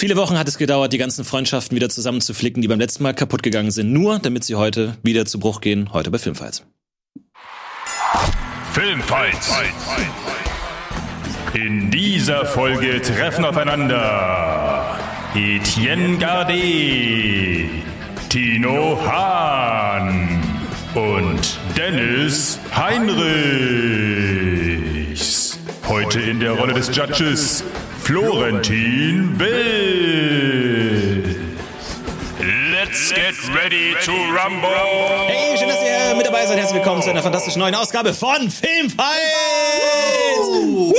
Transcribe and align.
Viele 0.00 0.14
Wochen 0.14 0.38
hat 0.38 0.46
es 0.46 0.58
gedauert, 0.58 0.92
die 0.92 0.98
ganzen 0.98 1.24
Freundschaften 1.24 1.74
wieder 1.74 1.88
zusammenzuflicken, 1.88 2.62
die 2.62 2.68
beim 2.68 2.78
letzten 2.78 3.02
Mal 3.02 3.14
kaputt 3.14 3.42
gegangen 3.42 3.72
sind, 3.72 3.92
nur 3.92 4.20
damit 4.20 4.44
sie 4.44 4.54
heute 4.54 4.96
wieder 5.02 5.26
zu 5.26 5.40
Bruch 5.40 5.60
gehen, 5.60 5.92
heute 5.92 6.12
bei 6.12 6.18
Filmfights. 6.18 6.62
Filmfights. 8.74 9.52
In 11.52 11.90
dieser 11.90 12.46
Folge 12.46 13.02
treffen 13.02 13.44
aufeinander 13.44 15.00
Etienne 15.34 16.16
Gardet, 16.18 17.68
Tino 18.28 19.00
Hahn 19.04 20.40
und 20.94 21.58
Dennis 21.76 22.60
Heinrichs. 22.72 24.17
Heute 26.00 26.20
in 26.20 26.38
der 26.38 26.52
Rolle 26.52 26.74
des 26.74 26.94
Judges 26.94 27.64
Florentin 28.04 29.36
Will. 29.36 31.34
Let's 32.70 33.12
get 33.12 33.34
ready 33.52 33.96
to 34.04 34.12
rumble. 34.12 34.68
Hey, 35.26 35.58
schön, 35.58 35.66
dass 35.66 35.80
ihr 35.82 36.14
mit 36.14 36.24
dabei 36.24 36.46
seid. 36.46 36.56
Herzlich 36.56 36.76
willkommen 36.76 37.02
zu 37.02 37.10
einer 37.10 37.20
fantastischen 37.20 37.58
neuen 37.58 37.74
Ausgabe 37.74 38.14
von 38.14 38.48
Filmfights. 38.48 39.08
Woo! 40.46 40.94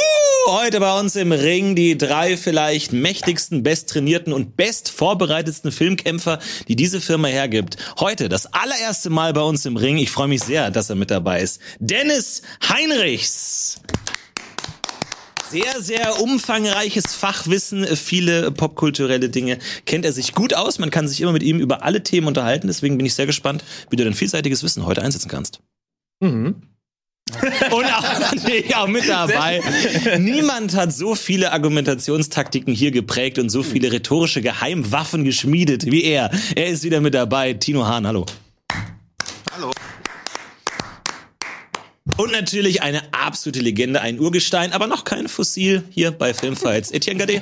Heute 0.47 0.81
bei 0.81 0.99
uns 0.99 1.15
im 1.15 1.31
Ring 1.31 1.75
die 1.75 1.97
drei 1.97 2.35
vielleicht 2.35 2.91
mächtigsten, 2.91 3.63
besttrainierten 3.63 4.33
und 4.33 4.57
best 4.57 4.89
vorbereitetsten 4.91 5.71
Filmkämpfer, 5.71 6.39
die 6.67 6.75
diese 6.75 6.99
Firma 6.99 7.29
hergibt. 7.29 7.77
Heute 8.01 8.27
das 8.27 8.53
allererste 8.53 9.09
Mal 9.09 9.31
bei 9.31 9.41
uns 9.41 9.65
im 9.65 9.77
Ring. 9.77 9.97
Ich 9.97 10.11
freue 10.11 10.27
mich 10.27 10.43
sehr, 10.43 10.71
dass 10.71 10.89
er 10.89 10.97
mit 10.97 11.09
dabei 11.09 11.39
ist. 11.39 11.61
Dennis 11.79 12.41
Heinrichs. 12.67 13.79
Sehr, 15.49 15.81
sehr 15.81 16.21
umfangreiches 16.21 17.15
Fachwissen, 17.15 17.87
viele 17.95 18.51
popkulturelle 18.51 19.29
Dinge 19.29 19.57
kennt 19.85 20.05
er 20.05 20.13
sich 20.13 20.33
gut 20.35 20.53
aus. 20.53 20.77
Man 20.77 20.91
kann 20.91 21.07
sich 21.07 21.21
immer 21.21 21.31
mit 21.31 21.41
ihm 21.41 21.59
über 21.59 21.83
alle 21.83 22.03
Themen 22.03 22.27
unterhalten. 22.27 22.67
Deswegen 22.67 22.97
bin 22.97 23.05
ich 23.07 23.15
sehr 23.15 23.25
gespannt, 23.25 23.63
wie 23.89 23.95
du 23.95 24.03
dein 24.03 24.13
vielseitiges 24.13 24.61
Wissen 24.61 24.85
heute 24.85 25.01
einsetzen 25.01 25.27
kannst. 25.27 25.59
Mhm. 26.19 26.55
Und 27.71 27.85
auch, 27.85 28.19
natürlich 28.19 28.75
auch 28.75 28.87
mit 28.87 29.07
dabei. 29.07 29.61
Niemand 30.19 30.75
hat 30.75 30.93
so 30.93 31.15
viele 31.15 31.51
Argumentationstaktiken 31.51 32.73
hier 32.73 32.91
geprägt 32.91 33.39
und 33.39 33.49
so 33.49 33.63
viele 33.63 33.91
rhetorische 33.91 34.41
Geheimwaffen 34.41 35.23
geschmiedet 35.23 35.85
wie 35.85 36.03
er. 36.03 36.31
Er 36.55 36.67
ist 36.67 36.83
wieder 36.83 37.01
mit 37.01 37.13
dabei. 37.13 37.53
Tino 37.53 37.85
Hahn. 37.85 38.05
Hallo. 38.05 38.25
Und 42.17 42.31
natürlich 42.31 42.81
eine 42.81 43.01
absolute 43.13 43.59
Legende, 43.59 44.01
ein 44.01 44.19
Urgestein, 44.19 44.73
aber 44.73 44.87
noch 44.87 45.03
kein 45.03 45.27
Fossil 45.27 45.83
hier 45.89 46.11
bei 46.11 46.33
Filmfights. 46.33 46.91
Etienne 46.91 47.19
Gade. 47.19 47.41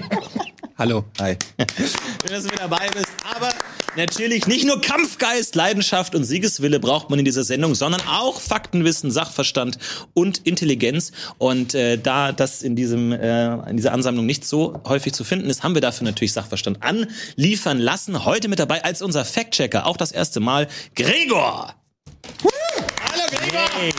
Hallo. 0.77 1.05
Hi. 1.19 1.35
Schön, 1.57 2.29
dass 2.29 2.43
du 2.43 2.49
mit 2.49 2.59
dabei 2.59 2.87
bist. 2.93 3.07
Aber 3.35 3.49
natürlich 3.95 4.45
nicht 4.45 4.63
nur 4.65 4.79
Kampfgeist, 4.79 5.55
Leidenschaft 5.55 6.13
und 6.13 6.23
Siegeswille 6.23 6.79
braucht 6.79 7.09
man 7.09 7.17
in 7.17 7.25
dieser 7.25 7.43
Sendung, 7.43 7.73
sondern 7.73 8.01
auch 8.07 8.39
Faktenwissen, 8.39 9.09
Sachverstand 9.09 9.79
und 10.13 10.45
Intelligenz. 10.45 11.11
Und 11.39 11.73
äh, 11.73 11.97
da 11.97 12.31
das 12.31 12.61
in 12.61 12.75
diesem 12.75 13.11
äh, 13.11 13.55
in 13.69 13.77
dieser 13.77 13.91
Ansammlung 13.91 14.27
nicht 14.27 14.45
so 14.45 14.79
häufig 14.85 15.13
zu 15.13 15.23
finden 15.23 15.49
ist, 15.49 15.63
haben 15.63 15.73
wir 15.73 15.81
dafür 15.81 16.05
natürlich 16.05 16.33
Sachverstand 16.33 16.83
anliefern 16.83 17.79
lassen. 17.79 18.25
Heute 18.25 18.47
mit 18.47 18.59
dabei 18.59 18.83
als 18.83 19.01
unser 19.01 19.25
Fact-Checker, 19.25 19.87
auch 19.87 19.97
das 19.97 20.11
erste 20.11 20.39
Mal, 20.39 20.67
Gregor. 20.95 21.73
Hallo 23.11 23.23
Gregor. 23.31 23.67
Hey. 23.79 23.91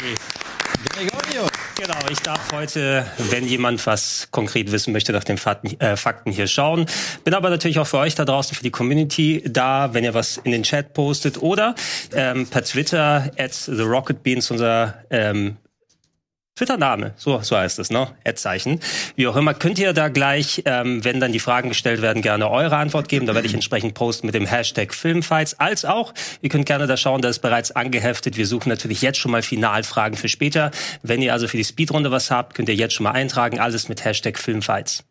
Gregorio. 0.99 1.47
Genau, 1.77 1.99
ich 2.11 2.19
darf 2.19 2.51
heute, 2.51 3.07
wenn 3.31 3.47
jemand 3.47 3.87
was 3.87 4.27
konkret 4.33 4.73
wissen 4.73 4.93
möchte, 4.93 5.13
nach 5.13 5.23
den 5.23 5.39
Fakten, 5.39 5.79
äh, 5.81 5.97
Fakten 5.97 6.33
hier 6.33 6.49
schauen. 6.49 6.87
Bin 7.23 7.35
aber 7.35 7.51
natürlich 7.51 7.79
auch 7.79 7.87
für 7.87 7.99
euch 7.99 8.17
da 8.17 8.25
draußen, 8.25 8.57
für 8.57 8.65
die 8.65 8.73
Community 8.73 9.45
da, 9.47 9.95
wenn 9.95 10.03
ihr 10.03 10.15
was 10.15 10.39
in 10.39 10.51
den 10.51 10.65
Chat 10.65 10.95
postet 10.95 11.41
oder 11.41 11.77
ähm, 12.15 12.49
per 12.49 12.65
Twitter 12.65 13.31
at 13.39 13.53
the 13.53 13.83
Rocket 13.83 14.25
Beans, 14.25 14.51
unser 14.51 15.05
ähm, 15.11 15.57
Twitter-Name, 16.59 17.13
so, 17.17 17.41
so 17.41 17.57
heißt 17.57 17.79
es, 17.79 17.91
ne? 17.91 18.09
Ad-Zeichen. 18.25 18.81
Wie 19.15 19.29
auch 19.29 19.37
immer, 19.37 19.55
könnt 19.55 19.79
ihr 19.79 19.93
da 19.93 20.09
gleich, 20.09 20.63
ähm, 20.65 21.05
wenn 21.05 21.21
dann 21.21 21.31
die 21.31 21.39
Fragen 21.39 21.69
gestellt 21.69 22.03
werden, 22.03 22.21
gerne 22.21 22.51
eure 22.51 22.77
Antwort 22.77 23.09
geben. 23.09 23.27
Da 23.27 23.35
werde 23.35 23.47
ich 23.47 23.55
entsprechend 23.55 23.95
posten 23.95 24.27
mit 24.27 24.35
dem 24.35 24.45
Hashtag 24.45 24.93
Filmfights. 24.93 25.61
Als 25.61 25.85
auch, 25.85 26.13
ihr 26.43 26.49
könnt 26.49 26.67
gerne 26.67 26.89
da 26.89 26.97
schauen, 26.97 27.23
da 27.23 27.29
ist 27.29 27.39
bereits 27.39 27.71
angeheftet. 27.71 28.37
Wir 28.37 28.47
suchen 28.47 28.71
natürlich 28.71 29.03
jetzt 29.03 29.19
schon 29.19 29.31
mal 29.31 29.43
Finalfragen 29.43 30.19
für 30.19 30.29
später. 30.29 30.73
Wenn 31.03 31.23
ihr 31.23 31.33
also 31.33 31.47
für 31.47 31.57
die 31.57 31.65
Speedrunde 31.65 32.11
was 32.11 32.33
habt, 32.33 32.57
könnt 32.57 32.69
ihr 32.69 32.75
jetzt 32.75 32.95
schon 32.95 33.05
mal 33.05 33.13
eintragen. 33.13 33.61
Alles 33.61 33.89
mit 33.89 34.05
Hashtag 34.05 34.37
Filmfights. 34.37 35.05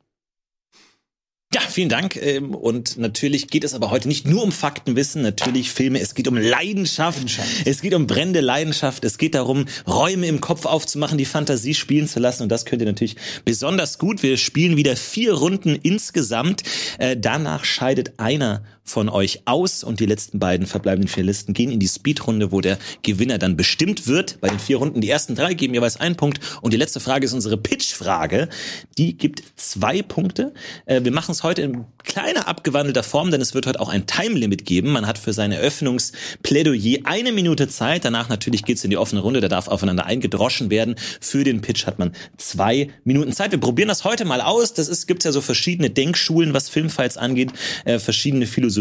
Ja, 1.54 1.62
vielen 1.62 1.88
Dank. 1.88 2.18
Ähm, 2.18 2.54
und 2.54 2.98
natürlich 2.98 3.48
geht 3.48 3.64
es 3.64 3.74
aber 3.74 3.90
heute 3.90 4.10
nicht 4.10 4.28
nur 4.28 4.44
um 4.44 4.52
Faktenwissen, 4.52 5.22
natürlich 5.22 5.72
Filme. 5.72 6.02
Es 6.02 6.14
geht 6.14 6.28
um 6.28 6.36
Leidenschaft. 6.36 7.20
Leidenschaft. 7.20 7.66
Es 7.66 7.82
geht 7.82 7.94
um 7.94 8.06
brennende 8.06 8.42
Leidenschaft. 8.42 9.06
Es 9.06 9.18
geht 9.18 9.34
darum, 9.34 9.66
Räume 9.88 10.28
im 10.28 10.42
Kopf 10.42 10.66
aufzumachen, 10.66 11.18
die 11.18 11.24
Fantasie 11.24 11.74
spielen 11.74 12.06
zu 12.10 12.20
lassen. 12.20 12.44
Und 12.44 12.50
das 12.50 12.66
könnt 12.66 12.82
ihr 12.82 12.86
natürlich 12.86 13.16
besonders 13.46 13.98
gut. 13.98 14.24
Wir 14.24 14.36
spielen 14.36 14.76
wieder 14.76 14.98
vier 14.98 15.36
Runden 15.36 15.76
insgesamt. 15.82 16.64
Äh, 16.98 17.16
danach 17.16 17.64
scheidet 17.64 18.20
einer 18.20 18.64
von 18.88 19.10
euch 19.10 19.42
aus 19.46 19.84
und 19.84 20.00
die 20.00 20.06
letzten 20.06 20.40
beiden 20.40 20.66
verbleibenden 20.66 21.10
Finalisten 21.10 21.54
gehen 21.54 21.72
in 21.72 21.80
die 21.80 21.88
Speedrunde, 21.88 22.52
wo 22.52 22.62
der 22.62 22.78
Gewinner 23.04 23.38
dann 23.38 23.58
bestimmt 23.58 24.08
wird. 24.08 24.40
Bei 24.42 24.50
den 24.50 24.60
vier 24.60 24.78
Runden 24.78 25.02
die 25.02 25.10
ersten 25.10 25.36
drei 25.36 25.54
geben 25.54 25.74
jeweils 25.74 25.98
einen 25.98 26.16
Punkt 26.16 26.40
und 26.62 26.74
die 26.74 26.78
letzte 26.78 27.00
Frage 27.00 27.26
ist 27.26 27.34
unsere 27.34 27.58
Pitch-Frage. 27.58 28.50
Die 28.98 29.18
gibt 29.18 29.44
zwei 29.56 30.02
Punkte. 30.02 30.54
Äh, 30.86 31.04
wir 31.04 31.12
machen 31.12 31.32
es 31.32 31.44
heute 31.44 31.62
in 31.62 31.86
kleiner 32.04 32.48
abgewandelter 32.48 33.04
Form, 33.04 33.32
denn 33.32 33.42
es 33.42 33.54
wird 33.54 33.68
heute 33.68 33.80
auch 33.80 33.90
ein 33.90 34.08
Time-Limit 34.08 34.66
geben. 34.66 34.92
Man 34.92 35.06
hat 35.06 35.18
für 35.18 35.34
sein 35.34 35.52
Eröffnungsplädoyer 35.52 37.02
eine 37.04 37.32
Minute 37.32 37.68
Zeit. 37.68 38.06
Danach 38.06 38.30
natürlich 38.30 38.64
geht's 38.64 38.84
in 38.84 38.90
die 38.90 38.98
offene 38.98 39.22
Runde. 39.22 39.42
Da 39.42 39.50
darf 39.50 39.68
aufeinander 39.68 40.06
eingedroschen 40.06 40.70
werden. 40.70 40.96
Für 41.20 41.44
den 41.44 41.62
Pitch 41.62 41.86
hat 41.86 42.00
man 42.00 42.14
zwei 42.38 42.90
Minuten 43.04 43.34
Zeit. 43.34 43.52
Wir 43.52 43.60
probieren 43.60 43.90
das 43.90 44.04
heute 44.04 44.26
mal 44.26 44.42
aus. 44.42 44.74
Das 44.74 44.88
ist, 44.88 45.08
ja 45.24 45.32
so 45.32 45.42
verschiedene 45.42 45.90
Denkschulen, 45.90 46.54
was 46.54 46.70
Filmfights 46.70 47.18
angeht, 47.18 47.52
äh, 47.86 48.00
verschiedene 48.00 48.48
Philosophien, 48.48 48.77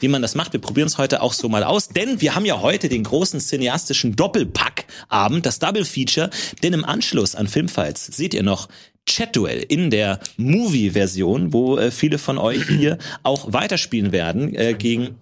wie 0.00 0.08
man 0.08 0.22
das 0.22 0.34
macht. 0.34 0.52
Wir 0.52 0.60
probieren 0.60 0.86
es 0.86 0.98
heute 0.98 1.22
auch 1.22 1.32
so 1.32 1.48
mal 1.48 1.64
aus, 1.64 1.88
denn 1.88 2.20
wir 2.20 2.34
haben 2.34 2.44
ja 2.44 2.60
heute 2.60 2.88
den 2.88 3.04
großen 3.04 3.40
cineastischen 3.40 4.16
Doppelpack-Abend, 4.16 5.46
das 5.46 5.58
Double 5.58 5.84
Feature. 5.84 6.30
Denn 6.62 6.72
im 6.72 6.84
Anschluss 6.84 7.34
an 7.34 7.48
Filmfights 7.48 8.06
seht 8.06 8.34
ihr 8.34 8.42
noch 8.42 8.68
Chat-Duell 9.06 9.64
in 9.68 9.90
der 9.90 10.20
Movie-Version, 10.36 11.52
wo 11.52 11.78
äh, 11.78 11.90
viele 11.90 12.18
von 12.18 12.38
euch 12.38 12.66
hier 12.68 12.98
auch 13.22 13.52
weiterspielen 13.52 14.12
werden 14.12 14.54
äh, 14.54 14.74
gegen 14.74 15.16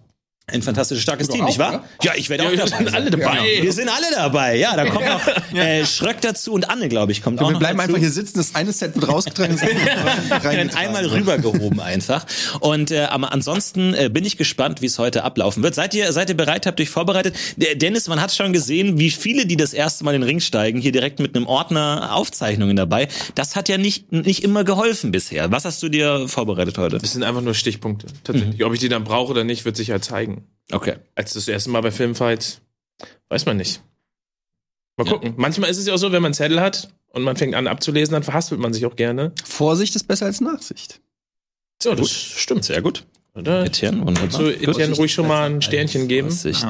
ein 0.50 0.62
fantastisches 0.62 1.02
starkes 1.02 1.28
Team, 1.28 1.44
nicht 1.44 1.58
wahr? 1.58 1.74
Oder? 1.74 1.84
Ja, 2.02 2.12
ich 2.16 2.30
werde 2.30 2.44
ja, 2.44 2.50
auch 2.50 2.54
dabei. 2.54 2.70
Wir 2.70 2.78
sind 2.78 2.94
alle 2.94 3.10
dabei. 3.10 3.36
Ja. 3.36 3.62
Wir 3.62 3.72
sind 3.72 3.88
alle 3.88 4.06
dabei. 4.14 4.56
Ja, 4.56 4.76
da 4.76 4.86
kommt 4.86 5.06
noch 5.06 5.54
äh, 5.54 5.84
Schröck 5.84 6.20
dazu 6.22 6.52
und 6.52 6.70
Anne, 6.70 6.88
glaube 6.88 7.12
ich, 7.12 7.22
kommt 7.22 7.38
ja, 7.38 7.44
auch 7.44 7.50
wir 7.50 7.52
noch 7.52 7.60
bleiben 7.60 7.78
dazu. 7.78 7.90
einfach 7.90 8.00
hier 8.00 8.10
sitzen, 8.10 8.38
das 8.38 8.54
eine 8.54 8.72
Set 8.72 8.94
wird 8.94 9.08
rausgetragen. 9.08 9.58
dann 10.42 10.70
einmal 10.70 11.06
rübergehoben 11.06 11.80
einfach. 11.80 12.26
Und 12.60 12.90
äh, 12.90 13.04
aber 13.04 13.32
ansonsten 13.32 13.94
äh, 13.94 14.08
bin 14.12 14.24
ich 14.24 14.36
gespannt, 14.36 14.80
wie 14.80 14.86
es 14.86 14.98
heute 14.98 15.22
ablaufen 15.22 15.62
wird. 15.62 15.74
Seid 15.74 15.94
ihr 15.94 16.12
seid 16.12 16.30
ihr 16.30 16.36
bereit? 16.36 16.66
Habt 16.66 16.80
ihr 16.80 16.84
euch 16.84 16.90
vorbereitet? 16.90 17.36
Der 17.56 17.74
Dennis, 17.74 18.08
man 18.08 18.20
hat 18.20 18.34
schon 18.34 18.52
gesehen, 18.52 18.98
wie 18.98 19.10
viele, 19.10 19.46
die 19.46 19.56
das 19.56 19.74
erste 19.74 20.04
Mal 20.04 20.14
in 20.14 20.22
den 20.22 20.28
Ring 20.28 20.40
steigen, 20.40 20.80
hier 20.80 20.92
direkt 20.92 21.20
mit 21.20 21.36
einem 21.36 21.46
Ordner 21.46 22.10
Aufzeichnungen 22.12 22.76
dabei. 22.76 23.08
Das 23.34 23.54
hat 23.54 23.68
ja 23.68 23.76
nicht 23.76 24.12
nicht 24.12 24.42
immer 24.42 24.64
geholfen 24.64 25.12
bisher. 25.12 25.50
Was 25.50 25.64
hast 25.66 25.82
du 25.82 25.88
dir 25.88 26.26
vorbereitet 26.28 26.78
heute? 26.78 26.98
Das 26.98 27.12
sind 27.12 27.22
einfach 27.22 27.42
nur 27.42 27.54
Stichpunkte. 27.54 28.06
Tatsächlich. 28.24 28.58
Mhm. 28.58 28.64
Ob 28.64 28.72
ich 28.72 28.80
die 28.80 28.88
dann 28.88 29.04
brauche 29.04 29.30
oder 29.32 29.44
nicht, 29.44 29.64
wird 29.64 29.76
sich 29.76 29.90
halt 29.90 30.04
zeigen. 30.04 30.37
Okay. 30.70 30.96
Als 31.14 31.32
das 31.32 31.48
erste 31.48 31.70
Mal 31.70 31.80
bei 31.80 31.90
Filmfight, 31.90 32.60
weiß 33.28 33.46
man 33.46 33.56
nicht. 33.56 33.82
Mal 34.96 35.04
gucken. 35.04 35.30
Ja. 35.30 35.34
Manchmal 35.36 35.70
ist 35.70 35.78
es 35.78 35.86
ja 35.86 35.94
auch 35.94 35.98
so, 35.98 36.12
wenn 36.12 36.22
man 36.22 36.34
Zettel 36.34 36.60
hat 36.60 36.92
und 37.10 37.22
man 37.22 37.36
fängt 37.36 37.54
an 37.54 37.66
abzulesen, 37.66 38.12
dann 38.12 38.22
verhaspelt 38.22 38.60
man 38.60 38.72
sich 38.72 38.84
auch 38.84 38.96
gerne. 38.96 39.32
Vorsicht 39.44 39.94
ist 39.96 40.04
besser 40.04 40.26
als 40.26 40.40
Nachsicht. 40.40 41.00
So, 41.82 41.90
das 41.90 42.00
gut. 42.00 42.10
stimmt. 42.10 42.64
Sehr 42.64 42.82
gut. 42.82 43.06
Oder? 43.34 43.64
Etienne, 43.64 43.98
wunderbar. 43.98 44.22
Kannst 44.22 44.38
du 44.38 44.50
Etienne 44.50 44.94
ruhig 44.94 45.12
schon 45.12 45.28
mal 45.28 45.48
ein 45.48 45.62
Sternchen 45.62 46.08
geben? 46.08 46.30
Vorsicht. 46.30 46.66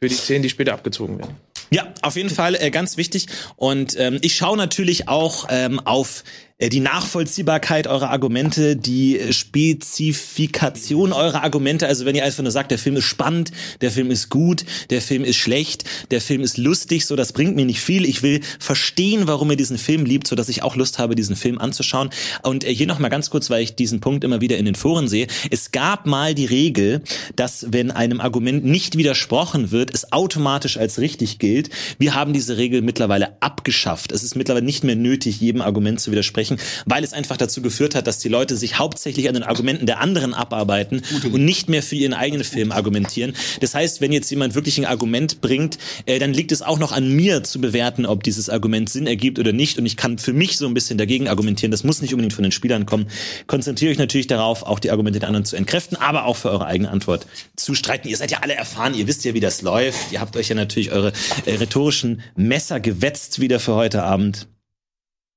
Für 0.00 0.08
die 0.08 0.16
Zehn, 0.16 0.42
die 0.42 0.50
später 0.50 0.74
abgezogen 0.74 1.18
werden. 1.18 1.36
Ja, 1.70 1.92
auf 2.02 2.16
jeden 2.16 2.30
Fall 2.30 2.56
äh, 2.56 2.70
ganz 2.70 2.96
wichtig. 2.96 3.26
Und 3.56 3.96
ähm, 3.98 4.18
ich 4.20 4.36
schaue 4.36 4.56
natürlich 4.56 5.08
auch 5.08 5.46
ähm, 5.50 5.80
auf 5.80 6.24
die 6.60 6.78
Nachvollziehbarkeit 6.78 7.88
eurer 7.88 8.10
Argumente, 8.10 8.76
die 8.76 9.18
äh, 9.18 9.32
Spezifikation 9.32 11.12
eurer 11.12 11.42
Argumente. 11.42 11.88
Also 11.88 12.04
wenn 12.04 12.14
ihr 12.14 12.24
einfach 12.24 12.44
nur 12.44 12.52
sagt, 12.52 12.70
der 12.70 12.78
Film 12.78 12.94
ist 12.94 13.06
spannend, 13.06 13.50
der 13.80 13.90
Film 13.90 14.08
ist 14.08 14.30
gut, 14.30 14.64
der 14.90 15.02
Film 15.02 15.24
ist 15.24 15.36
schlecht, 15.36 15.82
der 16.12 16.20
Film 16.20 16.42
ist 16.42 16.56
lustig, 16.56 17.06
so 17.06 17.16
das 17.16 17.32
bringt 17.32 17.56
mir 17.56 17.64
nicht 17.64 17.80
viel. 17.80 18.04
Ich 18.04 18.22
will 18.22 18.40
verstehen, 18.60 19.26
warum 19.26 19.50
ihr 19.50 19.56
diesen 19.56 19.78
Film 19.78 20.04
liebt, 20.04 20.28
so 20.28 20.36
dass 20.36 20.48
ich 20.48 20.62
auch 20.62 20.76
Lust 20.76 21.00
habe, 21.00 21.16
diesen 21.16 21.34
Film 21.34 21.58
anzuschauen. 21.58 22.10
Und 22.44 22.62
äh, 22.62 22.72
hier 22.72 22.86
noch 22.86 23.00
mal 23.00 23.08
ganz 23.08 23.30
kurz, 23.30 23.50
weil 23.50 23.64
ich 23.64 23.74
diesen 23.74 24.00
Punkt 24.00 24.22
immer 24.22 24.40
wieder 24.40 24.56
in 24.56 24.64
den 24.64 24.76
Foren 24.76 25.08
sehe: 25.08 25.26
Es 25.50 25.72
gab 25.72 26.06
mal 26.06 26.36
die 26.36 26.46
Regel, 26.46 27.02
dass 27.34 27.66
wenn 27.70 27.90
einem 27.90 28.20
Argument 28.20 28.64
nicht 28.64 28.96
widersprochen 28.96 29.72
wird, 29.72 29.92
es 29.92 30.12
automatisch 30.12 30.76
als 30.76 31.00
richtig 31.00 31.40
gilt. 31.40 31.70
Wir 31.98 32.14
haben 32.14 32.32
diese 32.32 32.58
Regel 32.58 32.80
mittlerweile 32.80 33.42
abgeschafft. 33.42 34.12
Es 34.12 34.22
ist 34.22 34.36
mittlerweile 34.36 34.64
nicht 34.64 34.84
mehr 34.84 34.94
nötig, 34.94 35.40
jedem 35.40 35.60
Argument 35.60 36.00
zu 36.00 36.12
widersprechen 36.12 36.43
sprechen, 36.44 36.58
weil 36.86 37.04
es 37.04 37.12
einfach 37.12 37.36
dazu 37.36 37.62
geführt 37.62 37.94
hat, 37.94 38.06
dass 38.06 38.18
die 38.18 38.28
Leute 38.28 38.56
sich 38.56 38.78
hauptsächlich 38.78 39.28
an 39.28 39.34
den 39.34 39.42
Argumenten 39.42 39.86
der 39.86 40.00
anderen 40.00 40.34
abarbeiten 40.34 41.02
und 41.24 41.44
nicht 41.44 41.68
mehr 41.68 41.82
für 41.82 41.96
ihren 41.96 42.14
eigenen 42.14 42.44
Film 42.44 42.72
argumentieren. 42.72 43.34
Das 43.60 43.74
heißt, 43.74 44.00
wenn 44.00 44.12
jetzt 44.12 44.30
jemand 44.30 44.54
wirklich 44.54 44.78
ein 44.78 44.84
Argument 44.84 45.40
bringt, 45.40 45.78
äh, 46.06 46.18
dann 46.18 46.32
liegt 46.32 46.52
es 46.52 46.62
auch 46.62 46.78
noch 46.78 46.92
an 46.92 47.08
mir 47.08 47.42
zu 47.42 47.60
bewerten, 47.60 48.06
ob 48.06 48.22
dieses 48.22 48.48
Argument 48.48 48.88
Sinn 48.88 49.06
ergibt 49.06 49.38
oder 49.38 49.52
nicht. 49.52 49.78
Und 49.78 49.86
ich 49.86 49.96
kann 49.96 50.18
für 50.18 50.32
mich 50.32 50.56
so 50.56 50.66
ein 50.66 50.74
bisschen 50.74 50.98
dagegen 50.98 51.28
argumentieren. 51.28 51.70
Das 51.70 51.84
muss 51.84 52.02
nicht 52.02 52.12
unbedingt 52.12 52.34
von 52.34 52.42
den 52.42 52.52
Spielern 52.52 52.86
kommen. 52.86 53.06
Konzentriere 53.46 53.92
euch 53.92 53.98
natürlich 53.98 54.26
darauf, 54.26 54.62
auch 54.62 54.78
die 54.78 54.90
Argumente 54.90 55.18
der 55.18 55.28
anderen 55.28 55.44
zu 55.44 55.56
entkräften, 55.56 55.96
aber 55.96 56.24
auch 56.24 56.36
für 56.36 56.50
eure 56.50 56.66
eigene 56.66 56.90
Antwort 56.90 57.26
zu 57.56 57.74
streiten. 57.74 58.08
Ihr 58.08 58.16
seid 58.16 58.30
ja 58.30 58.38
alle 58.42 58.54
erfahren, 58.54 58.94
ihr 58.94 59.06
wisst 59.06 59.24
ja, 59.24 59.34
wie 59.34 59.40
das 59.40 59.62
läuft. 59.62 60.12
Ihr 60.12 60.20
habt 60.20 60.36
euch 60.36 60.48
ja 60.48 60.54
natürlich 60.54 60.92
eure 60.92 61.12
äh, 61.46 61.54
rhetorischen 61.54 62.22
Messer 62.36 62.80
gewetzt 62.80 63.40
wieder 63.40 63.60
für 63.60 63.74
heute 63.74 64.02
Abend. 64.02 64.48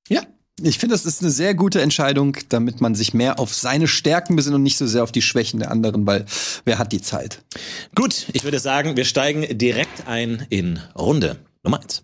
Ja. 0.10 0.24
Ich 0.64 0.80
finde, 0.80 0.96
das 0.96 1.06
ist 1.06 1.22
eine 1.22 1.30
sehr 1.30 1.54
gute 1.54 1.82
Entscheidung, 1.82 2.36
damit 2.50 2.82
man 2.82 2.96
sich 2.96 3.14
mehr 3.14 3.40
auf 3.40 3.54
seine 3.54 3.88
Stärken 3.88 4.36
besinnt 4.36 4.56
und 4.56 4.64
nicht 4.64 4.78
so 4.78 4.88
sehr 4.88 5.04
auf 5.04 5.12
die 5.12 5.22
Schwächen 5.22 5.60
der 5.60 5.70
anderen, 5.70 6.08
weil 6.08 6.26
wer 6.66 6.80
hat 6.80 6.92
die 6.92 7.02
Zeit? 7.02 7.44
Gut, 7.94 8.26
ich 8.34 8.44
würde 8.44 8.58
sagen, 8.58 8.98
wir 8.98 9.06
steigen 9.06 9.56
direkt 9.56 10.08
ein 10.08 10.48
in 10.50 10.80
Runde 10.98 11.38
Nummer 11.62 11.80
eins. 11.80 12.02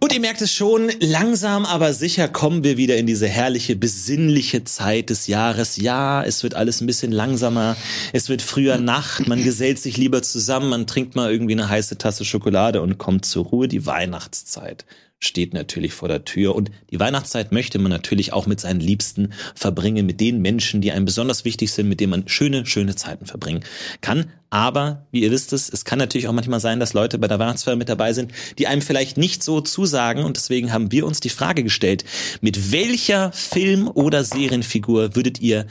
Und 0.00 0.14
ihr 0.14 0.20
merkt 0.20 0.40
es 0.40 0.54
schon, 0.54 0.90
langsam 1.00 1.66
aber 1.66 1.92
sicher 1.92 2.28
kommen 2.28 2.64
wir 2.64 2.78
wieder 2.78 2.96
in 2.96 3.06
diese 3.06 3.28
herrliche, 3.28 3.76
besinnliche 3.76 4.64
Zeit 4.64 5.10
des 5.10 5.26
Jahres. 5.26 5.76
Ja, 5.76 6.24
es 6.24 6.42
wird 6.42 6.54
alles 6.54 6.80
ein 6.80 6.86
bisschen 6.86 7.12
langsamer, 7.12 7.76
es 8.14 8.30
wird 8.30 8.40
früher 8.40 8.78
Nacht, 8.78 9.28
man 9.28 9.44
gesellt 9.44 9.78
sich 9.78 9.98
lieber 9.98 10.22
zusammen, 10.22 10.70
man 10.70 10.86
trinkt 10.86 11.14
mal 11.14 11.30
irgendwie 11.30 11.52
eine 11.52 11.68
heiße 11.68 11.98
Tasse 11.98 12.24
Schokolade 12.24 12.80
und 12.80 12.96
kommt 12.96 13.26
zur 13.26 13.44
Ruhe. 13.44 13.68
Die 13.68 13.84
Weihnachtszeit 13.84 14.86
steht 15.20 15.52
natürlich 15.52 15.92
vor 15.92 16.08
der 16.08 16.24
Tür. 16.24 16.54
Und 16.54 16.70
die 16.90 17.00
Weihnachtszeit 17.00 17.50
möchte 17.52 17.78
man 17.78 17.90
natürlich 17.90 18.32
auch 18.32 18.46
mit 18.46 18.60
seinen 18.60 18.80
Liebsten 18.80 19.32
verbringen, 19.54 20.06
mit 20.06 20.20
den 20.20 20.40
Menschen, 20.40 20.80
die 20.80 20.92
einem 20.92 21.06
besonders 21.06 21.44
wichtig 21.44 21.72
sind, 21.72 21.88
mit 21.88 22.00
denen 22.00 22.10
man 22.10 22.28
schöne, 22.28 22.66
schöne 22.66 22.94
Zeiten 22.94 23.26
verbringen 23.26 23.64
kann. 24.00 24.30
Aber, 24.50 25.06
wie 25.10 25.22
ihr 25.22 25.30
wisst 25.30 25.52
es, 25.52 25.68
es 25.68 25.84
kann 25.84 25.98
natürlich 25.98 26.26
auch 26.28 26.32
manchmal 26.32 26.60
sein, 26.60 26.80
dass 26.80 26.94
Leute 26.94 27.18
bei 27.18 27.28
der 27.28 27.38
Weihnachtsfeier 27.38 27.76
mit 27.76 27.88
dabei 27.88 28.12
sind, 28.14 28.32
die 28.58 28.66
einem 28.66 28.80
vielleicht 28.80 29.18
nicht 29.18 29.42
so 29.42 29.60
zusagen. 29.60 30.24
Und 30.24 30.36
deswegen 30.36 30.72
haben 30.72 30.90
wir 30.90 31.04
uns 31.04 31.20
die 31.20 31.28
Frage 31.28 31.62
gestellt, 31.64 32.04
mit 32.40 32.72
welcher 32.72 33.32
Film- 33.32 33.88
oder 33.88 34.24
Serienfigur 34.24 35.16
würdet 35.16 35.40
ihr 35.40 35.66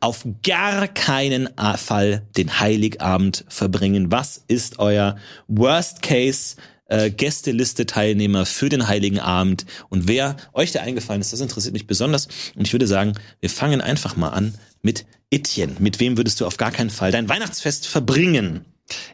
auf 0.00 0.26
gar 0.42 0.88
keinen 0.88 1.48
Fall 1.76 2.22
den 2.36 2.58
Heiligabend 2.58 3.44
verbringen? 3.48 4.10
Was 4.10 4.42
ist 4.48 4.78
euer 4.78 5.16
Worst 5.48 6.02
Case 6.02 6.56
äh, 6.92 7.10
Gästeliste-Teilnehmer 7.10 8.44
für 8.44 8.68
den 8.68 8.86
Heiligen 8.86 9.18
Abend. 9.18 9.64
Und 9.88 10.08
wer 10.08 10.36
euch 10.52 10.72
da 10.72 10.80
eingefallen 10.80 11.20
ist, 11.20 11.32
das 11.32 11.40
interessiert 11.40 11.72
mich 11.72 11.86
besonders. 11.86 12.28
Und 12.54 12.66
ich 12.66 12.72
würde 12.72 12.86
sagen, 12.86 13.14
wir 13.40 13.50
fangen 13.50 13.80
einfach 13.80 14.16
mal 14.16 14.28
an 14.28 14.54
mit 14.82 15.06
Etienne. 15.30 15.76
Mit 15.78 16.00
wem 16.00 16.18
würdest 16.18 16.40
du 16.40 16.46
auf 16.46 16.58
gar 16.58 16.70
keinen 16.70 16.90
Fall 16.90 17.10
dein 17.10 17.28
Weihnachtsfest 17.28 17.86
verbringen? 17.86 18.66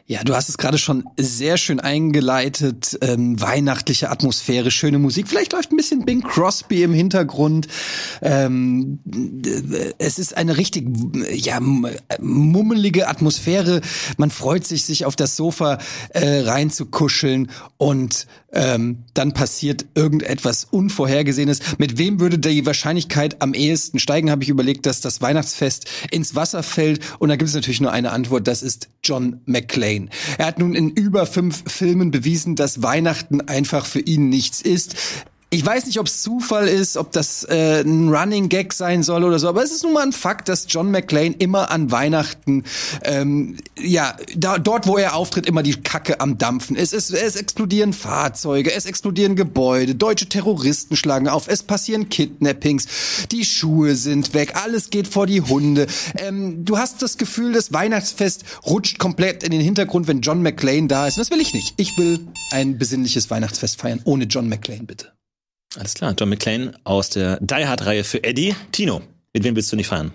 Ja, 0.05 0.23
du 0.23 0.35
hast 0.35 0.49
es 0.49 0.57
gerade 0.57 0.77
schon 0.77 1.03
sehr 1.17 1.57
schön 1.57 1.79
eingeleitet. 1.79 2.97
Ähm, 3.01 3.39
weihnachtliche 3.39 4.09
Atmosphäre, 4.09 4.71
schöne 4.71 4.99
Musik. 4.99 5.27
Vielleicht 5.27 5.53
läuft 5.53 5.71
ein 5.71 5.77
bisschen 5.77 6.05
Bing 6.05 6.21
Crosby 6.21 6.83
im 6.83 6.93
Hintergrund. 6.93 7.67
Ähm, 8.21 8.99
es 9.97 10.19
ist 10.19 10.35
eine 10.35 10.57
richtig 10.57 10.87
ja 11.31 11.59
mummelige 11.59 13.07
Atmosphäre. 13.07 13.81
Man 14.17 14.31
freut 14.31 14.65
sich, 14.65 14.85
sich 14.85 15.05
auf 15.05 15.15
das 15.15 15.35
Sofa 15.35 15.77
äh, 16.09 16.41
reinzukuscheln 16.41 17.51
und 17.77 18.27
ähm, 18.51 19.03
dann 19.13 19.33
passiert 19.33 19.85
irgendetwas 19.95 20.65
Unvorhergesehenes. 20.65 21.59
Mit 21.77 21.97
wem 21.97 22.19
würde 22.19 22.39
die 22.39 22.65
Wahrscheinlichkeit 22.65 23.41
am 23.41 23.53
ehesten 23.53 23.99
steigen? 23.99 24.31
Habe 24.31 24.43
ich 24.43 24.49
überlegt, 24.49 24.85
dass 24.85 25.01
das 25.01 25.21
Weihnachtsfest 25.21 25.87
ins 26.11 26.35
Wasser 26.35 26.63
fällt. 26.63 27.01
Und 27.19 27.29
da 27.29 27.35
gibt 27.35 27.49
es 27.49 27.55
natürlich 27.55 27.81
nur 27.81 27.91
eine 27.91 28.11
Antwort. 28.11 28.47
Das 28.47 28.63
ist 28.63 28.89
John 29.03 29.41
McClane. 29.45 30.09
Er 30.37 30.47
hat 30.47 30.59
nun 30.59 30.75
in 30.75 30.89
über 30.89 31.25
fünf 31.25 31.63
Filmen 31.67 32.11
bewiesen, 32.11 32.55
dass 32.55 32.81
Weihnachten 32.81 33.41
einfach 33.41 33.85
für 33.85 33.99
ihn 33.99 34.29
nichts 34.29 34.61
ist. 34.61 34.95
Ich 35.51 35.65
weiß 35.65 35.87
nicht, 35.87 35.99
ob 35.99 36.05
es 36.05 36.21
Zufall 36.21 36.67
ist, 36.67 36.95
ob 36.95 37.11
das 37.11 37.43
äh, 37.43 37.81
ein 37.81 38.09
Running 38.09 38.49
Gag 38.49 38.71
sein 38.71 39.01
soll 39.01 39.23
oder 39.23 39.39
so, 39.39 39.49
aber 39.49 39.63
es 39.63 39.71
ist 39.71 39.81
nun 39.81 39.93
mal 39.93 40.03
ein 40.03 40.13
Fakt, 40.13 40.47
dass 40.47 40.67
John 40.69 40.91
McClane 40.91 41.35
immer 41.39 41.71
an 41.71 41.89
Weihnachten, 41.89 42.65
ähm, 43.01 43.57
ja, 43.79 44.15
da, 44.37 44.59
dort, 44.59 44.85
wo 44.85 44.97
er 44.97 45.15
auftritt, 45.15 45.47
immer 45.47 45.63
die 45.63 45.73
Kacke 45.73 46.21
am 46.21 46.37
Dampfen 46.37 46.75
ist. 46.75 46.93
Es, 46.93 47.09
es 47.09 47.35
explodieren 47.35 47.93
Fahrzeuge, 47.93 48.71
es 48.71 48.85
explodieren 48.85 49.35
Gebäude, 49.35 49.95
deutsche 49.95 50.29
Terroristen 50.29 50.95
schlagen 50.95 51.27
auf, 51.27 51.47
es 51.47 51.63
passieren 51.63 52.09
Kidnappings, 52.09 52.85
die 53.31 53.43
Schuhe 53.43 53.95
sind 53.95 54.35
weg, 54.35 54.53
alles 54.55 54.91
geht 54.91 55.07
vor 55.07 55.25
die 55.25 55.41
Hunde. 55.41 55.87
Ähm, 56.19 56.63
du 56.63 56.77
hast 56.77 57.01
das 57.01 57.17
Gefühl, 57.17 57.53
das 57.53 57.73
Weihnachtsfest 57.73 58.43
rutscht 58.67 58.99
komplett 58.99 59.41
in 59.41 59.49
den 59.49 59.61
Hintergrund, 59.61 60.07
wenn 60.07 60.21
John 60.21 60.43
McClane 60.43 60.87
da 60.87 61.07
ist. 61.07 61.17
Und 61.17 61.21
das 61.21 61.31
will 61.31 61.41
ich 61.41 61.55
nicht. 61.55 61.73
Ich 61.77 61.97
will 61.97 62.19
ein 62.51 62.77
besinnliches 62.77 63.31
Weihnachtsfest 63.31 63.81
feiern, 63.81 64.01
ohne 64.03 64.25
John 64.25 64.47
McClane, 64.47 64.83
bitte. 64.83 65.07
Alles 65.77 65.93
klar, 65.93 66.15
John 66.17 66.29
McClane 66.29 66.73
aus 66.83 67.11
der 67.11 67.37
Die 67.41 67.67
Hard-Reihe 67.67 68.03
für 68.03 68.23
Eddie. 68.23 68.55
Tino, 68.71 69.01
mit 69.33 69.43
wem 69.43 69.55
willst 69.55 69.71
du 69.71 69.75
nicht 69.75 69.87
feiern? 69.87 70.13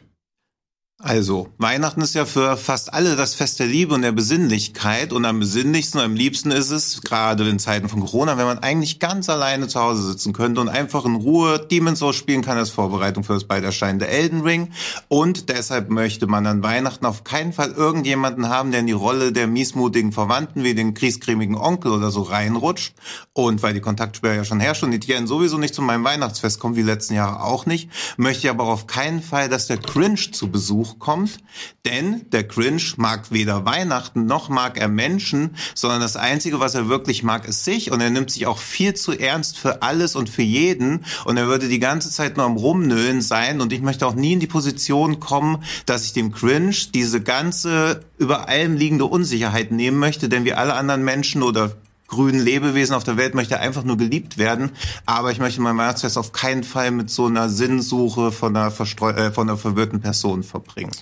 Also, 1.02 1.48
Weihnachten 1.58 2.02
ist 2.02 2.14
ja 2.14 2.24
für 2.24 2.56
fast 2.56 2.94
alle 2.94 3.16
das 3.16 3.34
Fest 3.34 3.58
der 3.58 3.66
Liebe 3.66 3.94
und 3.94 4.02
der 4.02 4.12
Besinnlichkeit. 4.12 5.12
Und 5.12 5.24
am 5.24 5.40
besinnlichsten 5.40 5.98
und 5.98 6.06
am 6.06 6.14
liebsten 6.14 6.52
ist 6.52 6.70
es, 6.70 7.02
gerade 7.02 7.48
in 7.48 7.58
Zeiten 7.58 7.88
von 7.88 7.98
Corona, 8.00 8.38
wenn 8.38 8.46
man 8.46 8.60
eigentlich 8.60 9.00
ganz 9.00 9.28
alleine 9.28 9.66
zu 9.66 9.80
Hause 9.80 10.06
sitzen 10.06 10.32
könnte 10.32 10.60
und 10.60 10.68
einfach 10.68 11.04
in 11.04 11.16
Ruhe 11.16 11.58
Demon's 11.58 11.98
Souls 11.98 12.14
spielen 12.14 12.42
kann 12.42 12.58
als 12.58 12.70
Vorbereitung 12.70 13.24
für 13.24 13.34
das 13.34 13.42
bald 13.42 13.64
erscheinende 13.64 14.06
Elden 14.06 14.42
Ring. 14.42 14.70
Und 15.08 15.48
deshalb 15.48 15.90
möchte 15.90 16.28
man 16.28 16.46
an 16.46 16.62
Weihnachten 16.62 17.06
auf 17.06 17.24
keinen 17.24 17.52
Fall 17.52 17.72
irgendjemanden 17.72 18.48
haben, 18.48 18.70
der 18.70 18.80
in 18.80 18.86
die 18.86 18.92
Rolle 18.92 19.32
der 19.32 19.48
miesmutigen 19.48 20.12
Verwandten 20.12 20.62
wie 20.62 20.74
den 20.74 20.94
kriescremigen 20.94 21.56
Onkel 21.56 21.90
oder 21.90 22.12
so 22.12 22.22
reinrutscht. 22.22 22.94
Und 23.32 23.64
weil 23.64 23.74
die 23.74 23.80
Kontaktsperre 23.80 24.36
ja 24.36 24.44
schon 24.44 24.60
herrscht 24.60 24.84
und 24.84 24.92
die 24.92 25.00
Tieren 25.00 25.26
sowieso 25.26 25.58
nicht 25.58 25.74
zu 25.74 25.82
meinem 25.82 26.04
Weihnachtsfest 26.04 26.60
kommen, 26.60 26.76
wie 26.76 26.82
letzten 26.82 27.14
Jahre 27.14 27.42
auch 27.42 27.66
nicht, 27.66 27.90
möchte 28.16 28.46
ich 28.46 28.50
aber 28.50 28.64
auf 28.64 28.86
keinen 28.86 29.22
Fall, 29.22 29.48
dass 29.48 29.66
der 29.66 29.78
Cringe 29.78 30.30
zu 30.30 30.48
Besuch 30.48 30.83
kommt, 30.98 31.38
denn 31.84 32.28
der 32.30 32.46
Cringe 32.46 32.82
mag 32.96 33.30
weder 33.30 33.64
Weihnachten 33.64 34.26
noch 34.26 34.48
mag 34.48 34.78
er 34.78 34.88
Menschen, 34.88 35.56
sondern 35.74 36.00
das 36.00 36.16
Einzige, 36.16 36.60
was 36.60 36.74
er 36.74 36.88
wirklich 36.88 37.22
mag, 37.22 37.46
ist 37.46 37.64
sich 37.64 37.90
und 37.90 38.00
er 38.00 38.10
nimmt 38.10 38.30
sich 38.30 38.46
auch 38.46 38.58
viel 38.58 38.94
zu 38.94 39.12
ernst 39.12 39.58
für 39.58 39.82
alles 39.82 40.16
und 40.16 40.28
für 40.28 40.42
jeden 40.42 41.04
und 41.24 41.36
er 41.36 41.46
würde 41.46 41.68
die 41.68 41.78
ganze 41.78 42.10
Zeit 42.10 42.36
nur 42.36 42.46
am 42.46 42.56
Rumnölen 42.56 43.20
sein 43.20 43.60
und 43.60 43.72
ich 43.72 43.80
möchte 43.80 44.06
auch 44.06 44.14
nie 44.14 44.34
in 44.34 44.40
die 44.40 44.46
Position 44.46 45.20
kommen, 45.20 45.64
dass 45.86 46.04
ich 46.04 46.12
dem 46.12 46.32
Cringe 46.32 46.74
diese 46.94 47.20
ganze 47.20 48.04
über 48.18 48.48
allem 48.48 48.76
liegende 48.76 49.04
Unsicherheit 49.04 49.70
nehmen 49.70 49.98
möchte, 49.98 50.28
denn 50.28 50.44
wie 50.44 50.52
alle 50.52 50.74
anderen 50.74 51.04
Menschen 51.04 51.42
oder 51.42 51.72
grünen 52.06 52.42
Lebewesen 52.42 52.94
auf 52.94 53.04
der 53.04 53.16
Welt 53.16 53.34
möchte 53.34 53.58
einfach 53.58 53.84
nur 53.84 53.96
geliebt 53.96 54.38
werden. 54.38 54.70
Aber 55.06 55.30
ich 55.30 55.38
möchte 55.38 55.60
mein 55.60 55.76
Weihnachtsfest 55.76 56.18
auf 56.18 56.32
keinen 56.32 56.64
Fall 56.64 56.90
mit 56.90 57.10
so 57.10 57.26
einer 57.26 57.48
Sinnsuche 57.48 58.32
von 58.32 58.56
einer, 58.56 58.70
verstreu 58.70 59.10
äh, 59.10 59.32
von 59.32 59.48
einer 59.48 59.58
verwirrten 59.58 60.00
Person 60.00 60.42
verbringen. 60.42 60.92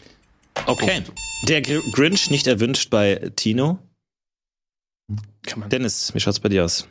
Okay. 0.66 1.02
Punkt. 1.02 1.12
Der 1.49 1.62
Grinch 1.62 2.30
nicht 2.30 2.47
erwünscht 2.47 2.90
bei 2.90 3.30
Tino. 3.37 3.78
Kann 5.44 5.61
man. 5.61 5.68
Dennis, 5.68 6.14
wie 6.14 6.21
schaut's 6.21 6.40
bei 6.40 6.49
dir 6.49 6.64
aus? 6.64 6.87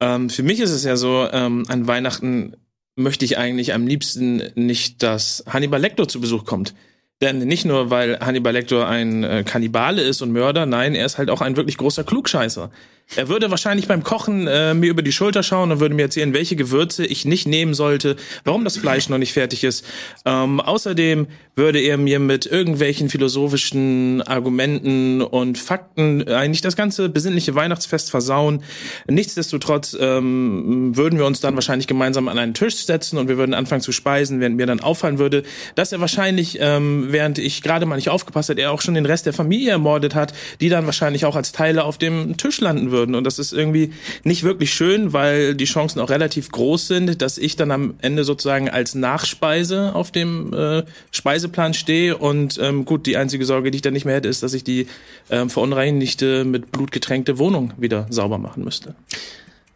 Ähm, 0.00 0.28
für 0.28 0.42
mich 0.42 0.60
ist 0.60 0.70
es 0.70 0.84
ja 0.84 0.96
so, 0.96 1.28
ähm, 1.30 1.64
an 1.68 1.86
Weihnachten 1.86 2.56
möchte 2.96 3.24
ich 3.24 3.38
eigentlich 3.38 3.74
am 3.74 3.86
liebsten 3.86 4.42
nicht, 4.54 5.02
dass 5.02 5.44
Hannibal 5.46 5.80
Lecter 5.80 6.08
zu 6.08 6.20
Besuch 6.20 6.44
kommt. 6.44 6.74
Denn 7.22 7.38
nicht 7.38 7.64
nur, 7.64 7.90
weil 7.90 8.18
Hannibal 8.20 8.52
Lecter 8.52 8.88
ein 8.88 9.24
äh, 9.24 9.44
Kannibale 9.44 10.02
ist 10.02 10.20
und 10.20 10.32
Mörder, 10.32 10.66
nein, 10.66 10.94
er 10.94 11.06
ist 11.06 11.16
halt 11.16 11.30
auch 11.30 11.40
ein 11.40 11.56
wirklich 11.56 11.78
großer 11.78 12.04
Klugscheißer. 12.04 12.70
Er 13.14 13.28
würde 13.28 13.50
wahrscheinlich 13.50 13.86
beim 13.86 14.02
Kochen 14.02 14.48
äh, 14.48 14.74
mir 14.74 14.90
über 14.90 15.00
die 15.00 15.12
Schulter 15.12 15.42
schauen 15.42 15.70
und 15.70 15.80
würde 15.80 15.94
mir 15.94 16.02
erzählen, 16.02 16.34
welche 16.34 16.56
Gewürze 16.56 17.06
ich 17.06 17.24
nicht 17.24 17.46
nehmen 17.46 17.72
sollte, 17.72 18.16
warum 18.44 18.64
das 18.64 18.76
Fleisch 18.76 19.08
noch 19.08 19.18
nicht 19.18 19.32
fertig 19.32 19.62
ist. 19.62 19.86
Ähm, 20.24 20.60
außerdem 20.60 21.28
würde 21.54 21.78
er 21.78 21.98
mir 21.98 22.18
mit 22.18 22.46
irgendwelchen 22.46 23.08
philosophischen 23.08 24.22
Argumenten 24.22 25.22
und 25.22 25.56
Fakten 25.56 26.28
eigentlich 26.28 26.60
das 26.60 26.76
ganze 26.76 27.08
besinnliche 27.08 27.54
Weihnachtsfest 27.54 28.10
versauen. 28.10 28.64
Nichtsdestotrotz 29.08 29.96
ähm, 29.98 30.94
würden 30.96 31.18
wir 31.18 31.26
uns 31.26 31.40
dann 31.40 31.54
wahrscheinlich 31.54 31.86
gemeinsam 31.86 32.28
an 32.28 32.38
einen 32.38 32.54
Tisch 32.54 32.84
setzen 32.84 33.18
und 33.18 33.28
wir 33.28 33.38
würden 33.38 33.54
anfangen 33.54 33.82
zu 33.82 33.92
speisen, 33.92 34.40
während 34.40 34.56
mir 34.56 34.66
dann 34.66 34.80
auffallen 34.80 35.18
würde, 35.18 35.44
dass 35.76 35.92
er 35.92 36.00
wahrscheinlich, 36.00 36.58
ähm, 36.60 37.06
während 37.10 37.38
ich 37.38 37.62
gerade 37.62 37.86
mal 37.86 37.96
nicht 37.96 38.10
aufgepasst 38.10 38.50
hat, 38.50 38.58
er 38.58 38.72
auch 38.72 38.82
schon 38.82 38.94
den 38.94 39.06
Rest 39.06 39.26
der 39.26 39.32
Familie 39.32 39.70
ermordet 39.70 40.14
hat, 40.14 40.34
die 40.60 40.68
dann 40.68 40.84
wahrscheinlich 40.86 41.24
auch 41.24 41.36
als 41.36 41.52
Teile 41.52 41.84
auf 41.84 41.96
dem 41.96 42.36
Tisch 42.36 42.60
landen 42.60 42.90
würden 42.90 42.95
würden. 42.96 43.14
Und 43.14 43.24
das 43.24 43.38
ist 43.38 43.52
irgendwie 43.52 43.92
nicht 44.24 44.42
wirklich 44.42 44.72
schön, 44.72 45.12
weil 45.12 45.54
die 45.54 45.66
Chancen 45.66 46.00
auch 46.00 46.10
relativ 46.10 46.50
groß 46.50 46.88
sind, 46.88 47.22
dass 47.22 47.38
ich 47.38 47.56
dann 47.56 47.70
am 47.70 47.94
Ende 48.00 48.24
sozusagen 48.24 48.68
als 48.68 48.94
Nachspeise 48.94 49.94
auf 49.94 50.10
dem 50.10 50.52
äh, 50.52 50.82
Speiseplan 51.12 51.74
stehe. 51.74 52.16
Und 52.16 52.58
ähm, 52.60 52.84
gut, 52.84 53.06
die 53.06 53.16
einzige 53.16 53.44
Sorge, 53.44 53.70
die 53.70 53.76
ich 53.76 53.82
dann 53.82 53.92
nicht 53.92 54.04
mehr 54.04 54.16
hätte, 54.16 54.28
ist, 54.28 54.42
dass 54.42 54.54
ich 54.54 54.64
die 54.64 54.86
ähm, 55.30 55.50
verunreinigte, 55.50 56.44
mit 56.44 56.72
Blut 56.72 56.90
getränkte 56.90 57.38
Wohnung 57.38 57.72
wieder 57.76 58.06
sauber 58.10 58.38
machen 58.38 58.64
müsste. 58.64 58.94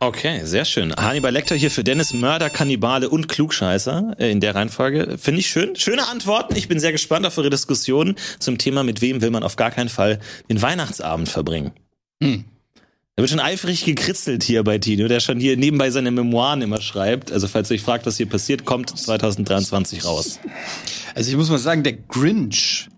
Okay, 0.02 0.40
sehr 0.44 0.64
schön. 0.64 0.96
Hannibal 0.96 1.30
Lecter 1.30 1.54
hier 1.54 1.70
für 1.70 1.84
Dennis 1.84 2.14
Mörder, 2.14 2.48
Kannibale 2.48 3.10
und 3.10 3.28
Klugscheißer 3.28 4.16
äh, 4.18 4.30
in 4.30 4.40
der 4.40 4.54
Reihenfolge. 4.54 5.18
Finde 5.18 5.40
ich 5.40 5.48
schön. 5.48 5.76
Schöne 5.76 6.08
Antworten. 6.08 6.56
Ich 6.56 6.68
bin 6.68 6.80
sehr 6.80 6.92
gespannt 6.92 7.26
auf 7.26 7.36
eure 7.36 7.50
Diskussion 7.50 8.16
zum 8.38 8.56
Thema, 8.56 8.82
mit 8.82 9.02
wem 9.02 9.20
will 9.20 9.30
man 9.30 9.42
auf 9.42 9.56
gar 9.56 9.70
keinen 9.70 9.90
Fall 9.90 10.18
den 10.48 10.62
Weihnachtsabend 10.62 11.28
verbringen. 11.28 11.72
Hm. 12.22 12.46
Da 13.20 13.22
wird 13.22 13.32
schon 13.32 13.40
eifrig 13.40 13.84
gekritzelt 13.84 14.42
hier 14.42 14.64
bei 14.64 14.78
Tino, 14.78 15.06
der 15.06 15.20
schon 15.20 15.38
hier 15.38 15.54
nebenbei 15.58 15.90
seine 15.90 16.10
Memoiren 16.10 16.62
immer 16.62 16.80
schreibt. 16.80 17.30
Also 17.30 17.48
falls 17.48 17.70
ihr 17.70 17.74
euch 17.74 17.82
fragt, 17.82 18.06
was 18.06 18.16
hier 18.16 18.24
passiert, 18.24 18.64
kommt 18.64 18.98
2023 18.98 20.06
raus. 20.06 20.40
Also 21.14 21.30
ich 21.30 21.36
muss 21.36 21.50
mal 21.50 21.58
sagen, 21.58 21.82
der 21.82 21.92
Grinch 21.92 22.88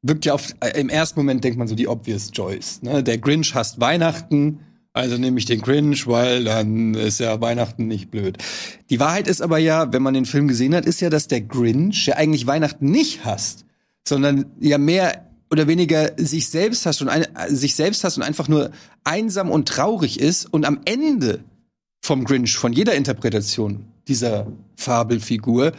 wirkt 0.00 0.24
ja 0.24 0.32
auf, 0.32 0.48
äh, 0.60 0.80
im 0.80 0.88
ersten 0.88 1.20
Moment 1.20 1.44
denkt 1.44 1.58
man 1.58 1.68
so 1.68 1.74
die 1.74 1.88
obvious 1.88 2.30
choice. 2.30 2.80
Ne? 2.80 3.02
Der 3.02 3.18
Grinch 3.18 3.54
hasst 3.54 3.80
Weihnachten, 3.80 4.60
also 4.94 5.18
nehme 5.18 5.38
ich 5.38 5.44
den 5.44 5.60
Grinch, 5.60 6.06
weil 6.06 6.44
dann 6.44 6.94
ist 6.94 7.20
ja 7.20 7.38
Weihnachten 7.42 7.86
nicht 7.88 8.10
blöd. 8.10 8.38
Die 8.88 8.98
Wahrheit 8.98 9.28
ist 9.28 9.42
aber 9.42 9.58
ja, 9.58 9.92
wenn 9.92 10.02
man 10.02 10.14
den 10.14 10.24
Film 10.24 10.48
gesehen 10.48 10.74
hat, 10.74 10.86
ist 10.86 11.02
ja, 11.02 11.10
dass 11.10 11.28
der 11.28 11.42
Grinch 11.42 12.06
ja 12.06 12.16
eigentlich 12.16 12.46
Weihnachten 12.46 12.90
nicht 12.90 13.26
hasst, 13.26 13.66
sondern 14.08 14.46
ja 14.58 14.78
mehr 14.78 15.26
oder 15.50 15.68
weniger 15.68 16.12
sich 16.16 16.48
selbst 16.48 16.86
hasst 16.86 17.02
und 17.02 17.08
ein, 17.08 17.26
sich 17.48 17.74
selbst 17.74 18.04
hasst 18.04 18.16
und 18.16 18.22
einfach 18.22 18.48
nur 18.48 18.70
einsam 19.04 19.50
und 19.50 19.68
traurig 19.68 20.20
ist 20.20 20.46
und 20.52 20.64
am 20.64 20.80
Ende 20.84 21.44
vom 22.02 22.24
Grinch, 22.24 22.56
von 22.56 22.72
jeder 22.72 22.94
Interpretation 22.94 23.86
dieser 24.08 24.46
Fabelfigur, 24.76 25.72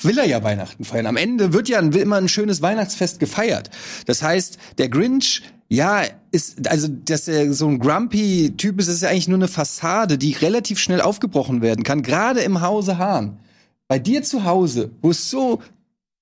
will 0.00 0.18
er 0.18 0.26
ja 0.26 0.42
Weihnachten 0.42 0.84
feiern. 0.84 1.06
Am 1.06 1.16
Ende 1.16 1.52
wird 1.52 1.68
ja 1.68 1.78
immer 1.78 2.16
ein 2.16 2.28
schönes 2.28 2.62
Weihnachtsfest 2.62 3.20
gefeiert. 3.20 3.70
Das 4.06 4.22
heißt, 4.22 4.58
der 4.78 4.88
Grinch, 4.88 5.42
ja, 5.68 6.02
ist, 6.32 6.68
also, 6.68 6.88
dass 6.88 7.28
er 7.28 7.52
so 7.52 7.68
ein 7.68 7.78
grumpy 7.78 8.54
Typ 8.56 8.80
ist, 8.80 8.88
ist 8.88 9.02
ja 9.02 9.10
eigentlich 9.10 9.28
nur 9.28 9.38
eine 9.38 9.48
Fassade, 9.48 10.18
die 10.18 10.32
relativ 10.32 10.78
schnell 10.78 11.00
aufgebrochen 11.00 11.62
werden 11.62 11.84
kann, 11.84 12.02
gerade 12.02 12.40
im 12.40 12.60
Hause 12.60 12.98
Hahn. 12.98 13.38
Bei 13.86 13.98
dir 13.98 14.22
zu 14.22 14.44
Hause, 14.44 14.90
wo 15.02 15.10
es 15.10 15.30
so 15.30 15.62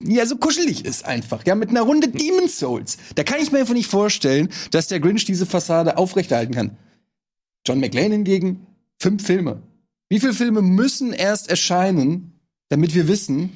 ja, 0.04 0.26
so 0.26 0.36
kuschelig 0.36 0.84
ist 0.84 1.04
einfach, 1.04 1.44
ja, 1.46 1.54
mit 1.54 1.70
einer 1.70 1.82
Runde 1.82 2.08
Demon's 2.08 2.58
Souls. 2.58 2.98
Da 3.14 3.24
kann 3.24 3.40
ich 3.40 3.52
mir 3.52 3.60
einfach 3.60 3.74
nicht 3.74 3.90
vorstellen, 3.90 4.48
dass 4.70 4.88
der 4.88 5.00
Grinch 5.00 5.24
diese 5.24 5.46
Fassade 5.46 5.96
aufrechterhalten 5.96 6.54
kann. 6.54 6.76
John 7.66 7.80
McLean 7.80 8.12
hingegen, 8.12 8.66
fünf 8.98 9.24
Filme. 9.24 9.62
Wie 10.08 10.20
viele 10.20 10.34
Filme 10.34 10.62
müssen 10.62 11.12
erst 11.12 11.48
erscheinen, 11.48 12.40
damit 12.68 12.94
wir 12.94 13.08
wissen, 13.08 13.52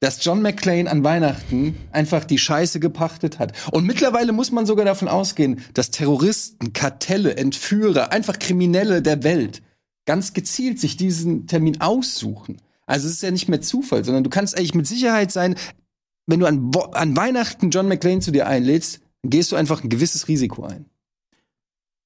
dass 0.00 0.24
John 0.24 0.42
McClane 0.42 0.88
an 0.90 1.02
Weihnachten 1.02 1.76
einfach 1.90 2.24
die 2.24 2.38
Scheiße 2.38 2.78
gepachtet 2.78 3.38
hat. 3.38 3.52
Und 3.72 3.84
mittlerweile 3.84 4.32
muss 4.32 4.52
man 4.52 4.66
sogar 4.66 4.84
davon 4.84 5.08
ausgehen, 5.08 5.60
dass 5.74 5.90
Terroristen, 5.90 6.72
Kartelle, 6.72 7.36
Entführer, 7.36 8.12
einfach 8.12 8.38
Kriminelle 8.38 9.02
der 9.02 9.24
Welt 9.24 9.62
ganz 10.06 10.32
gezielt 10.32 10.78
sich 10.78 10.96
diesen 10.96 11.46
Termin 11.46 11.80
aussuchen. 11.80 12.58
Also 12.88 13.06
es 13.06 13.14
ist 13.14 13.22
ja 13.22 13.30
nicht 13.30 13.48
mehr 13.48 13.60
Zufall, 13.60 14.02
sondern 14.02 14.24
du 14.24 14.30
kannst 14.30 14.56
eigentlich 14.56 14.74
mit 14.74 14.86
Sicherheit 14.86 15.30
sein, 15.30 15.56
wenn 16.26 16.40
du 16.40 16.46
an, 16.46 16.70
an 16.92 17.16
Weihnachten 17.16 17.70
John 17.70 17.86
McClane 17.86 18.20
zu 18.20 18.32
dir 18.32 18.46
einlädst, 18.46 19.00
gehst 19.22 19.52
du 19.52 19.56
einfach 19.56 19.84
ein 19.84 19.90
gewisses 19.90 20.26
Risiko 20.26 20.64
ein. 20.64 20.86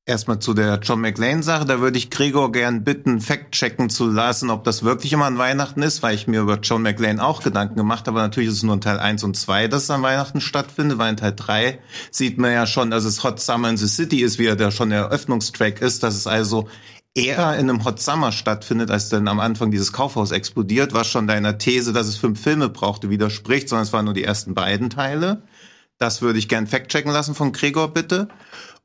Erstmal 0.04 0.40
zu 0.40 0.52
der 0.52 0.80
John 0.82 1.00
McLean-Sache, 1.00 1.64
da 1.64 1.78
würde 1.78 1.96
ich 1.96 2.10
Gregor 2.10 2.50
gern 2.50 2.82
bitten, 2.82 3.20
fact-checken 3.20 3.88
zu 3.88 4.10
lassen, 4.10 4.50
ob 4.50 4.64
das 4.64 4.82
wirklich 4.82 5.12
immer 5.12 5.26
an 5.26 5.38
Weihnachten 5.38 5.80
ist, 5.82 6.02
weil 6.02 6.16
ich 6.16 6.26
mir 6.26 6.40
über 6.40 6.58
John 6.58 6.82
McLean 6.82 7.20
auch 7.20 7.44
Gedanken 7.44 7.76
gemacht 7.76 8.08
habe. 8.08 8.18
Natürlich 8.18 8.48
ist 8.48 8.56
es 8.56 8.62
nur 8.64 8.74
in 8.74 8.80
Teil 8.80 8.98
1 8.98 9.22
und 9.22 9.36
2, 9.36 9.68
dass 9.68 9.84
es 9.84 9.90
an 9.90 10.02
Weihnachten 10.02 10.40
stattfindet, 10.40 10.98
weil 10.98 11.10
in 11.10 11.16
Teil 11.16 11.34
3 11.36 11.78
sieht 12.10 12.38
man 12.38 12.50
ja 12.50 12.66
schon, 12.66 12.90
dass 12.90 13.04
es 13.04 13.22
Hot 13.22 13.38
Summer 13.38 13.70
in 13.70 13.76
the 13.76 13.86
City 13.86 14.22
ist, 14.22 14.40
wie 14.40 14.46
er 14.46 14.56
da 14.56 14.72
schon 14.72 14.90
der 14.90 15.02
Eröffnungstrack 15.02 15.80
ist, 15.80 16.02
dass 16.02 16.16
es 16.16 16.26
also 16.26 16.66
eher 17.14 17.56
in 17.58 17.68
einem 17.68 17.84
Hot 17.84 18.00
Summer 18.00 18.32
stattfindet, 18.32 18.90
als 18.90 19.08
dann 19.08 19.28
am 19.28 19.40
Anfang 19.40 19.70
dieses 19.70 19.92
Kaufhaus 19.92 20.30
explodiert, 20.30 20.94
was 20.94 21.08
schon 21.08 21.26
deiner 21.26 21.58
These, 21.58 21.92
dass 21.92 22.06
es 22.06 22.16
fünf 22.16 22.40
Filme 22.40 22.68
brauchte, 22.68 23.10
widerspricht, 23.10 23.68
sondern 23.68 23.84
es 23.84 23.92
waren 23.92 24.06
nur 24.06 24.14
die 24.14 24.24
ersten 24.24 24.54
beiden 24.54 24.90
Teile. 24.90 25.42
Das 25.98 26.22
würde 26.22 26.38
ich 26.38 26.48
gern 26.48 26.66
fact-checken 26.66 27.12
lassen 27.12 27.34
von 27.34 27.52
Gregor, 27.52 27.92
bitte. 27.92 28.28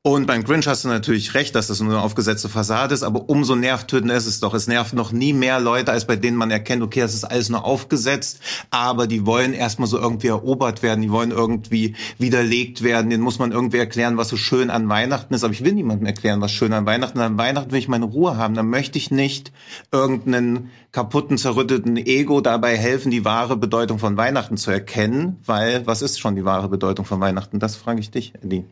Und 0.07 0.25
beim 0.25 0.45
Grinch 0.45 0.65
hast 0.67 0.85
du 0.85 0.87
natürlich 0.87 1.33
recht, 1.33 1.53
dass 1.53 1.67
das 1.67 1.81
nur 1.81 1.91
eine 1.91 2.01
aufgesetzte 2.01 2.47
Fassade 2.47 2.93
ist, 2.93 3.03
aber 3.03 3.27
umso 3.27 3.55
nervtötender 3.55 4.15
ist 4.15 4.25
es 4.25 4.39
doch. 4.39 4.53
Es 4.53 4.65
nervt 4.65 4.93
noch 4.93 5.11
nie 5.11 5.33
mehr 5.33 5.59
Leute, 5.59 5.91
als 5.91 6.07
bei 6.07 6.15
denen 6.15 6.37
man 6.37 6.49
erkennt, 6.49 6.81
okay, 6.81 7.01
das 7.01 7.13
ist 7.13 7.25
alles 7.25 7.49
nur 7.49 7.65
aufgesetzt, 7.65 8.39
aber 8.69 9.05
die 9.05 9.25
wollen 9.25 9.51
erstmal 9.51 9.89
so 9.89 9.99
irgendwie 9.99 10.27
erobert 10.27 10.81
werden, 10.81 11.01
die 11.01 11.11
wollen 11.11 11.31
irgendwie 11.31 11.93
widerlegt 12.19 12.83
werden, 12.83 13.09
denen 13.09 13.21
muss 13.21 13.37
man 13.37 13.51
irgendwie 13.51 13.79
erklären, 13.79 14.15
was 14.15 14.29
so 14.29 14.37
schön 14.37 14.69
an 14.69 14.87
Weihnachten 14.87 15.33
ist. 15.33 15.43
Aber 15.43 15.51
ich 15.51 15.65
will 15.65 15.73
niemandem 15.73 16.05
erklären, 16.05 16.39
was 16.39 16.53
schön 16.53 16.71
an 16.71 16.85
Weihnachten 16.85 17.17
ist. 17.17 17.25
An 17.25 17.37
Weihnachten 17.37 17.73
will 17.73 17.79
ich 17.79 17.89
meine 17.89 18.05
Ruhe 18.05 18.37
haben. 18.37 18.53
Dann 18.53 18.69
möchte 18.69 18.97
ich 18.97 19.11
nicht 19.11 19.51
irgendeinen 19.91 20.71
kaputten, 20.93 21.37
zerrütteten 21.37 21.97
Ego 21.97 22.39
dabei 22.39 22.77
helfen, 22.77 23.11
die 23.11 23.25
wahre 23.25 23.57
Bedeutung 23.57 23.99
von 23.99 24.15
Weihnachten 24.15 24.55
zu 24.55 24.71
erkennen, 24.71 25.41
weil 25.45 25.85
was 25.85 26.01
ist 26.01 26.17
schon 26.17 26.37
die 26.37 26.45
wahre 26.45 26.69
Bedeutung 26.69 27.03
von 27.03 27.19
Weihnachten? 27.19 27.59
Das 27.59 27.75
frage 27.75 27.99
ich 27.99 28.09
dich, 28.09 28.31
Eddie. 28.41 28.63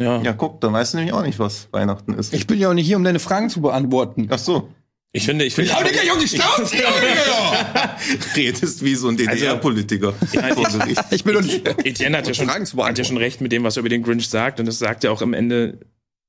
Ja. 0.00 0.20
Ja, 0.22 0.32
guck, 0.32 0.60
dann 0.60 0.72
weißt 0.72 0.94
du 0.94 0.98
nämlich 0.98 1.14
auch 1.14 1.22
nicht, 1.22 1.38
was 1.38 1.68
Weihnachten 1.70 2.14
ist. 2.14 2.34
Ich 2.34 2.46
bin 2.46 2.58
ja 2.58 2.70
auch 2.70 2.74
nicht 2.74 2.86
hier, 2.86 2.96
um 2.96 3.04
deine 3.04 3.20
Fragen 3.20 3.48
zu 3.48 3.60
beantworten. 3.60 4.26
Ach 4.30 4.38
so. 4.38 4.68
Ich 5.16 5.26
finde, 5.26 5.44
ich 5.44 5.54
finde. 5.54 5.70
Redest 8.36 8.84
wie 8.84 8.96
so 8.96 9.08
ein 9.08 9.16
DDR-Politiker. 9.16 10.12
Vor 10.12 10.64
Gericht. 10.78 11.04
Ich 11.10 11.22
bin 11.22 11.34
doch 11.34 11.42
nicht. 11.42 11.68
Etienne 11.86 12.18
hat 12.18 12.26
ja, 12.26 12.34
schon, 12.34 12.50
hat 12.50 12.98
ja 12.98 13.04
schon 13.04 13.18
recht 13.18 13.40
mit 13.40 13.52
dem, 13.52 13.62
was 13.62 13.76
er 13.76 13.80
über 13.80 13.88
den 13.88 14.02
Grinch 14.02 14.28
sagt. 14.28 14.58
Und 14.58 14.66
das 14.66 14.80
sagt 14.80 15.04
ja 15.04 15.12
auch 15.12 15.22
am 15.22 15.32
Ende 15.32 15.78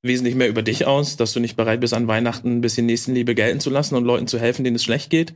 wesentlich 0.03 0.35
mehr 0.35 0.47
über 0.47 0.61
dich 0.61 0.85
aus, 0.85 1.17
dass 1.17 1.33
du 1.33 1.39
nicht 1.39 1.57
bereit 1.57 1.79
bist, 1.79 1.95
an 1.95 2.07
Weihnachten 2.07 2.57
ein 2.57 2.61
bisschen 2.61 2.85
Nächstenliebe 2.85 3.33
gelten 3.33 3.59
zu 3.59 3.71
lassen 3.71 3.95
und 3.95 4.05
Leuten 4.05 4.27
zu 4.27 4.39
helfen, 4.39 4.63
denen 4.63 4.75
es 4.75 4.83
schlecht 4.83 5.09
geht. 5.09 5.33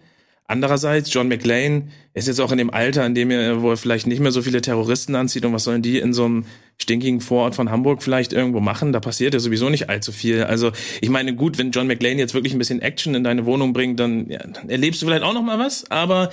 Andererseits, 0.49 1.13
John 1.13 1.27
McClane 1.27 1.89
ist 2.15 2.27
jetzt 2.27 2.41
auch 2.41 2.51
in 2.51 2.57
dem 2.57 2.73
Alter, 2.73 3.05
in 3.05 3.13
dem 3.13 3.29
er, 3.29 3.61
wo 3.61 3.69
er 3.69 3.77
vielleicht 3.77 4.07
nicht 4.07 4.19
mehr 4.19 4.31
so 4.31 4.41
viele 4.41 4.61
Terroristen 4.61 5.13
anzieht. 5.13 5.45
Und 5.45 5.53
was 5.53 5.63
sollen 5.63 5.83
die 5.83 5.99
in 5.99 6.11
so 6.11 6.25
einem 6.25 6.45
stinkigen 6.81 7.21
Vorort 7.21 7.53
von 7.53 7.69
Hamburg 7.69 8.01
vielleicht 8.01 8.33
irgendwo 8.33 8.59
machen? 8.59 8.91
Da 8.91 8.99
passiert 8.99 9.35
ja 9.35 9.39
sowieso 9.39 9.69
nicht 9.69 9.89
allzu 9.89 10.11
viel. 10.11 10.43
Also, 10.43 10.71
ich 11.01 11.09
meine, 11.09 11.35
gut, 11.35 11.59
wenn 11.59 11.69
John 11.69 11.85
McClane 11.85 12.17
jetzt 12.17 12.33
wirklich 12.33 12.53
ein 12.53 12.57
bisschen 12.57 12.81
Action 12.81 13.13
in 13.13 13.23
deine 13.23 13.45
Wohnung 13.45 13.73
bringt, 13.73 13.99
dann, 13.99 14.27
ja, 14.27 14.39
dann 14.39 14.69
erlebst 14.69 15.03
du 15.03 15.05
vielleicht 15.05 15.21
auch 15.21 15.33
noch 15.33 15.43
mal 15.43 15.59
was. 15.59 15.89
Aber 15.91 16.31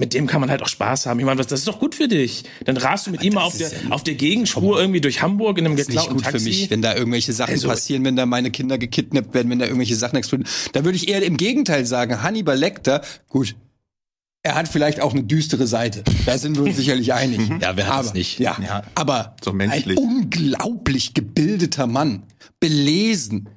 mit 0.00 0.14
dem 0.14 0.26
kann 0.26 0.40
man 0.40 0.50
halt 0.50 0.62
auch 0.62 0.68
Spaß 0.68 1.06
haben. 1.06 1.20
Ich 1.20 1.26
meine, 1.26 1.38
was, 1.38 1.46
das 1.46 1.60
ist 1.60 1.68
doch 1.68 1.78
gut 1.78 1.94
für 1.94 2.08
dich. 2.08 2.42
Dann 2.64 2.76
rast 2.76 3.06
du 3.06 3.10
mit 3.12 3.22
ihm 3.22 3.34
mal 3.34 3.42
auf 3.44 3.56
der, 3.56 3.68
ja- 3.68 3.90
auf 3.90 4.02
der 4.02 4.14
Gegenspur 4.14 4.80
irgendwie 4.80 5.00
durch 5.00 5.22
Hamburg 5.22 5.58
in 5.58 5.66
einem 5.66 5.76
Das 5.76 5.82
ist 5.82 5.88
nicht 5.90 5.96
geklauten 5.98 6.16
gut 6.16 6.24
Taxi. 6.24 6.38
für 6.38 6.44
mich, 6.44 6.70
wenn 6.70 6.82
da 6.82 6.96
irgendwelche 6.96 7.32
Sachen 7.32 7.52
Also- 7.52 7.68
passieren, 7.68 8.04
wenn 8.04 8.16
da 8.16 8.26
meine 8.26 8.50
Kinder 8.50 8.78
gekidnappt 8.78 9.32
werden, 9.34 9.48
wenn 9.50 9.58
da 9.60 9.66
irgendwelche 9.66 9.94
Sachen 9.94 10.16
explodieren. 10.16 10.50
Da 10.72 10.84
würde 10.84 10.96
ich 10.96 11.08
eher 11.08 11.22
im 11.22 11.36
Gegenteil 11.36 11.86
sagen, 11.86 12.22
Hannibal 12.22 12.58
Lecter, 12.58 13.02
gut, 13.28 13.54
er 14.42 14.54
hat 14.54 14.68
vielleicht 14.68 15.00
auch 15.00 15.12
eine 15.12 15.22
düstere 15.22 15.66
Seite. 15.66 16.02
Da 16.24 16.38
sind 16.38 16.56
wir 16.56 16.62
uns 16.64 16.76
sicherlich 16.76 17.12
einig. 17.12 17.38
Ja, 17.60 17.76
wer 17.76 17.86
hat 17.86 17.92
aber, 17.92 18.02
das 18.04 18.14
nicht? 18.14 18.38
Ja, 18.38 18.56
Ja, 18.66 18.82
aber 18.94 19.36
so 19.44 19.52
menschlich. 19.52 19.98
ein 19.98 20.02
unglaublich 20.02 21.12
gebildeter 21.12 21.86
Mann, 21.86 22.22
belesen, 22.58 23.50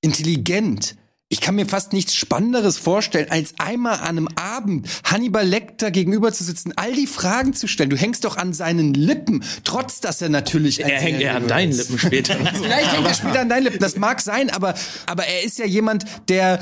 intelligent. 0.00 0.96
Ich 1.40 1.46
kann 1.46 1.54
mir 1.54 1.64
fast 1.64 1.94
nichts 1.94 2.14
Spannenderes 2.14 2.76
vorstellen, 2.76 3.28
als 3.30 3.54
einmal 3.56 4.00
an 4.00 4.08
einem 4.08 4.28
Abend 4.34 4.86
Hannibal 5.04 5.46
Lecter 5.46 5.90
gegenüber 5.90 6.34
zu 6.34 6.44
sitzen, 6.44 6.74
all 6.76 6.92
die 6.92 7.06
Fragen 7.06 7.54
zu 7.54 7.66
stellen. 7.66 7.88
Du 7.88 7.96
hängst 7.96 8.26
doch 8.26 8.36
an 8.36 8.52
seinen 8.52 8.92
Lippen, 8.92 9.42
trotz 9.64 10.00
dass 10.00 10.20
er 10.20 10.28
natürlich 10.28 10.80
Er 10.80 11.00
hängt 11.00 11.22
eher 11.22 11.36
an 11.36 11.48
deinen 11.48 11.72
Lippen 11.72 11.98
später. 11.98 12.34
Vielleicht 12.62 12.92
hängt 12.92 13.06
er 13.06 13.14
später 13.14 13.40
an 13.40 13.48
deinen 13.48 13.62
Lippen. 13.62 13.78
Das 13.78 13.96
mag 13.96 14.20
sein, 14.20 14.50
aber, 14.50 14.74
aber 15.06 15.24
er 15.24 15.42
ist 15.42 15.58
ja 15.58 15.64
jemand, 15.64 16.04
der 16.28 16.60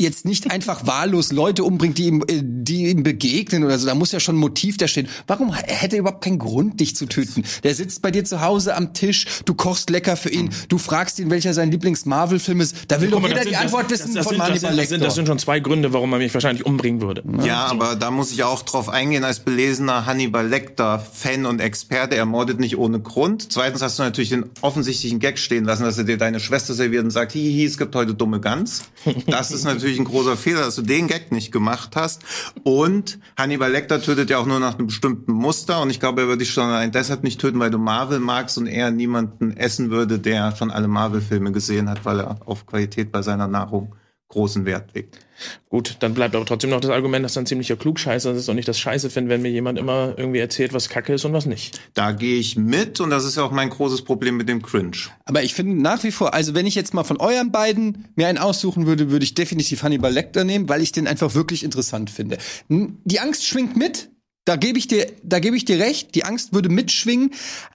jetzt 0.00 0.24
nicht 0.24 0.50
einfach 0.50 0.86
wahllos 0.86 1.32
Leute 1.32 1.64
umbringt, 1.64 1.98
die 1.98 2.06
ihm, 2.06 2.22
äh, 2.26 2.40
die 2.42 2.86
ihm 2.90 3.02
begegnen 3.02 3.64
oder 3.64 3.78
so. 3.78 3.86
Da 3.86 3.94
muss 3.94 4.12
ja 4.12 4.20
schon 4.20 4.36
ein 4.36 4.38
Motiv 4.38 4.76
da 4.76 4.88
stehen. 4.88 5.08
Warum 5.26 5.52
hätte 5.54 5.96
er 5.96 6.00
überhaupt 6.00 6.24
keinen 6.24 6.38
Grund, 6.38 6.80
dich 6.80 6.96
zu 6.96 7.06
töten? 7.06 7.44
Der 7.62 7.74
sitzt 7.74 8.02
bei 8.02 8.10
dir 8.10 8.24
zu 8.24 8.40
Hause 8.40 8.74
am 8.76 8.94
Tisch, 8.94 9.26
du 9.44 9.54
kochst 9.54 9.90
lecker 9.90 10.16
für 10.16 10.30
ihn, 10.30 10.50
du 10.68 10.78
fragst 10.78 11.18
ihn, 11.18 11.30
welcher 11.30 11.54
sein 11.54 11.70
Lieblings-Marvel-Film 11.70 12.60
ist. 12.60 12.74
Da 12.88 13.00
will 13.00 13.10
doch 13.10 13.22
jeder 13.26 13.44
die 13.44 13.56
Antwort 13.56 13.90
das- 13.90 14.00
wissen 14.00 14.14
das 14.14 14.24
von 14.24 14.32
sind- 14.36 14.40
das 14.40 14.48
Hannibal 14.48 14.58
sind- 14.60 14.78
das 14.78 14.88
sind, 14.88 14.96
Lecter. 14.96 15.04
das 15.06 15.14
sind 15.14 15.26
schon 15.26 15.38
zwei 15.38 15.60
Gründe, 15.60 15.92
warum 15.92 16.12
er 16.12 16.18
mich 16.18 16.32
wahrscheinlich 16.34 16.64
umbringen 16.66 17.00
würde. 17.00 17.22
Ja, 17.44 17.66
aber 17.66 17.96
da 17.96 18.10
muss 18.10 18.32
ich 18.32 18.42
auch 18.44 18.62
drauf 18.62 18.88
eingehen, 18.88 19.24
als 19.24 19.40
belesener 19.40 20.06
Hannibal 20.06 20.48
Lecter-Fan 20.48 21.46
und 21.46 21.60
Experte, 21.60 22.16
er 22.16 22.26
mordet 22.26 22.58
nicht 22.60 22.78
ohne 22.78 23.00
Grund. 23.00 23.52
Zweitens 23.52 23.82
hast 23.82 23.98
du 23.98 24.02
natürlich 24.02 24.30
den 24.30 24.44
offensichtlichen 24.62 25.18
Gag 25.18 25.38
stehen 25.38 25.64
lassen, 25.64 25.82
dass 25.84 25.98
er 25.98 26.04
dir 26.04 26.16
deine 26.16 26.40
Schwester 26.40 26.74
serviert 26.74 27.04
und 27.04 27.10
sagt, 27.10 27.32
hihi, 27.32 27.64
es 27.64 27.76
gibt 27.78 27.94
heute 27.94 28.14
dumme 28.14 28.40
Gans. 28.40 28.82
Das 29.26 29.50
ist 29.50 29.64
natürlich 29.64 29.89
ein 29.98 30.04
großer 30.04 30.36
Fehler, 30.36 30.60
dass 30.60 30.76
du 30.76 30.82
den 30.82 31.08
Gag 31.08 31.32
nicht 31.32 31.52
gemacht 31.52 31.96
hast. 31.96 32.22
Und 32.62 33.18
Hannibal 33.36 33.70
Lecter 33.70 34.00
tötet 34.00 34.30
ja 34.30 34.38
auch 34.38 34.46
nur 34.46 34.60
nach 34.60 34.78
einem 34.78 34.86
bestimmten 34.86 35.32
Muster 35.32 35.82
und 35.82 35.90
ich 35.90 36.00
glaube, 36.00 36.22
er 36.22 36.26
würde 36.28 36.38
dich 36.38 36.52
schon 36.52 36.64
allein 36.64 36.92
deshalb 36.92 37.24
nicht 37.24 37.40
töten, 37.40 37.58
weil 37.58 37.70
du 37.70 37.78
Marvel 37.78 38.20
magst 38.20 38.58
und 38.58 38.66
er 38.66 38.90
niemanden 38.90 39.56
essen 39.56 39.90
würde, 39.90 40.18
der 40.18 40.54
schon 40.56 40.70
alle 40.70 40.88
Marvel-Filme 40.88 41.52
gesehen 41.52 41.88
hat, 41.88 42.04
weil 42.04 42.20
er 42.20 42.36
auf 42.46 42.66
Qualität 42.66 43.10
bei 43.12 43.22
seiner 43.22 43.48
Nahrung 43.48 43.94
großen 44.30 44.64
Wert 44.64 44.94
legt. 44.94 45.18
Gut, 45.68 45.96
dann 46.00 46.14
bleibt 46.14 46.34
aber 46.34 46.44
trotzdem 46.44 46.70
noch 46.70 46.80
das 46.80 46.90
Argument, 46.90 47.24
dass 47.24 47.34
dann 47.34 47.46
ziemlicher 47.46 47.76
Klugscheißer 47.76 48.32
ist 48.32 48.48
und 48.48 48.56
nicht 48.56 48.68
das 48.68 48.78
Scheiße 48.78 49.10
finde, 49.10 49.30
wenn 49.30 49.42
mir 49.42 49.50
jemand 49.50 49.78
immer 49.78 50.14
irgendwie 50.16 50.38
erzählt, 50.38 50.72
was 50.72 50.88
Kacke 50.88 51.14
ist 51.14 51.24
und 51.24 51.32
was 51.32 51.46
nicht. 51.46 51.80
Da 51.94 52.12
gehe 52.12 52.38
ich 52.38 52.56
mit 52.56 53.00
und 53.00 53.10
das 53.10 53.24
ist 53.24 53.36
ja 53.36 53.42
auch 53.42 53.50
mein 53.50 53.70
großes 53.70 54.02
Problem 54.02 54.36
mit 54.36 54.48
dem 54.48 54.62
Cringe. 54.62 54.96
Aber 55.24 55.42
ich 55.42 55.54
finde 55.54 55.80
nach 55.80 56.02
wie 56.04 56.10
vor, 56.12 56.32
also 56.34 56.54
wenn 56.54 56.66
ich 56.66 56.74
jetzt 56.74 56.94
mal 56.94 57.04
von 57.04 57.16
euren 57.18 57.52
beiden 57.52 58.08
mir 58.16 58.28
einen 58.28 58.38
aussuchen 58.38 58.86
würde, 58.86 59.10
würde 59.10 59.24
ich 59.24 59.34
definitiv 59.34 59.82
Hannibal 59.82 60.12
Lecter 60.12 60.44
nehmen, 60.44 60.68
weil 60.68 60.82
ich 60.82 60.92
den 60.92 61.06
einfach 61.06 61.34
wirklich 61.34 61.64
interessant 61.64 62.10
finde. 62.10 62.38
N- 62.68 62.98
Die 63.04 63.20
Angst 63.20 63.46
schwingt 63.46 63.76
mit. 63.76 64.10
Da 64.46 64.56
gebe 64.56 64.78
ich 64.78 64.88
dir, 64.88 65.06
da 65.22 65.38
gebe 65.38 65.56
ich 65.56 65.64
dir 65.64 65.78
recht. 65.78 66.14
Die 66.14 66.24
Angst 66.24 66.54
würde 66.54 66.70
mitschwingen, 66.70 67.30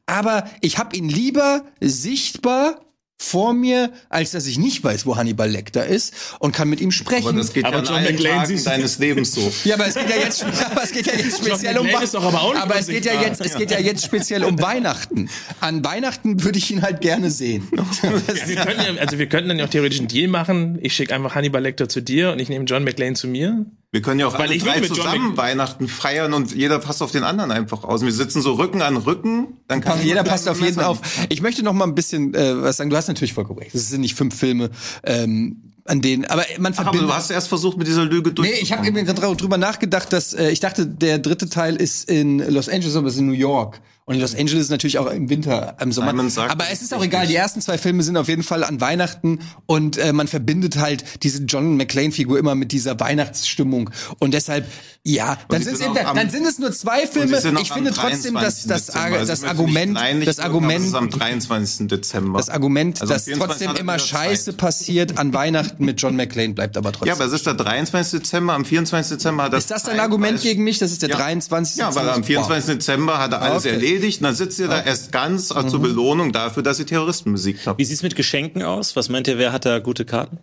aber 0.07 0.49
ich 0.61 0.77
habe 0.77 0.95
ihn 0.95 1.07
lieber 1.07 1.63
sichtbar 1.79 2.81
vor 3.17 3.53
mir, 3.53 3.91
als 4.09 4.31
dass 4.31 4.45
ich 4.45 4.57
nicht 4.57 4.83
weiß, 4.83 5.05
wo 5.05 5.15
Hannibal 5.15 5.49
Lecter 5.49 5.85
ist 5.85 6.13
und 6.39 6.51
kann 6.51 6.69
mit 6.69 6.81
ihm 6.81 6.91
sprechen. 6.91 7.29
Aber 7.29 7.37
das 7.37 7.53
geht 7.53 7.63
Aber 7.63 7.75
ja 7.75 7.79
an 7.79 7.85
John 7.85 7.95
allen 7.95 8.15
McClane 8.15 8.47
Tagen 8.47 8.63
deines 8.63 8.99
Lebens 8.99 9.33
so. 9.33 9.51
Ja, 9.63 9.75
aber 9.75 9.87
es 9.87 9.95
geht 9.95 10.09
ja 10.09 10.17
jetzt, 10.17 10.43
aber 10.71 10.83
es 10.83 10.91
geht 10.91 11.07
ja 11.07 11.13
jetzt 11.13 11.37
speziell 11.37 11.77
um 11.77 11.87
doch 11.87 12.33
aber 12.55 12.77
es 12.77 12.87
geht 12.87 13.05
ja 13.05 13.21
jetzt, 13.21 13.41
es 13.41 13.55
geht 13.55 13.71
ja 13.71 13.79
jetzt 13.79 14.03
speziell 14.03 14.43
um 14.43 14.61
Weihnachten. 14.61 15.29
An 15.61 15.83
Weihnachten 15.83 16.43
würde 16.43 16.57
ich 16.57 16.69
ihn 16.71 16.81
halt 16.81 17.01
gerne 17.01 17.31
sehen. 17.31 17.67
Wir 17.71 18.55
können 18.57 18.95
ja, 18.95 19.01
also 19.01 19.17
wir 19.17 19.27
könnten 19.27 19.49
dann 19.49 19.59
ja 19.59 19.65
auch 19.65 19.69
theoretisch 19.69 19.99
einen 19.99 20.07
Deal 20.07 20.27
machen. 20.27 20.77
Ich 20.81 20.93
schicke 20.93 21.13
einfach 21.15 21.35
Hannibal 21.35 21.61
Lecter 21.61 21.87
zu 21.87 22.01
dir 22.01 22.31
und 22.31 22.39
ich 22.39 22.49
nehme 22.49 22.65
John 22.65 22.83
McClane 22.83 23.13
zu 23.13 23.27
mir. 23.27 23.65
Wir 23.95 24.01
können 24.01 24.19
ja 24.19 24.27
auch 24.27 24.33
Weil 24.33 24.49
alle 24.49 24.57
drei 24.57 24.79
John 24.79 24.93
zusammen 24.93 25.31
Mc- 25.35 25.37
Weihnachten 25.37 25.87
feiern 25.87 26.33
und 26.33 26.53
jeder 26.53 26.79
passt 26.79 27.01
auf 27.01 27.11
den 27.11 27.23
anderen 27.23 27.51
einfach 27.51 27.85
aus. 27.85 28.01
Wir 28.01 28.11
sitzen 28.11 28.41
so 28.41 28.55
Rücken 28.55 28.81
an 28.81 28.97
Rücken. 28.97 29.53
Dann 29.69 29.79
kann 29.79 29.99
Jeder 29.99 30.15
niemand 30.15 30.27
passt 30.27 30.49
auf 30.49 30.59
jeden 30.59 30.81
auf. 30.81 30.99
Ich 31.29 31.41
möchte 31.41 31.63
noch 31.63 31.71
mal 31.71 31.85
ein 31.85 31.95
bisschen 31.95 32.33
äh, 32.33 32.61
was 32.61 32.75
sagen. 32.75 32.89
Du 32.89 32.97
hast 32.97 33.07
natürlich 33.07 33.31
vollkommen 33.31 33.59
recht. 33.59 33.73
Es 33.73 33.87
sind 33.87 34.01
nicht 34.01 34.15
fünf 34.15 34.35
Filme, 34.35 34.69
ähm, 35.03 35.61
an 35.85 36.01
denen, 36.01 36.25
aber 36.25 36.43
man 36.59 36.73
Ach, 36.73 36.79
aber 36.79 36.83
verbindet. 36.87 37.09
du 37.09 37.13
hast 37.13 37.31
erst 37.31 37.47
versucht, 37.47 37.77
mit 37.77 37.87
dieser 37.87 38.03
Lüge 38.03 38.33
durch. 38.33 38.49
Nee, 38.49 38.57
ich 38.59 38.73
habe 38.73 38.85
eben 38.85 39.05
gerade 39.05 39.35
drüber 39.37 39.57
nachgedacht, 39.57 40.11
dass 40.11 40.33
äh, 40.33 40.49
ich 40.49 40.59
dachte, 40.59 40.85
der 40.85 41.19
dritte 41.19 41.47
Teil 41.47 41.77
ist 41.77 42.09
in 42.09 42.39
Los 42.53 42.67
Angeles, 42.67 42.97
aber 42.97 43.07
es 43.07 43.13
ist 43.13 43.19
in 43.21 43.27
New 43.27 43.31
York. 43.33 43.79
Und 44.07 44.13
in 44.15 44.21
Los 44.21 44.35
Angeles 44.35 44.65
ist 44.65 44.69
natürlich 44.69 44.99
auch 44.99 45.07
im 45.07 45.29
Winter, 45.31 45.75
im 45.81 45.91
Sommer. 45.91 46.29
Sagt, 46.29 46.51
aber 46.51 46.65
das 46.65 46.73
es 46.73 46.81
ist 46.83 46.93
auch 46.93 47.03
egal. 47.03 47.25
Die 47.25 47.33
ersten 47.35 47.59
zwei 47.59 47.79
Filme 47.79 48.03
sind 48.03 48.17
auf 48.17 48.27
jeden 48.27 48.43
Fall 48.43 48.63
an 48.63 48.79
Weihnachten 48.79 49.39
und 49.65 49.97
äh, 49.97 50.13
man 50.13 50.27
verbindet 50.27 50.77
halt 50.77 51.03
diese 51.23 51.41
John 51.45 51.75
McClane-Figur 51.75 52.37
immer 52.37 52.53
mit 52.53 52.71
dieser 52.71 52.99
Weihnachtsstimmung. 52.99 53.89
Und 54.19 54.35
deshalb, 54.35 54.67
ja, 55.03 55.39
dann, 55.49 55.63
sind 55.63 55.81
auch 55.81 55.95
am- 56.05 56.15
dann 56.17 56.29
sind 56.29 56.45
es 56.45 56.59
nur 56.59 56.71
zwei 56.71 57.07
Filme. 57.07 57.41
sind 57.41 57.59
Ich 57.59 57.71
finde 57.73 57.91
trotzdem, 57.93 58.35
dass 58.35 58.65
23. 58.65 58.67
das, 58.67 58.85
Dezember. 58.85 59.17
Das 59.25 59.41
möchte 59.41 59.47
Argument, 59.49 60.27
das 60.27 60.39
Argument, 60.39 60.93
am 60.95 61.09
23. 61.09 61.87
Dezember. 61.87 62.37
das 62.37 62.49
Argument, 62.49 63.01
Also 63.01 63.11
dass 63.11 63.23
24. 63.23 63.47
trotzdem 63.67 63.75
er 63.75 63.79
immer 63.81 63.97
Scheiße 63.97 64.45
Zeit. 64.51 64.57
passiert 64.57 65.17
an 65.17 65.33
Weihnachten 65.33 65.83
mit 65.83 65.99
John 65.99 66.15
McClane 66.15 66.53
bleibt 66.53 66.77
aber 66.77 66.91
trotzdem. 66.91 67.07
Ja, 67.07 67.15
aber 67.15 67.25
es 67.25 67.33
ist 67.33 67.47
der 67.47 67.55
23. 67.55 68.19
Dezember, 68.21 68.53
am 68.53 68.65
24. 68.65 69.17
Dezember 69.17 69.43
hat 69.45 69.53
er 69.53 69.57
ist 69.57 69.71
das 69.71 69.81
dein 69.81 69.99
Argument 69.99 70.39
gegen 70.43 70.63
mich? 70.63 70.77
Das 70.77 70.91
ist 70.91 71.01
der 71.01 71.09
Ja. 71.09 71.15
23. 71.17 71.77
Ja, 71.77 71.95
weil 71.95 72.07
am 72.07 72.23
24. 72.23 72.75
Dezember 72.75 73.17
hat 73.17 73.31
er 73.31 73.41
alles 73.41 73.63
Okay. 73.65 73.69
erledigt 73.73 73.94
und 73.99 74.21
dann 74.23 74.35
sitzt 74.35 74.59
ihr 74.59 74.67
da 74.67 74.81
erst 74.81 75.11
ganz 75.11 75.51
äh, 75.51 75.67
zur 75.67 75.81
Belohnung 75.81 76.31
dafür, 76.31 76.63
dass 76.63 76.79
ihr 76.79 76.85
Terroristen 76.85 77.31
besiegt 77.31 77.65
habt. 77.67 77.79
Wie 77.79 77.85
sieht's 77.85 78.03
mit 78.03 78.15
Geschenken 78.15 78.61
aus? 78.63 78.95
Was 78.95 79.09
meint 79.09 79.27
ihr, 79.27 79.37
wer 79.37 79.51
hat 79.51 79.65
da 79.65 79.79
gute 79.79 80.05
Karten? 80.05 80.39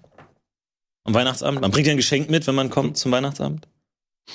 Am 1.05 1.15
Weihnachtsabend? 1.15 1.61
Man 1.61 1.71
bringt 1.71 1.87
ja 1.87 1.93
ein 1.93 1.97
Geschenk 1.97 2.31
mit, 2.31 2.47
wenn 2.47 2.55
man 2.55 2.71
kommt 2.71 2.97
zum 2.97 3.11
Weihnachtsabend? 3.13 3.67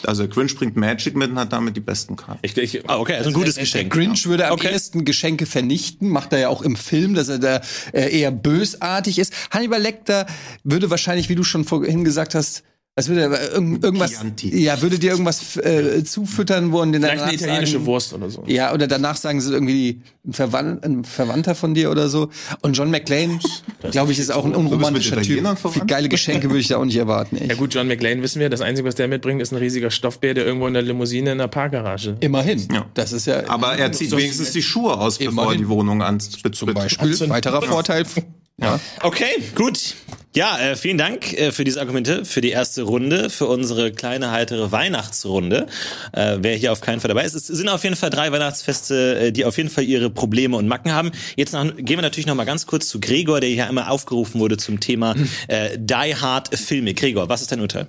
Also 0.06 0.24
der 0.24 0.30
Grinch 0.34 0.54
bringt 0.58 0.76
Magic 0.76 1.16
mit 1.16 1.32
und 1.32 1.40
hat 1.40 1.54
damit 1.54 1.78
die 1.78 1.80
besten 1.82 2.18
Karten. 2.18 2.40
Ich, 2.42 2.58
ich, 2.58 2.90
Ah, 2.90 2.98
okay, 2.98 3.16
also 3.16 3.30
ein 3.30 3.34
gutes 3.34 3.56
Der 3.56 3.64
Geschenk. 3.64 3.94
Grinch 3.94 4.26
würde 4.26 4.48
am 4.48 4.54
Okay. 4.54 4.72
ehesten 4.74 5.06
Geschenke 5.06 5.46
vernichten, 5.46 6.10
macht 6.10 6.34
er 6.34 6.40
ja 6.40 6.50
auch 6.50 6.62
im 6.62 6.76
Film, 6.76 7.14
dass 7.14 7.30
er 7.30 7.40
da 7.40 7.62
äh, 7.94 8.10
eher 8.20 8.32
bösartig 8.32 9.18
ist. 9.18 9.34
Hannibal 9.50 9.82
Lecter 9.82 10.28
würde 10.66 10.90
wahrscheinlich, 10.90 11.30
wie 11.30 11.36
du 11.36 11.44
schon 11.46 11.64
vorhin 11.64 12.04
gesagt 12.04 12.36
hast, 12.36 12.64
was 12.98 13.10
würde 13.10 13.22
er, 13.22 13.54
irgend, 13.54 13.84
irgendwas, 13.84 14.10
Chianti. 14.10 14.60
ja, 14.60 14.82
würde 14.82 14.98
dir 14.98 15.12
irgendwas 15.12 15.56
äh, 15.58 16.04
zufüttern, 16.04 16.72
wo 16.72 16.82
und 16.82 16.94
den 16.94 17.04
vielleicht 17.04 17.22
eine 17.22 17.34
italienische 17.36 17.74
sagen, 17.74 17.86
Wurst 17.86 18.12
oder 18.12 18.28
so. 18.32 18.44
Ja, 18.48 18.74
oder 18.74 18.88
danach 18.88 19.18
sagen 19.18 19.40
sie 19.40 19.54
irgendwie 19.54 20.02
ein, 20.26 20.34
Verwan 20.34 20.82
ein 20.82 21.04
Verwandter 21.04 21.54
von 21.54 21.76
dir 21.76 21.92
oder 21.92 22.10
so. 22.10 22.32
Und 22.62 22.76
John 22.76 22.90
McClane, 22.90 23.38
glaube 23.92 24.14
ich, 24.14 24.18
ist 24.18 24.32
auch 24.32 24.46
ein 24.46 24.56
unromantischer 24.56 25.22
Typ. 25.22 25.46
Viel 25.72 25.86
geile 25.86 26.10
Geschenke 26.10 26.50
würde 26.50 26.60
ich 26.60 26.70
da 26.70 26.78
auch 26.78 26.86
nicht 26.86 26.98
erwarten. 26.98 27.38
Ja 27.38 27.44
Echt. 27.44 27.58
gut, 27.58 27.76
John 27.76 27.88
McClane 27.88 28.24
wissen 28.24 28.40
wir, 28.40 28.50
das 28.50 28.62
Einzige, 28.62 28.88
was 28.88 28.96
der 28.96 29.08
mitbringt, 29.08 29.44
ist 29.44 29.52
ein 29.52 29.58
riesiger 29.58 29.92
Stoffbär, 29.92 30.34
der 30.34 30.48
irgendwo 30.48 30.66
in 30.66 30.74
der 30.74 30.82
Limousine 30.82 31.34
in 31.34 31.38
der 31.38 31.50
Parkgarage. 31.50 32.18
Immerhin. 32.22 32.68
Ja. 32.74 32.88
Das 32.96 33.14
ist 33.14 33.28
ja 33.28 33.48
Aber 33.48 33.78
er 33.78 33.92
zieht 33.92 34.12
wenigstens 34.12 34.54
die 34.54 34.64
Schuhe 34.64 34.98
aus, 34.98 35.20
bevor 35.20 35.52
er 35.52 35.58
die 35.58 35.70
Wohnung 35.70 36.02
ans 36.02 36.32
zum 36.32 36.74
Beispiel 36.74 37.30
weiterer 37.30 37.62
Vorteil. 37.62 38.06
Ja. 38.60 38.80
Okay, 39.02 39.44
gut. 39.54 39.96
Ja, 40.36 40.60
äh, 40.60 40.76
vielen 40.76 40.98
Dank 40.98 41.34
äh, 41.34 41.52
für 41.52 41.64
diese 41.64 41.80
Argumente, 41.80 42.26
für 42.26 42.42
die 42.42 42.50
erste 42.50 42.84
Runde, 42.84 43.30
für 43.30 43.46
unsere 43.46 43.92
kleine 43.92 44.32
heitere 44.32 44.72
Weihnachtsrunde. 44.72 45.68
Äh, 46.12 46.38
wer 46.42 46.56
hier 46.56 46.72
auf 46.72 46.82
keinen 46.82 47.00
Fall 47.00 47.10
dabei 47.10 47.24
ist, 47.24 47.36
es 47.36 47.48
sind 47.48 47.70
auf 47.70 47.84
jeden 47.84 47.96
Fall 47.96 48.10
drei 48.10 48.32
Weihnachtsfeste, 48.32 49.20
äh, 49.20 49.32
die 49.32 49.46
auf 49.46 49.58
jeden 49.58 49.70
Fall 49.70 49.84
ihre 49.84 50.10
Probleme 50.10 50.58
und 50.58 50.68
Macken 50.68 50.92
haben. 50.92 51.12
Jetzt 51.36 51.54
noch, 51.54 51.66
gehen 51.76 51.98
wir 51.98 52.02
natürlich 52.02 52.26
noch 52.26 52.36
mal 52.36 52.46
ganz 52.46 52.66
kurz 52.66 52.88
zu 52.88 53.00
Gregor, 53.00 53.40
der 53.42 53.50
hier 53.50 53.68
einmal 53.68 53.88
aufgerufen 53.88 54.40
wurde 54.40 54.58
zum 54.58 54.80
Thema 54.80 55.16
äh, 55.48 55.78
Die 55.80 56.16
Hard 56.16 56.56
Filme. 56.58 56.94
Gregor, 56.94 57.30
was 57.30 57.42
ist 57.42 57.52
dein 57.52 57.62
Urteil? 57.62 57.88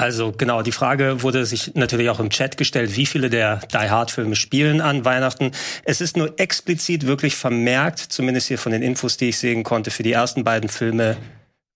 Also 0.00 0.32
genau, 0.32 0.62
die 0.62 0.72
Frage 0.72 1.22
wurde 1.22 1.44
sich 1.44 1.74
natürlich 1.74 2.08
auch 2.08 2.20
im 2.20 2.30
Chat 2.30 2.56
gestellt, 2.56 2.96
wie 2.96 3.04
viele 3.04 3.28
der 3.28 3.60
Die 3.70 3.90
Hard 3.90 4.10
Filme 4.10 4.34
spielen 4.34 4.80
an 4.80 5.04
Weihnachten. 5.04 5.52
Es 5.84 6.00
ist 6.00 6.16
nur 6.16 6.40
explizit 6.40 7.06
wirklich 7.06 7.36
vermerkt, 7.36 7.98
zumindest 7.98 8.48
hier 8.48 8.56
von 8.56 8.72
den 8.72 8.80
Infos, 8.80 9.18
die 9.18 9.28
ich 9.28 9.36
sehen 9.36 9.62
konnte, 9.62 9.90
für 9.90 10.02
die 10.02 10.12
ersten 10.12 10.42
beiden 10.42 10.70
Filme 10.70 11.18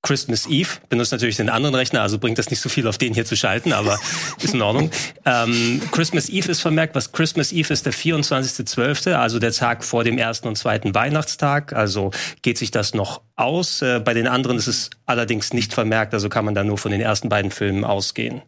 Christmas 0.04 0.46
Eve. 0.46 0.68
Benutzt 0.88 1.10
natürlich 1.10 1.36
den 1.36 1.48
anderen 1.48 1.74
Rechner, 1.74 2.02
also 2.02 2.18
bringt 2.18 2.38
das 2.38 2.50
nicht 2.50 2.60
so 2.60 2.68
viel 2.68 2.86
auf 2.86 2.98
den 2.98 3.14
hier 3.14 3.24
zu 3.24 3.34
schalten, 3.36 3.72
aber 3.72 3.98
ist 4.40 4.54
in 4.54 4.62
Ordnung. 4.62 4.90
Ähm, 5.24 5.82
Christmas 5.90 6.28
Eve 6.28 6.52
ist 6.52 6.60
vermerkt, 6.60 6.94
was 6.94 7.10
Christmas 7.10 7.50
Eve 7.50 7.72
ist 7.72 7.86
der 7.86 7.92
24.12., 7.92 9.14
also 9.14 9.38
der 9.40 9.50
Tag 9.50 9.82
vor 9.82 10.04
dem 10.04 10.18
ersten 10.18 10.46
und 10.46 10.56
zweiten 10.56 10.94
Weihnachtstag. 10.94 11.72
Also 11.72 12.12
geht 12.42 12.58
sich 12.58 12.70
das 12.70 12.94
noch 12.94 13.22
aus. 13.34 13.82
Äh, 13.82 13.98
bei 13.98 14.14
den 14.14 14.28
anderen 14.28 14.58
ist 14.58 14.68
es 14.68 14.90
allerdings 15.06 15.52
nicht 15.52 15.72
vermerkt, 15.72 16.14
also 16.14 16.28
kann 16.28 16.44
man 16.44 16.54
da 16.54 16.62
nur 16.62 16.78
von 16.78 16.92
den 16.92 17.00
ersten 17.00 17.30
beiden 17.30 17.50
Filmen 17.50 17.84
ausgehen. 17.84 18.42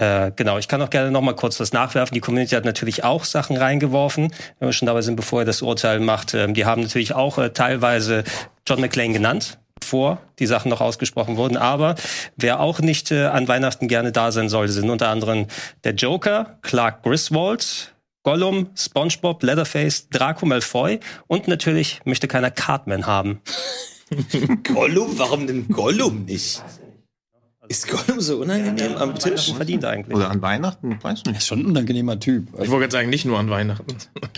Äh, 0.00 0.30
genau, 0.36 0.58
ich 0.58 0.68
kann 0.68 0.80
auch 0.80 0.90
gerne 0.90 1.10
noch 1.10 1.22
mal 1.22 1.34
kurz 1.34 1.58
was 1.58 1.72
nachwerfen. 1.72 2.14
Die 2.14 2.20
Community 2.20 2.54
hat 2.54 2.64
natürlich 2.64 3.02
auch 3.02 3.24
Sachen 3.24 3.56
reingeworfen, 3.56 4.32
wenn 4.60 4.68
wir 4.68 4.72
schon 4.72 4.86
dabei 4.86 5.02
sind, 5.02 5.16
bevor 5.16 5.40
er 5.40 5.44
das 5.44 5.60
Urteil 5.60 5.98
macht. 5.98 6.34
Ähm, 6.34 6.54
die 6.54 6.64
haben 6.64 6.82
natürlich 6.82 7.14
auch 7.14 7.38
äh, 7.38 7.50
teilweise 7.50 8.22
John 8.64 8.80
McClane 8.80 9.12
genannt, 9.12 9.58
bevor 9.80 10.18
die 10.38 10.46
Sachen 10.46 10.68
noch 10.68 10.80
ausgesprochen 10.80 11.36
wurden. 11.36 11.56
Aber 11.56 11.94
wer 12.36 12.60
auch 12.60 12.80
nicht 12.80 13.10
äh, 13.10 13.26
an 13.26 13.48
Weihnachten 13.48 13.88
gerne 13.88 14.12
da 14.12 14.32
sein 14.32 14.48
sollte, 14.48 14.72
sind 14.72 14.90
unter 14.90 15.08
anderem 15.08 15.46
der 15.84 15.94
Joker, 15.94 16.58
Clark 16.62 17.02
Griswold, 17.02 17.94
Gollum, 18.22 18.70
SpongeBob, 18.76 19.42
Leatherface, 19.42 20.08
Draco 20.10 20.44
Malfoy 20.44 21.00
und 21.28 21.48
natürlich 21.48 22.00
möchte 22.04 22.28
keiner 22.28 22.50
Cartman 22.50 23.06
haben. 23.06 23.40
Gollum? 24.64 25.18
Warum 25.18 25.46
denn 25.46 25.68
Gollum 25.68 26.24
nicht? 26.24 26.62
Ist 27.68 27.86
Gollum 27.88 28.20
so 28.20 28.38
unangenehm 28.38 28.96
am 28.96 29.14
Tisch? 29.18 29.52
Verdient 29.54 29.84
eigentlich. 29.84 30.16
Oder 30.16 30.30
an 30.30 30.40
Weihnachten, 30.40 30.98
weiß 31.02 31.24
nicht. 31.26 31.44
Schon 31.44 31.60
ein 31.60 31.66
unangenehmer 31.66 32.18
Typ. 32.18 32.48
Ich 32.54 32.70
wollte 32.70 32.80
gerade 32.80 32.92
sagen, 32.92 33.10
nicht 33.10 33.26
nur 33.26 33.38
an 33.38 33.50
Weihnachten. 33.50 33.94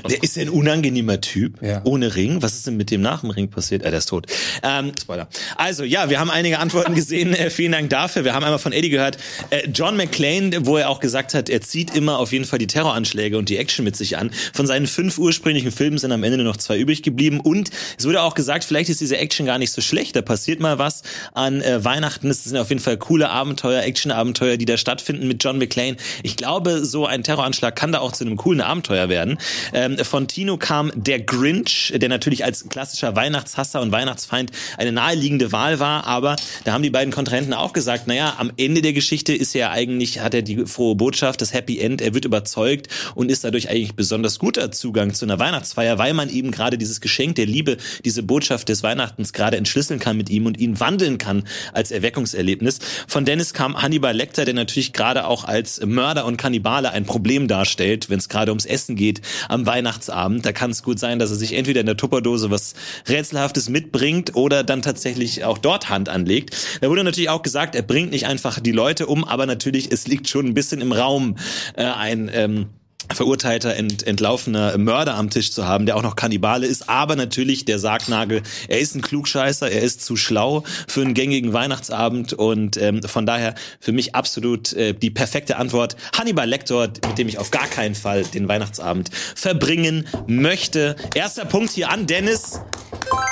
Der 0.08 0.20
ist 0.22 0.36
ja 0.36 0.42
ein 0.42 0.48
unangenehmer 0.48 1.20
Typ. 1.20 1.62
Ja. 1.62 1.80
Ohne 1.84 2.16
Ring. 2.16 2.42
Was 2.42 2.54
ist 2.54 2.66
denn 2.66 2.76
mit 2.76 2.90
dem 2.90 3.02
nach 3.02 3.20
dem 3.20 3.30
Ring 3.30 3.48
passiert? 3.48 3.84
Ah, 3.86 3.90
der 3.90 3.98
ist 3.98 4.08
tot. 4.08 4.26
Ähm, 4.64 4.92
Spoiler. 5.00 5.28
Also, 5.56 5.84
ja, 5.84 6.10
wir 6.10 6.18
haben 6.18 6.30
einige 6.30 6.58
Antworten 6.58 6.94
gesehen. 6.94 7.32
Äh, 7.32 7.50
vielen 7.50 7.70
Dank 7.72 7.90
dafür. 7.90 8.24
Wir 8.24 8.34
haben 8.34 8.42
einmal 8.42 8.58
von 8.58 8.72
Eddie 8.72 8.90
gehört. 8.90 9.16
Äh, 9.50 9.68
John 9.68 9.96
McClane, 9.96 10.66
wo 10.66 10.76
er 10.76 10.88
auch 10.90 10.98
gesagt 10.98 11.34
hat, 11.34 11.48
er 11.48 11.60
zieht 11.60 11.94
immer 11.94 12.18
auf 12.18 12.32
jeden 12.32 12.44
Fall 12.44 12.58
die 12.58 12.66
Terroranschläge 12.66 13.38
und 13.38 13.48
die 13.48 13.58
Action 13.58 13.84
mit 13.84 13.94
sich 13.94 14.18
an. 14.18 14.30
Von 14.52 14.66
seinen 14.66 14.88
fünf 14.88 15.18
ursprünglichen 15.18 15.70
Filmen 15.70 15.98
sind 15.98 16.10
am 16.10 16.24
Ende 16.24 16.38
nur 16.38 16.46
noch 16.46 16.56
zwei 16.56 16.78
übrig 16.78 17.04
geblieben. 17.04 17.38
Und 17.38 17.70
es 17.96 18.04
wurde 18.06 18.22
auch 18.22 18.34
gesagt, 18.34 18.64
vielleicht 18.64 18.90
ist 18.90 19.00
diese 19.00 19.18
Action 19.18 19.46
gar 19.46 19.58
nicht 19.58 19.70
so 19.70 19.80
schlecht. 19.80 20.16
Da 20.16 20.22
passiert 20.22 20.58
mal 20.58 20.78
was 20.78 21.02
an 21.32 21.62
äh, 21.62 21.84
Weihnachten. 21.84 22.28
Es 22.28 22.42
sind 22.44 22.56
auf 22.56 22.70
jeden 22.70 22.80
Fall 22.82 22.96
coole 23.20 23.28
Abenteuer, 23.28 23.82
Action-Abenteuer, 23.82 24.56
die 24.56 24.64
da 24.64 24.78
stattfinden 24.78 25.28
mit 25.28 25.44
John 25.44 25.58
McClane. 25.58 25.98
Ich 26.22 26.36
glaube, 26.36 26.86
so 26.86 27.04
ein 27.04 27.22
Terroranschlag 27.22 27.76
kann 27.76 27.92
da 27.92 27.98
auch 27.98 28.12
zu 28.12 28.24
einem 28.24 28.38
coolen 28.38 28.62
Abenteuer 28.62 29.10
werden. 29.10 29.36
Ähm, 29.74 29.98
von 29.98 30.26
Tino 30.26 30.56
kam 30.56 30.90
der 30.94 31.20
Grinch, 31.20 31.92
der 31.94 32.08
natürlich 32.08 32.46
als 32.46 32.70
klassischer 32.70 33.16
Weihnachtshasser 33.16 33.82
und 33.82 33.92
Weihnachtsfeind 33.92 34.52
eine 34.78 34.92
naheliegende 34.92 35.52
Wahl 35.52 35.80
war, 35.80 36.06
aber 36.06 36.36
da 36.64 36.72
haben 36.72 36.82
die 36.82 36.88
beiden 36.88 37.12
Kontrahenten 37.12 37.52
auch 37.52 37.74
gesagt, 37.74 38.06
naja, 38.06 38.36
am 38.38 38.52
Ende 38.56 38.80
der 38.80 38.94
Geschichte 38.94 39.34
ist 39.34 39.54
er 39.54 39.70
eigentlich, 39.70 40.20
hat 40.20 40.32
er 40.32 40.40
die 40.40 40.64
frohe 40.64 40.94
Botschaft, 40.94 41.42
das 41.42 41.52
Happy 41.52 41.78
End, 41.78 42.00
er 42.00 42.14
wird 42.14 42.24
überzeugt 42.24 42.88
und 43.14 43.30
ist 43.30 43.44
dadurch 43.44 43.68
eigentlich 43.68 43.96
besonders 43.96 44.38
guter 44.38 44.72
Zugang 44.72 45.12
zu 45.12 45.26
einer 45.26 45.38
Weihnachtsfeier, 45.38 45.98
weil 45.98 46.14
man 46.14 46.30
eben 46.30 46.52
gerade 46.52 46.78
dieses 46.78 47.02
Geschenk 47.02 47.34
der 47.34 47.44
Liebe, 47.44 47.76
diese 48.02 48.22
Botschaft 48.22 48.70
des 48.70 48.82
Weihnachtens 48.82 49.34
gerade 49.34 49.58
entschlüsseln 49.58 50.00
kann 50.00 50.16
mit 50.16 50.30
ihm 50.30 50.46
und 50.46 50.58
ihn 50.58 50.80
wandeln 50.80 51.18
kann 51.18 51.44
als 51.74 51.90
Erweckungserlebnis. 51.90 52.78
Von 53.10 53.24
Dennis 53.24 53.54
kam 53.54 53.82
Hannibal 53.82 54.14
Lecter, 54.14 54.44
der 54.44 54.54
natürlich 54.54 54.92
gerade 54.92 55.26
auch 55.26 55.42
als 55.42 55.84
Mörder 55.84 56.26
und 56.26 56.36
Kannibale 56.36 56.92
ein 56.92 57.06
Problem 57.06 57.48
darstellt, 57.48 58.08
wenn 58.08 58.20
es 58.20 58.28
gerade 58.28 58.52
ums 58.52 58.66
Essen 58.66 58.94
geht 58.94 59.20
am 59.48 59.66
Weihnachtsabend. 59.66 60.46
Da 60.46 60.52
kann 60.52 60.70
es 60.70 60.84
gut 60.84 61.00
sein, 61.00 61.18
dass 61.18 61.30
er 61.30 61.36
sich 61.36 61.54
entweder 61.54 61.80
in 61.80 61.86
der 61.86 61.96
Tupperdose 61.96 62.52
was 62.52 62.74
Rätselhaftes 63.08 63.68
mitbringt 63.68 64.36
oder 64.36 64.62
dann 64.62 64.80
tatsächlich 64.80 65.42
auch 65.42 65.58
dort 65.58 65.88
Hand 65.88 66.08
anlegt. 66.08 66.56
Da 66.82 66.88
wurde 66.88 67.02
natürlich 67.02 67.30
auch 67.30 67.42
gesagt, 67.42 67.74
er 67.74 67.82
bringt 67.82 68.12
nicht 68.12 68.26
einfach 68.26 68.60
die 68.60 68.70
Leute 68.70 69.06
um, 69.06 69.24
aber 69.24 69.44
natürlich, 69.44 69.90
es 69.90 70.06
liegt 70.06 70.28
schon 70.28 70.46
ein 70.46 70.54
bisschen 70.54 70.80
im 70.80 70.92
Raum 70.92 71.34
äh, 71.74 71.82
ein 71.82 72.30
ähm, 72.32 72.66
verurteilter, 73.14 73.76
ent, 73.76 74.06
entlaufener 74.06 74.76
Mörder 74.78 75.14
am 75.14 75.30
Tisch 75.30 75.52
zu 75.52 75.66
haben, 75.66 75.86
der 75.86 75.96
auch 75.96 76.02
noch 76.02 76.16
Kannibale 76.16 76.66
ist, 76.66 76.88
aber 76.88 77.16
natürlich 77.16 77.64
der 77.64 77.78
Sargnagel, 77.78 78.42
er 78.68 78.78
ist 78.78 78.94
ein 78.94 79.02
Klugscheißer, 79.02 79.70
er 79.70 79.82
ist 79.82 80.04
zu 80.04 80.16
schlau 80.16 80.64
für 80.88 81.02
einen 81.02 81.14
gängigen 81.14 81.52
Weihnachtsabend 81.52 82.32
und 82.32 82.76
ähm, 82.76 83.02
von 83.02 83.26
daher 83.26 83.54
für 83.80 83.92
mich 83.92 84.14
absolut 84.14 84.72
äh, 84.72 84.94
die 84.94 85.10
perfekte 85.10 85.56
Antwort. 85.56 85.96
Hannibal 86.16 86.48
Lecter, 86.48 86.88
mit 87.08 87.18
dem 87.18 87.28
ich 87.28 87.38
auf 87.38 87.50
gar 87.50 87.66
keinen 87.66 87.94
Fall 87.94 88.22
den 88.22 88.48
Weihnachtsabend 88.48 89.10
verbringen 89.34 90.06
möchte. 90.26 90.96
Erster 91.14 91.44
Punkt 91.44 91.72
hier 91.72 91.90
an 91.90 92.06
Dennis. 92.06 92.60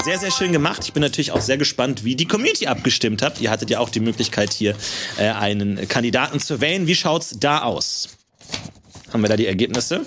Sehr, 0.05 0.19
sehr 0.19 0.31
schön 0.31 0.53
gemacht. 0.53 0.83
Ich 0.85 0.93
bin 0.93 1.03
natürlich 1.03 1.33
auch 1.33 1.41
sehr 1.41 1.59
gespannt, 1.59 2.05
wie 2.05 2.17
die 2.17 2.27
Community 2.27 2.67
abgestimmt 2.67 3.23
hat. 3.23 3.41
Ihr 3.41 3.51
hattet 3.51 3.71
ja 3.71 3.79
auch 3.81 3.91
die 3.91 4.01
Möglichkeit, 4.01 4.53
hier 4.53 4.75
äh, 5.19 5.29
einen 5.29 5.89
Kandidaten 5.89 6.41
zu 6.41 6.61
wählen. 6.61 6.87
Wie 6.87 6.95
schaut's 6.95 7.37
da 7.39 7.63
aus? 7.63 8.09
Haben 9.13 9.23
wir 9.23 9.29
da 9.29 9.37
die 9.37 9.47
Ergebnisse? 9.47 10.05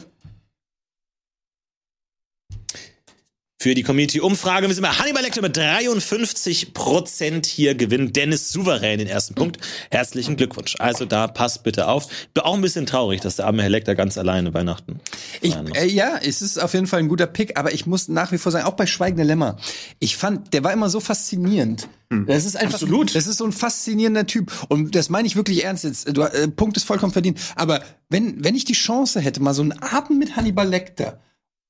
Für 3.62 3.76
die 3.76 3.84
Community-Umfrage 3.84 4.68
müssen 4.68 4.82
wir 4.82 4.98
Hannibal 4.98 5.22
Lecter 5.22 5.44
mit 5.44 5.56
53 5.56 6.74
Prozent 6.74 7.46
hier 7.46 7.76
gewinnt. 7.76 8.16
Dennis 8.16 8.50
souverän 8.50 8.98
den 8.98 9.08
ersten 9.08 9.36
Punkt. 9.36 9.60
Herzlichen 9.92 10.36
Glückwunsch. 10.36 10.78
Also 10.80 11.06
da 11.06 11.28
passt 11.28 11.62
bitte 11.62 11.88
auf. 11.88 12.08
Bin 12.34 12.42
auch 12.44 12.56
ein 12.56 12.62
bisschen 12.62 12.88
traurig, 12.88 13.22
dass 13.22 13.36
der 13.36 13.46
arme 13.46 13.62
Herr 13.62 13.70
Lecter 13.70 13.94
ganz 13.94 14.18
alleine 14.18 14.56
Weihnachten. 14.56 15.00
Ich, 15.42 15.56
äh, 15.76 15.86
ja, 15.86 16.18
es 16.18 16.42
ist 16.42 16.58
auf 16.58 16.74
jeden 16.74 16.88
Fall 16.88 17.02
ein 17.02 17.08
guter 17.08 17.28
Pick, 17.28 17.60
aber 17.60 17.72
ich 17.72 17.86
muss 17.86 18.08
nach 18.08 18.32
wie 18.32 18.40
vor 18.40 18.52
sagen, 18.52 18.66
auch 18.66 18.74
bei 18.74 18.88
Schweigende 18.88 19.22
Lämmer, 19.22 19.58
ich 20.00 20.18
fand, 20.18 20.56
der 20.56 20.64
war 20.64 20.74
immer 20.74 20.90
so 20.90 21.00
faszinierend. 21.00 21.88
Das 22.10 22.46
ist 22.46 22.58
einfach, 22.58 22.82
Absolut. 22.82 23.16
das 23.16 23.28
ist 23.28 23.38
so 23.38 23.46
ein 23.46 23.54
faszinierender 23.54 24.26
Typ. 24.26 24.52
Und 24.70 24.96
das 24.96 25.10
meine 25.10 25.28
ich 25.28 25.36
wirklich 25.36 25.64
ernst 25.64 25.84
jetzt. 25.84 26.18
Du, 26.18 26.24
äh, 26.24 26.48
Punkt 26.48 26.76
ist 26.78 26.84
vollkommen 26.84 27.14
verdient. 27.14 27.40
Aber 27.56 27.84
wenn, 28.10 28.44
wenn 28.44 28.56
ich 28.56 28.66
die 28.66 28.74
Chance 28.74 29.22
hätte, 29.22 29.40
mal 29.40 29.54
so 29.54 29.62
einen 29.62 29.74
Abend 29.74 30.18
mit 30.18 30.36
Hannibal 30.36 30.68
Lecter, 30.68 31.22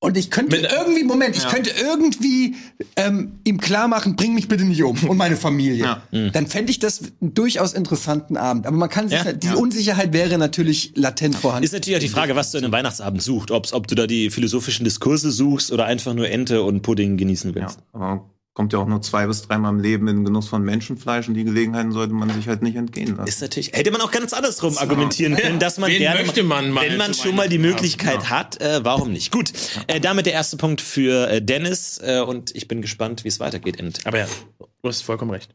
und 0.02 0.16
ich 0.16 0.30
könnte 0.30 0.56
Mit- 0.60 0.70
irgendwie, 0.70 1.04
Moment, 1.04 1.36
ich 1.36 1.46
könnte 1.48 1.70
irgendwie 1.80 2.56
ähm, 2.96 3.38
ihm 3.44 3.58
klar 3.58 3.86
machen, 3.86 4.16
bring 4.16 4.34
mich 4.34 4.48
bitte 4.48 4.64
nicht 4.64 4.82
um 4.82 4.98
und 5.08 5.16
meine 5.16 5.36
Familie. 5.36 5.84
Ja. 6.10 6.30
Dann 6.32 6.46
fände 6.48 6.70
ich 6.72 6.80
das 6.80 7.00
einen 7.20 7.34
durchaus 7.34 7.72
interessanten 7.72 8.36
Abend. 8.36 8.66
Aber 8.66 8.76
man 8.76 8.88
kann 8.88 9.08
sich, 9.08 9.22
Ja. 9.22 9.32
die 9.32 9.48
Unsicherheit 9.50 10.12
wäre 10.12 10.38
natürlich 10.38 10.92
latent 10.96 11.36
vorhanden. 11.36 11.64
Ist 11.64 11.72
natürlich 11.72 11.96
auch 11.98 12.02
die 12.02 12.08
Frage, 12.08 12.34
was 12.34 12.50
du 12.50 12.58
in 12.58 12.64
einem 12.64 12.72
Weihnachtsabend 12.72 13.22
suchst. 13.22 13.52
Ob's, 13.52 13.72
ob 13.72 13.86
du 13.86 13.94
da 13.94 14.06
die 14.08 14.30
philosophischen 14.30 14.82
Diskurse 14.84 15.30
suchst 15.30 15.70
oder 15.70 15.84
einfach 15.86 16.14
nur 16.14 16.28
Ente 16.28 16.62
und 16.62 16.82
Pudding 16.82 17.16
genießen 17.16 17.50
Ja, 17.54 17.62
willst. 17.62 17.78
aber 17.92 18.28
kommt 18.54 18.72
ja 18.72 18.78
auch 18.78 18.86
nur 18.86 19.00
zwei 19.00 19.26
bis 19.26 19.42
dreimal 19.42 19.72
im 19.72 19.80
Leben 19.80 20.08
in 20.08 20.16
den 20.16 20.24
Genuss 20.24 20.48
von 20.48 20.62
Menschenfleisch 20.62 21.28
und 21.28 21.34
die 21.34 21.44
Gelegenheiten 21.44 21.92
sollte 21.92 22.12
man 22.12 22.28
sich 22.30 22.48
halt 22.48 22.62
nicht 22.62 22.76
entgehen 22.76 23.16
lassen. 23.16 23.28
Ist 23.28 23.40
natürlich, 23.40 23.72
hätte 23.72 23.90
man 23.90 24.00
auch 24.00 24.10
ganz 24.10 24.32
andersrum 24.32 24.76
argumentieren 24.76 25.36
können, 25.36 25.58
dass 25.58 25.78
man 25.78 25.90
Wen 25.90 25.98
gerne, 25.98 26.20
möchte 26.20 26.42
man 26.42 26.70
mal 26.70 26.88
wenn 26.88 26.98
man 26.98 27.14
schon 27.14 27.34
mal 27.34 27.48
die 27.48 27.58
Möglichkeit 27.58 28.28
hat, 28.28 28.60
äh, 28.60 28.84
warum 28.84 29.12
nicht? 29.12 29.32
Gut, 29.32 29.52
äh, 29.86 30.00
damit 30.00 30.26
der 30.26 30.34
erste 30.34 30.56
Punkt 30.58 30.80
für 30.82 31.28
äh, 31.28 31.40
Dennis 31.40 31.98
äh, 32.02 32.20
und 32.20 32.54
ich 32.54 32.68
bin 32.68 32.82
gespannt, 32.82 33.24
wie 33.24 33.28
es 33.28 33.40
weitergeht 33.40 33.76
in 33.76 33.92
Aber 34.04 34.18
ja, 34.18 34.26
du 34.58 34.88
hast 34.88 35.02
vollkommen 35.02 35.30
recht. 35.30 35.54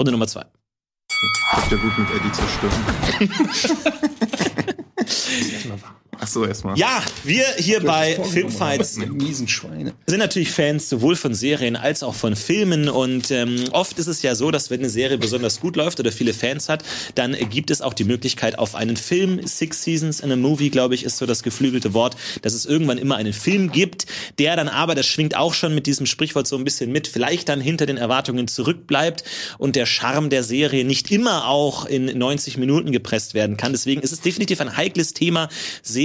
Runde 0.00 0.12
Nummer 0.12 0.26
zwei. 0.26 0.44
Habt 1.50 1.70
ihr 1.70 1.78
gut 1.78 1.98
mit 1.98 2.08
Eddie 2.10 2.32
zerstören. 2.32 2.74
Ach 6.22 6.26
so, 6.26 6.44
erstmal. 6.44 6.76
Ja, 6.76 7.02
wir 7.24 7.44
hier 7.56 7.80
bei 7.80 8.20
Filmfights 8.30 8.98
miesen 8.98 9.48
Schweine. 9.48 9.94
sind 10.06 10.18
natürlich 10.18 10.50
Fans 10.50 10.86
sowohl 10.90 11.16
von 11.16 11.32
Serien 11.32 11.76
als 11.76 12.02
auch 12.02 12.14
von 12.14 12.36
Filmen 12.36 12.90
und 12.90 13.30
ähm, 13.30 13.64
oft 13.72 13.98
ist 13.98 14.06
es 14.06 14.20
ja 14.20 14.34
so, 14.34 14.50
dass 14.50 14.68
wenn 14.68 14.80
eine 14.80 14.90
Serie 14.90 15.16
besonders 15.16 15.60
gut 15.60 15.76
läuft 15.76 15.98
oder 15.98 16.12
viele 16.12 16.34
Fans 16.34 16.68
hat, 16.68 16.84
dann 17.14 17.34
gibt 17.48 17.70
es 17.70 17.80
auch 17.80 17.94
die 17.94 18.04
Möglichkeit 18.04 18.58
auf 18.58 18.74
einen 18.74 18.98
Film. 18.98 19.46
Six 19.46 19.82
Seasons 19.82 20.20
in 20.20 20.30
a 20.30 20.36
Movie, 20.36 20.68
glaube 20.68 20.94
ich, 20.94 21.04
ist 21.04 21.16
so 21.16 21.24
das 21.24 21.42
geflügelte 21.42 21.94
Wort, 21.94 22.16
dass 22.42 22.52
es 22.52 22.66
irgendwann 22.66 22.98
immer 22.98 23.16
einen 23.16 23.32
Film 23.32 23.72
gibt, 23.72 24.04
der 24.38 24.56
dann 24.56 24.68
aber, 24.68 24.94
das 24.94 25.06
schwingt 25.06 25.34
auch 25.36 25.54
schon 25.54 25.74
mit 25.74 25.86
diesem 25.86 26.04
Sprichwort 26.04 26.46
so 26.46 26.56
ein 26.56 26.64
bisschen 26.64 26.92
mit, 26.92 27.08
vielleicht 27.08 27.48
dann 27.48 27.62
hinter 27.62 27.86
den 27.86 27.96
Erwartungen 27.96 28.46
zurückbleibt 28.46 29.24
und 29.56 29.74
der 29.74 29.86
Charme 29.86 30.28
der 30.28 30.44
Serie 30.44 30.84
nicht 30.84 31.10
immer 31.10 31.48
auch 31.48 31.86
in 31.86 32.18
90 32.18 32.58
Minuten 32.58 32.92
gepresst 32.92 33.32
werden 33.32 33.56
kann. 33.56 33.72
Deswegen 33.72 34.02
ist 34.02 34.12
es 34.12 34.20
definitiv 34.20 34.60
ein 34.60 34.76
heikles 34.76 35.14
Thema, 35.14 35.48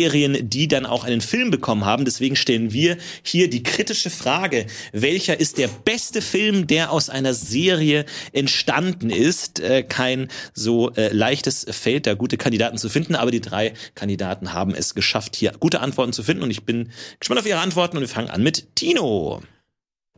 Serien, 0.06 0.50
die 0.50 0.68
dann 0.68 0.86
auch 0.86 1.04
einen 1.04 1.22
Film 1.22 1.50
bekommen 1.50 1.84
haben. 1.84 2.06
Deswegen 2.06 2.36
stellen 2.36 2.72
wir 2.72 2.98
hier 3.24 3.50
die 3.50 3.64
kritische 3.64 4.12
Frage, 4.12 4.68
welcher 4.92 5.40
ist 5.40 5.58
der 5.58 5.68
beste 5.68 6.22
Film, 6.22 6.68
der 6.68 6.92
aus 6.92 7.10
einer 7.10 7.34
Serie 7.34 8.06
entstanden 8.32 9.10
ist? 9.10 9.60
Äh, 9.60 9.82
kein 9.82 10.28
so 10.54 10.92
äh, 10.92 11.12
leichtes 11.12 11.66
Feld, 11.72 12.06
da 12.06 12.14
gute 12.14 12.38
Kandidaten 12.38 12.78
zu 12.78 12.88
finden, 12.88 13.16
aber 13.16 13.32
die 13.32 13.42
drei 13.42 13.74
Kandidaten 13.96 14.54
haben 14.54 14.76
es 14.76 14.94
geschafft, 14.94 15.36
hier 15.36 15.54
gute 15.60 15.80
Antworten 15.80 16.14
zu 16.14 16.22
finden 16.22 16.44
und 16.44 16.52
ich 16.52 16.64
bin 16.66 16.92
gespannt 17.20 17.40
auf 17.40 17.48
ihre 17.48 17.60
Antworten 17.60 17.98
und 17.98 18.02
wir 18.02 18.08
fangen 18.08 18.30
an 18.30 18.44
mit 18.44 18.76
Tino. 18.76 19.42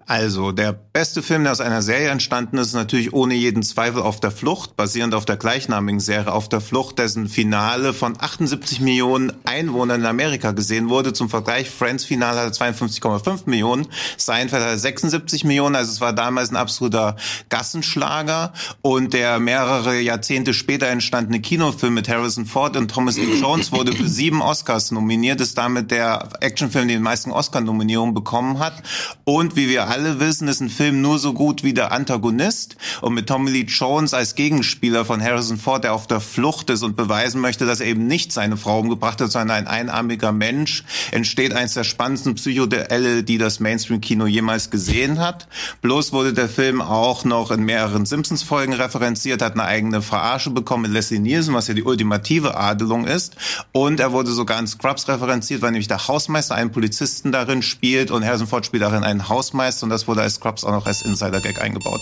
Also, 0.09 0.53
der 0.53 0.71
beste 0.71 1.21
Film, 1.21 1.43
der 1.43 1.51
aus 1.51 1.59
einer 1.59 1.81
Serie 1.81 2.07
entstanden 2.07 2.57
ist, 2.57 2.67
ist 2.67 2.75
natürlich 2.75 3.11
ohne 3.11 3.33
jeden 3.33 3.61
Zweifel 3.61 4.01
auf 4.01 4.21
der 4.21 4.31
Flucht, 4.31 4.77
basierend 4.77 5.13
auf 5.13 5.25
der 5.25 5.35
gleichnamigen 5.35 5.99
Serie 5.99 6.31
Auf 6.31 6.47
der 6.47 6.61
Flucht, 6.61 6.97
dessen 6.97 7.27
Finale 7.27 7.93
von 7.93 8.15
78 8.17 8.79
Millionen 8.79 9.33
Einwohnern 9.43 9.99
in 9.99 10.05
Amerika 10.05 10.51
gesehen 10.53 10.87
wurde. 10.87 11.11
Zum 11.11 11.29
Vergleich, 11.29 11.69
Friends 11.69 12.05
Finale 12.05 12.39
hatte 12.39 12.57
52,5 12.57 13.41
Millionen, 13.47 13.87
Seinfeld 14.15 14.63
hatte 14.63 14.79
76 14.79 15.43
Millionen, 15.43 15.75
also 15.75 15.91
es 15.91 15.99
war 15.99 16.13
damals 16.13 16.51
ein 16.51 16.55
absoluter 16.55 17.17
Gassenschlager. 17.49 18.53
Und 18.81 19.11
der 19.11 19.39
mehrere 19.39 19.99
Jahrzehnte 19.99 20.53
später 20.53 20.87
entstandene 20.87 21.41
Kinofilm 21.41 21.95
mit 21.95 22.07
Harrison 22.07 22.45
Ford 22.45 22.77
und 22.77 22.89
Thomas 22.89 23.17
Lee 23.17 23.41
Jones 23.41 23.73
wurde 23.73 23.91
für 23.91 24.07
sieben 24.07 24.41
Oscars 24.41 24.91
nominiert, 24.91 25.41
ist 25.41 25.57
damit 25.57 25.91
der 25.91 26.29
Actionfilm, 26.39 26.87
der 26.87 26.95
die 26.95 27.03
meisten 27.03 27.31
Oscar-Nominierungen 27.31 28.13
bekommen 28.13 28.59
hat. 28.59 28.81
Und 29.25 29.57
wie 29.57 29.67
wir 29.67 29.89
alle 29.89 29.96
wissen, 30.03 30.47
ist 30.47 30.61
ein 30.61 30.69
Film 30.69 31.01
nur 31.01 31.19
so 31.19 31.33
gut 31.33 31.63
wie 31.63 31.73
der 31.73 31.91
Antagonist. 31.91 32.75
Und 33.01 33.13
mit 33.13 33.27
Tommy 33.27 33.51
Lee 33.51 33.65
Jones 33.67 34.13
als 34.13 34.35
Gegenspieler 34.35 35.05
von 35.05 35.21
Harrison 35.21 35.57
Ford, 35.57 35.83
der 35.83 35.93
auf 35.93 36.07
der 36.07 36.19
Flucht 36.19 36.69
ist 36.69 36.83
und 36.83 36.95
beweisen 36.95 37.41
möchte, 37.41 37.65
dass 37.65 37.79
er 37.79 37.87
eben 37.87 38.07
nicht 38.07 38.31
seine 38.31 38.57
Frau 38.57 38.79
umgebracht 38.79 39.21
hat, 39.21 39.31
sondern 39.31 39.57
ein 39.57 39.67
einarmiger 39.67 40.31
Mensch, 40.31 40.83
entsteht 41.11 41.53
eines 41.53 41.73
der 41.73 41.83
spannendsten 41.83 42.35
Psychoduelle, 42.35 43.23
die 43.23 43.37
das 43.37 43.59
Mainstream-Kino 43.59 44.25
jemals 44.25 44.69
gesehen 44.69 45.19
hat. 45.19 45.47
Bloß 45.81 46.13
wurde 46.13 46.33
der 46.33 46.49
Film 46.49 46.81
auch 46.81 47.23
noch 47.25 47.51
in 47.51 47.63
mehreren 47.63 48.05
Simpsons-Folgen 48.05 48.73
referenziert, 48.73 49.41
hat 49.41 49.53
eine 49.53 49.63
eigene 49.63 50.01
Verarsche 50.01 50.51
bekommen 50.51 50.83
mit 50.83 50.91
Leslie 50.91 51.19
Nielsen, 51.19 51.53
was 51.53 51.67
ja 51.67 51.73
die 51.73 51.83
ultimative 51.83 52.57
Adelung 52.57 53.05
ist. 53.05 53.35
Und 53.71 53.99
er 53.99 54.11
wurde 54.11 54.31
sogar 54.31 54.59
in 54.59 54.67
Scrubs 54.67 55.07
referenziert, 55.07 55.61
weil 55.61 55.71
nämlich 55.71 55.87
der 55.87 56.07
Hausmeister 56.07 56.55
einen 56.55 56.71
Polizisten 56.71 57.31
darin 57.31 57.61
spielt 57.61 58.11
und 58.11 58.25
Harrison 58.25 58.47
Ford 58.47 58.65
spielt 58.65 58.83
darin 58.83 59.03
einen 59.03 59.29
Hausmeister 59.29 59.86
und 59.87 59.91
das 59.91 60.05
wurde 60.05 60.21
als 60.21 60.35
Scrubs 60.35 60.65
auch 60.65 60.71
noch 60.71 60.85
als 60.85 61.03
Insider-Gag 61.03 61.61
eingebaut. 61.61 62.01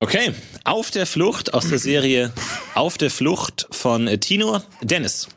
Okay, 0.00 0.32
auf 0.64 0.90
der 0.90 1.04
Flucht 1.04 1.52
aus 1.52 1.68
der 1.68 1.78
Serie 1.78 2.32
Auf 2.74 2.96
der 2.96 3.10
Flucht 3.10 3.68
von 3.70 4.06
Tino. 4.20 4.62
Dennis. 4.80 5.28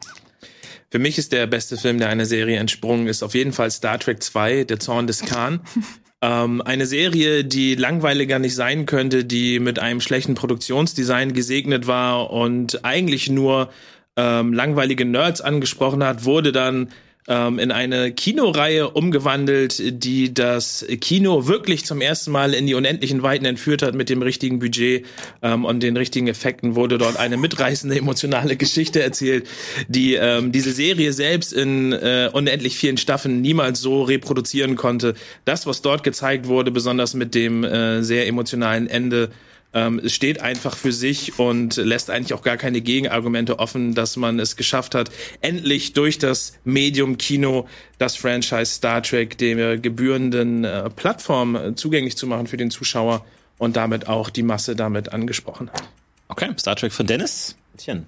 Für 0.89 0.99
mich 0.99 1.17
ist 1.17 1.33
der 1.33 1.45
beste 1.45 1.75
Film, 1.75 1.97
der 1.97 2.07
einer 2.07 2.23
Serie 2.23 2.57
entsprungen 2.57 3.07
ist, 3.07 3.21
auf 3.21 3.33
jeden 3.35 3.51
Fall 3.51 3.69
Star 3.69 3.99
Trek 3.99 4.23
2, 4.23 4.63
Der 4.63 4.79
Zorn 4.79 5.05
des 5.05 5.25
Khan. 5.25 5.59
ähm, 6.21 6.61
eine 6.61 6.85
Serie, 6.85 7.43
die 7.43 7.75
langweiliger 7.75 8.39
nicht 8.39 8.55
sein 8.55 8.85
könnte, 8.85 9.25
die 9.25 9.59
mit 9.59 9.79
einem 9.79 9.99
schlechten 9.99 10.35
Produktionsdesign 10.35 11.33
gesegnet 11.33 11.85
war 11.85 12.29
und 12.29 12.85
eigentlich 12.85 13.29
nur 13.29 13.69
ähm, 14.15 14.53
langweilige 14.53 15.03
Nerds 15.03 15.41
angesprochen 15.41 16.01
hat, 16.01 16.23
wurde 16.23 16.53
dann 16.53 16.87
ähm, 17.27 17.59
in 17.59 17.71
eine 17.71 18.11
Kinoreihe 18.11 18.89
umgewandelt, 18.89 20.03
die 20.03 20.33
das 20.33 20.85
Kino 21.01 21.47
wirklich 21.47 21.85
zum 21.85 22.01
ersten 22.01 22.31
Mal 22.31 22.53
in 22.53 22.67
die 22.67 22.73
unendlichen 22.73 23.23
Weiten 23.23 23.45
entführt 23.45 23.81
hat 23.81 23.95
mit 23.95 24.09
dem 24.09 24.21
richtigen 24.21 24.59
Budget 24.59 25.05
ähm, 25.41 25.65
und 25.65 25.81
den 25.81 25.95
richtigen 25.97 26.27
Effekten 26.27 26.75
wurde 26.75 26.97
dort 26.97 27.17
eine 27.17 27.37
mitreißende 27.37 27.97
emotionale 27.97 28.55
Geschichte 28.57 29.01
erzählt, 29.01 29.47
die 29.87 30.15
ähm, 30.15 30.51
diese 30.51 30.71
Serie 30.71 31.13
selbst 31.13 31.53
in 31.53 31.93
äh, 31.93 32.29
unendlich 32.31 32.77
vielen 32.77 32.97
Staffeln 32.97 33.41
niemals 33.41 33.79
so 33.79 34.03
reproduzieren 34.03 34.75
konnte. 34.75 35.15
Das, 35.45 35.65
was 35.65 35.81
dort 35.81 36.03
gezeigt 36.03 36.47
wurde, 36.47 36.71
besonders 36.71 37.13
mit 37.13 37.35
dem 37.35 37.63
äh, 37.63 38.03
sehr 38.03 38.27
emotionalen 38.27 38.87
Ende, 38.87 39.29
ähm, 39.73 39.99
es 40.03 40.13
steht 40.13 40.41
einfach 40.41 40.77
für 40.77 40.91
sich 40.91 41.39
und 41.39 41.77
lässt 41.77 42.09
eigentlich 42.09 42.33
auch 42.33 42.43
gar 42.43 42.57
keine 42.57 42.81
Gegenargumente 42.81 43.59
offen, 43.59 43.95
dass 43.95 44.15
man 44.17 44.39
es 44.39 44.55
geschafft 44.55 44.95
hat, 44.95 45.09
endlich 45.41 45.93
durch 45.93 46.19
das 46.19 46.53
Medium 46.63 47.17
Kino 47.17 47.67
das 47.97 48.15
Franchise 48.15 48.65
Star 48.65 49.01
Trek 49.01 49.37
der 49.37 49.77
gebührenden 49.77 50.63
äh, 50.63 50.89
Plattform 50.89 51.55
äh, 51.55 51.75
zugänglich 51.75 52.17
zu 52.17 52.27
machen 52.27 52.47
für 52.47 52.57
den 52.57 52.71
Zuschauer 52.71 53.25
und 53.57 53.75
damit 53.75 54.07
auch 54.07 54.29
die 54.29 54.43
Masse 54.43 54.75
damit 54.75 55.11
angesprochen 55.11 55.69
hat. 55.71 55.83
Okay, 56.27 56.51
Star 56.57 56.75
Trek 56.75 56.93
von 56.93 57.07
Dennis. 57.07 57.55
Tchen. 57.77 58.05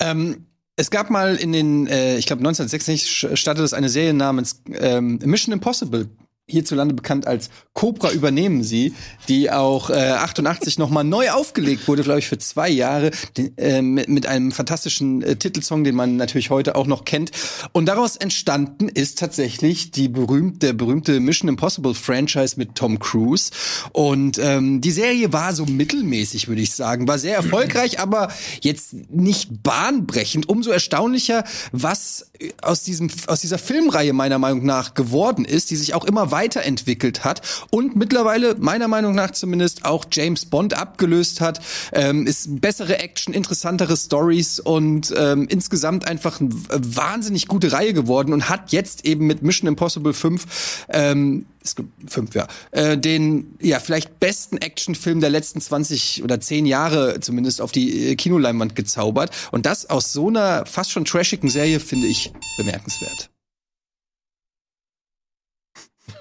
Ähm, 0.00 0.46
es 0.76 0.90
gab 0.90 1.10
mal 1.10 1.36
in 1.36 1.52
den, 1.52 1.86
äh, 1.86 2.16
ich 2.16 2.26
glaube 2.26 2.40
1966 2.40 3.38
startete 3.38 3.64
es 3.64 3.72
eine 3.72 3.88
Serie 3.88 4.14
namens 4.14 4.62
ähm, 4.72 5.18
Mission 5.24 5.52
Impossible. 5.52 6.08
Hierzulande 6.48 6.92
bekannt 6.92 7.26
als 7.28 7.50
Cobra 7.72 8.10
übernehmen 8.10 8.64
sie, 8.64 8.94
die 9.28 9.50
auch 9.52 9.90
äh, 9.90 9.94
88 9.94 10.76
nochmal 10.76 11.04
neu 11.04 11.30
aufgelegt 11.30 11.86
wurde, 11.86 12.02
glaube 12.02 12.18
ich, 12.18 12.26
für 12.26 12.36
zwei 12.36 12.68
Jahre, 12.68 13.12
den, 13.36 13.56
äh, 13.56 13.80
mit, 13.80 14.08
mit 14.08 14.26
einem 14.26 14.50
fantastischen 14.50 15.22
äh, 15.22 15.36
Titelsong, 15.36 15.84
den 15.84 15.94
man 15.94 16.16
natürlich 16.16 16.50
heute 16.50 16.74
auch 16.74 16.88
noch 16.88 17.04
kennt. 17.04 17.30
Und 17.70 17.86
daraus 17.86 18.16
entstanden 18.16 18.88
ist 18.88 19.20
tatsächlich 19.20 19.92
die 19.92 20.08
berühmte, 20.08 20.66
der 20.66 20.72
berühmte 20.72 21.20
Mission 21.20 21.48
Impossible 21.48 21.94
Franchise 21.94 22.56
mit 22.58 22.74
Tom 22.74 22.98
Cruise. 22.98 23.52
Und 23.92 24.38
ähm, 24.38 24.80
die 24.80 24.90
Serie 24.90 25.32
war 25.32 25.54
so 25.54 25.64
mittelmäßig, 25.64 26.48
würde 26.48 26.62
ich 26.62 26.72
sagen, 26.72 27.06
war 27.06 27.20
sehr 27.20 27.36
erfolgreich, 27.36 28.00
aber 28.00 28.32
jetzt 28.60 28.94
nicht 29.10 29.62
bahnbrechend. 29.62 30.48
Umso 30.48 30.72
erstaunlicher, 30.72 31.44
was 31.70 32.32
aus 32.60 32.82
diesem 32.82 33.10
aus 33.28 33.40
dieser 33.40 33.58
Filmreihe 33.58 34.12
meiner 34.12 34.40
Meinung 34.40 34.64
nach 34.64 34.94
geworden 34.94 35.44
ist, 35.44 35.70
die 35.70 35.76
sich 35.76 35.94
auch 35.94 36.04
immer 36.04 36.31
weiterentwickelt 36.32 37.24
hat 37.24 37.42
und 37.70 37.94
mittlerweile 37.94 38.56
meiner 38.58 38.88
Meinung 38.88 39.14
nach 39.14 39.30
zumindest 39.30 39.84
auch 39.84 40.06
James 40.10 40.46
Bond 40.46 40.74
abgelöst 40.74 41.40
hat. 41.40 41.60
Ähm, 41.92 42.26
ist 42.26 42.60
bessere 42.60 42.98
Action, 42.98 43.32
interessantere 43.34 43.96
Stories 43.96 44.58
und 44.58 45.14
ähm, 45.16 45.46
insgesamt 45.48 46.08
einfach 46.08 46.40
eine 46.40 46.50
wahnsinnig 46.50 47.46
gute 47.46 47.72
Reihe 47.72 47.92
geworden 47.92 48.32
und 48.32 48.48
hat 48.48 48.72
jetzt 48.72 49.04
eben 49.04 49.26
mit 49.26 49.42
Mission 49.42 49.68
Impossible 49.68 50.12
5 50.14 50.86
ähm, 50.88 51.46
es 51.64 51.76
gibt 51.76 52.10
fünf, 52.10 52.34
ja, 52.34 52.46
äh, 52.72 52.98
den 52.98 53.56
ja 53.60 53.78
vielleicht 53.78 54.18
besten 54.20 54.58
Actionfilm 54.58 55.20
der 55.20 55.30
letzten 55.30 55.60
20 55.60 56.22
oder 56.24 56.40
10 56.40 56.66
Jahre 56.66 57.20
zumindest 57.20 57.60
auf 57.60 57.72
die 57.72 58.10
äh, 58.10 58.16
Kinoleinwand 58.16 58.74
gezaubert. 58.74 59.30
Und 59.52 59.66
das 59.66 59.88
aus 59.88 60.12
so 60.12 60.28
einer 60.28 60.66
fast 60.66 60.90
schon 60.90 61.04
trashigen 61.04 61.48
Serie 61.48 61.80
finde 61.80 62.08
ich 62.08 62.32
bemerkenswert. 62.56 63.31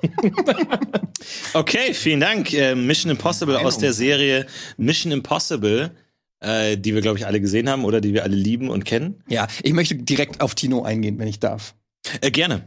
Okay, 1.54 1.94
vielen 1.94 2.20
Dank. 2.20 2.54
Äh, 2.54 2.76
Mission 2.76 3.12
Impossible 3.12 3.58
aus 3.58 3.78
der 3.78 3.94
Serie 3.94 4.46
Mission 4.78 5.12
Impossible, 5.12 5.92
äh, 6.40 6.78
die 6.78 6.94
wir, 6.94 7.02
glaube 7.02 7.18
ich, 7.20 7.26
alle 7.26 7.40
gesehen 7.42 7.70
haben 7.70 7.86
oder 7.86 8.02
die 8.02 8.14
wir 8.14 8.24
alle 8.24 8.36
lieben 8.36 8.70
und 8.70 8.86
kennen. 8.86 9.24
Ja, 9.28 9.48
ich 9.62 9.74
möchte 9.74 9.96
direkt 9.96 10.42
auf 10.42 10.56
Tino 10.56 10.84
eingehen, 10.84 11.20
wenn 11.20 11.28
ich 11.28 11.40
darf. 11.40 11.76
Äh, 12.20 12.32
gerne. 12.32 12.64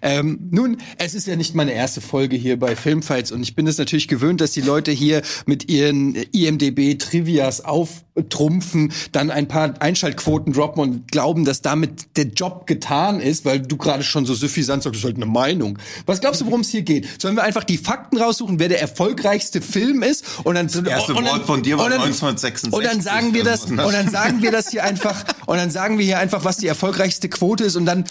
Ähm, 0.00 0.48
nun, 0.50 0.78
es 0.96 1.14
ist 1.14 1.26
ja 1.26 1.36
nicht 1.36 1.54
meine 1.54 1.72
erste 1.72 2.00
Folge 2.00 2.36
hier 2.36 2.58
bei 2.58 2.74
Filmfights 2.74 3.30
und 3.32 3.42
ich 3.42 3.54
bin 3.54 3.66
es 3.66 3.76
natürlich 3.76 4.08
gewöhnt, 4.08 4.40
dass 4.40 4.52
die 4.52 4.62
Leute 4.62 4.90
hier 4.90 5.20
mit 5.44 5.70
ihren 5.70 6.14
IMDB-Trivias 6.14 7.60
auftrumpfen, 7.66 8.92
dann 9.12 9.30
ein 9.30 9.46
paar 9.46 9.74
Einschaltquoten 9.82 10.54
droppen 10.54 10.82
und 10.82 11.12
glauben, 11.12 11.44
dass 11.44 11.60
damit 11.60 12.16
der 12.16 12.28
Job 12.28 12.66
getan 12.66 13.20
ist, 13.20 13.44
weil 13.44 13.60
du 13.60 13.76
gerade 13.76 14.02
schon 14.02 14.24
so 14.24 14.32
suffisant 14.34 14.82
sagst, 14.82 14.94
das 14.96 15.00
ist 15.00 15.04
halt 15.04 15.16
eine 15.16 15.26
Meinung. 15.26 15.78
Was 16.06 16.20
glaubst 16.20 16.40
du, 16.40 16.46
worum 16.46 16.60
es 16.62 16.70
hier 16.70 16.82
geht? 16.82 17.20
Sollen 17.20 17.36
wir 17.36 17.44
einfach 17.44 17.64
die 17.64 17.78
Fakten 17.78 18.16
raussuchen, 18.16 18.58
wer 18.58 18.68
der 18.70 18.80
erfolgreichste 18.80 19.60
Film 19.60 20.02
ist 20.02 20.24
und 20.44 20.54
dann 20.54 20.66
Das 20.66 20.76
erste 20.76 21.14
und 21.14 21.24
dann- 21.24 21.34
Wort 21.36 21.46
von 21.46 21.62
dir 21.62 21.76
war 21.76 21.84
und 21.84 21.90
dann- 21.90 22.00
1966. 22.00 22.72
und 22.72 22.84
dann 22.84 23.02
sagen 23.02 23.34
wir 23.34 23.44
das, 23.44 23.64
und 23.70 23.76
dann 23.76 24.08
sagen 24.10 24.40
wir 24.42 24.50
das 24.50 24.70
hier 24.70 24.82
einfach, 24.82 25.24
und 25.46 25.58
dann 25.58 25.70
sagen 25.70 25.98
wir 25.98 26.06
hier 26.06 26.18
einfach, 26.18 26.44
was 26.44 26.56
die 26.56 26.66
erfolgreichste 26.66 27.28
Quote 27.28 27.64
ist, 27.64 27.76
und 27.76 27.84
dann 27.84 28.04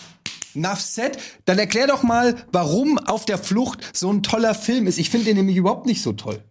Said. 0.93 1.17
Dann 1.45 1.59
erklär 1.59 1.87
doch 1.87 2.03
mal, 2.03 2.35
warum 2.51 2.97
auf 2.97 3.25
der 3.25 3.37
Flucht 3.37 3.79
so 3.93 4.11
ein 4.11 4.23
toller 4.23 4.55
Film 4.55 4.87
ist. 4.87 4.97
Ich 4.97 5.09
finde 5.09 5.25
den 5.25 5.37
nämlich 5.37 5.57
überhaupt 5.57 5.85
nicht 5.85 6.01
so 6.01 6.13
toll. 6.13 6.43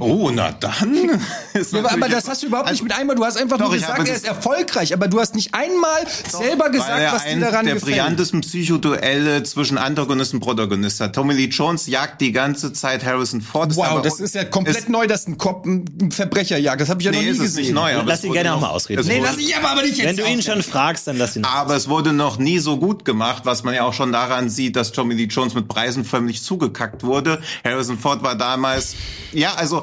Oh, 0.00 0.30
na 0.32 0.52
dann. 0.52 1.20
Ist 1.54 1.72
Ja, 1.72 1.84
aber, 1.90 2.08
das 2.08 2.28
hast 2.28 2.42
du 2.42 2.46
überhaupt 2.48 2.68
Also, 2.68 2.82
nicht 2.84 2.90
mit 2.92 2.98
einmal. 2.98 3.16
Du 3.16 3.24
hast 3.24 3.36
einfach 3.36 3.58
Doch, 3.58 3.66
nur 3.66 3.74
ich 3.76 3.82
gesagt, 3.82 4.06
er 4.08 4.14
ist 4.14 4.26
erfolgreich, 4.26 4.92
aber 4.92 5.08
du 5.08 5.20
hast 5.20 5.34
nicht 5.34 5.54
einmal 5.54 6.02
selber 6.28 6.64
weil 6.64 6.70
gesagt, 6.72 7.12
was 7.14 7.24
dir 7.24 7.40
daran 7.40 7.64
der 7.66 7.74
gefällt. 7.74 7.94
brillantesten 7.96 8.40
Psychoduelle 8.42 9.42
zwischen 9.44 9.78
Antagonist 9.78 10.34
und 10.34 10.40
Protagonist 10.40 11.00
hat. 11.00 11.14
Tommy 11.14 11.34
Lee 11.34 11.46
Jones 11.46 11.86
jagt 11.86 12.20
die 12.20 12.32
ganze 12.32 12.72
Zeit 12.72 13.04
Harrison 13.04 13.40
Ford. 13.40 13.70
Ist 13.70 13.76
Wow, 13.76 13.86
aber- 13.88 14.02
das 14.02 14.20
ist 14.20 14.34
ja 14.34 14.44
komplett 14.44 14.76
ist- 14.76 14.88
neu, 14.88 15.06
dass 15.06 15.26
ein 15.26 15.38
Kopf 15.38 15.64
ein 15.66 16.10
Verbrecher 16.10 16.58
jagt. 16.58 16.80
Das 16.80 16.88
habe 16.88 17.00
ich 17.00 17.06
ja 17.06 17.10
Nee, 17.12 17.18
noch 17.18 17.32
nie 17.32 17.38
gesehen. 17.38 17.62
nicht 17.62 17.72
neu. 17.74 17.94
aber 17.94 18.04
Lass 18.04 18.18
es 18.18 18.24
ihn 18.24 18.30
wurde 18.30 18.38
gerne 18.42 18.54
auch 18.54 18.60
noch- 18.60 18.68
mal 18.68 18.74
ausreden. 18.74 19.06
Nee, 19.06 19.20
lass 19.22 19.36
ich 19.38 19.56
aber, 19.56 19.70
aber 19.70 19.82
nicht 19.82 19.96
jetzt. 19.98 20.06
Wenn 20.06 20.16
du 20.16 20.30
ihn 20.30 20.42
schon 20.42 20.62
fragst, 20.62 21.06
dann 21.06 21.16
lass 21.16 21.36
ihn. 21.36 21.44
Aber 21.44 21.74
es 21.76 21.88
wurde 21.88 22.12
noch 22.12 22.38
nie 22.38 22.58
so 22.58 22.76
gut 22.78 23.04
gemacht, 23.04 23.42
was 23.44 23.62
man 23.62 23.74
ja 23.74 23.84
auch 23.84 23.94
schon 23.94 24.12
daran 24.12 24.50
sieht, 24.50 24.76
dass 24.76 24.92
Tommy 24.92 25.14
Lee 25.14 25.24
Jones 25.24 25.54
mit 25.54 25.68
Preisen 25.68 26.04
förmlich 26.04 26.42
zugekackt 26.42 27.02
wurde. 27.04 27.40
Harrison 27.64 27.98
Ford 27.98 28.22
war 28.22 28.34
damals, 28.36 28.94
ja, 29.32 29.54
also. 29.54 29.75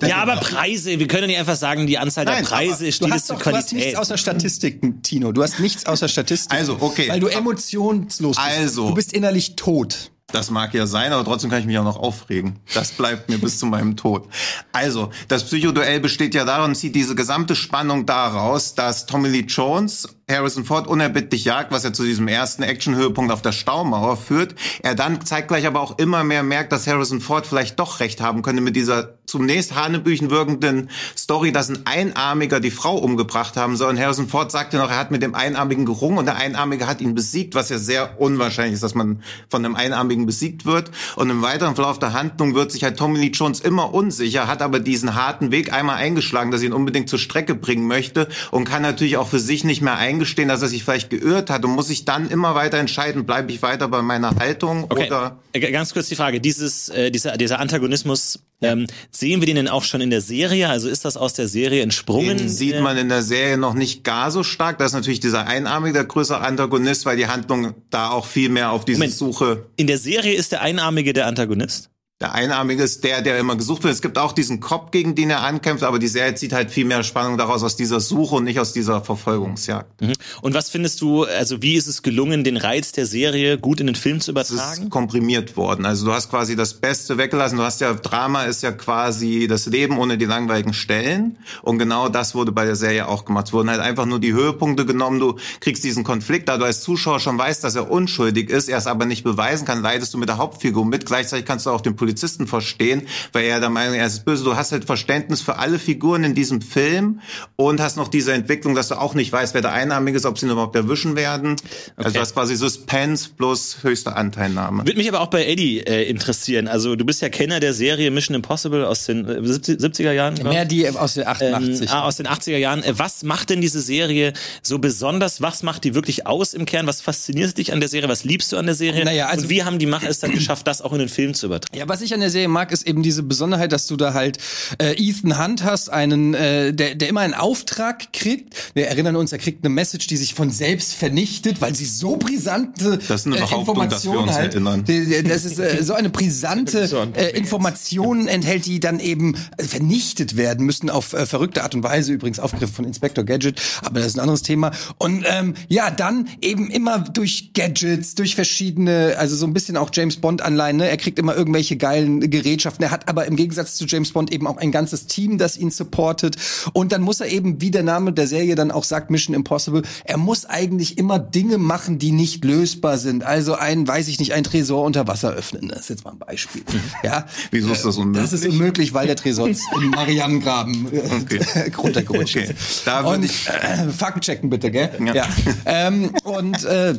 Ja, 0.00 0.16
aber 0.16 0.36
Preise, 0.36 0.98
wir 0.98 1.06
können 1.06 1.26
nicht 1.26 1.38
einfach 1.38 1.56
sagen, 1.56 1.86
die 1.86 1.98
Anzahl 1.98 2.24
Nein, 2.24 2.42
der 2.42 2.48
Preise 2.48 2.86
ist 2.86 3.02
Du 3.02 3.06
die 3.06 3.12
hast, 3.12 3.26
zur 3.26 3.36
doch, 3.36 3.42
du 3.42 3.50
hast 3.50 3.72
nichts 3.72 3.90
Qualität. 3.90 3.96
außer 3.98 4.16
Statistiken, 4.16 5.02
Tino. 5.02 5.32
Du 5.32 5.42
hast 5.42 5.60
nichts 5.60 5.86
außer 5.86 6.08
Statistiken. 6.08 6.54
Also, 6.54 6.78
okay. 6.80 7.08
Weil 7.08 7.20
du 7.20 7.26
emotionslos 7.26 8.36
bist. 8.36 8.48
Also. 8.48 8.88
Du 8.88 8.94
bist 8.94 9.12
innerlich 9.12 9.56
tot. 9.56 10.10
Das 10.32 10.50
mag 10.50 10.72
ja 10.72 10.86
sein, 10.86 11.12
aber 11.12 11.24
trotzdem 11.24 11.50
kann 11.50 11.60
ich 11.60 11.66
mich 11.66 11.78
auch 11.78 11.84
noch 11.84 11.98
aufregen. 11.98 12.58
Das 12.72 12.92
bleibt 12.92 13.28
mir 13.28 13.36
bis 13.38 13.58
zu 13.58 13.66
meinem 13.66 13.96
Tod. 13.96 14.28
Also, 14.72 15.10
das 15.28 15.44
Psychoduell 15.44 16.00
besteht 16.00 16.34
ja 16.34 16.46
darin, 16.46 16.74
zieht 16.74 16.94
diese 16.94 17.14
gesamte 17.14 17.54
Spannung 17.54 18.06
daraus, 18.06 18.74
dass 18.74 19.04
Tommy 19.04 19.28
Lee 19.28 19.40
Jones 19.46 20.08
Harrison 20.32 20.64
Ford 20.64 20.86
unerbittlich 20.86 21.44
jagt, 21.44 21.70
was 21.70 21.84
ja 21.84 21.92
zu 21.92 22.04
diesem 22.04 22.26
ersten 22.28 22.62
Action-Höhepunkt 22.62 23.32
auf 23.32 23.42
der 23.42 23.52
Staumauer 23.52 24.16
führt. 24.16 24.54
Er 24.82 24.94
dann 24.94 25.24
zeitgleich 25.24 25.66
aber 25.66 25.80
auch 25.80 25.98
immer 25.98 26.24
mehr 26.24 26.42
merkt, 26.42 26.72
dass 26.72 26.86
Harrison 26.86 27.20
Ford 27.20 27.46
vielleicht 27.46 27.78
doch 27.78 28.00
recht 28.00 28.20
haben 28.20 28.42
könnte 28.42 28.62
mit 28.62 28.74
dieser 28.74 29.14
zunächst 29.26 29.74
hanebüchen 29.74 30.30
wirkenden 30.30 30.90
Story, 31.16 31.52
dass 31.52 31.70
ein 31.70 31.86
Einarmiger 31.86 32.60
die 32.60 32.70
Frau 32.70 32.96
umgebracht 32.96 33.56
haben 33.56 33.76
soll. 33.76 33.90
Und 33.90 34.00
Harrison 34.00 34.28
Ford 34.28 34.50
sagte 34.50 34.76
noch, 34.76 34.90
er 34.90 34.98
hat 34.98 35.10
mit 35.10 35.22
dem 35.22 35.34
Einarmigen 35.34 35.86
gerungen 35.86 36.18
und 36.18 36.26
der 36.26 36.36
Einarmige 36.36 36.86
hat 36.86 37.00
ihn 37.00 37.14
besiegt, 37.14 37.54
was 37.54 37.68
ja 37.68 37.78
sehr 37.78 38.20
unwahrscheinlich 38.20 38.74
ist, 38.74 38.82
dass 38.82 38.94
man 38.94 39.22
von 39.48 39.64
einem 39.64 39.74
Einarmigen 39.74 40.26
besiegt 40.26 40.66
wird. 40.66 40.90
Und 41.16 41.30
im 41.30 41.42
weiteren 41.42 41.74
Verlauf 41.74 41.98
der 41.98 42.12
Handlung 42.12 42.54
wird 42.54 42.72
sich 42.72 42.84
halt 42.84 42.98
Tommy 42.98 43.20
Lee 43.20 43.30
Jones 43.32 43.60
immer 43.60 43.94
unsicher, 43.94 44.46
hat 44.46 44.62
aber 44.62 44.80
diesen 44.80 45.14
harten 45.14 45.50
Weg 45.50 45.72
einmal 45.72 45.96
eingeschlagen, 45.96 46.50
dass 46.50 46.62
ihn 46.62 46.72
unbedingt 46.72 47.08
zur 47.08 47.18
Strecke 47.18 47.54
bringen 47.54 47.86
möchte 47.86 48.28
und 48.50 48.64
kann 48.64 48.82
natürlich 48.82 49.16
auch 49.16 49.28
für 49.28 49.40
sich 49.40 49.64
nicht 49.64 49.82
mehr 49.82 49.96
eingestehen, 50.22 50.48
dass 50.48 50.62
er 50.62 50.68
sich 50.68 50.84
vielleicht 50.84 51.10
geirrt 51.10 51.50
hat 51.50 51.64
und 51.64 51.72
muss 51.72 51.88
sich 51.88 52.04
dann 52.04 52.30
immer 52.30 52.54
weiter 52.54 52.78
entscheiden, 52.78 53.26
bleibe 53.26 53.50
ich 53.52 53.60
weiter 53.62 53.88
bei 53.88 54.02
meiner 54.02 54.36
Haltung 54.36 54.84
Okay, 54.84 55.06
oder 55.06 55.38
Äh, 55.52 55.60
ganz 55.72 55.92
kurz 55.92 56.08
die 56.08 56.14
Frage, 56.14 56.40
dieses, 56.40 56.88
äh, 56.88 57.10
dieser, 57.10 57.36
dieser 57.36 57.58
Antagonismus, 57.58 58.40
ähm, 58.60 58.86
sehen 59.10 59.40
wir 59.40 59.46
den 59.46 59.56
denn 59.56 59.68
auch 59.68 59.82
schon 59.82 60.00
in 60.00 60.10
der 60.10 60.20
Serie? 60.20 60.68
Also 60.68 60.88
ist 60.88 61.04
das 61.04 61.16
aus 61.16 61.34
der 61.34 61.48
Serie 61.48 61.82
entsprungen? 61.82 62.38
Den 62.38 62.48
sieht 62.48 62.80
man 62.80 62.96
in 62.96 63.08
der 63.08 63.22
Serie 63.22 63.58
noch 63.58 63.74
nicht 63.74 64.04
gar 64.04 64.30
so 64.30 64.44
stark. 64.44 64.78
Da 64.78 64.84
ist 64.84 64.92
natürlich 64.92 65.20
dieser 65.20 65.48
Einarmige 65.48 65.94
der 65.94 66.04
größere 66.04 66.40
Antagonist, 66.40 67.04
weil 67.04 67.16
die 67.16 67.26
Handlung 67.26 67.74
da 67.90 68.10
auch 68.10 68.26
viel 68.26 68.48
mehr 68.48 68.70
auf 68.70 68.84
diese 68.84 68.98
Moment. 68.98 69.14
Suche. 69.14 69.66
In 69.76 69.88
der 69.88 69.98
Serie 69.98 70.34
ist 70.34 70.52
der 70.52 70.62
Einarmige 70.62 71.12
der 71.12 71.26
Antagonist? 71.26 71.90
Der 72.22 72.34
Einarmige 72.34 72.84
ist 72.84 73.02
der, 73.02 73.20
der 73.20 73.36
immer 73.40 73.56
gesucht 73.56 73.82
wird. 73.82 73.92
Es 73.92 74.00
gibt 74.00 74.16
auch 74.16 74.30
diesen 74.32 74.60
Cop, 74.60 74.92
gegen 74.92 75.16
den 75.16 75.28
er 75.28 75.42
ankämpft, 75.42 75.82
aber 75.82 75.98
die 75.98 76.06
Serie 76.06 76.36
zieht 76.36 76.52
halt 76.52 76.70
viel 76.70 76.84
mehr 76.84 77.02
Spannung 77.02 77.36
daraus 77.36 77.64
aus 77.64 77.74
dieser 77.74 77.98
Suche 77.98 78.36
und 78.36 78.44
nicht 78.44 78.60
aus 78.60 78.72
dieser 78.72 79.02
Verfolgungsjagd. 79.02 80.00
Mhm. 80.00 80.12
Und 80.40 80.54
was 80.54 80.70
findest 80.70 81.00
du, 81.00 81.24
also 81.24 81.62
wie 81.62 81.74
ist 81.74 81.88
es 81.88 82.02
gelungen, 82.02 82.44
den 82.44 82.56
Reiz 82.56 82.92
der 82.92 83.06
Serie 83.06 83.58
gut 83.58 83.80
in 83.80 83.88
den 83.88 83.96
Film 83.96 84.20
zu 84.20 84.32
Es 84.36 84.50
ist 84.50 84.54
übertragen? 84.54 84.88
komprimiert 84.88 85.56
worden. 85.56 85.84
Also 85.84 86.06
du 86.06 86.12
hast 86.12 86.30
quasi 86.30 86.54
das 86.54 86.74
Beste 86.74 87.18
weggelassen. 87.18 87.58
Du 87.58 87.64
hast 87.64 87.80
ja, 87.80 87.92
Drama 87.92 88.44
ist 88.44 88.62
ja 88.62 88.70
quasi 88.70 89.48
das 89.48 89.66
Leben 89.66 89.98
ohne 89.98 90.16
die 90.16 90.26
langweiligen 90.26 90.74
Stellen. 90.74 91.38
Und 91.62 91.80
genau 91.80 92.08
das 92.08 92.36
wurde 92.36 92.52
bei 92.52 92.64
der 92.64 92.76
Serie 92.76 93.08
auch 93.08 93.24
gemacht. 93.24 93.48
Es 93.48 93.52
wurden 93.52 93.68
halt 93.68 93.80
einfach 93.80 94.06
nur 94.06 94.20
die 94.20 94.32
Höhepunkte 94.32 94.86
genommen. 94.86 95.18
Du 95.18 95.38
kriegst 95.58 95.82
diesen 95.82 96.04
Konflikt, 96.04 96.48
da 96.48 96.56
du 96.56 96.64
als 96.66 96.82
Zuschauer 96.82 97.18
schon 97.18 97.36
weißt, 97.36 97.64
dass 97.64 97.74
er 97.74 97.90
unschuldig 97.90 98.48
ist, 98.48 98.68
er 98.68 98.78
es 98.78 98.86
aber 98.86 99.06
nicht 99.06 99.24
beweisen 99.24 99.64
kann, 99.66 99.82
leidest 99.82 100.14
du 100.14 100.18
mit 100.18 100.28
der 100.28 100.36
Hauptfigur 100.36 100.86
mit. 100.86 101.04
Gleichzeitig 101.04 101.46
kannst 101.46 101.66
du 101.66 101.70
auch 101.70 101.80
den 101.80 101.96
Polizisten 101.96 102.11
verstehen, 102.16 103.02
weil 103.32 103.44
er 103.44 103.60
der 103.60 103.70
Meinung 103.70 103.94
er 103.94 104.06
ist 104.06 104.24
böse. 104.24 104.44
Du 104.44 104.56
hast 104.56 104.72
halt 104.72 104.84
Verständnis 104.84 105.40
für 105.40 105.58
alle 105.58 105.78
Figuren 105.78 106.24
in 106.24 106.34
diesem 106.34 106.60
Film 106.62 107.20
und 107.56 107.80
hast 107.80 107.96
noch 107.96 108.08
diese 108.08 108.32
Entwicklung, 108.32 108.74
dass 108.74 108.88
du 108.88 108.94
auch 109.00 109.14
nicht 109.14 109.32
weißt, 109.32 109.54
wer 109.54 109.60
der 109.62 109.72
Einarmige 109.72 110.16
ist, 110.16 110.26
ob 110.26 110.38
sie 110.38 110.46
ihn 110.46 110.52
überhaupt 110.52 110.76
erwischen 110.76 111.16
werden. 111.16 111.56
Also 111.96 112.10
du 112.12 112.20
hast 112.20 112.34
quasi 112.34 112.56
Suspense 112.56 113.30
plus 113.36 113.78
höchste 113.82 114.14
Anteilnahme. 114.16 114.84
Würde 114.86 114.96
mich 114.98 115.08
aber 115.08 115.20
auch 115.20 115.28
bei 115.28 115.44
Eddie 115.46 115.80
äh, 115.80 116.08
interessieren. 116.08 116.68
Also 116.68 116.96
du 116.96 117.04
bist 117.04 117.22
ja 117.22 117.28
Kenner 117.28 117.60
der 117.60 117.74
Serie 117.74 118.10
Mission 118.10 118.34
Impossible 118.34 118.84
aus 118.86 119.06
den 119.06 119.26
äh, 119.28 119.44
70, 119.46 119.80
70er 119.80 120.12
Jahren. 120.12 120.34
glaub. 120.34 120.52
Mehr 120.52 120.64
die 120.64 120.88
aus 120.88 121.14
den 121.14 121.26
88. 121.26 121.82
Ähm, 121.82 121.88
ah, 121.90 122.02
aus 122.02 122.16
den 122.16 122.26
80er 122.26 122.56
Jahren. 122.58 122.82
Äh, 122.82 122.98
Was 122.98 123.22
macht 123.22 123.50
denn 123.50 123.60
diese 123.60 123.80
Serie 123.80 124.32
so 124.62 124.78
besonders? 124.78 125.40
Was 125.40 125.62
macht 125.62 125.84
die 125.84 125.94
wirklich 125.94 126.26
aus 126.26 126.54
im 126.54 126.66
Kern? 126.66 126.86
Was 126.86 127.00
fasziniert 127.00 127.56
dich 127.58 127.72
an 127.72 127.80
der 127.80 127.88
Serie? 127.88 128.08
Was 128.08 128.24
liebst 128.24 128.52
du 128.52 128.56
an 128.56 128.66
der 128.66 128.74
Serie? 128.74 129.04
Naja, 129.04 129.26
also- 129.26 129.44
Und 129.44 129.50
wie 129.50 129.62
haben 129.64 129.78
die 129.78 129.86
Macher 129.86 130.08
es 130.08 130.20
dann 130.20 130.32
geschafft, 130.32 130.66
das 130.66 130.82
auch 130.82 130.92
in 130.92 130.98
den 130.98 131.08
Film 131.08 131.34
zu 131.34 131.46
übertragen? 131.46 131.76
Ja, 131.78 131.88
was 131.88 132.01
ich 132.02 132.14
an 132.14 132.20
der 132.20 132.30
Serie 132.30 132.48
mag, 132.48 132.72
ist 132.72 132.86
eben 132.86 133.02
diese 133.02 133.22
Besonderheit, 133.22 133.72
dass 133.72 133.86
du 133.86 133.96
da 133.96 134.14
halt 134.14 134.38
äh, 134.78 134.94
Ethan 134.96 135.42
Hunt 135.42 135.64
hast, 135.64 135.90
einen, 135.90 136.34
äh, 136.34 136.72
der, 136.72 136.94
der 136.94 137.08
immer 137.08 137.20
einen 137.20 137.34
Auftrag 137.34 138.12
kriegt. 138.12 138.54
Wir 138.74 138.88
erinnern 138.88 139.16
uns, 139.16 139.32
er 139.32 139.38
kriegt 139.38 139.64
eine 139.64 139.72
Message, 139.74 140.06
die 140.06 140.16
sich 140.16 140.34
von 140.34 140.50
selbst 140.50 140.94
vernichtet, 140.94 141.60
weil 141.60 141.74
sie 141.74 141.84
so 141.84 142.16
brisante 142.16 142.98
Das 142.98 143.22
ist 143.22 143.26
eine 143.26 143.36
äh, 143.36 143.40
Behauptung, 143.40 143.88
dass 143.88 144.04
wir 144.04 144.12
Informationen 144.12 144.28
uns 144.28 144.32
halt. 144.32 144.54
erinnern. 144.54 144.84
Das 145.28 145.44
ist 145.44 145.58
äh, 145.58 145.82
so 145.82 145.94
eine 145.94 146.10
brisante 146.10 146.88
äh, 147.14 147.36
Informationen 147.36 148.28
enthält, 148.28 148.66
die 148.66 148.80
dann 148.80 149.00
eben 149.00 149.34
äh, 149.56 149.62
vernichtet 149.64 150.36
werden 150.36 150.66
müssen 150.66 150.90
auf 150.90 151.12
äh, 151.12 151.26
verrückte 151.26 151.62
Art 151.62 151.74
und 151.74 151.82
Weise. 151.82 152.12
Übrigens 152.12 152.38
aufgegriffen 152.38 152.74
von 152.74 152.84
Inspector 152.84 153.24
Gadget, 153.24 153.60
aber 153.82 154.00
das 154.00 154.08
ist 154.08 154.16
ein 154.16 154.20
anderes 154.20 154.42
Thema. 154.42 154.72
Und 154.98 155.24
ähm, 155.28 155.54
ja, 155.68 155.90
dann 155.90 156.28
eben 156.40 156.70
immer 156.70 156.98
durch 156.98 157.52
Gadgets, 157.54 158.14
durch 158.14 158.34
verschiedene, 158.34 159.14
also 159.18 159.36
so 159.36 159.46
ein 159.46 159.52
bisschen 159.52 159.76
auch 159.76 159.90
James 159.92 160.16
Bond 160.16 160.42
Anleihen. 160.42 160.76
Ne? 160.76 160.88
Er 160.88 160.96
kriegt 160.96 161.18
immer 161.18 161.36
irgendwelche 161.36 161.76
geilen 161.82 162.30
Gerätschaften. 162.30 162.84
Er 162.84 162.92
hat 162.92 163.08
aber 163.08 163.26
im 163.26 163.34
Gegensatz 163.34 163.74
zu 163.74 163.86
James 163.86 164.12
Bond 164.12 164.32
eben 164.32 164.46
auch 164.46 164.56
ein 164.56 164.70
ganzes 164.70 165.06
Team, 165.08 165.36
das 165.36 165.56
ihn 165.56 165.72
supportet. 165.72 166.36
Und 166.72 166.92
dann 166.92 167.02
muss 167.02 167.20
er 167.20 167.26
eben, 167.26 167.60
wie 167.60 167.72
der 167.72 167.82
Name 167.82 168.12
der 168.12 168.28
Serie 168.28 168.54
dann 168.54 168.70
auch 168.70 168.84
sagt, 168.84 169.10
Mission 169.10 169.34
Impossible, 169.34 169.82
er 170.04 170.16
muss 170.16 170.46
eigentlich 170.46 170.96
immer 170.96 171.18
Dinge 171.18 171.58
machen, 171.58 171.98
die 171.98 172.12
nicht 172.12 172.44
lösbar 172.44 172.98
sind. 172.98 173.24
Also 173.24 173.54
ein, 173.54 173.86
weiß 173.88 174.06
ich 174.06 174.20
nicht, 174.20 174.32
ein 174.32 174.44
Tresor 174.44 174.84
unter 174.84 175.08
Wasser 175.08 175.32
öffnen. 175.32 175.68
Das 175.68 175.80
ist 175.80 175.90
jetzt 175.90 176.04
mal 176.04 176.12
ein 176.12 176.18
Beispiel. 176.18 176.62
Ja. 177.02 177.26
Wieso 177.50 177.72
ist 177.72 177.84
das 177.84 177.96
unmöglich? 177.96 178.22
Das 178.30 178.32
ist 178.32 178.46
unmöglich, 178.48 178.94
weil 178.94 179.08
der 179.08 179.16
Tresor 179.16 179.48
im 179.74 179.90
Marianengraben 179.90 180.86
äh, 180.92 181.00
Okay. 181.22 181.72
runtergerutscht 181.78 182.36
Okay. 182.36 182.54
ist. 182.56 182.86
Da 182.86 183.00
und 183.00 183.24
ich- 183.24 183.48
äh, 183.48 183.88
Fakt 183.90 184.24
checken 184.24 184.48
bitte, 184.50 184.70
gell? 184.70 184.90
Ja. 185.12 185.26
Ähm, 185.66 186.12
und 186.22 186.64
äh, 186.64 186.94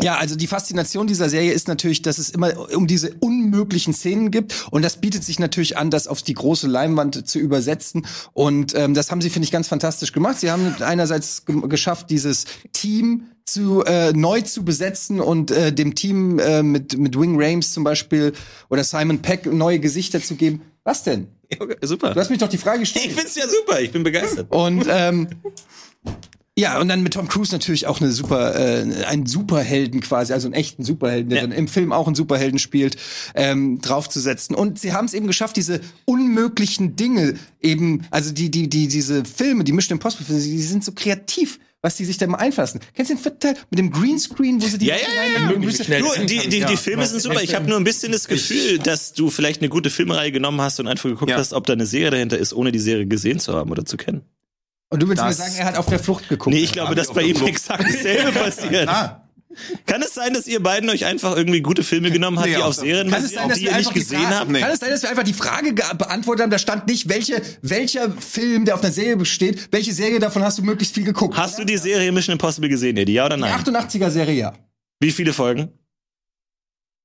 ja, 0.00 0.16
also 0.16 0.34
die 0.36 0.46
Faszination 0.46 1.06
dieser 1.06 1.28
Serie 1.28 1.52
ist 1.52 1.68
natürlich, 1.68 2.02
dass 2.02 2.18
es 2.18 2.30
immer 2.30 2.52
um 2.74 2.86
diese 2.86 3.14
unmöglichen 3.20 3.94
Szenen 3.94 4.30
gibt 4.30 4.66
und 4.70 4.82
das 4.82 5.00
bietet 5.00 5.24
sich 5.24 5.38
natürlich 5.38 5.76
an, 5.76 5.90
das 5.90 6.08
auf 6.08 6.22
die 6.22 6.34
große 6.34 6.66
Leinwand 6.66 7.28
zu 7.28 7.38
übersetzen 7.38 8.06
und 8.32 8.74
ähm, 8.74 8.94
das 8.94 9.10
haben 9.10 9.20
sie 9.20 9.30
finde 9.30 9.44
ich 9.44 9.52
ganz 9.52 9.68
fantastisch 9.68 10.12
gemacht. 10.12 10.40
Sie 10.40 10.50
haben 10.50 10.74
einerseits 10.80 11.44
ge 11.44 11.60
geschafft, 11.68 12.10
dieses 12.10 12.46
Team 12.72 13.28
zu 13.44 13.84
äh, 13.84 14.12
neu 14.12 14.40
zu 14.40 14.64
besetzen 14.64 15.20
und 15.20 15.50
äh, 15.50 15.72
dem 15.72 15.94
Team 15.94 16.38
äh, 16.38 16.62
mit 16.62 16.98
mit 16.98 17.18
Wing 17.18 17.36
Rames 17.40 17.72
zum 17.72 17.84
Beispiel 17.84 18.32
oder 18.70 18.84
Simon 18.84 19.20
Peck 19.20 19.46
neue 19.46 19.78
Gesichter 19.78 20.20
zu 20.20 20.34
geben. 20.34 20.62
Was 20.82 21.02
denn? 21.02 21.28
super. 21.82 22.14
Du 22.14 22.20
hast 22.20 22.30
mich 22.30 22.38
doch 22.38 22.48
die 22.48 22.58
Frage 22.58 22.80
gestellt. 22.80 23.06
Ich 23.06 23.14
find's 23.14 23.34
ja 23.36 23.46
super, 23.48 23.80
ich 23.80 23.92
bin 23.92 24.02
begeistert. 24.02 24.50
Und 24.50 24.86
ähm, 24.88 25.28
ja, 26.56 26.80
und 26.80 26.88
dann 26.88 27.02
mit 27.02 27.14
Tom 27.14 27.26
Cruise 27.28 27.52
natürlich 27.52 27.86
auch 27.86 28.00
eine 28.00 28.12
super, 28.12 28.54
äh, 28.58 29.04
einen 29.06 29.26
Superhelden 29.26 30.00
quasi, 30.00 30.32
also 30.32 30.46
einen 30.46 30.54
echten 30.54 30.84
Superhelden, 30.84 31.30
der 31.30 31.38
Ja. 31.40 31.46
dann 31.48 31.56
im 31.56 31.66
Film 31.68 31.92
auch 31.92 32.06
einen 32.06 32.14
Superhelden 32.14 32.58
spielt, 32.58 32.96
ähm, 33.34 33.80
draufzusetzen. 33.80 34.54
Und 34.54 34.78
sie 34.78 34.92
haben 34.92 35.06
es 35.06 35.14
eben 35.14 35.26
geschafft, 35.26 35.56
diese 35.56 35.80
unmöglichen 36.04 36.96
Dinge 36.96 37.34
eben, 37.60 38.06
also 38.10 38.32
die, 38.32 38.50
die, 38.50 38.68
die, 38.68 38.88
diese 38.88 39.24
Filme, 39.24 39.64
die 39.64 39.72
Mission 39.72 39.96
Impossible, 39.96 40.24
Filme, 40.26 40.40
die 40.42 40.62
sind 40.62 40.84
so 40.84 40.92
kreativ, 40.92 41.58
was 41.82 41.96
die 41.96 42.04
sich 42.04 42.16
da 42.18 42.26
mal 42.26 42.38
einfassen. 42.38 42.80
Kennst 42.94 43.10
du 43.10 43.14
den 43.16 43.22
vierten 43.22 43.40
Teil 43.40 43.56
mit 43.70 43.78
dem 43.78 43.90
Greenscreen, 43.90 44.62
wo 44.62 44.66
sie 44.66 44.78
die 44.78 44.86
Ja, 44.86 44.94
ja, 44.96 45.02
ja, 45.02 45.40
ja. 45.40 45.46
Möglichst 45.58 45.84
schnell 45.84 46.00
Du, 46.00 46.12
essen 46.12 46.26
die, 46.26 46.48
die, 46.48 46.58
Ja. 46.60 46.68
die 46.70 46.76
Filme 46.78 47.04
sind 47.06 47.20
super. 47.20 47.42
Ich 47.42 47.54
habe 47.54 47.68
nur 47.68 47.76
ein 47.78 47.84
bisschen 47.84 48.12
das 48.12 48.26
Gefühl, 48.28 48.78
dass 48.78 49.12
du 49.12 49.28
vielleicht 49.28 49.60
eine 49.60 49.68
gute 49.68 49.90
Filmreihe 49.90 50.32
genommen 50.32 50.60
hast 50.60 50.80
und 50.80 50.86
einfach 50.86 51.10
geguckt 51.10 51.30
Ja. 51.32 51.36
hast, 51.36 51.52
ob 51.52 51.66
da 51.66 51.74
eine 51.74 51.84
Serie 51.86 52.10
dahinter 52.12 52.38
ist, 52.38 52.54
ohne 52.54 52.72
die 52.72 52.78
Serie 52.78 53.06
gesehen 53.06 53.38
zu 53.40 53.52
haben 53.54 53.70
oder 53.70 53.84
zu 53.84 53.96
kennen. 53.98 54.22
Und 54.90 55.02
du 55.02 55.08
willst 55.08 55.22
Das- 55.22 55.38
mir 55.38 55.44
sagen, 55.44 55.56
er 55.58 55.64
hat 55.66 55.76
auf 55.76 55.86
der 55.86 55.98
Flucht 55.98 56.28
geguckt. 56.28 56.54
Nee, 56.54 56.62
ich 56.62 56.72
glaube, 56.72 56.94
dass 56.94 57.12
bei 57.12 57.22
ihm 57.22 57.36
Flucht. 57.36 57.50
exakt 57.50 57.84
dasselbe 57.84 58.32
passiert. 58.38 58.88
Ah, 58.88 59.20
Kann 59.86 60.02
es 60.02 60.14
sein, 60.14 60.34
dass 60.34 60.46
ihr 60.48 60.60
beiden 60.62 60.90
euch 60.90 61.04
einfach 61.04 61.36
irgendwie 61.36 61.60
gute 61.60 61.82
Filme 61.84 62.10
genommen 62.10 62.38
habt, 62.38 62.48
Nee, 62.48 62.56
die 62.56 62.62
auf 62.62 62.74
Serien 62.74 63.08
Kann 63.10 63.24
es 63.24 63.32
sein, 63.32 63.48
dass 63.48 63.58
die 63.58 63.66
ihr 63.66 63.76
nicht 63.76 63.90
die 63.90 63.98
gesehen 64.00 64.28
habt? 64.28 64.50
Nee. 64.50 64.60
Kann 64.60 64.70
es 64.72 64.80
sein, 64.80 64.90
dass 64.90 65.02
wir 65.02 65.10
einfach 65.10 65.22
die 65.22 65.32
Frage 65.32 65.74
ge- 65.74 65.84
beantwortet 65.96 66.42
haben? 66.42 66.50
Da 66.50 66.58
stand 66.58 66.86
nicht, 66.88 67.08
welche, 67.08 67.40
welcher 67.62 68.10
Film, 68.12 68.64
der 68.64 68.74
auf 68.74 68.82
einer 68.82 68.92
Serie 68.92 69.16
besteht, 69.16 69.68
welche 69.72 69.92
Serie 69.92 70.18
davon 70.18 70.42
hast 70.42 70.58
du 70.58 70.62
möglichst 70.62 70.94
viel 70.94 71.04
geguckt? 71.04 71.36
Hast 71.36 71.58
du 71.58 71.64
die 71.64 71.76
Serie 71.76 72.10
Mission 72.12 72.32
Impossible 72.32 72.68
gesehen, 72.68 72.96
Eddie? 72.96 73.12
Ja 73.14 73.26
oder 73.26 73.36
die 73.36 73.42
nein? 73.42 73.52
88er 73.64 74.10
Serie, 74.10 74.34
ja. 74.34 74.54
Wie 75.00 75.12
viele 75.12 75.32
Folgen? 75.32 75.70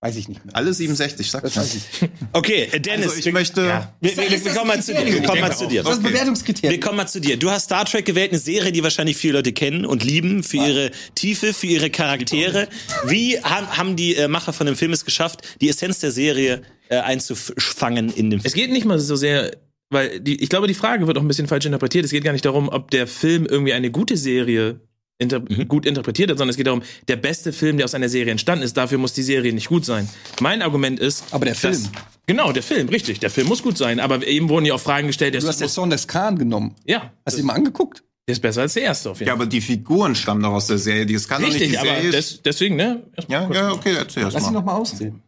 Weiß 0.01 0.15
ich 0.15 0.29
nicht 0.29 0.45
mehr. 0.45 0.55
alle 0.55 0.73
67, 0.73 1.29
sag 1.29 1.43
Das 1.43 1.57
weiß 1.57 1.75
ich. 1.75 2.09
Okay, 2.31 2.69
äh, 2.71 2.79
Dennis, 2.79 3.07
Also 3.07 3.19
ich 3.19 3.25
wir, 3.25 3.33
möchte, 3.33 3.63
wir, 3.99 4.15
wir, 4.15 4.31
wir, 4.31 4.45
wir 4.45 4.53
kommen 4.53 4.67
mal 4.69 4.81
zu 4.81 4.93
dir. 4.93 5.05
Wir 5.05 5.21
kommen 5.23 5.41
mal 5.41 5.53
zu 5.55 5.67
dir. 5.67 5.83
Das. 5.83 6.01
Bewertungskriterium. 6.01 6.71
Wir 6.71 6.79
kommen 6.79 6.95
mal 6.95 7.07
zu 7.07 7.19
dir. 7.19 7.35
Du 7.35 7.49
hast 7.51 7.65
Star 7.65 7.83
Trek 7.83 8.05
gewählt, 8.05 8.31
eine 8.31 8.39
Serie, 8.39 8.71
die 8.71 8.81
wahrscheinlich 8.81 9.17
viele 9.17 9.33
Leute 9.33 9.51
kennen 9.51 9.85
und 9.85 10.05
lieben 10.05 10.41
für 10.43 10.55
ihre 10.57 10.91
Tiefe, 11.15 11.53
für 11.53 11.67
ihre 11.67 11.89
Charaktere. 11.89 12.69
Wie 13.07 13.39
haben, 13.41 13.67
haben 13.77 13.95
die 13.97 14.15
äh, 14.15 14.29
Macher 14.29 14.53
von 14.53 14.67
dem 14.67 14.77
Film 14.77 14.93
es 14.93 15.03
geschafft, 15.03 15.41
die 15.59 15.67
Essenz 15.67 15.99
der 15.99 16.12
Serie 16.12 16.62
äh, 16.88 16.95
einzufangen 16.99 18.09
in 18.13 18.29
dem 18.29 18.39
Es 18.43 18.53
Film? 18.53 18.65
geht 18.67 18.71
nicht 18.71 18.85
mal 18.85 18.99
so 18.99 19.17
sehr, 19.17 19.51
weil 19.89 20.21
die, 20.21 20.41
ich 20.41 20.47
glaube, 20.47 20.67
die 20.67 20.75
Frage 20.75 21.07
wird 21.07 21.17
auch 21.17 21.21
ein 21.21 21.27
bisschen 21.27 21.47
falsch 21.49 21.65
interpretiert. 21.65 22.05
Es 22.05 22.12
geht 22.12 22.23
gar 22.23 22.31
nicht 22.31 22.45
darum, 22.45 22.69
ob 22.69 22.89
der 22.91 23.05
Film 23.05 23.45
irgendwie 23.45 23.73
eine 23.73 23.91
gute 23.91 24.15
Serie 24.15 24.79
inter 25.19 25.41
Mhm. 25.41 25.67
gut 25.67 25.86
interpretiert 25.86 26.32
hat, 26.32 26.38
sondern 26.38 26.49
es 26.51 26.58
geht 26.58 26.65
darum, 26.67 26.82
der 27.08 27.17
beste 27.17 27.53
Film, 27.53 27.77
der 27.77 27.86
aus 27.86 27.93
einer 27.93 28.10
Serie 28.10 28.32
entstanden 28.32 28.63
ist, 28.63 28.75
dafür 28.77 28.97
muss 28.97 29.13
die 29.13 29.21
Serie 29.21 29.53
nicht 29.53 29.67
gut 29.67 29.86
sein. 29.86 30.10
Mein 30.41 30.62
Argument 30.62 30.99
ist. 30.99 31.25
Aber 31.32 31.45
der 31.45 31.55
Film. 31.55 31.73
Dass, 31.73 31.91
genau, 32.25 32.51
der 32.53 32.63
Film, 32.63 32.88
richtig. 32.89 33.19
Der 33.19 33.29
Film 33.29 33.47
muss 33.47 33.62
gut 33.62 33.77
sein. 33.77 33.99
Aber 33.99 34.25
eben 34.25 34.49
wurden 34.49 34.65
ja 34.65 34.73
auch 34.73 34.79
Fragen 34.79 35.08
gestellt. 35.08 35.36
Du 35.36 35.45
hast 35.47 35.60
den 35.62 35.67
Zorn 35.69 35.89
des 35.89 36.08
Khan 36.08 36.38
genommen. 36.39 36.73
ja, 36.86 37.12
Hast 37.25 37.36
du 37.38 37.41
ihn 37.41 37.45
mal 37.47 37.53
angeguckt? 37.53 38.03
der 38.27 38.34
ist 38.34 38.41
besser 38.41 38.62
als 38.62 38.75
der 38.75 38.84
erste 38.84 39.10
auf 39.10 39.19
jeden 39.19 39.27
ja, 39.27 39.34
Fall. 39.34 39.41
aber 39.41 39.49
die 39.49 39.60
Figuren 39.60 40.13
stammen 40.13 40.43
doch 40.43 40.51
aus 40.53 40.67
der 40.67 40.77
Serie. 40.77 41.05
Die- 41.08 41.15
Das 41.15 41.27
kann 41.27 41.41
doch 41.41 41.47
nicht 41.49 41.60
die 41.60 41.63
Richtig, 41.63 41.79
aber 41.79 41.95
Serie. 41.95 42.12
des, 42.12 42.41
deswegen, 42.43 42.75
ne? 42.75 43.03
ja, 43.27 43.49
ja, 43.51 43.71
okay, 43.71 43.95
erzähl 43.97 44.21
erst 44.23 44.36
Lass 44.36 44.43
ihn 44.43 44.53
mal. 44.53 44.60
noch 44.60 44.65
mal 44.65 44.73
aussehen. 44.75 45.21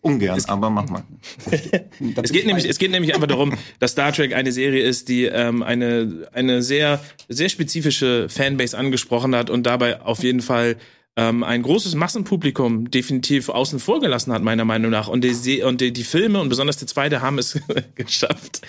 Ungern, 0.00 0.40
aber 0.46 0.70
mach 0.70 0.88
mal. 0.88 1.02
Es 2.22 2.32
geht 2.32 2.46
nämlich, 2.46 2.68
es 2.68 2.78
geht 2.78 2.90
nämlich 2.92 3.14
einfach 3.14 3.26
darum, 3.26 3.54
dass 3.80 3.92
Star 3.92 4.12
Trek 4.12 4.32
eine 4.32 4.52
Serie 4.52 4.82
ist, 4.82 5.08
die 5.08 5.24
ähm, 5.24 5.62
eine 5.62 6.28
eine 6.32 6.62
sehr 6.62 7.00
sehr 7.28 7.48
spezifische 7.48 8.28
Fanbase 8.28 8.78
angesprochen 8.78 9.34
hat 9.34 9.50
und 9.50 9.64
dabei 9.66 10.00
auf 10.00 10.22
jeden 10.22 10.40
Fall 10.40 10.76
ähm, 11.18 11.42
ein 11.42 11.62
großes 11.62 11.96
Massenpublikum 11.96 12.92
definitiv 12.92 13.48
außen 13.48 13.80
vor 13.80 13.98
gelassen 13.98 14.32
hat 14.32 14.44
meiner 14.44 14.64
Meinung 14.64 14.92
nach 14.92 15.08
und 15.08 15.24
die 15.24 15.62
und 15.64 15.80
die, 15.80 15.92
die 15.92 16.04
Filme 16.04 16.40
und 16.40 16.48
besonders 16.48 16.76
der 16.76 16.86
zweite 16.86 17.20
haben 17.20 17.38
es 17.38 17.58
geschafft 17.96 18.60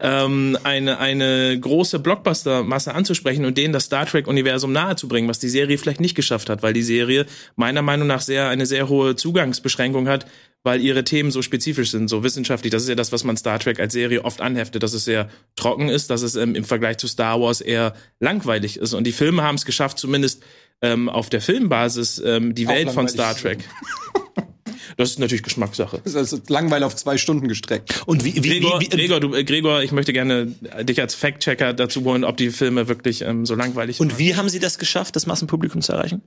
ähm, 0.00 0.58
eine 0.64 0.98
eine 0.98 1.58
große 1.58 2.00
Blockbuster-Masse 2.00 2.94
anzusprechen 2.94 3.46
und 3.46 3.56
denen 3.56 3.72
das 3.72 3.84
Star 3.84 4.04
Trek 4.04 4.26
Universum 4.26 4.70
nahezubringen, 4.72 5.30
was 5.30 5.38
die 5.38 5.48
Serie 5.48 5.78
vielleicht 5.78 6.00
nicht 6.00 6.14
geschafft 6.14 6.50
hat, 6.50 6.62
weil 6.62 6.74
die 6.74 6.82
Serie 6.82 7.24
meiner 7.56 7.80
Meinung 7.80 8.06
nach 8.06 8.20
sehr 8.20 8.48
eine 8.48 8.66
sehr 8.66 8.90
hohe 8.90 9.16
Zugangsbeschränkung 9.16 10.06
hat 10.06 10.26
weil 10.64 10.80
ihre 10.80 11.04
Themen 11.04 11.30
so 11.30 11.42
spezifisch 11.42 11.90
sind, 11.90 12.08
so 12.08 12.24
wissenschaftlich. 12.24 12.70
Das 12.70 12.82
ist 12.82 12.88
ja 12.88 12.94
das, 12.94 13.12
was 13.12 13.22
man 13.22 13.36
Star 13.36 13.58
Trek 13.58 13.78
als 13.78 13.92
Serie 13.92 14.24
oft 14.24 14.40
anheftet, 14.40 14.82
dass 14.82 14.94
es 14.94 15.04
sehr 15.04 15.28
trocken 15.56 15.90
ist, 15.90 16.08
dass 16.08 16.22
es 16.22 16.36
ähm, 16.36 16.54
im 16.54 16.64
Vergleich 16.64 16.96
zu 16.96 17.06
Star 17.06 17.38
Wars 17.38 17.60
eher 17.60 17.94
langweilig 18.18 18.78
ist. 18.78 18.94
Und 18.94 19.04
die 19.04 19.12
Filme 19.12 19.42
haben 19.42 19.56
es 19.56 19.66
geschafft, 19.66 19.98
zumindest 19.98 20.42
ähm, 20.82 21.08
auf 21.08 21.30
der 21.30 21.40
Filmbasis 21.40 22.22
ähm, 22.24 22.54
die 22.54 22.66
Auch 22.66 22.70
Welt 22.70 22.90
von 22.90 23.06
langweilig 23.06 23.12
Star 23.12 23.36
Trek. 23.36 23.68
Das 24.96 25.10
ist 25.10 25.18
natürlich 25.18 25.42
Geschmackssache. 25.42 26.00
Das 26.04 26.12
ist 26.12 26.16
also 26.16 26.38
Langweil 26.48 26.82
auf 26.84 26.94
zwei 26.94 27.18
Stunden 27.18 27.48
gestreckt. 27.48 28.02
Und 28.06 28.24
wie, 28.24 28.36
wie, 28.36 28.60
Gregor, 28.60 28.80
wie, 28.80 28.84
wie, 28.84 28.88
Gregor, 28.88 29.20
du, 29.20 29.34
äh, 29.34 29.44
Gregor, 29.44 29.82
ich 29.82 29.92
möchte 29.92 30.12
gerne 30.12 30.46
dich 30.82 31.00
als 31.00 31.14
Fact-Checker 31.14 31.72
dazu 31.72 32.04
holen, 32.04 32.24
ob 32.24 32.36
die 32.36 32.50
Filme 32.50 32.88
wirklich 32.88 33.22
ähm, 33.22 33.44
so 33.46 33.54
langweilig 33.54 34.00
und 34.00 34.18
wie 34.18 34.36
haben 34.36 34.48
sie 34.48 34.60
das 34.60 34.78
geschafft, 34.78 35.16
das 35.16 35.26
Massenpublikum 35.26 35.80
zu 35.82 35.92
erreichen? 35.92 36.22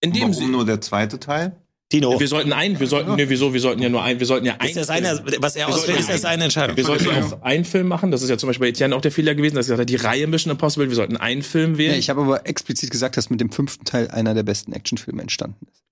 Indem 0.00 0.22
Warum 0.22 0.34
sie, 0.34 0.46
nur 0.46 0.64
der 0.64 0.80
zweite 0.80 1.18
Teil? 1.18 1.56
Tino, 1.94 2.20
wir 2.20 2.28
sollten 2.28 2.52
ein, 2.52 2.78
wir 2.78 2.86
sollten, 2.86 3.14
ne, 3.14 3.28
wieso, 3.28 3.52
wir 3.52 3.60
sollten 3.60 3.82
ja 3.82 3.88
nur 3.88 4.02
ein, 4.02 4.18
wir 4.18 4.26
sollten 4.26 4.46
ja 4.46 4.56
ein. 4.58 4.68
ist 4.68 4.76
ja 4.76 4.84
seine, 4.84 5.22
was 5.38 5.56
er 5.56 5.68
Wir 5.68 5.74
auswählt, 5.74 5.86
sollten 5.86 6.00
ist 6.00 6.08
ja 6.08 6.18
seine 6.18 6.44
Entscheidung. 6.44 6.76
Wir 6.76 6.84
sollten 6.84 7.08
auch 7.08 7.42
einen 7.42 7.64
Film 7.64 7.88
machen. 7.88 8.10
Das 8.10 8.22
ist 8.22 8.30
ja 8.30 8.38
zum 8.38 8.48
Beispiel 8.48 8.66
bei 8.66 8.70
Etienne 8.70 8.94
auch 8.94 9.00
der 9.00 9.12
Fehler 9.12 9.34
gewesen, 9.34 9.54
dass 9.54 9.66
er 9.66 9.76
gesagt 9.76 9.80
hat, 9.80 9.90
die 9.90 10.04
Reihe 10.04 10.26
Mission 10.26 10.50
Impossible, 10.50 10.88
wir 10.88 10.96
sollten 10.96 11.16
einen 11.16 11.42
Film 11.42 11.78
wählen. 11.78 11.92
Ja, 11.92 11.98
ich 11.98 12.10
habe 12.10 12.22
aber 12.22 12.46
explizit 12.46 12.90
gesagt, 12.90 13.16
dass 13.16 13.30
mit 13.30 13.40
dem 13.40 13.50
fünften 13.50 13.84
Teil 13.84 14.08
einer 14.08 14.34
der 14.34 14.42
besten 14.42 14.72
Actionfilme 14.72 15.22
entstanden 15.22 15.66
ist. 15.72 15.84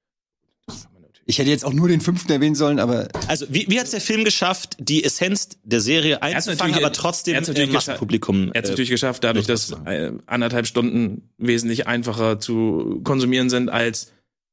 Ich 1.25 1.39
hätte 1.39 1.51
jetzt 1.51 1.65
auch 1.65 1.73
nur 1.73 1.87
den 1.87 2.01
fünften 2.01 2.33
erwähnen 2.33 2.57
sollen, 2.57 2.81
aber 2.81 3.09
Also, 3.29 3.47
wie, 3.49 3.67
wie 3.69 3.79
hat 3.79 3.85
es 3.85 3.93
der 3.93 4.01
Film 4.01 4.25
geschafft, 4.25 4.77
die 4.81 5.05
Essenz 5.05 5.51
der 5.63 5.81
Serie 5.81 6.21
einzufangen, 6.21 6.75
aber 6.75 6.93
trotzdem 6.93 7.35
natürlich 7.35 7.71
Massenpublikum? 7.71 8.51
er 8.53 8.59
hat 8.59 8.65
es 8.65 8.71
äh, 8.71 8.73
natürlich 8.73 8.91
geschafft, 8.91 9.23
dadurch, 9.23 9.47
dass 9.47 9.71
äh, 9.87 10.13
anderthalb 10.27 10.67
Stunden 10.67 11.31
wesentlich 11.39 11.87
einfacher 11.87 12.41
zu 12.41 13.01
konsumieren 13.05 13.51
sind 13.51 13.71
als 13.71 14.13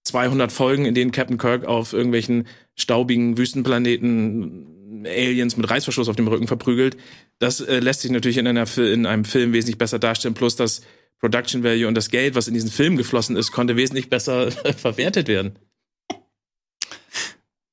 200 0.10 0.52
Folgen, 0.52 0.86
in 0.86 0.96
denen 0.96 1.12
Captain 1.12 1.38
Kirk 1.38 1.66
auf 1.66 1.94
irgendwelchen 1.94 2.48
staubigen 2.76 3.38
Wüstenplaneten 3.38 5.06
Aliens 5.06 5.56
mit 5.56 5.70
Reißverschluss 5.70 6.10
auf 6.10 6.16
dem 6.16 6.28
Rücken 6.28 6.48
verprügelt. 6.48 6.98
Das 7.38 7.62
äh, 7.62 7.80
lässt 7.80 8.02
sich 8.02 8.12
natürlich 8.12 8.38
in, 8.38 8.48
einer, 8.48 8.66
in 8.78 9.06
einem 9.06 9.24
Film 9.24 9.54
wesentlich 9.54 9.78
besser 9.78 10.00
darstellen. 10.00 10.34
Plus 10.34 10.56
das 10.56 10.82
Production 11.20 11.64
Value 11.64 11.88
und 11.88 11.96
das 11.96 12.10
Geld, 12.10 12.36
was 12.36 12.48
in 12.48 12.54
diesen 12.54 12.72
Film 12.72 12.98
geflossen 12.98 13.36
ist, 13.36 13.52
konnte 13.52 13.76
wesentlich 13.76 14.10
besser 14.10 14.52
verwertet 14.78 15.28
werden. 15.28 15.60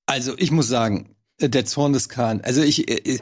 Also 0.06 0.34
ich 0.38 0.50
muss 0.50 0.68
sagen, 0.68 1.16
äh, 1.38 1.48
der 1.48 1.64
Zorn 1.64 1.92
des 1.92 2.08
Khan. 2.08 2.40
Also 2.42 2.62
ich, 2.62 2.88
äh, 2.88 3.14
äh, 3.14 3.18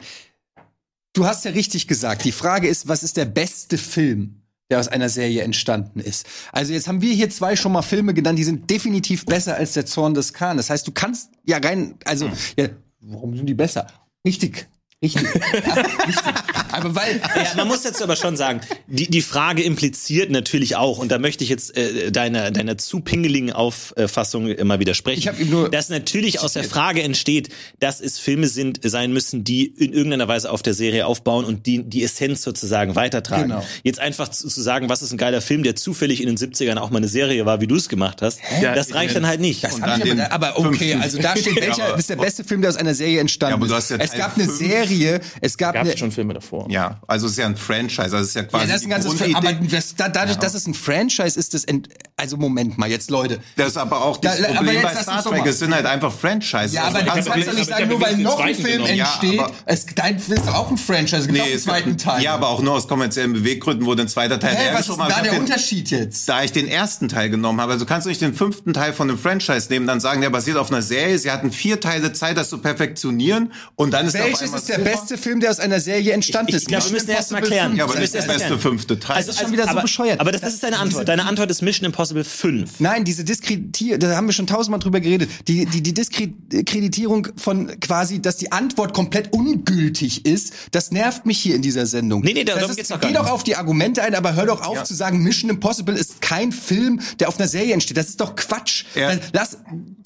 du 1.13 1.25
hast 1.25 1.45
ja 1.45 1.51
richtig 1.51 1.87
gesagt. 1.87 2.25
Die 2.25 2.31
Frage 2.31 2.67
ist, 2.67 2.87
was 2.87 3.03
ist 3.03 3.17
der 3.17 3.25
beste 3.25 3.77
Film, 3.77 4.41
der 4.69 4.79
aus 4.79 4.87
einer 4.87 5.09
Serie 5.09 5.43
entstanden 5.43 5.99
ist? 5.99 6.27
Also 6.51 6.73
jetzt 6.73 6.87
haben 6.87 7.01
wir 7.01 7.13
hier 7.13 7.29
zwei 7.29 7.55
schon 7.55 7.71
mal 7.71 7.81
Filme 7.81 8.13
genannt, 8.13 8.39
die 8.39 8.43
sind 8.43 8.69
definitiv 8.69 9.25
besser 9.25 9.55
als 9.55 9.73
der 9.73 9.85
Zorn 9.85 10.13
des 10.13 10.33
Khan. 10.33 10.57
Das 10.57 10.69
heißt, 10.69 10.87
du 10.87 10.91
kannst 10.91 11.31
ja 11.45 11.57
rein, 11.57 11.95
also 12.05 12.29
ja, 12.57 12.69
warum 13.01 13.35
sind 13.35 13.47
die 13.47 13.53
besser? 13.53 13.87
Richtig. 14.25 14.67
Richtig. 15.03 15.23
Ja, 15.23 15.73
richtig. 16.07 16.33
Aber 16.75 16.95
weil. 16.95 17.21
Ja, 17.35 17.51
man 17.57 17.67
muss 17.67 17.83
jetzt 17.83 18.01
aber 18.01 18.15
schon 18.15 18.35
sagen, 18.37 18.61
die, 18.87 19.09
die 19.09 19.21
Frage 19.21 19.63
impliziert 19.63 20.29
natürlich 20.31 20.75
auch, 20.75 20.97
und 20.99 21.11
da 21.11 21.19
möchte 21.19 21.43
ich 21.43 21.49
jetzt 21.49 21.75
äh, 21.77 22.11
deiner, 22.11 22.51
deiner 22.51 22.77
zu 22.77 22.99
pingeligen 22.99 23.51
Auffassung 23.51 24.47
immer 24.47 24.79
widersprechen, 24.79 25.19
Ich 25.19 25.27
hab 25.27 25.39
ihm 25.39 25.49
nur- 25.49 25.69
dass 25.69 25.89
natürlich 25.89 26.39
aus 26.39 26.53
der 26.53 26.63
Frage 26.63 27.01
entsteht, 27.03 27.49
dass 27.79 28.01
es 28.01 28.19
Filme 28.19 28.47
sind, 28.47 28.79
sein 28.83 29.11
müssen, 29.13 29.43
die 29.43 29.65
in 29.65 29.93
irgendeiner 29.93 30.27
Weise 30.27 30.51
auf 30.51 30.61
der 30.61 30.73
Serie 30.73 31.05
aufbauen 31.05 31.45
und 31.45 31.65
die 31.65 31.83
die 31.83 32.03
Essenz 32.03 32.41
sozusagen 32.41 32.95
weitertragen. 32.95 33.49
Genau. 33.49 33.65
Jetzt 33.83 33.99
einfach 33.99 34.29
zu, 34.29 34.47
zu 34.47 34.61
sagen, 34.61 34.89
was 34.89 35.01
ist 35.01 35.11
ein 35.11 35.17
geiler 35.17 35.41
Film, 35.41 35.63
der 35.63 35.75
zufällig 35.75 36.21
in 36.21 36.27
den 36.27 36.37
70ern 36.37 36.77
auch 36.77 36.89
mal 36.89 36.97
eine 36.97 37.07
Serie 37.07 37.45
war, 37.45 37.61
wie 37.61 37.67
du 37.67 37.75
es 37.75 37.89
gemacht 37.89 38.21
hast, 38.21 38.39
das 38.61 38.93
reicht 38.93 39.15
dann 39.15 39.27
halt 39.27 39.39
nicht. 39.41 39.63
Das 39.63 39.79
hab 39.81 39.87
dann 39.99 40.01
ich 40.01 40.11
aber, 40.11 40.31
aber 40.55 40.59
okay, 40.59 40.95
also 40.95 41.19
da 41.21 41.35
steht 41.35 41.55
welcher, 41.61 41.89
das 41.91 41.99
ist 42.01 42.09
der 42.09 42.15
beste 42.15 42.43
Film, 42.43 42.61
der 42.61 42.69
aus 42.69 42.77
einer 42.77 42.93
Serie 42.93 43.19
entstanden 43.19 43.51
Ja, 43.51 43.55
aber 43.57 43.67
du 43.67 43.73
ist. 43.73 43.77
hast 43.77 43.89
ja 43.91 43.97
es 43.97 44.11
gab 44.13 44.35
eine. 44.37 44.45
Serie, 44.49 45.21
es 45.41 45.57
gab 45.57 45.73
Gab 45.75 45.85
eine, 45.85 45.97
schon 45.97 46.11
Filme 46.11 46.33
davor. 46.33 46.64
Ja, 46.67 46.99
also 47.07 47.25
es 47.27 47.33
ist 47.33 47.37
ja 47.37 47.45
ein 47.45 47.55
Franchise, 47.57 48.01
also 48.01 48.17
es 48.17 48.27
ist 48.29 48.35
ja 48.35 48.41
ja, 48.41 48.47
quasi 48.47 48.67
das 48.67 48.75
ist 48.77 48.83
ein 48.83 48.89
ganzes 48.89 49.11
Grundidee. 49.17 49.35
aber 49.35 49.53
das, 49.53 49.95
da, 49.95 50.09
dadurch, 50.09 50.37
dass 50.37 50.53
es 50.53 50.67
ein 50.67 50.73
Franchise 50.73 51.39
ist, 51.39 51.53
das 51.53 51.63
ent, 51.65 51.89
also 52.17 52.37
Moment 52.37 52.77
mal, 52.77 52.89
jetzt 52.89 53.09
Leute. 53.11 53.39
das 53.55 53.69
ist 53.69 53.77
aber 53.77 54.03
auch 54.03 54.17
das 54.17 54.37
Da- 54.39 54.45
aber 54.47 54.55
Problem 54.57 54.75
jetzt 54.81 54.83
bei 54.95 55.01
Star 55.03 55.23
doch 55.23 55.31
Trek, 55.31 55.45
es 55.45 55.59
sind 55.59 55.73
halt 55.73 55.85
einfach 55.85 56.13
Franchises. 56.13 56.73
Ja, 56.73 56.83
aber 56.85 56.95
Also 56.95 57.05
du 57.07 57.13
kannst 57.13 57.27
du 57.27 57.31
ja 57.31 57.53
nicht- 57.53 57.69
sagen, 57.69 57.87
nur 57.89 58.01
weil 58.01 58.17
noch 58.17 58.39
ein 58.39 58.55
Film 58.55 58.65
genommen. 58.83 58.95
Ja, 58.95 59.05
entsteht, 59.05 59.39
aber- 59.39 59.51
es, 59.65 59.85
dein 59.95 60.15
ist 60.17 60.29
doch 60.29 60.53
auch 60.55 60.71
ein 60.71 60.77
Franchise, 60.77 61.27
gibt 61.27 61.39
auch 61.39 61.45
einen 61.45 61.55
es 61.55 61.63
zweiten 61.63 61.97
Teil. 61.97 62.23
Ja, 62.23 62.33
aber 62.33 62.49
auch 62.49 62.61
nur 62.61 62.73
aus 62.73 62.87
kommerziellen 62.87 63.33
Beweggründen 63.33 63.85
wurde 63.85 64.03
ein 64.03 64.07
zweiter 64.07 64.39
Teil 64.39 64.55
Hä, 64.55 64.69
was 64.73 64.87
ist 64.89 64.97
da 64.97 65.07
ich 65.07 65.15
der 65.29 65.39
Unterschied 65.39 65.89
jetzt? 65.91 66.27
Da 66.29 66.43
ich 66.43 66.51
den 66.51 66.67
ersten 66.67 67.09
Teil 67.09 67.29
genommen 67.29 67.59
habe, 67.61 67.73
also 67.73 67.85
kannst 67.85 68.05
du 68.05 68.09
nicht 68.09 68.21
den 68.21 68.33
fünften 68.33 68.73
Teil 68.73 68.93
von 68.93 69.07
dem 69.07 69.17
Franchise 69.17 69.67
nehmen, 69.69 69.87
dann 69.87 69.99
sagen, 69.99 70.21
der 70.21 70.29
basiert 70.29 70.57
auf 70.57 70.71
einer 70.71 70.81
Serie, 70.81 71.17
sie 71.19 71.31
hatten 71.31 71.51
vier 71.51 71.79
Teile 71.79 72.13
Zeit, 72.13 72.37
das 72.37 72.49
zu 72.49 72.57
perfektionieren 72.59 73.51
und 73.75 73.93
dann 73.93 74.07
ist 74.07 74.13
Welches 74.13 74.53
ist 74.53 74.69
der 74.69 74.77
super. 74.79 74.89
beste 74.89 75.17
Film, 75.17 75.39
der 75.39 75.51
aus 75.51 75.59
einer 75.59 75.79
Serie 75.79 76.13
entstanden 76.13 76.54
Ist? 76.55 76.63
ich 76.63 76.69
wir 76.85 76.91
müssen 76.91 77.09
erst 77.09 77.31
mal 77.31 77.41
klären. 77.41 77.67
5. 77.69 77.77
Ja, 77.77 77.83
aber 77.85 77.93
das 77.95 78.03
ist 78.03 78.13
der 78.13 78.19
erst 78.21 78.27
mal 78.27 78.33
beste 78.33 78.47
klären. 78.47 78.61
fünfte 78.61 78.99
Teil. 78.99 79.15
Also, 79.17 79.31
ist 79.31 79.39
schon 79.39 79.51
wieder 79.51 79.63
so 79.63 79.69
aber, 79.69 79.81
bescheuert. 79.81 80.19
Aber 80.19 80.31
das, 80.31 80.41
das 80.41 80.53
ist 80.55 80.63
deine 80.63 80.79
Antwort. 80.79 81.07
Deine 81.07 81.25
Antwort 81.25 81.49
ist 81.51 81.61
Mission 81.61 81.85
Impossible 81.85 82.23
5. 82.23 82.79
Nein, 82.79 83.03
diese 83.05 83.23
Diskreditierung, 83.23 83.99
da 83.99 84.15
haben 84.15 84.27
wir 84.27 84.33
schon 84.33 84.47
tausendmal 84.47 84.79
drüber 84.79 84.99
geredet, 84.99 85.29
die, 85.47 85.65
die, 85.65 85.81
die 85.81 85.93
Diskreditierung 85.93 87.27
von 87.37 87.79
quasi, 87.79 88.21
dass 88.21 88.37
die 88.37 88.51
Antwort 88.51 88.93
komplett 88.93 89.33
ungültig 89.33 90.25
ist, 90.25 90.53
das 90.71 90.91
nervt 90.91 91.25
mich 91.25 91.37
hier 91.39 91.55
in 91.55 91.61
dieser 91.61 91.85
Sendung. 91.85 92.21
Nee, 92.21 92.33
nee, 92.33 92.43
darum 92.43 92.61
Das 92.61 92.71
ist, 92.71 92.77
geht's 92.77 92.89
doch 92.89 92.99
gar 92.99 93.09
Geh 93.09 93.15
doch 93.15 93.23
nicht. 93.23 93.31
auf 93.31 93.43
die 93.43 93.55
Argumente 93.55 94.01
ein, 94.03 94.15
aber 94.15 94.35
hör 94.35 94.45
doch 94.45 94.61
auf 94.61 94.83
zu 94.83 94.93
sagen, 94.93 95.23
Mission 95.23 95.49
Impossible 95.49 95.95
ist 95.95 96.21
kein 96.21 96.51
Film, 96.51 96.99
der 97.19 97.29
auf 97.29 97.39
einer 97.39 97.47
Serie 97.47 97.73
entsteht. 97.73 97.97
Das 97.97 98.09
ist 98.09 98.21
doch 98.21 98.35
Quatsch. 98.35 98.85
Ja. 98.95 99.13
Lass, 99.33 99.57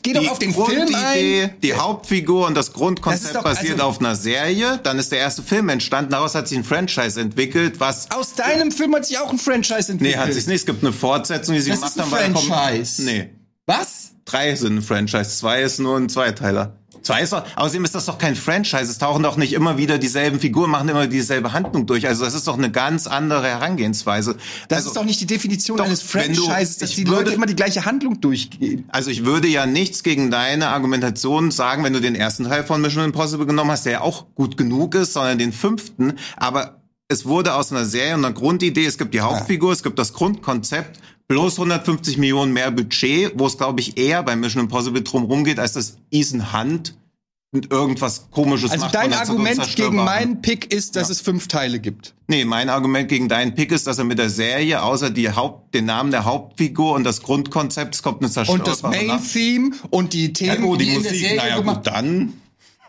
geh 0.01 0.13
doch 0.13 0.21
die 0.21 0.29
auf 0.29 0.39
den 0.39 0.53
Film 0.53 0.67
ein. 0.69 0.87
Grundidee, 0.87 1.49
die 1.61 1.73
Hauptfigur 1.73 2.47
und 2.47 2.55
das 2.55 2.67
Das 2.67 2.73
Grundkonzept 2.75 3.25
ist 3.25 3.35
doch- 3.35 3.43
basiert 3.43 3.73
also- 3.73 3.83
auf 3.85 3.99
einer 3.99 4.15
Serie. 4.15 4.79
Dann 4.83 4.99
ist 4.99 5.11
der 5.11 5.19
erste 5.19 5.41
Film 5.43 5.69
entstanden. 5.69 6.11
Daraus 6.11 6.35
hat 6.39 6.47
sich 6.47 6.57
ein 6.57 6.63
Franchise 6.63 7.19
entwickelt, 7.21 7.79
was 7.79 8.09
Aus 8.11 8.33
deinem 8.33 8.71
Film 8.71 8.95
hat 8.95 9.05
sich 9.05 9.17
auch 9.19 9.31
ein 9.31 9.37
Franchise 9.37 9.91
entwickelt. 9.91 10.01
Nee, 10.01 10.17
hat 10.17 10.33
sich 10.33 10.47
nicht. 10.47 10.61
Es 10.61 10.65
gibt 10.65 10.83
eine 10.83 10.91
Fortsetzung, 10.93 11.55
die 11.55 11.61
sie 11.61 11.69
Das 11.69 11.79
gemacht 11.79 11.95
ist 11.95 12.01
ein 12.01 12.11
haben. 12.23 12.33
kommt- 12.33 12.47
Franchise. 12.47 13.03
Nee. 13.03 13.29
Was? 13.65 14.11
Drei 14.25 14.55
sind 14.55 14.77
ein 14.77 14.81
Franchise. 14.81 15.29
Zwei 15.37 15.61
ist 15.61 15.79
nur 15.79 15.97
ein 15.97 16.09
Zweiteiler. 16.09 16.75
Zwei 17.01 17.21
ist 17.21 17.33
doch, 17.33 17.43
außerdem 17.55 17.85
ist 17.85 17.95
das 17.95 18.05
doch 18.05 18.17
kein 18.17 18.35
Franchise. 18.35 18.83
Es 18.91 18.97
tauchen 18.97 19.23
doch 19.23 19.37
nicht 19.37 19.53
immer 19.53 19.77
wieder 19.77 19.97
dieselben 19.97 20.39
Figuren, 20.39 20.69
machen 20.69 20.89
immer 20.89 21.07
dieselbe 21.07 21.53
Handlung 21.53 21.85
durch. 21.85 22.07
Also 22.07 22.25
das 22.25 22.33
ist 22.33 22.47
doch 22.47 22.57
eine 22.57 22.71
ganz 22.71 23.07
andere 23.07 23.47
Herangehensweise. 23.47 24.35
Das 24.67 24.77
also, 24.77 24.89
ist 24.89 24.97
doch 24.97 25.05
nicht 25.05 25.21
die 25.21 25.27
Definition 25.27 25.77
doch, 25.77 25.85
eines 25.85 26.01
Franchises, 26.01 26.77
dass 26.77 26.91
die 26.91 27.07
würde- 27.07 27.23
Leute 27.23 27.31
immer 27.33 27.45
die 27.45 27.55
gleiche 27.55 27.85
Handlung 27.85 28.19
durchgehen. 28.21 28.85
Also 28.89 29.09
ich 29.09 29.25
würde 29.25 29.47
ja 29.47 29.65
nichts 29.65 30.03
gegen 30.03 30.31
deine 30.31 30.69
Argumentation 30.69 31.51
sagen, 31.51 31.83
wenn 31.83 31.93
du 31.93 32.01
den 32.01 32.15
ersten 32.15 32.45
Teil 32.45 32.63
von 32.63 32.81
Mission 32.81 33.03
Impossible 33.03 33.45
genommen 33.45 33.71
hast, 33.71 33.85
der 33.85 33.93
ja 33.93 34.01
auch 34.01 34.27
gut 34.35 34.57
genug 34.57 34.95
ist, 34.95 35.13
sondern 35.13 35.37
den 35.37 35.53
fünften. 35.53 36.13
Aber 36.37 36.81
es 37.07 37.25
wurde 37.25 37.55
aus 37.55 37.71
einer 37.71 37.85
Serie 37.85 38.13
und 38.15 38.23
einer 38.23 38.33
Grundidee, 38.33 38.85
es 38.85 38.97
gibt 38.97 39.13
die 39.13 39.21
Hauptfigur, 39.21 39.71
es 39.71 39.83
gibt 39.83 39.97
das 39.97 40.13
Grundkonzept, 40.13 40.99
bloß 41.29 41.57
150 41.57 42.17
Millionen 42.17 42.51
mehr 42.51 42.71
Budget, 42.71 43.31
wo 43.35 43.47
es, 43.47 43.57
glaube 43.57 43.79
ich, 43.79 43.97
eher 43.97 44.21
bei 44.23 44.35
Mission 44.35 44.63
Impossible 44.63 45.01
drum 45.03 45.23
rumgeht, 45.23 45.59
als 45.59 45.73
dass 45.73 45.97
Ethan 46.11 46.51
Hunt 46.51 46.95
und 47.51 47.71
irgendwas 47.71 48.27
komisches 48.29 48.71
Also 48.71 48.85
macht. 48.85 48.95
dein 48.95 49.01
von 49.03 49.11
der 49.11 49.21
Argument 49.21 49.75
gegen 49.75 49.95
meinen 49.95 50.41
Pick 50.41 50.71
ist, 50.73 50.95
dass 50.95 51.09
es 51.09 51.21
fünf 51.21 51.47
Teile 51.47 51.79
gibt. 51.79 52.13
Nee, 52.27 52.45
mein 52.45 52.69
Argument 52.69 53.09
gegen 53.09 53.27
deinen 53.27 53.55
Pick 53.55 53.71
ist, 53.71 53.87
dass 53.87 53.97
er 53.97 54.03
mit 54.03 54.19
der 54.19 54.29
Serie, 54.29 54.83
außer 54.83 55.09
die 55.09 55.31
Haupt, 55.31 55.73
den 55.73 55.85
Namen 55.85 56.11
der 56.11 56.25
Hauptfigur 56.25 56.93
und 56.93 57.03
das 57.05 57.21
Grundkonzept, 57.21 57.95
es 57.95 58.03
kommt 58.03 58.17
eine 58.19 58.27
Und 58.27 58.33
zerstörbare 58.33 58.69
das 58.69 58.83
Main 58.83 59.07
Nacht. 59.07 59.33
Theme 59.33 59.71
und 59.89 60.13
die 60.13 60.27
Ja, 60.27 60.33
Themen, 60.33 60.61
gut, 60.63 60.81
die, 60.81 60.85
die 60.85 60.95
in 60.95 61.03
der 61.03 61.11
Musik, 61.11 61.27
Serie 61.27 61.37
naja 61.37 61.57
gemacht 61.57 61.77
gut, 61.77 61.87
dann 61.87 62.33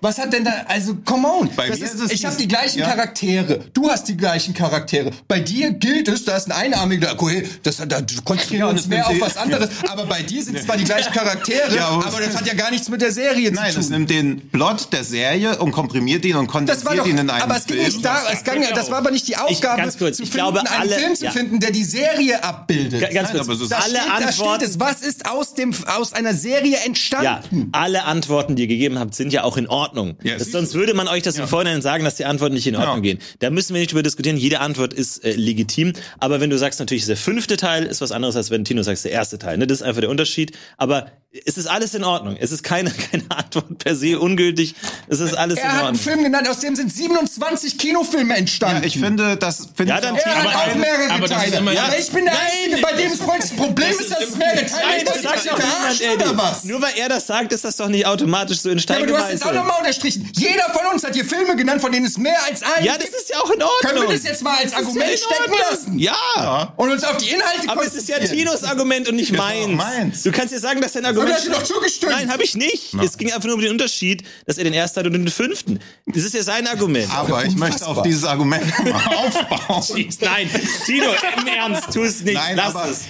Was 0.02 0.18
hat 0.18 0.32
denn 0.32 0.44
da, 0.44 0.52
also, 0.68 0.94
come 1.04 1.28
on. 1.28 1.50
Bei 1.56 1.68
das 1.68 1.78
mir 1.78 1.84
ist, 1.86 1.94
ist 1.94 2.00
es 2.00 2.10
ich 2.12 2.24
habe 2.24 2.36
die 2.36 2.48
gleichen 2.48 2.78
ja. 2.80 2.86
Charaktere. 2.88 3.60
Du 3.74 3.90
hast 3.90 4.04
die 4.08 4.16
gleichen 4.16 4.54
Charaktere. 4.54 5.10
Bei 5.28 5.40
dir 5.40 5.72
gilt 5.72 6.08
es, 6.08 6.24
da 6.24 6.36
ist 6.36 6.46
ein 6.46 6.52
Einarmiger, 6.52 7.14
okay, 7.18 7.46
das, 7.62 7.76
da 7.76 8.00
du 8.00 8.22
konzentrieren 8.24 8.60
Ja, 8.60 8.66
uns 8.70 8.82
das 8.82 8.88
mehr 8.88 9.06
auf 9.08 9.20
was 9.20 9.36
anderes. 9.36 9.68
Aber 9.88 10.06
bei 10.06 10.22
dir 10.22 10.42
sind 10.42 10.58
zwar 10.62 10.76
die 10.76 10.84
gleichen 10.84 11.12
Charaktere, 11.12 11.74
Ja, 11.76 11.88
aber- 11.88 12.06
aber 12.06 12.20
das 12.20 12.36
hat 12.36 12.46
ja 12.46 12.54
gar 12.54 12.70
nichts 12.70 12.88
mit 12.88 13.02
der 13.02 13.12
Serie 13.12 13.52
Nein, 13.52 13.72
zu 13.72 13.80
es 13.80 13.86
tun. 13.88 13.96
nimmt 13.96 14.10
den 14.10 14.48
Plot 14.50 14.88
der 14.92 15.04
Serie 15.04 15.58
und 15.58 15.72
komprimiert 15.72 16.24
ihn 16.24 16.36
und 16.36 16.46
Das 16.46 16.52
kondensiert 16.52 16.98
doch, 16.98 17.06
ihn 17.06 17.18
in 17.18 17.30
einen 17.30 17.42
aber 17.42 17.56
es 17.56 17.66
ging 17.66 17.76
Film. 17.76 17.88
nicht 17.92 18.04
da, 18.04 18.22
es 18.32 18.42
ging, 18.44 18.64
das 18.74 18.90
war 18.90 18.98
aber 18.98 19.10
nicht 19.10 19.28
die 19.28 19.36
Aufgabe, 19.36 19.82
ganz 19.82 19.98
kurz, 19.98 20.16
zu 20.16 20.22
ich 20.22 20.30
finden, 20.30 20.52
glaube, 20.52 20.60
einen 20.70 20.80
alle- 20.82 20.96
Film 20.98 21.14
zu 21.14 21.24
ja. 21.26 21.30
finden, 21.30 21.60
der 21.60 21.72
die 21.72 21.84
Serie 21.84 22.42
abbildet. 22.42 23.00
Ga- 23.00 23.08
Ganz 23.12 23.32
Nein, 23.34 23.46
kurz, 23.46 23.60
ist- 23.60 23.70
Da 23.70 23.76
alle 23.78 23.96
steht, 23.98 24.08
da 24.08 24.14
Antworten. 24.28 24.60
steht 24.60 24.68
es, 24.70 24.80
was 24.80 25.00
ist 25.02 25.28
aus 25.28 25.54
dem 25.54 25.74
aus 25.86 26.12
einer 26.14 26.34
Serie 26.34 26.78
entstanden? 26.86 27.24
Ja, 27.24 27.40
alle 27.72 28.04
Antworten, 28.04 28.56
die 28.56 28.62
ihr 28.62 28.68
gegeben 28.68 28.98
habt, 28.98 29.14
sind 29.14 29.32
ja 29.32 29.44
auch 29.44 29.56
in 29.56 29.66
Ordnung. 29.68 29.89
Ja, 30.22 30.36
das, 30.36 30.50
sonst 30.52 30.74
würde 30.74 30.94
man 30.94 31.08
euch 31.08 31.22
das 31.22 31.38
im 31.38 31.46
Vorhinein 31.48 31.82
sagen, 31.82 32.04
dass 32.04 32.16
die 32.16 32.24
Antworten 32.24 32.54
nicht 32.54 32.66
in 32.66 32.76
Ordnung 32.76 32.96
Ja. 32.96 33.00
gehen. 33.02 33.18
Da 33.38 33.50
müssen 33.50 33.74
wir 33.74 33.80
nicht 33.80 33.92
drüber 33.92 34.02
diskutieren. 34.02 34.36
Jede 34.36 34.60
Antwort 34.60 34.92
ist 34.94 35.24
äh, 35.24 35.32
legitim. 35.32 35.92
Aber 36.18 36.40
wenn 36.40 36.50
du 36.50 36.58
sagst, 36.58 36.80
natürlich 36.80 37.02
ist 37.02 37.08
der 37.08 37.16
fünfte 37.16 37.56
Teil, 37.56 37.84
ist 37.84 38.00
was 38.00 38.12
anderes, 38.12 38.36
als 38.36 38.50
wenn 38.50 38.64
Tino 38.64 38.82
sagst, 38.82 39.04
der 39.04 39.12
erste 39.12 39.38
Teil. 39.38 39.58
Ne? 39.58 39.66
Das 39.66 39.80
ist 39.80 39.82
einfach 39.82 40.00
der 40.00 40.10
Unterschied. 40.10 40.52
Aber 40.76 41.06
es 41.46 41.56
ist 41.56 41.66
alles 41.68 41.94
in 41.94 42.02
Ordnung. 42.02 42.36
Es 42.40 42.50
ist 42.50 42.64
keine, 42.64 42.90
keine 43.10 43.22
Antwort 43.28 43.78
per 43.78 43.94
se 43.94 44.18
ungültig. 44.18 44.74
Es 45.08 45.20
ist 45.20 45.34
alles 45.34 45.58
in 45.58 45.64
Er 45.64 45.68
hat 45.72 45.78
einen 45.78 45.86
Ordnung. 45.96 46.02
Film 46.02 46.22
genannt, 46.24 46.48
aus 46.48 46.58
dem 46.58 46.74
sind 46.74 46.92
27 46.92 47.78
Kinofilme 47.78 48.34
entstanden. 48.36 48.82
ja, 48.82 48.86
ich 48.86 48.98
finde, 48.98 49.36
das 49.36 49.68
finde 49.76 49.92
Ja, 49.92 49.98
ich 49.98 50.04
dann 50.04 50.16
auch- 50.16 50.26
Er 50.26 50.34
hat 50.42 50.46
Aber- 50.54 50.72
auch 50.72 50.74
mehrere 50.74 51.10
aber 51.12 51.28
das 51.28 51.30
ist 51.30 51.36
Teile. 51.44 51.56
immer- 51.58 51.70
aber 51.80 51.98
ich 51.98 52.10
bin 52.10 52.24
der 52.24 52.34
Nein, 52.34 52.42
Einzige, 52.64 52.82
bei 52.82 52.92
dem 52.94 53.12
es 53.12 53.18
das 53.20 53.50
Problem 53.50 53.90
ist, 53.90 54.10
dass 54.10 54.20
es 54.24 54.36
mehrere 54.36 54.66
Teile 54.66 54.98
gibt. 55.04 55.08
das 55.08 55.22
sagt 55.22 55.46
doch 55.52 55.58
niemand, 55.58 56.22
oder 56.22 56.36
was? 56.38 56.64
Nur 56.64 56.82
weil 56.82 56.92
er 56.96 57.08
das 57.08 57.26
sagt, 57.28 57.52
ist 57.52 57.64
das 57.64 57.76
doch 57.76 57.88
nicht 57.88 58.06
automatisch 58.06 58.58
so 58.60 58.70
in 58.70 58.78
Ja, 58.78 58.82
Stein 58.82 58.96
aber 58.98 59.06
du 59.06 59.16
hast 59.16 59.30
jetzt 59.30 59.46
auch 59.46 59.52
nochmal 59.52 59.78
unterstrichen. 59.78 60.28
Jeder 60.36 60.64
von 60.72 60.86
uns 60.92 61.04
hat 61.04 61.14
hier 61.14 61.24
Filme 61.24 61.54
genannt, 61.54 61.80
von 61.80 61.92
denen 61.92 62.06
es 62.06 62.18
mehr 62.18 62.38
als 62.44 62.62
einen 62.64 62.84
Ja, 62.86 62.98
das 62.98 63.08
ist 63.08 63.30
ja 63.32 63.38
auch 63.40 63.50
in 63.50 63.62
Ordnung. 63.62 63.68
Können 63.82 64.02
wir 64.08 64.14
das 64.16 64.24
jetzt 64.24 64.42
mal 64.42 64.56
als 64.58 64.72
Das 64.72 64.80
Argument 64.80 65.10
ja 65.10 65.16
stecken 65.16 65.42
Ordnung. 65.42 65.58
lassen? 65.70 65.98
Ja. 66.00 66.72
Und 66.76 66.90
uns 66.90 67.04
auf 67.04 67.16
die 67.18 67.28
Inhalte 67.30 67.68
Aber 67.68 67.84
es 67.86 67.94
ist 67.94 68.08
ja? 68.08 68.18
Tinos 68.18 68.64
Argument 68.64 69.08
und 69.08 69.14
nicht 69.14 69.32
meins. 69.32 70.24
Du 70.24 70.32
kannst 70.32 70.52
dir 70.52 70.58
sagen, 70.58 70.80
dass 70.80 70.92
dein 70.92 71.04
Aber 71.04 71.19
Argument. 71.20 71.28
du 71.30 71.34
hast 71.34 71.46
dir 71.46 71.50
doch 71.52 71.62
zugestimmt. 71.62 72.12
Nein, 72.12 72.30
habe 72.30 72.42
ich 72.42 72.54
nicht. 72.54 72.94
Es 73.02 73.16
ging 73.16 73.32
einfach 73.32 73.46
nur 73.46 73.54
um 73.56 73.60
den 73.60 73.70
Unterschied, 73.72 74.22
dass 74.46 74.58
er 74.58 74.64
den 74.64 74.74
ersten 74.74 75.00
hat 75.00 75.06
und 75.06 75.12
den 75.12 75.28
fünften. 75.28 75.80
Das 76.06 76.24
ist 76.24 76.34
ja 76.34 76.42
sein 76.42 76.66
Argument. 76.66 77.08
aber 77.14 77.44
ich 77.44 77.56
möchte 77.56 77.86
auf 77.86 78.02
dieses 78.02 78.24
Argument 78.24 78.64
mal 78.84 79.06
aufbauen. 79.16 79.84
Nein, 80.20 80.50
Tino, 80.86 81.06
im 81.38 81.46
Ernst, 81.46 81.92
tu 81.92 82.02
es 82.02 82.22
nicht. 82.22 82.34
Nein, 82.34 82.56
Lass 82.56 82.74
aber 82.74 82.90
es. 82.90 83.00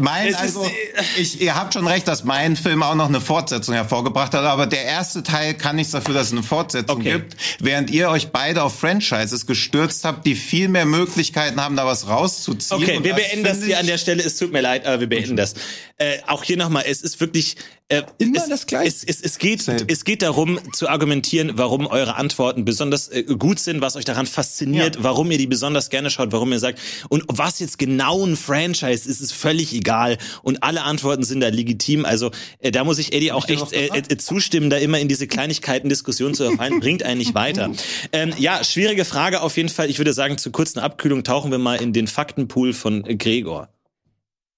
mein, 0.00 0.28
Es 0.28 0.36
also, 0.36 0.70
ich, 1.18 1.40
ihr 1.40 1.54
habt 1.54 1.74
schon 1.74 1.86
recht, 1.86 2.06
dass 2.08 2.24
mein 2.24 2.56
Film 2.56 2.82
auch 2.82 2.94
noch 2.94 3.08
eine 3.08 3.20
Fortsetzung 3.20 3.74
hervorgebracht 3.74 4.34
hat, 4.34 4.44
aber 4.44 4.66
der 4.66 4.84
erste 4.84 5.22
Teil 5.22 5.54
kann 5.54 5.76
nichts 5.76 5.92
dafür, 5.92 6.14
dass 6.14 6.28
es 6.28 6.32
eine 6.32 6.42
Fortsetzung 6.42 6.96
Okay. 7.00 7.12
gibt, 7.12 7.36
während 7.60 7.90
ihr 7.90 8.08
euch 8.10 8.28
beide 8.28 8.62
auf 8.62 8.78
Franchises 8.78 9.46
gestürzt 9.46 10.04
habt, 10.04 10.24
die 10.26 10.34
viel 10.34 10.68
mehr 10.68 10.86
Möglichkeiten 10.86 11.60
haben, 11.60 11.76
da 11.76 11.84
was 11.86 12.08
rauszuziehen. 12.08 12.82
Okay, 12.82 12.96
Und 12.98 13.04
wir 13.04 13.14
beenden 13.14 13.44
das 13.44 13.62
hier 13.62 13.78
an 13.78 13.86
der 13.86 13.98
Stelle. 13.98 14.22
Es 14.22 14.36
tut 14.36 14.52
mir 14.52 14.60
leid, 14.60 14.86
aber 14.86 15.00
wir 15.00 15.08
beenden 15.08 15.36
das. 15.36 15.54
Äh, 15.98 16.18
auch 16.26 16.44
hier 16.44 16.56
nochmal, 16.56 16.84
es 16.86 17.02
ist 17.02 17.20
wirklich 17.20 17.55
äh, 17.88 18.02
Immer 18.18 18.38
es, 18.38 18.48
das 18.48 18.66
Gleiche. 18.66 18.88
Es, 18.88 19.04
es, 19.04 19.20
es, 19.20 19.38
geht, 19.38 19.64
es 19.68 20.04
geht 20.04 20.22
darum 20.22 20.58
zu 20.72 20.88
argumentieren, 20.88 21.52
warum 21.54 21.86
eure 21.86 22.16
Antworten 22.16 22.64
besonders 22.64 23.06
äh, 23.08 23.22
gut 23.22 23.60
sind, 23.60 23.80
was 23.80 23.94
euch 23.94 24.04
daran 24.04 24.26
fasziniert, 24.26 24.96
Ja. 24.96 25.04
warum 25.04 25.30
ihr 25.30 25.38
die 25.38 25.46
besonders 25.46 25.88
gerne 25.88 26.10
schaut, 26.10 26.32
warum 26.32 26.50
ihr 26.50 26.58
sagt. 26.58 26.80
Und 27.10 27.22
was 27.28 27.60
jetzt 27.60 27.78
genau 27.78 28.24
ein 28.26 28.34
Franchise 28.36 29.08
ist, 29.08 29.20
ist 29.20 29.32
völlig 29.32 29.72
egal. 29.72 30.18
Und 30.42 30.64
alle 30.64 30.82
Antworten 30.82 31.22
sind 31.22 31.40
da 31.40 31.48
legitim. 31.48 32.04
Also 32.04 32.32
äh, 32.58 32.72
da 32.72 32.82
muss 32.82 32.98
ich 32.98 33.12
Eddie 33.12 33.30
auch 33.30 33.48
echt 33.48 33.72
äh, 33.72 33.86
äh, 33.86 34.16
zustimmen, 34.16 34.68
da 34.68 34.78
immer 34.78 34.98
in 34.98 35.06
diese 35.06 35.28
Kleinigkeiten 35.28 35.88
Diskussion 35.88 36.34
zu 36.34 36.42
erfallen, 36.42 36.80
bringt 36.80 37.04
einen 37.04 37.18
nicht 37.18 37.34
weiter. 37.36 37.70
Ähm, 38.12 38.32
ja, 38.36 38.64
schwierige 38.64 39.04
Frage 39.04 39.42
auf 39.42 39.56
jeden 39.56 39.68
Fall. 39.68 39.88
Ich 39.90 39.98
würde 39.98 40.12
sagen, 40.12 40.38
zur 40.38 40.50
kurzen 40.50 40.80
Abkühlung 40.80 41.22
tauchen 41.22 41.52
wir 41.52 41.58
mal 41.58 41.80
in 41.80 41.92
den 41.92 42.08
Faktenpool 42.08 42.72
von 42.72 43.04
Gregor. 43.04 43.68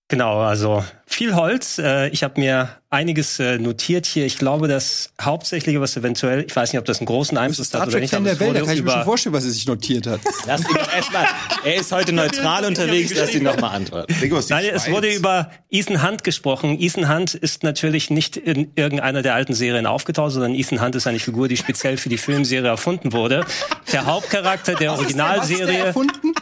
Genau, 0.09 0.41
also 0.41 0.83
viel 1.07 1.35
Holz. 1.35 1.79
Äh, 1.79 2.09
Ich 2.09 2.23
habe 2.23 2.41
mir 2.41 2.71
einiges 2.89 3.39
äh, 3.39 3.59
notiert 3.59 4.07
hier. 4.07 4.25
Ich 4.25 4.39
glaube, 4.39 4.67
das 4.67 5.13
Hauptsächliche, 5.21 5.83
was 5.83 5.99
eventuell, 5.99 6.45
ich 6.49 6.57
weiß 6.57 6.73
nicht, 6.73 6.81
ob 6.81 6.87
das 6.87 7.01
einen 7.01 7.07
großen 7.07 7.37
Einfluss 7.37 7.75
hat 7.75 7.87
oder 7.89 8.01
nicht, 8.01 8.11
Fan 8.15 8.21
aber 8.27 8.31
der 8.31 8.41
Welt, 8.41 8.57
da 8.57 8.61
kann 8.61 8.75
ich 8.75 8.83
mir 8.83 8.91
schon 8.91 9.05
vorstellen, 9.05 9.35
was 9.35 9.45
er 9.45 9.51
sich 9.51 9.67
notiert 9.67 10.07
hat. 10.07 10.21
Lass 10.47 10.63
ihn 10.63 10.75
doch 10.75 10.95
erstmal. 10.95 11.27
Er 11.63 11.75
ist 11.75 11.93
heute 11.93 12.15
neutral 12.15 12.65
unterwegs, 12.65 13.13
lass 13.15 13.35
ihn 13.35 13.43
noch 13.43 13.61
mal 13.61 13.69
antworten. 13.69 14.11
Ist 14.11 14.49
Nein, 14.49 14.65
es 14.73 14.91
wurde 14.91 15.13
über 15.13 15.51
Ethan 15.69 16.03
Hunt 16.03 16.25
gesprochen. 16.25 16.81
Ethan 16.81 17.15
Hunt 17.15 17.35
ist 17.35 17.63
natürlich 17.63 18.09
nicht 18.09 18.39
in 18.39 18.73
irgendeiner 18.77 19.21
der 19.21 19.35
alten 19.35 19.53
Serien 19.53 19.85
aufgetaucht, 19.85 20.33
sondern 20.33 20.55
Ethan 20.55 20.81
Hunt 20.81 20.95
ist 20.97 21.07
eine 21.07 21.19
Figur, 21.19 21.49
die 21.49 21.59
speziell 21.59 21.99
für 21.99 22.09
die 22.09 22.19
Filmserie 22.19 22.69
erfunden 22.69 23.13
wurde. 23.13 23.45
Der 23.93 24.07
Hauptcharakter 24.07 24.75
der 24.75 24.93
Was 24.93 25.01
ist 25.03 25.15
der 25.15 25.27
Originalserie. 25.27 25.79
erfunden? 25.85 26.33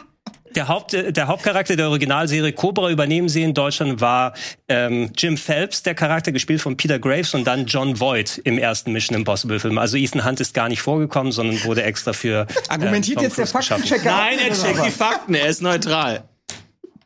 Der, 0.55 0.67
Haupt, 0.67 0.93
der 0.93 1.27
Hauptcharakter 1.27 1.75
der 1.75 1.89
Originalserie 1.89 2.51
Cobra 2.53 2.89
übernehmen 2.89 3.29
sie 3.29 3.43
in 3.43 3.53
Deutschland 3.53 4.01
war 4.01 4.33
ähm, 4.67 5.11
Jim 5.17 5.37
Phelps, 5.37 5.83
der 5.83 5.95
Charakter 5.95 6.31
gespielt 6.31 6.61
von 6.61 6.77
Peter 6.77 6.99
Graves 6.99 7.33
und 7.33 7.45
dann 7.45 7.65
John 7.65 7.99
Voight 7.99 8.39
im 8.43 8.57
ersten 8.57 8.91
Mission 8.91 9.15
Impossible 9.17 9.59
Film. 9.59 9.77
Also 9.77 9.97
Ethan 9.97 10.25
Hunt 10.25 10.39
ist 10.39 10.53
gar 10.53 10.69
nicht 10.69 10.81
vorgekommen, 10.81 11.31
sondern 11.31 11.63
wurde 11.63 11.83
extra 11.83 12.13
für 12.13 12.41
äh, 12.49 12.53
Argumentiert 12.69 13.17
Tom 13.17 13.23
jetzt 13.25 13.37
der 13.37 13.45
Cruise 13.45 13.57
geschaffen. 13.57 13.83
Faktenchecker? 13.85 14.15
Nein, 14.15 14.39
er 14.39 14.53
checkt 14.55 14.85
die 14.85 14.91
Fakten, 14.91 15.33
er 15.33 15.47
ist 15.47 15.61
neutral. 15.61 16.23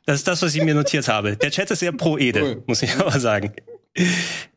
Das 0.05 0.15
ist 0.17 0.27
das, 0.27 0.41
was 0.41 0.55
ich 0.55 0.63
mir 0.63 0.73
notiert 0.73 1.07
habe. 1.07 1.37
Der 1.37 1.51
Chat 1.51 1.69
ist 1.71 1.79
sehr 1.79 1.91
pro 1.91 2.17
Ede, 2.17 2.41
Cool. 2.41 2.63
muss 2.65 2.81
ich 2.81 2.95
aber 2.97 3.19
sagen. 3.19 3.53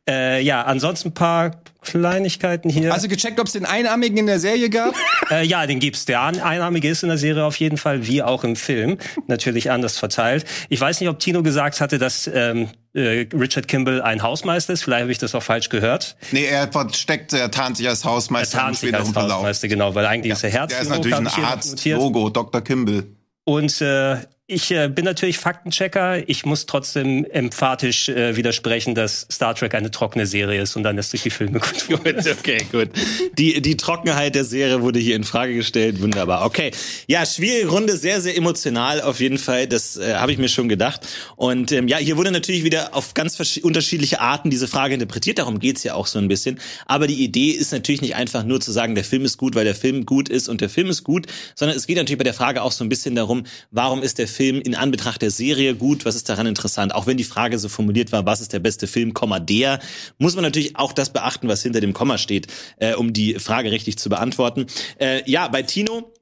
Äh, 0.09 0.43
ja, 0.43 0.63
ansonsten 0.63 1.09
ein 1.09 1.15
paar 1.15 1.53
Kleinigkeiten 1.81 2.69
hier. 2.69 2.93
Also 2.93 3.09
gecheckt, 3.09 3.41
ob 3.41 3.47
es 3.47 3.53
den 3.55 3.65
Einarmigen 3.65 4.17
in 4.19 4.27
der 4.27 4.39
Serie 4.39 4.71
gab? 4.71 4.95
Äh, 5.31 5.47
ja, 5.47 5.67
den 5.67 5.81
gibt's. 5.81 6.05
Der 6.05 6.21
Ein- 6.21 6.39
Einnahmige 6.39 6.87
ist 6.91 7.03
in 7.03 7.09
der 7.09 7.17
Serie 7.17 7.45
auf 7.47 7.57
jeden 7.57 7.79
Fall, 7.79 8.07
wie 8.07 8.23
auch 8.23 8.45
im 8.45 8.57
Film, 8.57 8.99
natürlich 9.27 9.71
anders 9.71 9.97
verteilt. 9.97 10.45
Ich 10.69 10.79
weiß 10.79 11.01
nicht, 11.01 11.09
ob 11.09 11.19
Tino 11.19 11.43
gesagt 11.43 11.81
hatte, 11.81 11.97
dass 11.99 12.27
ähm, 12.33 12.69
äh, 12.93 13.27
Richard 13.33 13.67
Kimball 13.67 14.03
ein 14.03 14.23
Hausmeister 14.23 14.75
ist. 14.75 14.83
Vielleicht 14.85 15.01
habe 15.01 15.13
ich 15.13 15.17
das 15.17 15.35
auch 15.35 15.43
falsch 15.43 15.71
gehört. 15.71 16.17
Nee, 16.31 16.45
er 16.45 16.71
versteckt, 16.71 17.33
er 17.33 17.51
tarnt 17.51 17.79
sich 17.79 17.89
als 17.89 18.05
Er 18.05 18.11
Hausmeister 18.11 18.59
tarnt 18.59 18.83
im 18.83 18.89
sich 18.91 18.95
als. 18.95 19.15
Hausmeister, 19.17 19.69
genau, 19.69 19.95
weil 19.95 20.05
eigentlich 20.05 20.35
ist 20.35 20.45
er 20.45 20.67
Der 20.67 20.79
ist 20.83 20.91
natürlich 20.91 21.17
ein 21.17 21.27
Arzt. 21.27 21.83
Logo, 21.87 22.29
Dr. 22.29 22.61
Kimball. 22.61 23.05
Und 23.45 23.81
äh, 23.81 24.17
ich 24.55 24.71
äh, 24.71 24.89
bin 24.89 25.05
natürlich 25.05 25.39
Faktenchecker. 25.39 26.29
Ich 26.29 26.47
muss 26.47 26.67
trotzdem 26.67 27.25
emphatisch 27.25 28.09
äh, 28.09 28.37
widersprechen, 28.37 28.95
dass 28.95 29.27
Star 29.31 29.55
Trek 29.55 29.75
eine 29.75 29.91
trockene 29.91 30.27
Serie 30.27 30.63
ist 30.63 30.77
und 30.77 30.85
dann 30.85 30.97
ist 30.97 31.13
durch 31.13 31.25
die 31.25 31.31
Filme 31.31 31.59
gut. 31.59 31.75
Gut, 32.05 32.27
okay, 32.27 32.67
gut. 32.71 32.91
Die, 33.39 33.61
die 33.61 33.77
Trockenheit 33.77 34.35
der 34.35 34.45
Serie 34.45 34.83
wurde 34.83 34.99
hier 34.99 35.17
in 35.17 35.25
Frage 35.25 35.55
gestellt. 35.55 36.01
Wunderbar. 36.01 36.45
Okay. 36.45 36.71
Ja, 37.07 37.25
schwierige 37.27 37.69
Runde, 37.69 37.97
sehr, 37.97 38.21
sehr 38.21 38.37
emotional 38.37 39.01
auf 39.01 39.21
jeden 39.21 39.39
Fall. 39.39 39.67
Das 39.67 39.97
äh, 39.97 40.15
habe 40.15 40.33
ich 40.33 40.39
mir 40.39 40.49
schon 40.49 40.69
gedacht. 40.69 41.07
Und 41.37 41.73
ähm, 41.73 41.89
ja, 41.89 41.99
hier 41.99 42.17
wurde 42.17 42.31
natürlich 42.31 42.65
wieder 42.65 42.95
auf 42.95 43.15
ganz 43.15 43.39
unterschiedliche 43.63 44.21
Arten 44.21 44.51
diese 44.51 44.69
Frage 44.69 44.95
interpretiert. 44.95 45.39
Darum 45.39 45.59
geht's 45.59 45.83
ja 45.83 45.95
auch 45.95 46.07
so 46.07 46.19
ein 46.19 46.29
bisschen. 46.29 46.61
Aber 46.87 47.07
die 47.07 47.23
Idee 47.23 47.51
ist 47.51 47.73
natürlich 47.73 48.03
nicht 48.03 48.15
einfach 48.15 48.45
nur 48.45 48.61
zu 48.61 48.73
sagen, 48.73 48.95
der 48.95 49.05
Film 49.05 49.25
ist 49.25 49.39
gut, 49.39 49.55
weil 49.55 49.65
der 49.65 49.75
Film 49.75 50.07
gut 50.07 50.29
ist 50.29 50.49
und 50.49 50.61
der 50.61 50.69
Film 50.69 50.89
ist 50.91 51.05
gut, 51.05 51.27
sondern 51.55 51.77
es 51.77 51.87
geht 51.87 51.97
natürlich 51.97 52.19
bei 52.19 52.25
der 52.25 52.35
Frage 52.35 52.63
auch 52.63 52.73
so 52.73 52.85
ein 52.85 52.89
bisschen 52.89 53.15
darum, 53.15 53.45
warum 53.71 54.03
ist 54.03 54.19
der 54.19 54.29
Film 54.29 54.44
in 54.49 54.75
Anbetracht 54.75 55.23
der 55.23 55.31
Serie 55.31 55.75
gut? 55.75 56.05
Was 56.05 56.15
ist 56.15 56.29
daran 56.29 56.47
interessant? 56.47 56.95
Auch 56.95 57.07
wenn 57.07 57.17
die 57.17 57.25
Frage 57.25 57.59
so 57.59 57.69
formuliert 57.69 58.13
war, 58.13 58.27
was 58.27 58.41
ist 58.41 58.53
der 58.53 58.61
beste 58.61 58.87
Film, 58.87 59.15
Komma 59.15 59.41
der, 59.41 59.81
muss 60.19 60.35
man 60.35 60.45
natürlich 60.45 60.77
auch 60.77 60.93
das 60.93 61.11
beachten, 61.11 61.49
was 61.49 61.63
hinter 61.63 61.81
dem 61.81 61.93
Komma 61.93 62.19
steht, 62.19 62.47
äh, 62.79 62.95
um 62.95 63.13
die 63.13 63.35
Frage 63.35 63.71
richtig 63.71 63.99
zu 63.99 64.09
beantworten. 64.09 64.67
Äh, 64.99 65.29
ja, 65.31 65.49
bei 65.49 65.63
Tino 65.63 66.13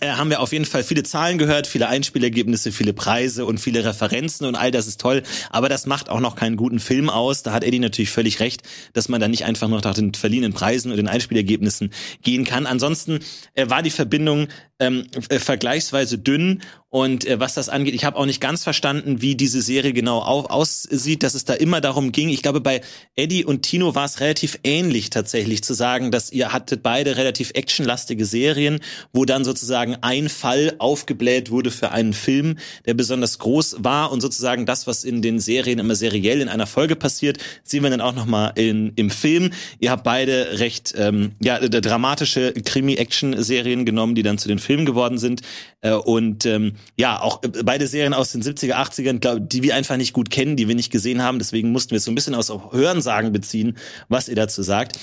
äh, 0.00 0.10
haben 0.10 0.30
wir 0.30 0.40
auf 0.40 0.52
jeden 0.52 0.64
Fall 0.64 0.84
viele 0.84 1.02
Zahlen 1.02 1.38
gehört, 1.38 1.66
viele 1.66 1.88
Einspielergebnisse, 1.88 2.72
viele 2.72 2.92
Preise 2.92 3.46
und 3.46 3.58
viele 3.58 3.84
Referenzen 3.84 4.46
und 4.46 4.54
all 4.54 4.70
das 4.70 4.86
ist 4.86 5.00
toll. 5.00 5.22
Aber 5.50 5.68
das 5.68 5.86
macht 5.86 6.10
auch 6.10 6.20
noch 6.20 6.36
keinen 6.36 6.56
guten 6.56 6.80
Film 6.80 7.08
aus. 7.08 7.42
Da 7.42 7.52
hat 7.52 7.64
Eddie 7.64 7.78
natürlich 7.78 8.10
völlig 8.10 8.40
recht, 8.40 8.62
dass 8.92 9.08
man 9.08 9.20
da 9.20 9.28
nicht 9.28 9.44
einfach 9.44 9.68
noch 9.68 9.82
nach 9.82 9.94
den 9.94 10.14
verliehenen 10.14 10.52
Preisen 10.52 10.90
und 10.90 10.96
den 10.96 11.08
Einspielergebnissen 11.08 11.90
gehen 12.22 12.44
kann. 12.44 12.66
Ansonsten 12.66 13.20
äh, 13.54 13.68
war 13.68 13.82
die 13.82 13.90
Verbindung 13.90 14.48
ähm, 14.78 15.06
äh, 15.28 15.38
vergleichsweise 15.38 16.18
dünn 16.18 16.62
und 16.88 17.26
äh, 17.26 17.40
was 17.40 17.54
das 17.54 17.68
angeht, 17.68 17.94
ich 17.94 18.04
habe 18.04 18.16
auch 18.16 18.26
nicht 18.26 18.40
ganz 18.40 18.62
verstanden, 18.62 19.20
wie 19.20 19.34
diese 19.34 19.60
Serie 19.60 19.92
genau 19.92 20.22
au 20.22 20.46
aussieht, 20.46 21.24
dass 21.24 21.34
es 21.34 21.44
da 21.44 21.54
immer 21.54 21.80
darum 21.80 22.12
ging. 22.12 22.28
Ich 22.28 22.42
glaube, 22.42 22.60
bei 22.60 22.80
Eddie 23.16 23.44
und 23.44 23.62
Tino 23.62 23.96
war 23.96 24.04
es 24.04 24.20
relativ 24.20 24.60
ähnlich 24.62 25.10
tatsächlich 25.10 25.64
zu 25.64 25.74
sagen, 25.74 26.12
dass 26.12 26.30
ihr 26.30 26.52
hattet 26.52 26.84
beide 26.84 27.16
relativ 27.16 27.50
actionlastige 27.54 28.24
Serien, 28.24 28.78
wo 29.12 29.24
dann 29.24 29.44
sozusagen 29.44 29.96
ein 30.02 30.28
Fall 30.28 30.76
aufgebläht 30.78 31.50
wurde 31.50 31.72
für 31.72 31.90
einen 31.90 32.12
Film, 32.12 32.56
der 32.86 32.94
besonders 32.94 33.40
groß 33.40 33.76
war 33.80 34.12
und 34.12 34.20
sozusagen 34.20 34.64
das, 34.64 34.86
was 34.86 35.02
in 35.02 35.22
den 35.22 35.40
Serien 35.40 35.80
immer 35.80 35.96
seriell 35.96 36.40
in 36.40 36.48
einer 36.48 36.66
Folge 36.68 36.94
passiert, 36.94 37.38
sehen 37.64 37.82
wir 37.82 37.90
dann 37.90 38.00
auch 38.00 38.14
noch 38.14 38.26
mal 38.26 38.52
in, 38.54 38.92
im 38.94 39.10
Film. 39.10 39.50
Ihr 39.80 39.90
habt 39.90 40.04
beide 40.04 40.60
recht 40.60 40.94
ähm, 40.96 41.32
ja 41.42 41.58
dramatische 41.58 42.52
Krimi-Action-Serien 42.52 43.84
genommen, 43.84 44.14
die 44.14 44.22
dann 44.22 44.38
zu 44.38 44.46
den 44.46 44.60
Filmen 44.60 44.86
geworden 44.86 45.18
sind 45.18 45.42
äh, 45.80 45.92
und 45.92 46.46
ähm, 46.46 46.74
ja 46.96 47.20
auch 47.20 47.42
äh, 47.42 47.48
beide 47.64 47.86
Serien 47.86 48.14
aus 48.14 48.32
den 48.32 48.42
70er, 48.42 48.74
80ern, 48.74 49.18
glaub, 49.18 49.48
die 49.48 49.62
wir 49.62 49.74
einfach 49.74 49.96
nicht 49.96 50.12
gut 50.12 50.30
kennen, 50.30 50.56
die 50.56 50.68
wir 50.68 50.74
nicht 50.74 50.92
gesehen 50.92 51.22
haben. 51.22 51.38
Deswegen 51.38 51.72
mussten 51.72 51.90
wir 51.90 51.98
es 51.98 52.04
so 52.04 52.10
ein 52.10 52.14
bisschen 52.14 52.34
aus 52.34 52.50
Hörensagen 52.50 53.32
beziehen, 53.32 53.76
was 54.08 54.28
ihr 54.28 54.36
dazu 54.36 54.62
sagt. 54.62 54.98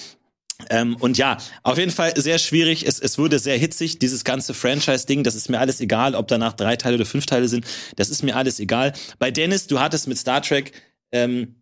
Ähm, 0.69 0.95
und 0.97 1.17
ja, 1.17 1.38
auf 1.63 1.77
jeden 1.77 1.91
Fall 1.91 2.13
sehr 2.15 2.38
schwierig. 2.38 2.88
Es, 2.88 2.99
es 2.99 3.17
wurde 3.17 3.39
sehr 3.39 3.57
hitzig, 3.57 3.99
dieses 3.99 4.23
ganze 4.23 4.53
Franchise-Ding. 4.53 5.23
Das 5.23 5.36
ist 5.36 5.49
mir 5.49 5.59
alles 5.59 5.81
egal, 5.81 6.15
ob 6.15 6.27
danach 6.27 6.53
drei 6.53 6.75
Teile 6.75 6.95
oder 6.95 7.05
fünf 7.05 7.25
Teile 7.25 7.47
sind. 7.47 7.65
Das 7.95 8.09
ist 8.09 8.23
mir 8.23 8.36
alles 8.36 8.59
egal. 8.59 8.93
Bei 9.19 9.31
Dennis, 9.31 9.67
du 9.67 9.79
hattest 9.79 10.07
mit 10.07 10.17
Star 10.17 10.41
Trek 10.41 10.71
ähm, 11.11 11.55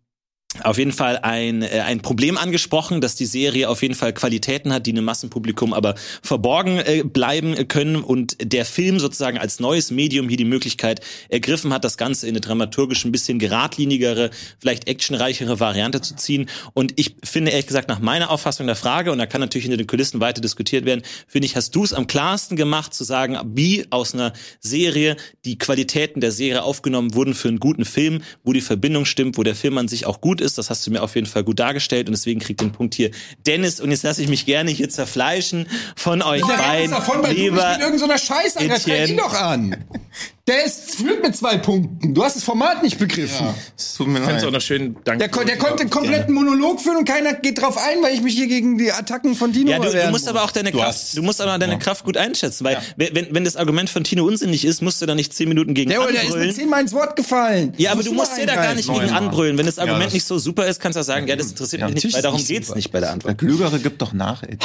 auf 0.62 0.76
jeden 0.76 0.92
Fall 0.92 1.18
ein, 1.18 1.62
äh, 1.62 1.80
ein 1.80 2.00
Problem 2.00 2.36
angesprochen, 2.36 3.00
dass 3.00 3.14
die 3.14 3.26
Serie 3.26 3.68
auf 3.68 3.80
jeden 3.80 3.94
Fall 3.94 4.12
Qualitäten 4.12 4.72
hat, 4.72 4.86
die 4.86 4.90
einem 4.90 5.04
Massenpublikum 5.04 5.72
aber 5.72 5.94
verborgen 6.22 6.78
äh, 6.78 7.02
bleiben 7.04 7.68
können 7.68 7.96
und 7.96 8.36
der 8.42 8.66
Film 8.66 8.98
sozusagen 8.98 9.38
als 9.38 9.60
neues 9.60 9.90
Medium 9.90 10.28
hier 10.28 10.36
die 10.36 10.44
Möglichkeit 10.44 11.00
ergriffen 11.30 11.72
hat, 11.72 11.84
das 11.84 11.96
Ganze 11.96 12.26
in 12.26 12.32
eine 12.32 12.40
dramaturgisch 12.40 13.04
ein 13.04 13.12
bisschen 13.12 13.38
geradlinigere, 13.38 14.30
vielleicht 14.58 14.88
actionreichere 14.88 15.58
Variante 15.58 16.02
zu 16.02 16.16
ziehen. 16.16 16.48
Und 16.74 16.92
ich 16.96 17.16
finde 17.24 17.50
ehrlich 17.50 17.66
gesagt 17.66 17.88
nach 17.88 18.00
meiner 18.00 18.30
Auffassung 18.30 18.66
der 18.66 18.76
Frage, 18.76 19.10
und 19.10 19.18
da 19.18 19.26
kann 19.26 19.40
natürlich 19.40 19.64
hinter 19.64 19.78
den 19.78 19.86
Kulissen 19.86 20.20
weiter 20.20 20.42
diskutiert 20.42 20.84
werden, 20.84 21.02
finde 21.26 21.46
ich, 21.46 21.56
hast 21.56 21.74
du 21.74 21.82
es 21.82 21.94
am 21.94 22.06
klarsten 22.06 22.58
gemacht 22.58 22.92
zu 22.92 23.04
sagen, 23.04 23.38
wie 23.54 23.86
aus 23.88 24.12
einer 24.12 24.34
Serie 24.60 25.16
die 25.46 25.56
Qualitäten 25.56 26.20
der 26.20 26.30
Serie 26.30 26.62
aufgenommen 26.62 27.14
wurden 27.14 27.32
für 27.32 27.48
einen 27.48 27.58
guten 27.58 27.86
Film, 27.86 28.22
wo 28.44 28.52
die 28.52 28.60
Verbindung 28.60 29.06
stimmt, 29.06 29.38
wo 29.38 29.42
der 29.42 29.54
Film 29.54 29.78
an 29.78 29.88
sich 29.88 30.04
auch 30.04 30.20
gut 30.20 30.41
ist. 30.42 30.58
Das 30.58 30.68
hast 30.70 30.86
du 30.86 30.90
mir 30.90 31.02
auf 31.02 31.14
jeden 31.14 31.26
Fall 31.26 31.44
gut 31.44 31.58
dargestellt 31.58 32.08
und 32.08 32.12
deswegen 32.12 32.40
kriegt 32.40 32.60
den 32.60 32.72
Punkt 32.72 32.94
hier 32.94 33.10
Dennis. 33.46 33.80
Und 33.80 33.90
jetzt 33.90 34.02
lasse 34.02 34.22
ich 34.22 34.28
mich 34.28 34.44
gerne 34.44 34.70
hier 34.70 34.90
zerfleischen 34.90 35.66
von 35.96 36.22
euch 36.22 36.42
beiden. 36.42 36.90
davon, 36.90 37.22
weil 37.22 37.34
du 37.34 37.40
mich 37.40 37.50
Lieber 37.50 37.72
mit 37.72 37.80
irgendeiner 37.80 38.18
Scheiße 38.18 38.58
angeht. 38.58 38.84
Greif 38.84 38.86
ihn 38.86 38.92
Etienne. 38.92 39.22
doch 39.22 39.34
an. 39.34 39.76
Der 40.48 40.64
ist 40.64 40.96
führt 40.96 41.22
mit 41.22 41.36
zwei 41.36 41.56
Punkten. 41.56 42.14
Du 42.14 42.24
hast 42.24 42.34
das 42.34 42.42
Format 42.42 42.82
nicht 42.82 42.98
begriffen. 42.98 43.46
Es 43.78 43.94
tut 43.94 44.08
mir 44.08 44.18
Kannst 44.18 44.38
leid. 44.40 44.44
auch 44.46 44.50
noch 44.50 44.60
schön 44.60 44.96
danken. 45.04 45.20
Der, 45.20 45.28
kon 45.28 45.46
der 45.46 45.56
konnte 45.56 45.82
einen 45.82 45.90
kompletten 45.90 46.34
Monolog 46.34 46.80
führen 46.80 46.96
und 46.96 47.04
keiner 47.08 47.32
geht 47.34 47.62
drauf 47.62 47.78
ein, 47.78 48.02
weil 48.02 48.12
ich 48.12 48.22
mich 48.22 48.34
hier 48.34 48.48
gegen 48.48 48.76
die 48.76 48.90
Attacken 48.90 49.36
von 49.36 49.52
Dino 49.52 49.70
Ja, 49.70 49.78
du, 49.78 49.84
du 49.84 49.92
wehren 49.92 50.10
musst 50.10 50.24
muss. 50.24 50.30
aber 50.34 50.42
auch 50.42 50.50
deine 50.50 50.72
Kraft, 50.72 50.88
hast- 50.88 51.16
du 51.16 51.22
musst 51.22 51.40
aber 51.40 51.56
deine 51.60 51.78
Kraft 51.78 52.04
gut 52.04 52.16
einschätzen, 52.16 52.64
weil 52.64 52.76
wenn, 52.96 53.28
wenn 53.32 53.44
das 53.44 53.54
Argument 53.54 53.88
von 53.88 54.02
Tino 54.02 54.24
unsinnig 54.26 54.64
ist, 54.64 54.82
musst 54.82 55.00
du 55.00 55.06
da 55.06 55.14
nicht 55.14 55.32
zehn 55.32 55.48
Minuten 55.48 55.74
gegen 55.74 55.90
Der, 55.90 56.00
der 56.00 56.08
ist 56.08 56.14
mir 56.14 56.20
anbrüllen. 56.26 56.54
zehnmal 56.56 56.80
ins 56.80 56.92
Wort 56.92 57.14
gefallen. 57.14 57.74
Ja, 57.76 57.90
aber 57.92 57.98
Musst 57.98 58.08
du 58.08 58.12
musst 58.14 58.36
ja 58.36 58.44
da 58.46 58.56
gar 58.56 58.74
nicht 58.74 58.88
gegen 58.92 59.10
anbrüllen. 59.10 59.56
Wenn 59.58 59.66
das 59.66 59.78
Argument 59.78 60.06
das- 60.06 60.14
nicht 60.14 60.26
so 60.26 60.38
super 60.40 60.66
ist, 60.66 60.80
kannst 60.80 60.96
du 60.96 61.00
auch 61.02 61.04
sagen, 61.04 61.28
ja, 61.28 61.36
das 61.36 61.50
interessiert 61.50 61.82
Ja, 61.82 61.88
mich 61.88 62.02
nicht, 62.02 62.14
weil 62.14 62.22
darum 62.22 62.38
nicht 62.38 62.48
geht's 62.48 62.66
super. 62.66 62.76
nicht 62.78 62.90
bei 62.90 62.98
der 62.98 63.10
Der 63.10 63.14
Antwort. 63.14 63.38
Klügere 63.38 63.78
gibt 63.78 64.02
doch 64.02 64.12
nach. 64.12 64.42
Ey. 64.42 64.58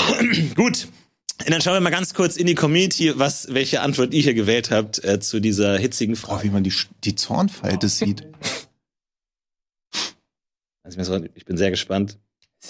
Gut. 0.55 0.87
Und 1.45 1.51
dann 1.51 1.61
schauen 1.61 1.75
wir 1.75 1.81
mal 1.81 1.91
ganz 1.91 2.13
kurz 2.13 2.35
in 2.35 2.47
die 2.47 2.55
Community, 2.55 3.13
was, 3.17 3.53
welche 3.53 3.81
Antwort 3.81 4.13
ihr 4.13 4.21
hier 4.23 4.33
gewählt 4.33 4.71
habt 4.71 5.03
äh, 5.03 5.19
zu 5.19 5.39
dieser 5.39 5.77
hitzigen 5.77 6.15
Oh, 6.15 6.17
Frage. 6.19 6.43
wie 6.45 6.49
man 6.49 6.63
die, 6.63 6.73
die 7.03 7.15
Zornfalte 7.15 7.87
sieht. 7.89 8.23
Also, 10.83 11.19
ich 11.35 11.45
bin 11.45 11.57
sehr 11.57 11.69
gespannt. 11.69 12.17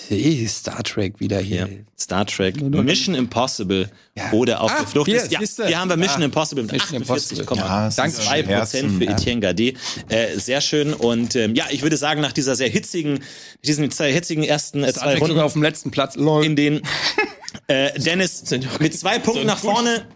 Hey, 0.10 0.46
Star 0.50 0.84
Trek 0.84 1.20
wieder 1.22 1.40
hier. 1.40 1.66
Hier, 1.66 1.86
Star 1.98 2.26
Trek, 2.26 2.60
Mission 2.62 3.16
Impossible 3.16 3.90
Ja. 4.16 4.32
oder 4.34 4.60
auf 4.62 4.70
Ah, 4.72 4.80
der 4.80 4.88
Flucht. 4.88 5.08
hier, 5.10 5.16
ist, 5.42 5.60
ja, 5.60 5.66
hier 5.66 5.80
haben 5.80 5.90
wir 5.90 5.96
Mission 5.96 6.22
Ah, 6.22 6.26
Impossible 6.26 6.64
mit 6.64 6.74
Mission 6.74 7.02
48,2 7.04 7.56
Ja, 7.56 7.88
es 7.88 7.98
ist 7.98 8.46
Prozent 8.48 8.92
für 8.98 9.04
ja. 9.06 9.12
Etienne 9.12 9.40
Gade. 9.40 9.74
Äh, 10.10 10.38
sehr 10.38 10.60
schön. 10.60 10.94
Und 10.94 11.36
ähm, 11.38 11.56
ja, 11.56 11.68
ich 11.72 11.84
würde 11.84 11.96
sagen, 11.96 12.20
nach 12.20 12.34
dieser 12.34 12.56
sehr 12.58 12.68
hitzigen, 12.70 13.20
diesen 13.64 13.90
zwei 13.90 14.12
hitzigen 14.12 14.44
ersten 14.44 14.84
äh, 14.84 14.92
zwei 14.92 15.14
sogar 15.14 15.28
Runden, 15.30 15.40
auf 15.40 15.54
dem 15.54 15.64
letzten 15.64 15.90
Platz. 15.90 16.16
Lol. 16.18 16.44
in 16.46 16.58
denen 16.58 16.82
äh, 17.68 18.00
Dennis 18.00 18.44
mit 18.80 18.98
zwei 18.98 19.20
Punkten 19.20 19.46
nach 19.46 19.60
vorne 19.60 20.08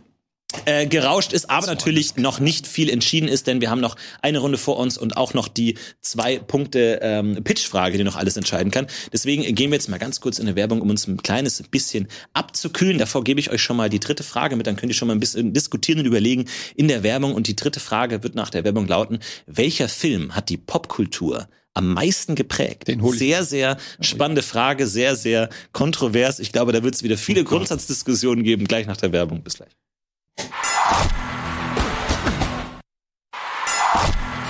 äh, 0.65 0.85
gerauscht 0.85 1.33
ist, 1.33 1.49
aber 1.49 1.67
natürlich 1.67 2.17
noch 2.17 2.39
nicht 2.39 2.67
viel 2.67 2.89
entschieden 2.89 3.29
ist, 3.29 3.47
denn 3.47 3.61
wir 3.61 3.69
haben 3.69 3.79
noch 3.79 3.95
eine 4.21 4.39
Runde 4.39 4.57
vor 4.57 4.77
uns 4.77 4.97
und 4.97 5.15
auch 5.15 5.33
noch 5.33 5.47
die 5.47 5.77
zwei 6.01 6.39
Punkte 6.39 6.99
ähm, 7.01 7.41
Pitchfrage, 7.43 7.97
die 7.97 8.03
noch 8.03 8.17
alles 8.17 8.37
entscheiden 8.37 8.71
kann. 8.71 8.87
Deswegen 9.13 9.43
gehen 9.55 9.71
wir 9.71 9.75
jetzt 9.75 9.89
mal 9.89 9.97
ganz 9.97 10.19
kurz 10.19 10.39
in 10.39 10.47
eine 10.47 10.55
Werbung, 10.55 10.81
um 10.81 10.89
uns 10.89 11.07
ein 11.07 11.17
kleines 11.17 11.63
bisschen 11.63 12.07
abzukühlen. 12.33 12.97
Davor 12.97 13.23
gebe 13.23 13.39
ich 13.39 13.49
euch 13.49 13.61
schon 13.61 13.77
mal 13.77 13.89
die 13.89 13.99
dritte 13.99 14.23
Frage 14.23 14.55
mit, 14.55 14.67
dann 14.67 14.75
könnt 14.75 14.91
ihr 14.91 14.95
schon 14.95 15.07
mal 15.07 15.15
ein 15.15 15.21
bisschen 15.21 15.53
diskutieren 15.53 15.99
und 15.99 16.05
überlegen 16.05 16.45
in 16.75 16.87
der 16.87 17.03
Werbung. 17.03 17.33
Und 17.33 17.47
die 17.47 17.55
dritte 17.55 17.79
Frage 17.79 18.23
wird 18.23 18.35
nach 18.35 18.49
der 18.49 18.63
Werbung 18.63 18.87
lauten, 18.87 19.19
welcher 19.45 19.87
Film 19.87 20.35
hat 20.35 20.49
die 20.49 20.57
Popkultur 20.57 21.47
am 21.73 21.93
meisten 21.93 22.35
geprägt? 22.35 22.87
Den 22.87 23.01
hol 23.01 23.13
ich. 23.13 23.19
Sehr, 23.19 23.43
sehr 23.43 23.77
spannende 23.99 24.41
Frage, 24.41 24.87
sehr, 24.87 25.15
sehr 25.15 25.49
kontrovers. 25.71 26.39
Ich 26.39 26.51
glaube, 26.51 26.71
da 26.71 26.83
wird 26.83 26.95
es 26.95 27.03
wieder 27.03 27.17
viele 27.17 27.43
Grundsatzdiskussionen 27.43 28.43
geben, 28.43 28.65
gleich 28.65 28.87
nach 28.87 28.97
der 28.97 29.11
Werbung. 29.11 29.41
Bis 29.41 29.55
gleich. 29.55 29.69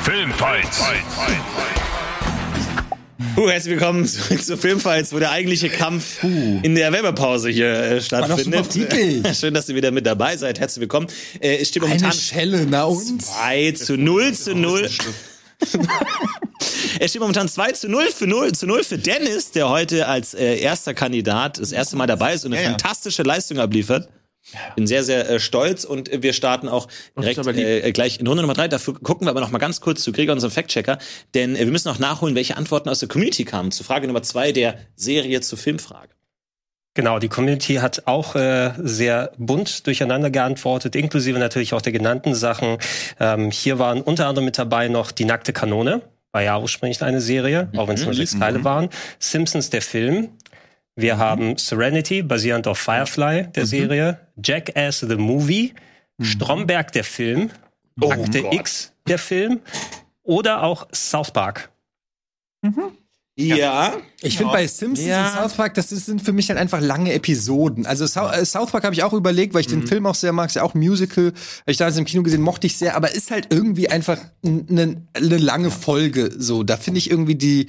Filmfights. 0.03 0.81
Uh, 3.37 3.49
herzlich 3.49 3.71
willkommen 3.71 4.05
zurück 4.05 4.41
zu 4.43 4.57
Filmfights, 4.57 5.13
wo 5.13 5.19
der 5.19 5.31
eigentliche 5.31 5.69
Kampf 5.69 6.23
in 6.23 6.75
der 6.75 6.91
Werbepause 6.91 7.49
hier 7.49 7.71
äh, 7.71 8.01
stattfindet. 8.01 8.67
Schön, 9.39 9.53
dass 9.53 9.69
ihr 9.69 9.75
wieder 9.75 9.91
mit 9.91 10.05
dabei 10.05 10.35
seid. 10.35 10.59
Herzlich 10.59 10.81
willkommen. 10.81 11.07
Äh, 11.39 11.57
es 11.57 11.69
steht 11.69 11.83
Eine 11.83 11.93
momentan 11.93 12.13
Schelle, 12.13 12.65
na 12.69 12.83
und? 12.83 13.21
2 13.21 13.71
zu 13.71 13.95
0 13.95 14.33
zu 14.33 14.53
0. 14.53 14.89
Es 16.99 17.11
steht 17.11 17.21
momentan 17.21 17.47
2 17.47 17.71
zu 17.71 17.89
0 17.89 18.07
für 18.07 18.27
0 18.27 18.51
zu 18.51 18.67
0 18.67 18.83
für 18.83 18.97
Dennis, 18.97 19.51
der 19.51 19.69
heute 19.69 20.07
als 20.07 20.33
äh, 20.33 20.57
erster 20.57 20.93
Kandidat 20.93 21.59
das 21.59 21.71
erste 21.71 21.95
Mal 21.95 22.07
dabei 22.07 22.33
ist 22.33 22.45
und 22.45 22.53
eine 22.53 22.61
Ja, 22.61 22.69
fantastische 22.69 23.23
Leistung 23.23 23.57
abliefert. 23.59 24.09
Bin 24.75 24.87
sehr, 24.87 25.03
sehr 25.03 25.29
äh, 25.29 25.39
stolz 25.39 25.83
und 25.83 26.11
äh, 26.11 26.23
wir 26.23 26.33
starten 26.33 26.67
auch 26.67 26.87
direkt 27.17 27.45
äh, 27.47 27.91
gleich 27.91 28.19
in 28.19 28.27
Runde 28.27 28.41
Nummer 28.41 28.55
drei. 28.55 28.67
Dafür 28.67 28.95
gucken 28.95 29.27
wir 29.27 29.31
aber 29.31 29.39
noch 29.39 29.51
mal 29.51 29.59
ganz 29.59 29.81
kurz 29.81 30.03
zu 30.03 30.11
Gregor, 30.11 30.33
unserem 30.33 30.51
Fact-Checker, 30.51 30.97
denn 31.33 31.55
äh, 31.55 31.59
wir 31.59 31.71
müssen 31.71 31.89
auch 31.89 31.99
nachholen, 31.99 32.35
welche 32.35 32.57
Antworten 32.57 32.89
aus 32.89 32.99
der 32.99 33.07
Community 33.07 33.45
kamen 33.45 33.71
zu 33.71 33.83
Frage 33.83 34.07
Nummer 34.07 34.23
zwei 34.23 34.51
der 34.51 34.79
Serie 34.95 35.41
zur 35.41 35.57
Filmfrage. 35.57 36.09
Genau, 36.93 37.19
die 37.19 37.29
Community 37.29 37.75
hat 37.75 38.03
auch 38.05 38.35
äh, 38.35 38.73
sehr 38.77 39.31
bunt 39.37 39.87
durcheinander 39.87 40.29
geantwortet, 40.29 40.95
inklusive 40.95 41.39
natürlich 41.39 41.73
auch 41.73 41.81
der 41.81 41.93
genannten 41.93 42.35
Sachen. 42.35 42.77
Ähm, 43.19 43.49
hier 43.49 43.79
waren 43.79 44.01
unter 44.01 44.27
anderem 44.27 44.45
mit 44.45 44.57
dabei 44.57 44.89
noch 44.89 45.11
die 45.11 45.23
nackte 45.23 45.53
Kanone, 45.53 46.01
war 46.33 46.41
ja 46.41 46.59
ursprünglich 46.59 47.01
eine 47.01 47.21
Serie, 47.21 47.69
auch 47.77 47.87
wenn 47.87 47.95
es 47.95 48.03
nur 48.03 48.13
sechs 48.13 48.37
Teile 48.37 48.63
waren. 48.65 48.89
Simpsons 49.19 49.69
der 49.69 49.81
Film. 49.81 50.29
Wir 50.95 51.17
haben 51.17 51.57
Serenity, 51.57 52.21
basierend 52.23 52.67
auf 52.67 52.77
Firefly 52.77 53.47
der 53.55 53.65
Serie. 53.65 54.19
Jackass 54.43 54.99
the 54.99 55.15
Movie. 55.15 55.73
Stromberg 56.21 56.91
der 56.91 57.03
Film. 57.03 57.49
Akte 58.01 58.43
X 58.51 58.93
der 59.07 59.17
Film. 59.17 59.61
Oder 60.23 60.63
auch 60.63 60.87
South 60.93 61.31
Park. 61.31 61.71
Ja. 63.35 63.93
Ich 64.23 64.37
finde 64.37 64.53
bei 64.53 64.67
Simpsons 64.67 65.07
Ja. 65.07 65.33
und 65.33 65.39
South 65.41 65.53
Park, 65.57 65.73
das 65.73 65.89
sind 65.89 66.21
für 66.23 66.31
mich 66.31 66.49
halt 66.49 66.59
einfach 66.59 66.79
lange 66.79 67.11
Episoden. 67.13 67.85
Also 67.85 68.05
South, 68.05 68.31
äh, 68.33 68.45
South 68.45 68.71
Park 68.71 68.83
habe 68.83 68.93
ich 68.93 69.03
auch 69.03 69.13
überlegt, 69.13 69.53
weil 69.53 69.61
ich 69.61 69.67
den 69.67 69.87
Film 69.87 70.05
auch 70.05 70.15
sehr 70.15 70.31
mag, 70.31 70.47
ist 70.49 70.55
ja 70.55 70.63
auch 70.63 70.73
Musical. 70.75 71.27
Hab 71.27 71.67
ich 71.67 71.77
damals 71.77 71.97
im 71.97 72.05
Kino 72.05 72.21
gesehen, 72.23 72.41
mochte 72.41 72.67
ich 72.67 72.77
sehr, 72.77 72.95
aber 72.95 73.11
ist 73.13 73.31
halt 73.31 73.47
irgendwie 73.49 73.89
einfach 73.89 74.17
eine 74.45 74.85
ne 75.19 75.37
lange 75.37 75.71
Folge. 75.71 76.31
So, 76.37 76.63
da 76.63 76.77
finde 76.77 76.99
ich 76.99 77.09
irgendwie 77.09 77.35
die 77.35 77.67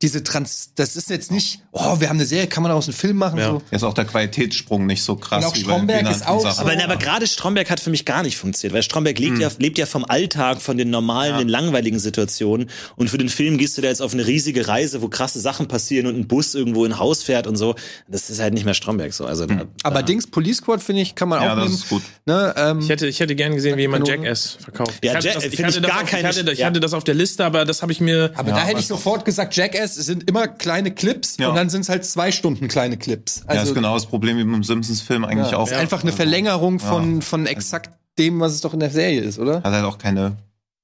diese 0.00 0.22
Trans. 0.22 0.70
Das 0.76 0.94
ist 0.94 1.10
jetzt 1.10 1.32
nicht, 1.32 1.62
oh, 1.72 1.98
wir 1.98 2.08
haben 2.08 2.18
eine 2.18 2.26
Serie, 2.26 2.46
kann 2.46 2.62
man 2.62 2.70
daraus 2.70 2.86
einen 2.86 2.94
Film 2.94 3.16
machen? 3.16 3.40
So. 3.40 3.62
Ist 3.72 3.82
auch 3.82 3.94
der 3.94 4.04
Qualitätssprung 4.04 4.86
nicht 4.86 5.02
so 5.02 5.16
krass 5.16 5.44
Und 5.44 5.50
auch 5.50 5.56
wie 5.56 5.60
Stromberg 5.62 6.08
ist 6.08 6.24
auch 6.26 6.40
so- 6.40 6.60
Aber, 6.62 6.72
aber 6.84 6.96
gerade 6.96 7.26
Stromberg 7.26 7.68
hat 7.70 7.80
für 7.80 7.90
mich 7.90 8.04
gar 8.04 8.22
nicht 8.22 8.36
funktioniert, 8.36 8.74
weil 8.74 8.82
Stromberg 8.84 9.18
lebt, 9.18 9.38
ja, 9.40 9.50
lebt 9.58 9.76
ja 9.78 9.86
vom 9.86 10.04
Alltag, 10.04 10.62
von 10.62 10.76
den 10.78 10.90
normalen, 10.90 11.38
den 11.38 11.48
langweiligen 11.48 11.98
Situationen. 11.98 12.70
Und 12.94 13.10
für 13.10 13.18
den 13.18 13.28
Film 13.28 13.58
gehst 13.58 13.76
du 13.76 13.82
da 13.82 13.88
jetzt 13.88 14.00
auf 14.00 14.12
eine 14.12 14.24
riesige 14.26 14.68
Reise, 14.68 15.02
wo 15.02 15.08
krasse 15.08 15.40
Sachen 15.40 15.66
passieren 15.66 15.87
und 16.06 16.16
ein 16.16 16.26
Bus 16.28 16.54
irgendwo 16.54 16.84
in 16.84 16.92
ein 16.92 16.98
Haus 16.98 17.22
fährt 17.22 17.46
und 17.46 17.56
so. 17.56 17.74
Das 18.08 18.30
ist 18.30 18.40
halt 18.40 18.54
nicht 18.54 18.64
mehr 18.64 18.74
Stromberg 18.74 19.12
so. 19.14 19.24
Also 19.26 19.46
da, 19.46 19.62
Aber 19.82 20.02
Dings 20.02 20.26
Police 20.26 20.58
Squad 20.58 20.82
finde 20.82 21.02
ich, 21.02 21.14
kann 21.14 21.28
man 21.28 21.42
Ja, 21.42 21.52
auch 21.52 21.56
das 21.56 21.64
nehmen. 21.64 21.74
ist 21.76 21.88
gut. 21.88 22.02
Ne, 22.26 22.54
ähm, 22.56 22.78
Ich 22.80 22.88
hätte, 22.88 23.06
ich 23.06 23.20
hätte 23.20 23.34
gern 23.34 23.54
gesehen, 23.54 23.76
wie 23.76 23.82
jemand. 23.82 24.06
Jackass 24.06 24.58
verkauft. 24.60 24.94
Ja, 25.02 25.12
ich 25.12 25.16
hatte 25.16 25.28
das, 25.34 25.44
ich 25.44 25.52
ich 25.54 25.58
das 25.60 25.82
gar 25.82 26.02
auf, 26.02 26.10
keine- 26.10 26.28
ich 26.30 26.38
hatte, 26.38 26.52
ich 26.52 26.58
ja. 26.58 26.66
hatte 26.66 26.80
das 26.80 26.92
auf 26.94 27.04
der 27.04 27.14
Liste, 27.14 27.44
aber 27.44 27.64
das 27.64 27.82
habe 27.82 27.92
ich 27.92 28.00
mir. 28.00 28.32
aber 28.34 28.50
da 28.50 28.58
hätte 28.64 28.80
ich 28.80 28.86
sofort 28.86 29.24
gesagt, 29.24 29.56
Jackass 29.56 29.94
sind 29.94 30.28
immer 30.28 30.48
kleine 30.48 30.90
Clips 30.92 31.36
Ja. 31.38 31.48
und 31.48 31.54
dann 31.56 31.70
sind 31.70 31.80
es 31.82 31.88
halt 31.88 32.04
zwei 32.04 32.30
Stunden 32.32 32.68
kleine 32.68 32.96
Clips. 32.96 33.42
ja, 33.44 33.54
Also 33.54 33.68
ist 33.70 33.74
genau 33.74 33.94
das 33.94 34.06
Problem 34.06 34.36
wie 34.38 34.44
beim 34.44 34.62
Simpsons-Film 34.62 35.24
eigentlich 35.24 35.54
auch. 35.54 35.66
ist 35.66 35.72
einfach 35.74 36.02
eine 36.02 36.12
Verlängerung 36.12 36.78
von, 36.80 37.22
von 37.22 37.46
exakt 37.46 37.90
dem, 38.18 38.40
was 38.40 38.52
es 38.52 38.60
doch 38.62 38.74
in 38.74 38.80
der 38.80 38.90
Serie 38.90 39.20
ist, 39.20 39.38
oder? 39.38 39.56
Hat 39.62 39.72
halt 39.72 39.84
auch 39.84 39.98
keine, 39.98 40.36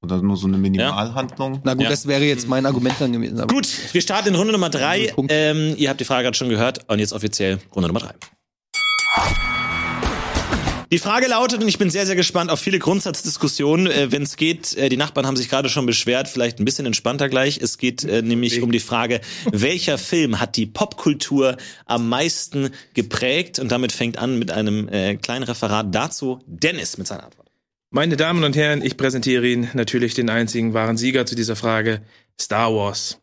oder 0.05 0.23
nur 0.23 0.37
so 0.37 0.47
eine 0.47 0.57
Minimalhandlung. 0.59 1.61
Na 1.65 1.75
gut, 1.75 1.83
Ja. 1.85 1.91
das 1.91 2.07
wäre 2.07 2.25
jetzt 2.25 2.49
mein 2.49 2.65
Argument 2.67 2.95
dann 3.01 3.13
gewesen. 3.13 3.41
Aber 3.41 3.53
Gut, 3.53 3.67
wir 3.93 4.01
starten 4.01 4.29
in 4.29 4.35
Runde 4.37 4.53
Nummer 4.53 4.71
drei. 4.71 5.13
Punkt. 5.15 5.33
Ähm, 5.35 5.75
ihr 5.77 5.89
habt 5.89 6.01
die 6.01 6.05
Frage 6.05 6.25
gerade 6.25 6.37
schon 6.37 6.49
gehört 6.49 6.81
und 6.89 6.99
jetzt 6.99 7.13
offiziell 7.13 7.59
Runde 7.75 7.89
Nummer 7.89 8.01
drei. 8.01 8.15
Die 10.93 10.99
Frage 11.01 11.27
lautet, 11.27 11.61
und 11.61 11.67
ich 11.67 11.79
bin 11.79 11.91
sehr, 11.91 12.07
sehr 12.07 12.15
gespannt 12.15 12.53
auf 12.53 12.61
viele 12.61 12.79
Grundsatzdiskussionen, 12.79 13.89
äh, 13.89 14.13
wenn 14.13 14.23
es 14.23 14.37
geht, 14.37 14.77
äh, 14.77 14.89
die 14.89 14.97
Nachbarn 14.97 15.27
haben 15.27 15.35
sich 15.37 15.49
gerade 15.49 15.69
schon 15.69 15.87
beschwert, 15.87 16.29
vielleicht 16.29 16.61
ein 16.61 16.65
bisschen 16.65 16.87
entspannter 16.87 17.29
gleich. 17.29 17.59
Es 17.61 17.79
geht 17.79 18.05
äh, 18.05 18.23
nämlich 18.23 18.63
um 18.63 18.71
die 18.71 18.79
Frage, 18.79 19.21
welcher 19.51 19.99
Film 19.99 20.39
hat 20.39 20.57
die 20.57 20.67
Popkultur 20.67 21.57
am 21.87 22.09
meisten 22.09 22.71
geprägt? 22.93 23.59
Und 23.59 23.73
damit 23.73 23.91
fängt 23.91 24.19
an 24.19 24.39
mit 24.39 24.53
einem 24.53 24.89
äh, 24.89 25.17
kleinen 25.17 25.43
Referat 25.43 25.93
dazu 25.93 26.39
Dennis 26.47 26.97
mit 26.97 27.09
seiner 27.09 27.25
Antwort. 27.25 27.44
Meine 27.97 28.17
Damen 28.17 28.43
und 28.43 28.57
Herren, 28.57 28.83
ich 28.85 28.97
präsentiere 28.97 29.47
Ihnen 29.47 29.71
natürlich 29.73 30.15
den 30.15 30.29
einzigen 30.29 30.75
wahren 30.75 30.97
Sieger 30.97 31.27
zu 31.27 31.37
dieser 31.37 31.55
Frage: 31.55 32.01
Star 32.41 32.75
Wars. 32.75 33.21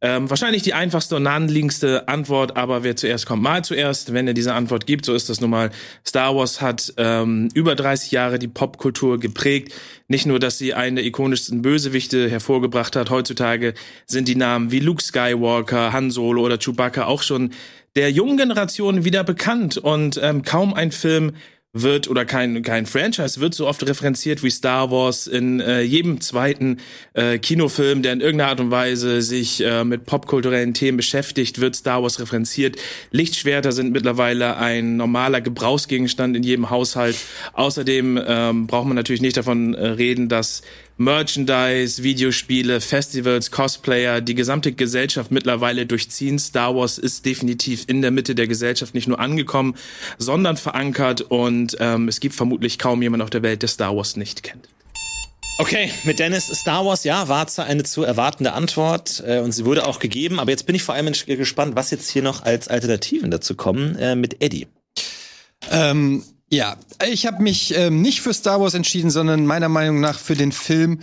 Ähm, 0.00 0.30
wahrscheinlich 0.30 0.62
die 0.62 0.74
einfachste 0.74 1.16
und 1.16 1.24
naheliegendste 1.24 2.06
Antwort, 2.06 2.56
aber 2.56 2.84
wer 2.84 2.94
zuerst 2.94 3.26
kommt, 3.26 3.42
mal 3.42 3.64
zuerst. 3.64 4.12
Wenn 4.12 4.28
er 4.28 4.34
diese 4.34 4.54
Antwort 4.54 4.86
gibt, 4.86 5.06
so 5.06 5.14
ist 5.14 5.28
das 5.28 5.40
nun 5.40 5.50
mal. 5.50 5.72
Star 6.06 6.36
Wars 6.36 6.60
hat 6.60 6.94
ähm, 6.98 7.48
über 7.54 7.74
30 7.74 8.12
Jahre 8.12 8.38
die 8.38 8.46
Popkultur 8.46 9.18
geprägt. 9.18 9.72
Nicht 10.06 10.26
nur, 10.26 10.38
dass 10.38 10.56
sie 10.56 10.72
einen 10.72 10.94
der 10.94 11.04
ikonischsten 11.04 11.60
Bösewichte 11.60 12.30
hervorgebracht 12.30 12.94
hat. 12.94 13.10
Heutzutage 13.10 13.74
sind 14.06 14.28
die 14.28 14.36
Namen 14.36 14.70
wie 14.70 14.78
Luke 14.78 15.02
Skywalker, 15.02 15.92
Han 15.92 16.12
Solo 16.12 16.44
oder 16.44 16.58
Chewbacca 16.58 17.06
auch 17.06 17.22
schon 17.22 17.50
der 17.96 18.12
jungen 18.12 18.36
Generation 18.36 19.04
wieder 19.04 19.24
bekannt. 19.24 19.78
Und 19.78 20.20
ähm, 20.22 20.42
kaum 20.42 20.74
ein 20.74 20.92
Film 20.92 21.32
wird 21.74 22.08
oder 22.08 22.26
kein 22.26 22.62
kein 22.62 22.84
Franchise 22.84 23.40
wird 23.40 23.54
so 23.54 23.66
oft 23.66 23.86
referenziert 23.86 24.42
wie 24.42 24.50
Star 24.50 24.90
Wars 24.90 25.26
in 25.26 25.58
äh, 25.60 25.80
jedem 25.80 26.20
zweiten 26.20 26.78
äh, 27.14 27.38
Kinofilm, 27.38 28.02
der 28.02 28.12
in 28.12 28.20
irgendeiner 28.20 28.50
Art 28.50 28.60
und 28.60 28.70
Weise 28.70 29.22
sich 29.22 29.64
äh, 29.64 29.82
mit 29.82 30.04
popkulturellen 30.04 30.74
Themen 30.74 30.98
beschäftigt, 30.98 31.62
wird 31.62 31.74
Star 31.74 32.02
Wars 32.02 32.20
referenziert. 32.20 32.76
Lichtschwerter 33.10 33.72
sind 33.72 33.92
mittlerweile 33.92 34.58
ein 34.58 34.98
normaler 34.98 35.40
Gebrauchsgegenstand 35.40 36.36
in 36.36 36.42
jedem 36.42 36.68
Haushalt. 36.68 37.16
Außerdem 37.54 38.20
ähm, 38.26 38.66
braucht 38.66 38.86
man 38.86 38.96
natürlich 38.96 39.22
nicht 39.22 39.38
davon 39.38 39.72
äh, 39.72 39.86
reden, 39.86 40.28
dass 40.28 40.60
Merchandise, 40.96 42.02
Videospiele, 42.02 42.80
Festivals, 42.80 43.50
Cosplayer, 43.50 44.20
die 44.20 44.34
gesamte 44.34 44.72
Gesellschaft 44.72 45.30
mittlerweile 45.30 45.86
durchziehen. 45.86 46.38
Star 46.38 46.74
Wars 46.76 46.98
ist 46.98 47.26
definitiv 47.26 47.84
in 47.88 48.02
der 48.02 48.10
Mitte 48.10 48.34
der 48.34 48.46
Gesellschaft 48.46 48.94
nicht 48.94 49.08
nur 49.08 49.18
angekommen, 49.18 49.74
sondern 50.18 50.56
verankert 50.56 51.22
und 51.22 51.76
ähm, 51.80 52.08
es 52.08 52.20
gibt 52.20 52.34
vermutlich 52.34 52.78
kaum 52.78 53.02
jemand 53.02 53.22
auf 53.22 53.30
der 53.30 53.42
Welt, 53.42 53.62
der 53.62 53.68
Star 53.68 53.96
Wars 53.96 54.16
nicht 54.16 54.42
kennt. 54.42 54.68
Okay, 55.58 55.90
mit 56.04 56.18
Dennis 56.18 56.46
Star 56.46 56.84
Wars, 56.84 57.04
ja, 57.04 57.28
war 57.28 57.46
zwar 57.46 57.66
eine 57.66 57.84
zu 57.84 58.02
erwartende 58.02 58.52
Antwort 58.52 59.22
äh, 59.26 59.38
und 59.40 59.52
sie 59.52 59.64
wurde 59.64 59.86
auch 59.86 59.98
gegeben, 59.98 60.40
aber 60.40 60.50
jetzt 60.50 60.66
bin 60.66 60.74
ich 60.74 60.82
vor 60.82 60.94
allem 60.94 61.12
gespannt, 61.26 61.76
was 61.76 61.90
jetzt 61.90 62.08
hier 62.10 62.22
noch 62.22 62.42
als 62.42 62.68
Alternativen 62.68 63.30
dazu 63.30 63.54
kommen 63.54 63.96
äh, 63.96 64.16
mit 64.16 64.42
Eddie. 64.42 64.66
Ähm, 65.70 66.24
ja, 66.52 66.76
ich 67.10 67.26
habe 67.26 67.42
mich 67.42 67.74
ähm, 67.74 68.02
nicht 68.02 68.20
für 68.20 68.34
Star 68.34 68.60
Wars 68.60 68.74
entschieden, 68.74 69.10
sondern 69.10 69.46
meiner 69.46 69.70
Meinung 69.70 70.00
nach 70.00 70.18
für 70.18 70.34
den 70.34 70.52
Film, 70.52 71.00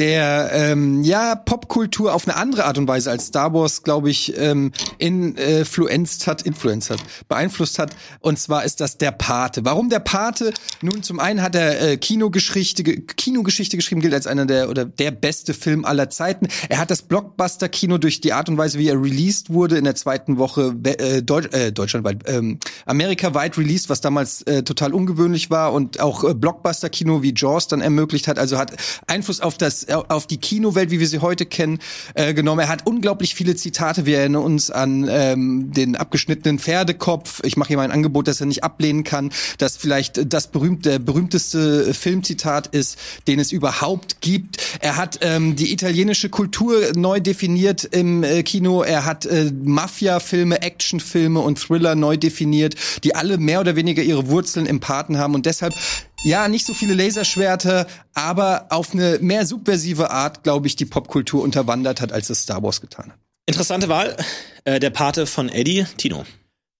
der 0.00 0.50
ähm, 0.52 1.04
ja 1.04 1.34
Popkultur 1.36 2.14
auf 2.14 2.26
eine 2.26 2.36
andere 2.36 2.64
Art 2.64 2.78
und 2.78 2.88
Weise 2.88 3.10
als 3.10 3.26
Star 3.26 3.52
Wars, 3.52 3.82
glaube 3.82 4.10
ich, 4.10 4.36
ähm, 4.38 4.72
influenzt 4.98 6.26
hat, 6.26 6.42
influenzt 6.42 6.88
hat, 6.90 7.00
beeinflusst 7.28 7.78
hat. 7.78 7.94
Und 8.20 8.38
zwar 8.38 8.64
ist 8.64 8.80
das 8.80 8.96
der 8.96 9.12
Pate. 9.12 9.64
Warum 9.64 9.90
der 9.90 9.98
Pate? 10.00 10.52
Nun, 10.80 11.02
zum 11.02 11.20
einen 11.20 11.42
hat 11.42 11.54
er 11.54 11.80
äh, 11.82 11.96
Kinogeschichte, 11.98 12.82
ge- 12.82 13.02
Kinogeschichte 13.02 13.76
geschrieben, 13.76 14.00
gilt 14.00 14.14
als 14.14 14.26
einer 14.26 14.46
der 14.46 14.70
oder 14.70 14.86
der 14.86 15.10
beste 15.10 15.52
Film 15.52 15.84
aller 15.84 16.08
Zeiten. 16.08 16.48
Er 16.70 16.78
hat 16.78 16.90
das 16.90 17.02
Blockbuster-Kino 17.02 17.98
durch 17.98 18.22
die 18.22 18.32
Art 18.32 18.48
und 18.48 18.56
Weise, 18.56 18.78
wie 18.78 18.88
er 18.88 19.00
released 19.00 19.52
wurde, 19.52 19.76
in 19.76 19.84
der 19.84 19.94
zweiten 19.94 20.38
Woche 20.38 20.74
äh, 20.84 21.22
Deutsch, 21.22 21.52
äh, 21.52 21.72
deutschlandweit, 21.72 22.22
ähm, 22.26 22.58
amerikaweit 22.86 23.58
released, 23.58 23.90
was 23.90 24.00
damals 24.00 24.42
äh, 24.42 24.62
total 24.62 24.94
ungewöhnlich 24.94 25.50
war 25.50 25.74
und 25.74 26.00
auch 26.00 26.24
äh, 26.24 26.32
Blockbuster-Kino 26.32 27.20
wie 27.22 27.34
Jaws 27.36 27.68
dann 27.68 27.82
ermöglicht 27.82 28.28
hat. 28.28 28.38
Also 28.38 28.56
hat 28.56 28.72
Einfluss 29.06 29.40
auf 29.40 29.58
das 29.58 29.84
auf 29.92 30.26
die 30.26 30.38
Kinowelt, 30.38 30.90
wie 30.90 31.00
wir 31.00 31.08
sie 31.08 31.20
heute 31.20 31.46
kennen, 31.46 31.78
äh, 32.14 32.34
genommen. 32.34 32.60
Er 32.60 32.68
hat 32.68 32.86
unglaublich 32.86 33.34
viele 33.34 33.56
Zitate. 33.56 34.06
Wir 34.06 34.18
erinnern 34.18 34.42
uns 34.42 34.70
an 34.70 35.08
ähm, 35.10 35.72
den 35.72 35.96
abgeschnittenen 35.96 36.58
Pferdekopf. 36.58 37.40
Ich 37.44 37.56
mache 37.56 37.76
mal 37.76 37.82
ein 37.82 37.92
Angebot, 37.92 38.28
das 38.28 38.40
er 38.40 38.46
nicht 38.46 38.64
ablehnen 38.64 39.04
kann. 39.04 39.30
Das 39.58 39.76
vielleicht 39.76 40.32
das 40.32 40.48
berühmte, 40.48 41.00
berühmteste 41.00 41.94
Filmzitat 41.94 42.68
ist, 42.68 42.98
den 43.26 43.38
es 43.38 43.52
überhaupt 43.52 44.20
gibt. 44.20 44.58
Er 44.80 44.96
hat 44.96 45.18
ähm, 45.22 45.56
die 45.56 45.72
italienische 45.72 46.28
Kultur 46.28 46.92
neu 46.94 47.20
definiert 47.20 47.84
im 47.84 48.22
äh, 48.22 48.42
Kino. 48.42 48.82
Er 48.82 49.04
hat 49.04 49.26
äh, 49.26 49.50
Mafia-Filme, 49.52 50.62
Actionfilme 50.62 51.40
und 51.40 51.58
Thriller 51.58 51.94
neu 51.94 52.16
definiert, 52.16 52.74
die 53.04 53.14
alle 53.14 53.38
mehr 53.38 53.60
oder 53.60 53.76
weniger 53.76 54.02
ihre 54.02 54.28
Wurzeln 54.28 54.66
im 54.66 54.80
Paten 54.80 55.18
haben 55.18 55.34
und 55.34 55.46
deshalb 55.46 55.74
ja, 56.22 56.48
nicht 56.48 56.66
so 56.66 56.74
viele 56.74 56.94
Laserschwerter, 56.94 57.86
aber 58.14 58.66
auf 58.70 58.92
eine 58.92 59.18
mehr 59.20 59.46
subversive 59.46 60.10
Art, 60.10 60.42
glaube 60.42 60.66
ich, 60.66 60.76
die 60.76 60.86
Popkultur 60.86 61.42
unterwandert 61.42 62.00
hat, 62.00 62.12
als 62.12 62.30
es 62.30 62.42
Star 62.42 62.62
Wars 62.62 62.80
getan 62.80 63.12
hat. 63.12 63.18
Interessante 63.46 63.88
Wahl. 63.88 64.16
Äh, 64.64 64.78
der 64.78 64.90
Pate 64.90 65.26
von 65.26 65.48
Eddie, 65.48 65.86
Tino. 65.96 66.24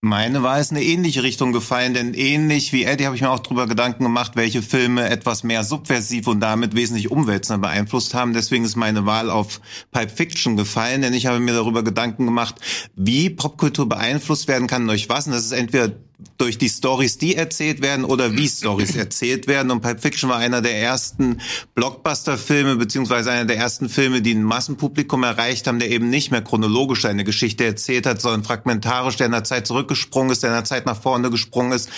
Meine 0.03 0.41
Wahl 0.41 0.59
ist 0.59 0.71
in 0.71 0.77
eine 0.77 0.85
ähnliche 0.85 1.21
Richtung 1.21 1.53
gefallen, 1.53 1.93
denn 1.93 2.15
ähnlich 2.15 2.73
wie 2.73 2.85
Eddie 2.85 3.05
habe 3.05 3.15
ich 3.15 3.21
mir 3.21 3.29
auch 3.29 3.39
darüber 3.39 3.67
Gedanken 3.67 4.03
gemacht, 4.03 4.31
welche 4.35 4.63
Filme 4.63 5.07
etwas 5.07 5.43
mehr 5.43 5.63
subversiv 5.63 6.25
und 6.25 6.39
damit 6.39 6.73
wesentlich 6.73 7.11
umwälzender 7.11 7.59
beeinflusst 7.59 8.15
haben. 8.15 8.33
Deswegen 8.33 8.65
ist 8.65 8.75
meine 8.75 9.05
Wahl 9.05 9.29
auf 9.29 9.61
Pipe 9.91 10.09
Fiction 10.09 10.57
gefallen, 10.57 11.03
denn 11.03 11.13
ich 11.13 11.27
habe 11.27 11.39
mir 11.39 11.53
darüber 11.53 11.83
Gedanken 11.83 12.25
gemacht, 12.25 12.55
wie 12.95 13.29
Popkultur 13.29 13.87
beeinflusst 13.87 14.47
werden 14.47 14.67
kann 14.67 14.87
durch 14.87 15.07
was. 15.07 15.27
Und 15.27 15.33
das 15.33 15.45
ist 15.45 15.51
entweder 15.51 15.91
durch 16.37 16.57
die 16.57 16.69
Stories, 16.69 17.19
die 17.19 17.35
erzählt 17.35 17.83
werden 17.83 18.03
oder 18.03 18.35
wie 18.35 18.47
Stories 18.47 18.95
erzählt 18.95 19.47
werden. 19.47 19.71
Und 19.71 19.81
Pulp 19.81 20.01
Fiction 20.01 20.29
war 20.29 20.37
einer 20.37 20.61
der 20.61 20.75
ersten 20.75 21.39
Blockbuster-Filme, 21.75 22.77
beziehungsweise 22.77 23.31
einer 23.31 23.45
der 23.45 23.57
ersten 23.57 23.89
Filme, 23.89 24.23
die 24.23 24.33
ein 24.33 24.43
Massenpublikum 24.43 25.23
erreicht 25.23 25.67
haben, 25.67 25.77
der 25.77 25.91
eben 25.91 26.09
nicht 26.09 26.31
mehr 26.31 26.41
chronologisch 26.41 27.05
eine 27.05 27.23
Geschichte 27.23 27.63
erzählt 27.63 28.07
hat, 28.07 28.21
sondern 28.21 28.43
fragmentarisch, 28.43 29.17
der 29.17 29.27
in 29.27 29.33
der 29.33 29.43
Zeit 29.43 29.67
zurückgesprungen 29.67 30.31
ist, 30.31 30.41
der 30.41 30.49
in 30.49 30.55
der 30.55 30.63
Zeit 30.63 30.87
nach 30.87 30.99
vorne 30.99 31.29
gesprungen 31.29 31.73
ist, 31.73 31.89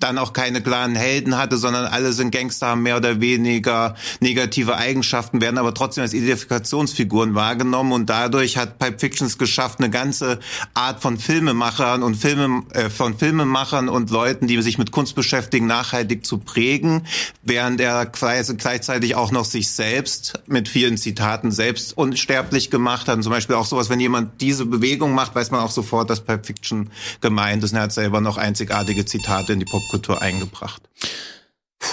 dann 0.00 0.18
auch 0.18 0.32
keine 0.32 0.62
klaren 0.62 0.96
Helden 0.96 1.38
hatte, 1.38 1.56
sondern 1.56 1.84
alle 1.84 2.12
sind 2.12 2.32
Gangster, 2.32 2.68
haben 2.68 2.82
mehr 2.82 2.96
oder 2.96 3.20
weniger 3.20 3.94
negative 4.18 4.76
Eigenschaften, 4.76 5.40
werden 5.40 5.58
aber 5.58 5.74
trotzdem 5.74 6.02
als 6.02 6.12
Identifikationsfiguren 6.12 7.36
wahrgenommen 7.36 7.92
und 7.92 8.10
dadurch 8.10 8.56
hat 8.56 8.80
Pulp 8.80 9.00
Fiction 9.00 9.28
es 9.28 9.38
geschafft, 9.38 9.78
eine 9.78 9.90
ganze 9.90 10.40
Art 10.74 11.00
von 11.00 11.18
Filmemachern 11.18 12.02
und 12.02 12.16
Filme, 12.16 12.64
äh, 12.72 12.90
von 12.90 13.16
Filmemachern 13.16 13.71
Filmemachern 13.72 13.88
und 13.88 14.10
Leuten, 14.10 14.46
die 14.46 14.60
sich 14.62 14.78
mit 14.78 14.90
Kunst 14.90 15.14
beschäftigen, 15.14 15.66
nachhaltig 15.66 16.24
zu 16.26 16.38
prägen, 16.38 17.06
während 17.42 17.80
er 17.80 18.06
gleichzeitig 18.06 19.14
auch 19.14 19.30
noch 19.32 19.44
sich 19.44 19.70
selbst 19.70 20.40
mit 20.46 20.68
vielen 20.68 20.96
Zitaten 20.96 21.50
selbst 21.50 21.96
unsterblich 21.96 22.70
gemacht 22.70 23.08
hat. 23.08 23.16
Und 23.16 23.22
zum 23.22 23.32
Beispiel 23.32 23.56
auch 23.56 23.66
sowas, 23.66 23.88
wenn 23.88 24.00
jemand 24.00 24.40
diese 24.40 24.66
Bewegung 24.66 25.14
macht, 25.14 25.34
weiß 25.34 25.50
man 25.50 25.60
auch 25.60 25.70
sofort, 25.70 26.10
dass 26.10 26.20
Pulp 26.20 26.46
Fiction 26.46 26.90
gemeint 27.20 27.64
ist. 27.64 27.72
Und 27.72 27.78
er 27.78 27.84
hat 27.84 27.92
selber 27.92 28.20
noch 28.20 28.36
einzigartige 28.36 29.04
Zitate 29.04 29.52
in 29.54 29.58
die 29.58 29.64
Popkultur 29.64 30.20
eingebracht. 30.20 30.82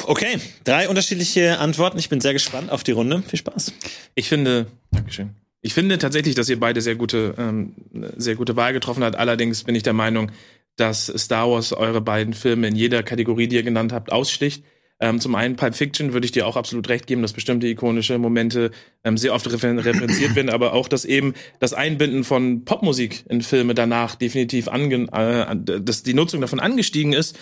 Okay, 0.06 0.40
drei 0.66 0.88
unterschiedliche 0.88 1.58
Antworten. 1.60 1.98
Ich 1.98 2.10
bin 2.10 2.22
sehr 2.22 2.34
gespannt 2.34 2.72
auf 2.72 2.84
die 2.84 2.92
Runde. 2.92 3.24
Viel 3.28 3.40
Spaß. 3.40 3.74
Ich 4.14 4.30
finde, 4.30 4.68
Dankeschön. 4.92 5.36
Ich 5.62 5.74
finde 5.74 5.98
tatsächlich, 5.98 6.36
dass 6.36 6.48
ihr 6.48 6.60
beide 6.60 6.80
sehr 6.80 6.96
gute, 6.96 7.34
ähm, 7.38 7.74
sehr 8.16 8.36
gute 8.36 8.56
Wahl 8.56 8.72
getroffen 8.72 9.04
habt. 9.04 9.18
Allerdings 9.18 9.66
bin 9.66 9.76
ich 9.76 9.84
der 9.84 9.94
Meinung, 9.94 10.32
dass 10.80 11.08
Star 11.08 11.50
Wars 11.50 11.74
eure 11.74 12.02
beiden 12.02 12.34
Filme 12.34 12.68
in 12.68 12.76
jeder 12.76 13.04
Kategorie, 13.04 13.48
die 13.48 13.58
ihr 13.58 13.64
genannt 13.64 13.94
habt, 13.94 14.12
aussticht. 14.12 14.64
Ähm, 15.02 15.22
zum 15.22 15.34
einen 15.36 15.56
Pulp 15.56 15.76
Fiction 15.76 16.12
würde 16.12 16.26
ich 16.26 16.34
dir 16.34 16.46
auch 16.46 16.58
absolut 16.58 16.90
recht 16.90 17.08
geben, 17.08 17.22
dass 17.22 17.32
bestimmte 17.32 17.68
ikonische 17.68 18.18
Momente 18.18 18.72
ähm, 19.06 19.18
sehr 19.18 19.34
oft 19.34 19.50
referenziert 19.50 20.36
werden, 20.36 20.50
aber 20.50 20.74
auch, 20.74 20.90
dass 20.90 21.06
eben 21.06 21.36
das 21.60 21.74
Einbinden 21.74 22.26
von 22.26 22.66
Popmusik 22.66 23.24
in 23.30 23.42
Filme 23.42 23.74
danach 23.74 24.16
definitiv 24.16 24.68
ange 24.68 25.08
äh, 25.14 25.56
dass 25.56 26.04
die 26.04 26.14
Nutzung 26.14 26.42
davon 26.42 26.60
angestiegen 26.60 27.14
ist 27.14 27.38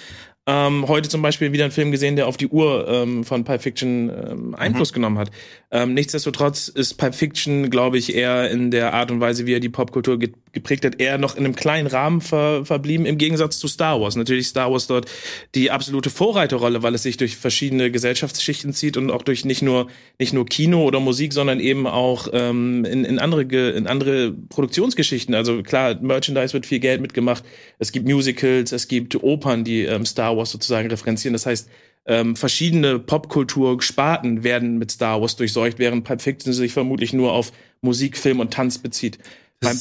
ähm, 0.49 0.87
heute 0.87 1.09
zum 1.09 1.21
Beispiel 1.21 1.51
wieder 1.51 1.65
einen 1.65 1.73
Film 1.73 1.91
gesehen, 1.91 2.15
der 2.15 2.25
auf 2.25 2.37
die 2.37 2.47
Uhr 2.47 2.87
ähm, 2.87 3.25
von 3.25 3.43
Pulp 3.43 3.61
Fiction 3.61 4.09
ähm, 4.09 4.55
Einfluss 4.55 4.91
mhm. 4.91 4.95
genommen 4.95 5.17
hat. 5.17 5.29
Ähm, 5.71 5.93
nichtsdestotrotz 5.93 6.69
ist 6.69 6.93
Pulp 6.93 7.13
Fiction, 7.13 7.69
glaube 7.69 7.97
ich, 7.97 8.15
eher 8.15 8.49
in 8.49 8.71
der 8.71 8.93
Art 8.93 9.11
und 9.11 9.19
Weise, 9.19 9.45
wie 9.45 9.53
er 9.53 9.59
die 9.59 9.67
Popkultur 9.67 10.17
geprägt 10.57 10.85
hat, 10.85 10.99
eher 10.99 11.17
noch 11.17 11.35
in 11.35 11.45
einem 11.45 11.55
kleinen 11.55 11.87
Rahmen 11.87 12.21
ver 12.21 12.65
verblieben, 12.65 13.05
im 13.05 13.17
Gegensatz 13.17 13.59
zu 13.59 13.67
Star 13.67 13.99
Wars. 14.01 14.15
Natürlich 14.15 14.47
Star 14.47 14.71
Wars 14.71 14.87
dort 14.87 15.09
die 15.55 15.71
absolute 15.71 16.09
Vorreiterrolle, 16.09 16.83
weil 16.83 16.95
es 16.95 17.03
sich 17.03 17.17
durch 17.17 17.37
verschiedene 17.37 17.91
Gesellschaftsschichten 17.91 18.73
zieht 18.73 18.97
und 18.97 19.11
auch 19.11 19.23
durch 19.23 19.45
nicht 19.45 19.61
nur 19.61 19.87
nicht 20.19 20.33
nur 20.33 20.45
Kino 20.45 20.83
oder 20.83 20.99
Musik, 20.99 21.33
sondern 21.33 21.59
eben 21.59 21.87
auch 21.87 22.27
ähm, 22.33 22.85
in, 22.85 23.05
in 23.05 23.19
andere 23.19 23.43
in 23.43 23.87
andere 23.87 24.31
Produktionsgeschichten. 24.31 25.35
Also 25.35 25.63
klar, 25.63 25.95
Merchandise 26.01 26.53
wird 26.53 26.65
viel 26.65 26.79
Geld 26.79 27.01
mitgemacht. 27.01 27.43
Es 27.79 27.91
gibt 27.91 28.07
Musicals, 28.07 28.71
es 28.71 28.87
gibt 28.87 29.21
Opern, 29.23 29.63
die 29.63 29.83
ähm, 29.83 30.05
Star 30.05 30.35
Wars 30.37 30.51
sozusagen 30.51 30.89
referenzieren. 30.89 31.33
Das 31.33 31.45
heißt, 31.45 31.69
ähm, 32.07 32.37
verschiedene 32.37 32.99
Popkultur-Sparten 32.99 34.43
werden 34.43 34.77
mit 34.77 34.91
Star 34.91 35.21
Wars 35.21 35.35
durchseucht, 35.35 35.77
während 35.77 36.05
Pulp 36.05 36.21
Fiction 36.21 36.53
sich 36.53 36.71
vermutlich 36.71 37.11
nur 37.11 37.33
auf 37.33 37.51
Musik, 37.81 38.17
Film 38.17 38.39
und 38.39 38.53
Tanz 38.53 38.79
bezieht. 38.79 39.19
Beim, 39.59 39.77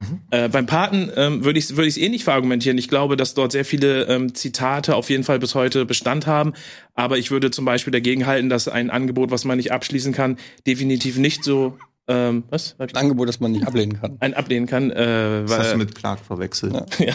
mhm. 0.00 0.20
äh, 0.30 0.48
beim 0.48 0.66
Paten 0.66 1.10
ähm, 1.16 1.44
würde 1.44 1.58
ich 1.58 1.66
es 1.66 1.76
würd 1.76 1.96
eh 1.96 2.08
nicht 2.08 2.24
verargumentieren. 2.24 2.78
Ich 2.78 2.88
glaube, 2.88 3.16
dass 3.16 3.34
dort 3.34 3.52
sehr 3.52 3.64
viele 3.64 4.04
ähm, 4.04 4.34
Zitate 4.34 4.94
auf 4.94 5.10
jeden 5.10 5.24
Fall 5.24 5.38
bis 5.38 5.54
heute 5.54 5.84
Bestand 5.84 6.26
haben. 6.26 6.52
Aber 6.94 7.18
ich 7.18 7.30
würde 7.30 7.50
zum 7.50 7.64
Beispiel 7.64 7.92
dagegen 7.92 8.26
halten, 8.26 8.48
dass 8.48 8.68
ein 8.68 8.90
Angebot, 8.90 9.30
was 9.30 9.44
man 9.44 9.56
nicht 9.56 9.72
abschließen 9.72 10.12
kann, 10.12 10.38
definitiv 10.66 11.18
nicht 11.18 11.44
so 11.44 11.78
ähm, 12.08 12.44
was? 12.50 12.76
Ein 12.78 12.94
Angebot, 12.94 13.28
das 13.28 13.40
man 13.40 13.50
nicht 13.50 13.66
ablehnen 13.66 14.00
kann. 14.00 14.16
Ein 14.20 14.34
ablehnen 14.34 14.66
kann. 14.66 14.90
Äh, 14.92 15.42
das 15.42 15.58
hast 15.58 15.72
du 15.72 15.78
mit 15.78 15.94
Clark 15.94 16.20
verwechselt. 16.20 16.72
Ja. 17.00 17.14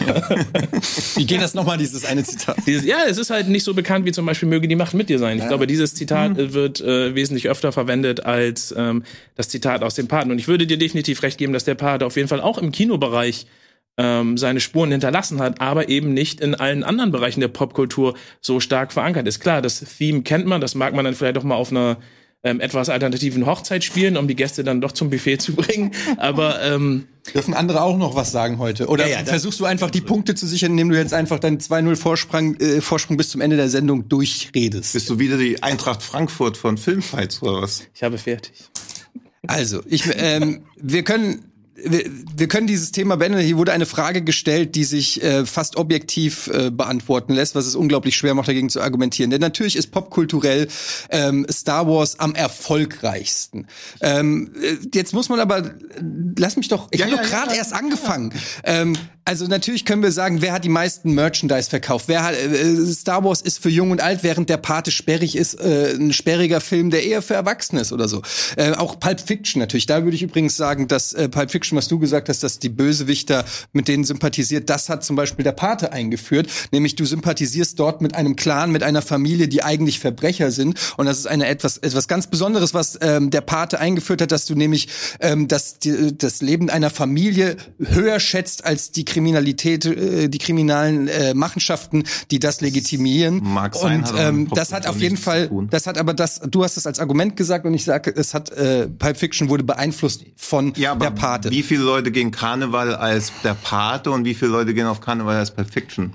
wie 1.14 1.24
geht 1.24 1.40
das 1.40 1.54
nochmal, 1.54 1.78
dieses 1.78 2.04
eine 2.04 2.22
Zitat? 2.24 2.58
Dieses, 2.66 2.84
ja, 2.84 2.98
es 3.08 3.16
ist 3.16 3.30
halt 3.30 3.48
nicht 3.48 3.64
so 3.64 3.72
bekannt 3.72 4.04
wie 4.04 4.12
zum 4.12 4.26
Beispiel 4.26 4.50
Möge 4.50 4.68
die 4.68 4.76
Macht 4.76 4.92
mit 4.92 5.08
dir 5.08 5.18
sein. 5.18 5.38
Ich 5.38 5.44
ja. 5.44 5.48
glaube, 5.48 5.66
dieses 5.66 5.94
Zitat 5.94 6.36
mhm. 6.36 6.52
wird 6.52 6.82
äh, 6.82 7.14
wesentlich 7.14 7.48
öfter 7.48 7.72
verwendet 7.72 8.26
als 8.26 8.74
ähm, 8.76 9.04
das 9.34 9.48
Zitat 9.48 9.82
aus 9.82 9.94
dem 9.94 10.08
Paten. 10.08 10.30
Und 10.30 10.38
ich 10.38 10.46
würde 10.46 10.66
dir 10.66 10.76
definitiv 10.76 11.22
recht 11.22 11.38
geben, 11.38 11.54
dass 11.54 11.64
der 11.64 11.74
Pate 11.74 12.04
auf 12.04 12.16
jeden 12.16 12.28
Fall 12.28 12.42
auch 12.42 12.58
im 12.58 12.70
Kinobereich 12.70 13.46
ähm, 13.96 14.36
seine 14.36 14.60
Spuren 14.60 14.90
hinterlassen 14.90 15.40
hat, 15.40 15.60
aber 15.60 15.88
eben 15.88 16.12
nicht 16.12 16.40
in 16.40 16.54
allen 16.54 16.84
anderen 16.84 17.12
Bereichen 17.12 17.40
der 17.40 17.48
Popkultur 17.48 18.14
so 18.42 18.60
stark 18.60 18.92
verankert 18.92 19.26
ist. 19.26 19.40
Klar, 19.40 19.62
das 19.62 19.80
Theme 19.80 20.22
kennt 20.22 20.46
man, 20.46 20.60
das 20.60 20.74
mag 20.74 20.94
man 20.94 21.04
dann 21.06 21.14
vielleicht 21.14 21.38
auch 21.38 21.44
mal 21.44 21.54
auf 21.54 21.70
einer 21.70 21.96
ähm, 22.44 22.60
etwas 22.60 22.88
alternativen 22.88 23.46
Hochzeit 23.46 23.84
spielen, 23.84 24.16
um 24.16 24.26
die 24.26 24.34
Gäste 24.34 24.64
dann 24.64 24.80
doch 24.80 24.92
zum 24.92 25.10
Buffet 25.10 25.38
zu 25.38 25.54
bringen. 25.54 25.92
Aber 26.16 26.62
ähm, 26.62 27.06
dürfen 27.34 27.54
andere 27.54 27.82
auch 27.82 27.96
noch 27.96 28.14
was 28.14 28.32
sagen 28.32 28.58
heute? 28.58 28.88
Oder 28.88 29.06
ja, 29.06 29.20
ja, 29.20 29.24
versuchst 29.24 29.60
du 29.60 29.64
einfach 29.64 29.90
die 29.90 30.00
Punkte 30.00 30.34
zu 30.34 30.46
sichern, 30.46 30.72
indem 30.72 30.90
du 30.90 30.96
jetzt 30.96 31.14
einfach 31.14 31.38
deinen 31.38 31.58
2-0 31.58 31.96
Vorsprung, 31.96 32.56
äh, 32.56 32.80
Vorsprung 32.80 33.16
bis 33.16 33.30
zum 33.30 33.40
Ende 33.40 33.56
der 33.56 33.68
Sendung 33.68 34.08
durchredest? 34.08 34.92
Bist 34.92 35.08
du 35.08 35.18
wieder 35.18 35.36
die 35.36 35.62
Eintracht 35.62 36.02
Frankfurt 36.02 36.56
von 36.56 36.78
Filmfights 36.78 37.42
oder 37.42 37.62
was? 37.62 37.84
Ich 37.94 38.02
habe 38.02 38.18
fertig. 38.18 38.52
Also, 39.46 39.82
ich, 39.86 40.04
ähm, 40.16 40.64
wir 40.76 41.02
können 41.02 41.51
wir, 41.84 42.04
wir 42.36 42.48
können 42.48 42.66
dieses 42.66 42.92
Thema 42.92 43.16
beenden. 43.16 43.38
Hier 43.40 43.56
wurde 43.56 43.72
eine 43.72 43.86
Frage 43.86 44.22
gestellt, 44.22 44.74
die 44.74 44.84
sich 44.84 45.22
äh, 45.22 45.46
fast 45.46 45.76
objektiv 45.76 46.48
äh, 46.48 46.70
beantworten 46.70 47.34
lässt, 47.34 47.54
was 47.54 47.66
es 47.66 47.74
unglaublich 47.74 48.16
schwer 48.16 48.34
macht, 48.34 48.48
dagegen 48.48 48.70
zu 48.70 48.80
argumentieren. 48.80 49.30
Denn 49.30 49.40
natürlich 49.40 49.76
ist 49.76 49.90
popkulturell 49.90 50.68
ähm, 51.10 51.46
Star 51.50 51.86
Wars 51.86 52.18
am 52.18 52.34
erfolgreichsten. 52.34 53.66
Ähm, 54.00 54.52
äh, 54.62 54.76
jetzt 54.94 55.12
muss 55.12 55.28
man 55.28 55.40
aber, 55.40 55.74
lass 56.36 56.56
mich 56.56 56.68
doch, 56.68 56.88
ich 56.90 57.00
ja, 57.00 57.06
habe 57.06 57.16
ja, 57.16 57.22
doch 57.22 57.30
gerade 57.30 57.50
ja, 57.50 57.56
erst 57.56 57.72
angefangen. 57.72 58.32
Ähm, 58.64 58.96
also 59.24 59.46
natürlich 59.46 59.84
können 59.84 60.02
wir 60.02 60.10
sagen, 60.10 60.42
wer 60.42 60.52
hat 60.52 60.64
die 60.64 60.68
meisten 60.68 61.14
Merchandise 61.14 61.70
verkauft? 61.70 62.08
Wer 62.08 62.24
hat, 62.24 62.34
äh, 62.34 62.74
Star 62.86 63.22
Wars 63.24 63.40
ist 63.40 63.62
für 63.62 63.68
jung 63.68 63.92
und 63.92 64.00
alt, 64.00 64.24
während 64.24 64.48
der 64.48 64.56
Pate 64.56 64.90
sperrig 64.90 65.36
ist, 65.36 65.60
äh, 65.60 65.94
ein 65.94 66.12
sperriger 66.12 66.60
Film, 66.60 66.90
der 66.90 67.04
eher 67.04 67.22
für 67.22 67.34
Erwachsene 67.34 67.82
ist 67.82 67.92
oder 67.92 68.08
so. 68.08 68.22
Äh, 68.56 68.72
auch 68.72 68.98
Pulp 68.98 69.20
Fiction 69.20 69.60
natürlich. 69.60 69.86
Da 69.86 70.02
würde 70.02 70.16
ich 70.16 70.22
übrigens 70.22 70.56
sagen, 70.56 70.88
dass 70.88 71.12
äh, 71.12 71.28
Pulp 71.28 71.52
Fiction, 71.52 71.71
was 71.76 71.88
du 71.88 71.98
gesagt 71.98 72.28
hast, 72.28 72.42
dass 72.42 72.58
die 72.58 72.68
Bösewichter 72.68 73.44
mit 73.72 73.88
denen 73.88 74.04
sympathisiert, 74.04 74.70
das 74.70 74.88
hat 74.88 75.04
zum 75.04 75.16
Beispiel 75.16 75.44
der 75.44 75.52
Pate 75.52 75.92
eingeführt. 75.92 76.48
Nämlich 76.70 76.96
du 76.96 77.04
sympathisierst 77.04 77.78
dort 77.78 78.00
mit 78.00 78.14
einem 78.14 78.36
Clan, 78.36 78.70
mit 78.70 78.82
einer 78.82 79.02
Familie, 79.02 79.48
die 79.48 79.62
eigentlich 79.62 79.98
Verbrecher 80.00 80.50
sind. 80.50 80.78
Und 80.96 81.06
das 81.06 81.18
ist 81.18 81.26
eine 81.26 81.46
etwas 81.46 81.78
etwas 81.78 82.08
ganz 82.08 82.26
Besonderes, 82.26 82.74
was 82.74 82.98
ähm, 83.00 83.30
der 83.30 83.40
Pate 83.40 83.78
eingeführt 83.80 84.22
hat, 84.22 84.32
dass 84.32 84.46
du 84.46 84.54
nämlich 84.54 84.88
ähm, 85.20 85.48
das, 85.48 85.78
die, 85.78 86.16
das 86.16 86.42
Leben 86.42 86.70
einer 86.70 86.90
Familie 86.90 87.56
höher 87.78 88.20
schätzt 88.20 88.64
als 88.64 88.90
die 88.92 89.04
Kriminalität, 89.04 89.84
äh, 89.84 90.28
die 90.28 90.38
kriminalen 90.38 91.08
äh, 91.08 91.34
Machenschaften, 91.34 92.04
die 92.30 92.38
das 92.38 92.60
legitimieren. 92.60 93.40
Mag 93.42 93.74
sein, 93.74 94.00
und 94.00 94.12
ähm, 94.16 94.48
das 94.54 94.72
hat 94.72 94.86
auf 94.86 95.00
jeden 95.00 95.16
Fall, 95.16 95.50
das 95.70 95.86
hat 95.86 95.98
aber 95.98 96.14
das, 96.14 96.40
du 96.40 96.64
hast 96.64 96.76
es 96.76 96.86
als 96.86 96.98
Argument 96.98 97.36
gesagt 97.36 97.66
und 97.66 97.74
ich 97.74 97.84
sage, 97.84 98.12
es 98.14 98.34
hat 98.34 98.50
äh, 98.50 98.88
Pulp 98.88 99.16
Fiction 99.16 99.48
wurde 99.48 99.64
beeinflusst 99.64 100.24
von 100.36 100.72
ja, 100.76 100.94
der 100.94 101.10
Pate. 101.10 101.50
Wie 101.52 101.62
viele 101.62 101.82
Leute 101.82 102.10
gehen 102.10 102.30
Karneval 102.30 102.94
als 102.94 103.30
der 103.44 103.52
Pate 103.52 104.10
und 104.10 104.24
wie 104.24 104.32
viele 104.34 104.50
Leute 104.52 104.72
gehen 104.72 104.86
auf 104.86 105.02
Karneval 105.02 105.36
als 105.36 105.50
Pulp 105.50 105.70
Fiction? 105.70 106.14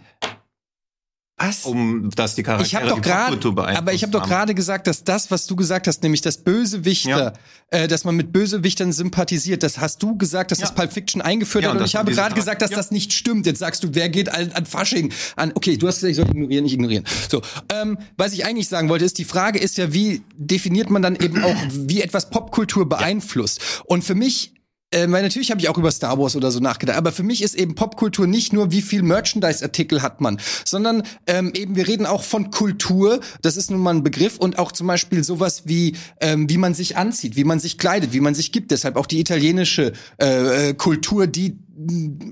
Was? 1.39 1.65
um 1.65 2.09
dass 2.15 2.33
die 2.33 2.41
Charaktere 2.41 2.65
Ich 2.67 2.73
habe 2.75 2.87
doch 2.87 2.95
die 2.95 3.01
gerade, 3.01 3.77
aber 3.77 3.93
ich 3.93 4.01
habe 4.01 4.11
doch 4.11 4.27
gerade 4.27 4.55
gesagt, 4.55 4.87
dass 4.87 5.03
das, 5.03 5.29
was 5.29 5.45
du 5.45 5.55
gesagt 5.55 5.85
hast, 5.85 6.01
nämlich 6.01 6.21
das 6.21 6.37
Bösewichter, 6.39 7.33
äh, 7.69 7.87
dass 7.87 8.03
man 8.05 8.15
mit 8.15 8.33
Bösewichtern 8.33 8.91
sympathisiert, 8.91 9.61
das 9.61 9.77
hast 9.77 10.01
du 10.01 10.17
gesagt, 10.17 10.49
dass 10.49 10.57
das 10.57 10.73
Pulp 10.73 10.91
Fiction 10.91 11.21
eingeführt 11.21 11.65
Ja, 11.65 11.69
hat. 11.69 11.75
und 11.75 11.81
Und 11.83 11.87
ich 11.87 11.95
habe 11.95 12.11
gerade 12.11 12.33
gesagt, 12.33 12.63
dass 12.63 12.71
Ja. 12.71 12.77
das 12.77 12.89
nicht 12.89 13.13
stimmt. 13.13 13.45
Jetzt 13.45 13.59
sagst 13.59 13.83
du, 13.83 13.89
wer 13.91 14.09
geht 14.09 14.29
an, 14.29 14.51
an 14.53 14.65
Fasching? 14.65 15.13
An, 15.35 15.51
okay, 15.53 15.77
du 15.77 15.87
hast 15.87 15.97
gesagt, 15.97 16.09
ich 16.09 16.17
soll 16.17 16.25
ignorieren, 16.27 16.63
nicht 16.63 16.73
ignorieren. 16.73 17.03
So, 17.29 17.43
ähm, 17.71 17.99
was 18.17 18.33
ich 18.33 18.43
eigentlich 18.43 18.67
sagen 18.67 18.89
wollte, 18.89 19.05
ist, 19.05 19.19
die 19.19 19.25
Frage 19.25 19.59
ist 19.59 19.77
ja, 19.77 19.93
wie 19.93 20.23
definiert 20.37 20.89
man 20.89 21.03
dann 21.03 21.15
eben 21.15 21.43
auch, 21.43 21.55
wie 21.71 22.01
etwas 22.01 22.31
Popkultur 22.31 22.89
beeinflusst? 22.89 23.83
Und 23.85 24.03
für 24.03 24.15
mich 24.15 24.53
äh, 24.91 25.05
weil 25.09 25.23
natürlich 25.23 25.51
habe 25.51 25.59
ich 25.59 25.69
auch 25.69 25.77
über 25.77 25.91
Star 25.91 26.17
Wars 26.17 26.35
oder 26.35 26.51
so 26.51 26.59
nachgedacht, 26.59 26.97
aber 26.97 27.11
für 27.11 27.23
mich 27.23 27.41
ist 27.41 27.55
eben 27.55 27.75
Popkultur 27.75 28.27
nicht 28.27 28.53
nur, 28.53 28.71
wie 28.71 28.81
viel 28.81 29.01
Merchandise-Artikel 29.01 30.01
hat 30.01 30.21
man, 30.21 30.39
sondern 30.63 31.03
ähm, 31.27 31.51
eben 31.53 31.75
wir 31.75 31.87
reden 31.87 32.05
auch 32.05 32.23
von 32.23 32.51
Kultur, 32.51 33.19
das 33.41 33.57
ist 33.57 33.69
nun 33.69 33.81
mal 33.81 33.95
ein 33.95 34.03
Begriff 34.03 34.37
und 34.37 34.59
auch 34.59 34.71
zum 34.71 34.87
Beispiel 34.87 35.23
sowas 35.23 35.63
wie, 35.65 35.95
ähm, 36.21 36.49
wie 36.49 36.57
man 36.57 36.73
sich 36.73 36.95
anzieht, 36.95 37.35
wie 37.35 37.43
man 37.43 37.59
sich 37.59 37.77
kleidet, 37.77 38.13
wie 38.13 38.21
man 38.21 38.33
sich 38.33 38.51
gibt, 38.51 38.71
deshalb 38.71 38.95
auch 38.95 39.07
die 39.07 39.19
italienische 39.19 39.93
äh, 40.21 40.69
äh, 40.69 40.73
Kultur, 40.73 41.27
die 41.27 41.57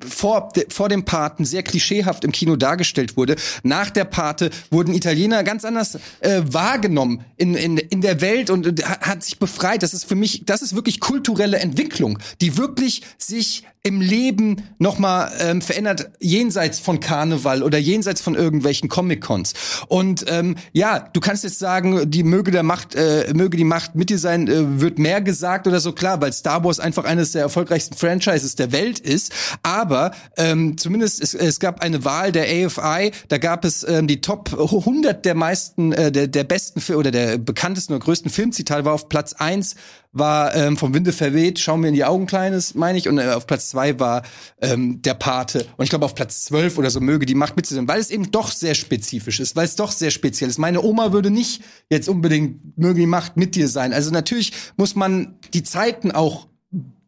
vor, 0.07 0.49
vor 0.69 0.89
dem 0.89 1.05
Paten 1.05 1.45
sehr 1.45 1.63
klischeehaft 1.63 2.23
im 2.23 2.31
Kino 2.31 2.55
dargestellt 2.55 3.17
wurde. 3.17 3.35
Nach 3.63 3.89
der 3.89 4.05
Pate 4.05 4.49
wurden 4.71 4.93
Italiener 4.93 5.43
ganz 5.43 5.65
anders 5.65 5.99
äh, 6.21 6.41
wahrgenommen 6.45 7.23
in, 7.37 7.55
in, 7.55 7.77
in 7.77 8.01
der 8.01 8.21
Welt 8.21 8.49
und 8.49 8.79
äh, 8.79 8.83
hat, 8.83 9.01
hat 9.01 9.23
sich 9.23 9.37
befreit. 9.37 9.83
Das 9.83 9.93
ist 9.93 10.05
für 10.05 10.15
mich, 10.15 10.43
das 10.45 10.61
ist 10.61 10.75
wirklich 10.75 10.99
kulturelle 10.99 11.57
Entwicklung, 11.59 12.19
die 12.41 12.57
wirklich 12.57 13.03
sich 13.17 13.63
im 13.85 14.01
Leben 14.01 14.63
nochmal 14.79 15.31
ähm, 15.39 15.61
verändert, 15.61 16.09
jenseits 16.19 16.79
von 16.79 16.99
Karneval 16.99 17.61
oder 17.61 17.77
jenseits 17.77 18.19
von 18.19 18.33
irgendwelchen 18.33 18.89
Comic-Cons. 18.89 19.53
Und 19.87 20.25
ähm, 20.27 20.55
ja, 20.73 20.99
du 20.99 21.19
kannst 21.19 21.43
jetzt 21.43 21.59
sagen, 21.59 22.09
die 22.09 22.23
möge 22.23 22.49
der 22.49 22.63
Macht, 22.63 22.95
äh, 22.95 23.31
möge 23.35 23.57
die 23.57 23.63
Macht 23.63 23.93
mit 23.93 24.09
dir 24.09 24.17
sein, 24.17 24.47
äh, 24.47 24.81
wird 24.81 24.97
mehr 24.97 25.21
gesagt 25.21 25.67
oder 25.67 25.79
so, 25.79 25.91
klar, 25.91 26.19
weil 26.19 26.33
Star 26.33 26.63
Wars 26.63 26.79
einfach 26.79 27.03
eines 27.03 27.33
der 27.33 27.43
erfolgreichsten 27.43 27.95
Franchises 27.95 28.55
der 28.55 28.71
Welt 28.71 28.97
ist. 28.97 29.31
Aber 29.61 30.11
ähm, 30.35 30.79
zumindest 30.79 31.21
es, 31.21 31.35
es 31.35 31.59
gab 31.59 31.81
eine 31.81 32.03
Wahl 32.03 32.31
der 32.31 32.45
AFI, 32.45 33.11
da 33.27 33.37
gab 33.37 33.65
es 33.65 33.87
ähm, 33.87 34.07
die 34.07 34.19
Top 34.19 34.51
100 34.51 35.23
der 35.23 35.35
meisten, 35.35 35.91
äh, 35.91 36.11
der, 36.11 36.27
der 36.27 36.43
besten 36.43 36.81
oder 36.95 37.11
der 37.11 37.37
bekanntesten 37.37 37.93
oder 37.93 38.03
größten 38.03 38.31
Filmzitate 38.31 38.83
war 38.83 38.93
auf 38.93 39.09
Platz 39.09 39.33
eins 39.33 39.75
war 40.15 40.55
ähm, 40.55 40.77
vom 40.77 40.93
Winde 40.93 41.11
verweht, 41.11 41.59
schau 41.59 41.75
mir 41.77 41.89
in 41.89 41.93
die 41.93 42.05
Augen, 42.05 42.25
Kleines, 42.25 42.73
meine 42.73 42.97
ich. 42.97 43.07
Und 43.07 43.19
äh, 43.19 43.31
auf 43.31 43.45
Platz 43.45 43.69
zwei 43.69 43.99
war 43.99 44.23
ähm, 44.61 45.01
der 45.01 45.13
Pate. 45.13 45.67
Und 45.75 45.83
ich 45.83 45.89
glaube, 45.89 46.05
auf 46.05 46.15
Platz 46.15 46.45
zwölf 46.45 46.77
oder 46.77 46.89
so 46.89 47.01
möge 47.01 47.25
die 47.25 47.35
Macht 47.35 47.57
mitzunehmen, 47.57 47.87
weil 47.87 47.99
es 47.99 48.09
eben 48.09 48.31
doch 48.31 48.49
sehr 48.49 48.75
spezifisch 48.75 49.41
ist, 49.41 49.55
weil 49.57 49.65
es 49.65 49.75
doch 49.75 49.91
sehr 49.91 50.11
speziell 50.11 50.49
ist. 50.49 50.57
Meine 50.57 50.81
Oma 50.81 51.11
würde 51.11 51.29
nicht 51.29 51.61
jetzt 51.89 52.07
unbedingt 52.07 52.77
möge 52.77 53.01
die 53.01 53.07
Macht 53.07 53.35
mit 53.35 53.55
dir 53.55 53.67
sein. 53.67 53.91
Also 53.91 54.09
natürlich 54.09 54.53
muss 54.77 54.95
man 54.95 55.35
die 55.53 55.63
Zeiten 55.63 56.11
auch 56.11 56.47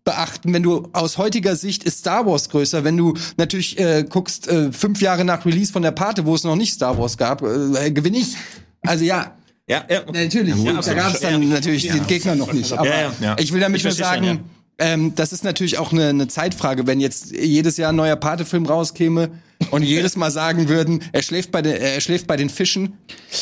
beachten, 0.04 0.54
wenn 0.54 0.64
du 0.64 0.90
aus 0.92 1.18
heutiger 1.18 1.56
Sicht 1.56 1.84
ist 1.84 2.00
Star 2.00 2.26
Wars 2.26 2.50
größer, 2.50 2.84
wenn 2.84 2.98
du 2.98 3.14
natürlich 3.38 3.80
äh, 3.80 4.06
guckst, 4.08 4.48
äh, 4.48 4.72
fünf 4.72 5.02
Jahre 5.02 5.26
nach 5.26 5.46
Release 5.46 5.72
von 5.72 5.82
der 5.82 5.92
Pate, 5.92 6.26
wo 6.26 6.36
es 6.36 6.44
noch 6.44 6.56
nicht 6.56 6.74
Star 6.74 6.98
Wars 6.98 7.18
gab, 7.18 7.42
äh, 7.42 7.92
gewinne 7.92 8.18
ich. 8.18 8.36
Also 8.82 9.04
ja, 9.04 9.36
Ja, 9.70 9.84
ja. 9.90 10.02
Natürlich, 10.12 10.56
Ja, 10.64 10.74
da 10.82 10.94
gab 10.94 11.14
es 11.14 11.20
dann 11.20 11.50
natürlich 11.50 11.88
den 11.88 12.08
Gegner 12.08 12.36
noch 12.36 12.54
nicht. 12.54 12.72
Aber 12.72 12.88
Ja, 12.88 13.14
ja. 13.20 13.36
ich 13.38 13.52
will 13.52 13.60
damit 13.60 13.78
Ich 13.80 13.84
nur 13.84 13.92
sagen, 13.94 14.26
schon, 14.26 14.40
ähm, 14.80 15.16
das 15.16 15.34
ist 15.34 15.44
natürlich 15.44 15.78
auch 15.78 15.92
eine, 15.92 16.08
eine 16.10 16.28
Zeitfrage, 16.28 16.88
wenn 16.88 17.00
jetzt 17.02 17.32
jedes 17.32 17.76
Jahr 17.78 17.90
ein 17.92 17.96
neuer 17.96 18.16
Pate-Film 18.16 18.66
rauskäme 18.66 19.30
und 19.72 19.82
jedes 19.84 20.16
Mal 20.16 20.32
sagen 20.32 20.70
würden, 20.70 21.04
er 21.12 21.22
schläft 21.24 21.52
bei 21.52 21.62
den, 21.62 21.76
er 21.76 22.00
schläft 22.00 22.28
bei 22.28 22.38
den 22.38 22.50
Fischen. 22.50 22.94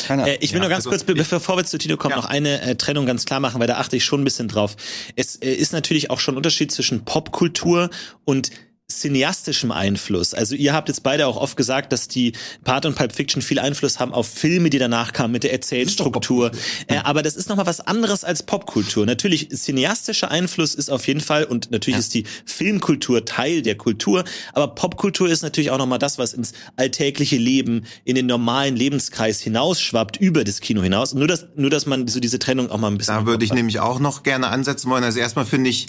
Keine 0.08 0.22
Ahnung. 0.24 0.34
Äh, 0.34 0.38
ich 0.40 0.52
will 0.52 0.60
nur 0.60 0.68
ganz 0.70 0.78
also 0.86 0.90
kurz, 0.90 1.04
be- 1.04 1.14
bevor 1.14 1.56
wir 1.58 1.64
zu 1.64 1.78
Tito 1.78 1.96
kommen, 1.96 2.12
Ja. 2.12 2.16
noch 2.16 2.24
eine 2.24 2.60
äh, 2.62 2.74
Trennung 2.74 3.06
ganz 3.06 3.24
klar 3.26 3.38
machen, 3.38 3.60
weil 3.60 3.66
da 3.68 3.76
achte 3.76 3.96
ich 3.96 4.04
schon 4.04 4.22
ein 4.22 4.24
bisschen 4.24 4.48
drauf. 4.48 4.74
Es 5.14 5.36
äh, 5.36 5.52
ist 5.52 5.72
natürlich 5.72 6.10
auch 6.10 6.18
schon 6.18 6.34
ein 6.34 6.38
Unterschied 6.38 6.72
zwischen 6.72 7.04
Popkultur 7.04 7.90
und 8.24 8.50
cineastischem 8.90 9.72
Einfluss. 9.72 10.32
Also 10.32 10.54
ihr 10.54 10.72
habt 10.72 10.88
jetzt 10.88 11.02
beide 11.02 11.26
auch 11.26 11.36
oft 11.36 11.56
gesagt, 11.56 11.92
dass 11.92 12.06
die 12.06 12.32
Part 12.62 12.86
und 12.86 12.94
Pulp 12.94 13.12
Fiction 13.12 13.42
viel 13.42 13.58
Einfluss 13.58 13.98
haben 13.98 14.12
auf 14.12 14.28
Filme, 14.28 14.70
die 14.70 14.78
danach 14.78 15.12
kamen 15.12 15.32
mit 15.32 15.42
der 15.42 15.52
Erzählstruktur. 15.52 16.52
Äh, 16.86 16.98
aber 16.98 17.22
das 17.22 17.34
ist 17.34 17.48
nochmal 17.48 17.66
was 17.66 17.80
anderes 17.80 18.22
als 18.22 18.44
Popkultur. 18.44 19.04
Natürlich, 19.04 19.48
cineastischer 19.50 20.30
Einfluss 20.30 20.74
ist 20.74 20.88
auf 20.88 21.06
jeden 21.08 21.20
Fall 21.20 21.44
und 21.44 21.72
natürlich 21.72 21.98
ist 21.98 22.14
die 22.14 22.24
Filmkultur 22.44 23.24
Teil 23.24 23.62
der 23.62 23.76
Kultur, 23.76 24.24
aber 24.52 24.68
Popkultur 24.68 25.28
ist 25.28 25.42
natürlich 25.42 25.72
auch 25.72 25.78
nochmal 25.78 25.98
das, 25.98 26.18
was 26.18 26.32
ins 26.32 26.52
alltägliche 26.76 27.36
Leben, 27.36 27.86
in 28.04 28.14
den 28.14 28.26
normalen 28.26 28.76
Lebenskreis 28.76 29.40
hinausschwappt, 29.40 30.16
über 30.18 30.44
das 30.44 30.60
Kino 30.60 30.82
hinaus. 30.82 31.12
Nur, 31.12 31.26
dass, 31.26 31.46
nur, 31.56 31.70
dass 31.70 31.86
man 31.86 32.06
so 32.06 32.20
diese 32.20 32.38
Trennung 32.38 32.70
auch 32.70 32.78
mal 32.78 32.88
ein 32.88 32.98
bisschen 32.98 33.14
Da 33.14 33.26
würde 33.26 33.44
ich 33.44 33.52
nämlich 33.52 33.80
auch 33.80 33.98
noch 33.98 34.22
gerne 34.22 34.46
ansetzen 34.48 34.88
wollen. 34.90 35.02
Also 35.02 35.18
erstmal 35.18 35.44
finde 35.44 35.70
ich, 35.70 35.88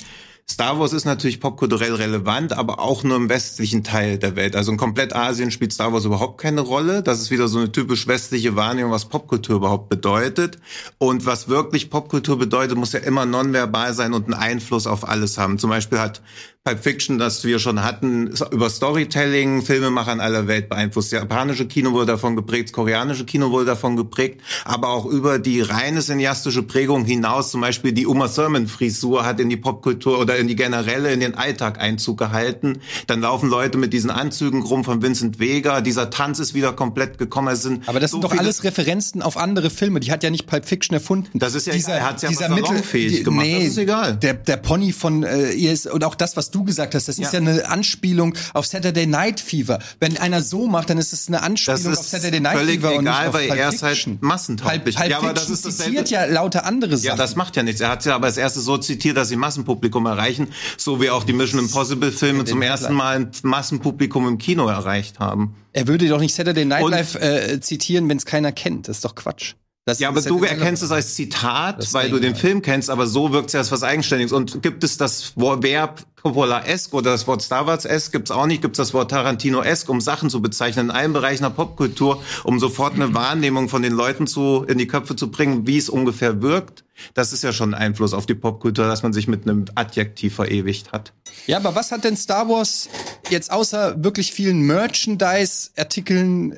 Star 0.50 0.80
Wars 0.80 0.94
ist 0.94 1.04
natürlich 1.04 1.42
popkulturell 1.42 1.94
relevant, 1.94 2.54
aber 2.54 2.80
auch 2.80 3.04
nur 3.04 3.18
im 3.18 3.28
westlichen 3.28 3.84
Teil 3.84 4.18
der 4.18 4.38
Welt. 4.38 4.56
Also 4.56 4.72
in 4.72 4.78
komplett 4.78 5.14
Asien 5.14 5.52
spielt 5.52 5.74
Star 5.74 5.92
Wars 5.92 6.06
überhaupt 6.06 6.40
keine 6.40 6.62
Rolle. 6.62 7.04
Das 7.04 7.22
ist 7.22 7.32
wieder 7.32 7.50
so 7.50 7.60
eine 7.60 7.72
typisch 7.72 8.08
westliche 8.08 8.56
Wahrnehmung, 8.56 8.94
was 8.94 9.10
Popkultur 9.10 9.58
überhaupt 9.58 9.90
bedeutet. 9.90 10.58
Und 11.00 11.26
was 11.26 11.50
wirklich 11.50 11.90
Popkultur 11.90 12.40
bedeutet, 12.40 12.78
muss 12.78 12.94
ja 12.94 13.02
immer 13.02 13.26
nonverbal 13.26 13.94
sein 13.94 14.14
und 14.14 14.24
einen 14.24 14.36
Einfluss 14.36 14.88
auf 14.88 15.08
alles 15.08 15.38
haben. 15.38 15.60
Zum 15.60 15.70
Beispiel 15.70 16.00
hat 16.00 16.22
Pulp 16.68 16.84
Fiction, 16.84 17.18
das 17.18 17.46
wir 17.46 17.60
schon 17.60 17.82
hatten, 17.82 18.34
über 18.52 18.70
Storytelling 18.70 19.62
Filmemacher 19.62 20.12
in 20.12 20.20
aller 20.20 20.48
Welt 20.48 20.68
beeinflusst. 20.68 21.14
Das 21.14 21.22
japanische 21.22 21.66
Kino 21.66 21.94
wurde 21.94 22.08
davon 22.08 22.36
geprägt, 22.36 22.70
das 22.70 22.74
koreanische 22.74 23.24
Kino 23.24 23.52
wurde 23.52 23.68
davon 23.68 23.96
geprägt, 23.96 24.42
aber 24.66 24.90
auch 24.90 25.06
über 25.06 25.40
die 25.40 25.62
reine 25.62 26.02
cineastische 26.02 26.64
Prägung 26.64 27.06
hinaus, 27.06 27.52
zum 27.52 27.62
Beispiel 27.62 27.94
die 27.94 28.06
Uma 28.06 28.28
Thurman 28.28 28.68
Frisur 28.68 29.26
hat 29.26 29.40
in 29.40 29.48
die 29.50 29.56
Popkultur 29.56 30.20
oder 30.20 30.36
in 30.36 30.50
die 30.50 30.58
generelle, 30.58 31.14
in 31.14 31.22
den 31.22 31.36
Alltag 31.36 31.80
Einzug 31.80 32.18
gehalten. 32.18 32.80
Dann 33.08 33.22
laufen 33.22 33.50
Leute 33.50 33.78
mit 33.78 33.94
diesen 33.94 34.10
Anzügen 34.10 34.62
rum 34.62 34.84
von 34.84 35.02
Vincent 35.02 35.40
Vega. 35.40 35.80
Dieser 35.80 36.10
Tanz 36.10 36.40
ist 36.40 36.54
wieder 36.54 36.74
komplett 36.74 37.18
gekommen. 37.18 37.48
Es 37.54 37.62
sind 37.62 37.88
aber 37.88 38.02
das 38.02 38.12
so 38.12 38.20
sind 38.20 38.26
doch 38.30 38.38
alles 38.38 38.66
Referenzen 38.66 39.22
auf 39.22 39.38
andere 39.38 39.70
Filme. 39.70 40.02
Die 40.02 40.12
hat 40.12 40.22
ja 40.22 40.32
nicht 40.32 40.48
Pulp 40.48 40.66
Fiction 40.66 40.96
erfunden. 40.96 41.40
Das 41.40 41.56
ist 41.56 41.66
ja 41.68 41.74
egal. 41.74 41.98
Er 42.00 42.10
hat's 42.10 42.24
ja 42.24 42.30
dieser 42.30 42.50
Mittel, 42.50 42.82
die- 42.92 43.24
gemacht. 43.24 43.46
Nee, 43.46 43.60
Das 43.60 43.68
ist 43.70 43.78
egal. 43.78 44.18
Der, 44.18 44.34
der 44.34 44.58
Pony 44.58 44.92
von 44.92 45.24
äh, 45.24 45.52
ihr 45.52 45.72
ist, 45.72 45.88
und 45.88 46.04
auch 46.04 46.16
das, 46.16 46.36
was 46.36 46.52
du 46.52 46.57
gesagt 46.64 46.96
hast, 46.96 47.08
das 47.08 47.18
ist 47.20 47.34
ja 47.34 47.40
Ja. 47.40 47.48
eine 47.50 47.68
Anspielung 47.70 48.34
auf 48.54 48.66
Saturday 48.66 49.06
Night 49.08 49.40
Fever. 49.40 49.80
Wenn 50.00 50.18
einer 50.18 50.42
so 50.42 50.68
macht, 50.68 50.90
dann 50.90 50.98
ist 50.98 51.14
es 51.14 51.28
eine 51.28 51.42
Anspielung 51.44 51.94
auf 51.94 52.06
Saturday 52.08 52.40
Night 52.40 52.58
völlig 52.58 52.82
Fever 52.82 52.96
und 52.98 53.04
nicht 53.04 53.14
egal, 53.14 53.28
auf 53.28 53.34
weil 53.34 53.50
er 53.50 53.70
ist 53.70 53.84
halt 53.84 54.22
massentauglich. 54.22 54.96
Pulp, 54.96 54.96
Pulp 54.98 55.10
Ja, 55.10 55.18
aber 55.20 55.34
das 55.34 55.44
Fiction 55.46 55.54
ist 55.56 55.66
dasselbe- 55.66 55.90
zitiert 56.04 56.10
ja 56.10 56.26
lauter 56.26 56.66
andere 56.66 56.98
Sachen. 56.98 57.08
Ja, 57.08 57.16
das 57.16 57.36
macht 57.36 57.56
ja 57.56 57.64
nichts. 57.64 57.82
Er 57.82 57.90
hat 57.90 58.06
ja 58.06 58.16
aber 58.16 58.28
als 58.28 58.38
erstes 58.38 58.64
so 58.66 58.78
zitiert, 58.78 59.18
dass 59.18 59.30
sie 59.30 59.36
Massenpublikum 59.36 60.06
erreichen, 60.06 60.48
so 60.78 61.02
wie 61.02 61.10
auch 61.10 61.24
die 61.24 61.34
Mission 61.34 61.60
Impossible 61.60 62.12
Filme 62.12 62.46
zum 62.46 62.62
ersten 62.62 62.94
Mal 62.94 63.16
ein 63.18 63.32
Massenpublikum 63.44 64.28
im 64.28 64.38
Kino 64.38 64.68
erreicht 64.68 65.20
haben. 65.20 65.56
er 65.74 65.88
würde 65.88 66.08
doch 66.08 66.20
nicht 66.20 66.34
Saturday 66.34 66.66
Night 66.66 66.90
Live 66.90 67.16
äh, 67.16 67.60
zitieren, 67.62 68.10
wenn 68.10 68.18
es 68.18 68.26
keiner 68.26 68.52
kennt. 68.52 68.88
Das 68.88 68.98
ist 68.98 69.06
doch 69.06 69.14
Quatsch. 69.16 69.54
Das 69.88 70.00
Ja, 70.00 70.10
aber 70.10 70.22
du 70.22 70.44
erkennst 70.44 70.84
es 70.84 70.92
als 70.92 71.16
Zitat, 71.16 71.78
Das 71.80 71.94
weil 71.94 72.10
du 72.10 72.20
den 72.20 72.34
Ding, 72.34 72.36
Film 72.36 72.62
kennst, 72.62 72.90
aber 72.90 73.08
so 73.08 73.32
wirkt 73.32 73.48
es 73.48 73.54
ja 73.54 73.62
als 73.62 73.72
was 73.72 73.84
Eigenständiges. 73.84 74.34
Und 74.34 74.62
gibt 74.62 74.84
es 74.84 74.98
das 74.98 75.32
Verb 75.38 76.06
Coppola-esque 76.22 76.94
oder 76.94 77.12
das 77.12 77.26
Wort 77.26 77.42
Star 77.42 77.68
Wars-esque? 77.68 78.12
Gibt 78.12 78.30
es 78.30 78.36
auch 78.36 78.48
nicht. 78.48 78.62
Gibt 78.62 78.78
es 78.78 78.86
das 78.86 78.94
Wort 78.94 79.12
Tarantino-esque, 79.12 79.90
um 79.90 80.02
Sachen 80.02 80.30
zu 80.30 80.42
bezeichnen 80.42 80.88
in 80.88 80.92
allen 80.92 81.14
Bereichen 81.14 81.44
der 81.44 81.52
Popkultur, 81.52 82.22
um 82.44 82.60
sofort 82.60 82.96
eine 82.96 83.14
Wahrnehmung 83.14 83.70
von 83.70 83.82
den 83.82 83.94
Leuten 83.94 84.28
zu, 84.28 84.66
in 84.68 84.78
die 84.78 84.88
Köpfe 84.88 85.16
zu 85.16 85.32
bringen, 85.32 85.66
wie 85.68 85.78
es 85.78 85.88
ungefähr 85.88 86.42
wirkt? 86.42 86.84
Das 87.14 87.32
ist 87.32 87.46
ja 87.46 87.54
schon 87.54 87.74
ein 87.74 87.82
Einfluss 87.82 88.14
auf 88.14 88.26
die 88.26 88.36
Popkultur, 88.36 88.88
dass 88.88 89.04
man 89.04 89.14
sich 89.14 89.30
mit 89.30 89.44
einem 89.44 89.68
Adjektiv 89.76 90.36
verewigt 90.36 90.92
hat. 90.92 91.14
Ja, 91.46 91.56
aber 91.60 91.76
was 91.76 91.92
hat 91.92 92.04
denn 92.04 92.18
Star 92.18 92.50
Wars 92.50 92.90
jetzt 93.30 93.52
außer 93.52 94.04
wirklich 94.04 94.34
vielen 94.34 94.64
Merchandise-Artikeln 94.64 96.58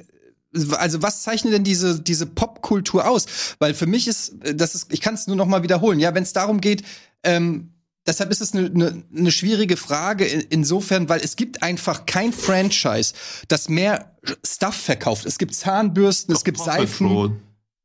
also 0.71 1.01
was 1.01 1.21
zeichnet 1.23 1.53
denn 1.53 1.63
diese 1.63 1.99
diese 1.99 2.25
Popkultur 2.25 3.07
aus? 3.07 3.55
Weil 3.59 3.73
für 3.73 3.85
mich 3.85 4.07
ist 4.07 4.35
das 4.41 4.75
ist 4.75 4.91
ich 4.91 5.01
kann 5.01 5.13
es 5.13 5.27
nur 5.27 5.35
noch 5.35 5.45
mal 5.45 5.63
wiederholen. 5.63 5.99
Ja, 5.99 6.13
wenn 6.15 6.23
es 6.23 6.33
darum 6.33 6.61
geht, 6.61 6.83
ähm, 7.23 7.73
deshalb 8.07 8.31
ist 8.31 8.41
es 8.41 8.53
eine 8.53 8.69
ne, 8.69 9.03
ne 9.09 9.31
schwierige 9.31 9.77
Frage 9.77 10.25
in, 10.25 10.41
insofern, 10.49 11.09
weil 11.09 11.21
es 11.21 11.35
gibt 11.35 11.61
einfach 11.63 12.05
kein 12.05 12.33
Franchise, 12.33 13.13
das 13.47 13.69
mehr 13.69 14.15
Stuff 14.45 14.75
verkauft. 14.75 15.25
Es 15.25 15.37
gibt 15.37 15.53
Zahnbürsten, 15.53 16.35
es 16.35 16.43
gibt 16.43 16.57
Seifen. 16.57 17.07
Patrol. 17.07 17.31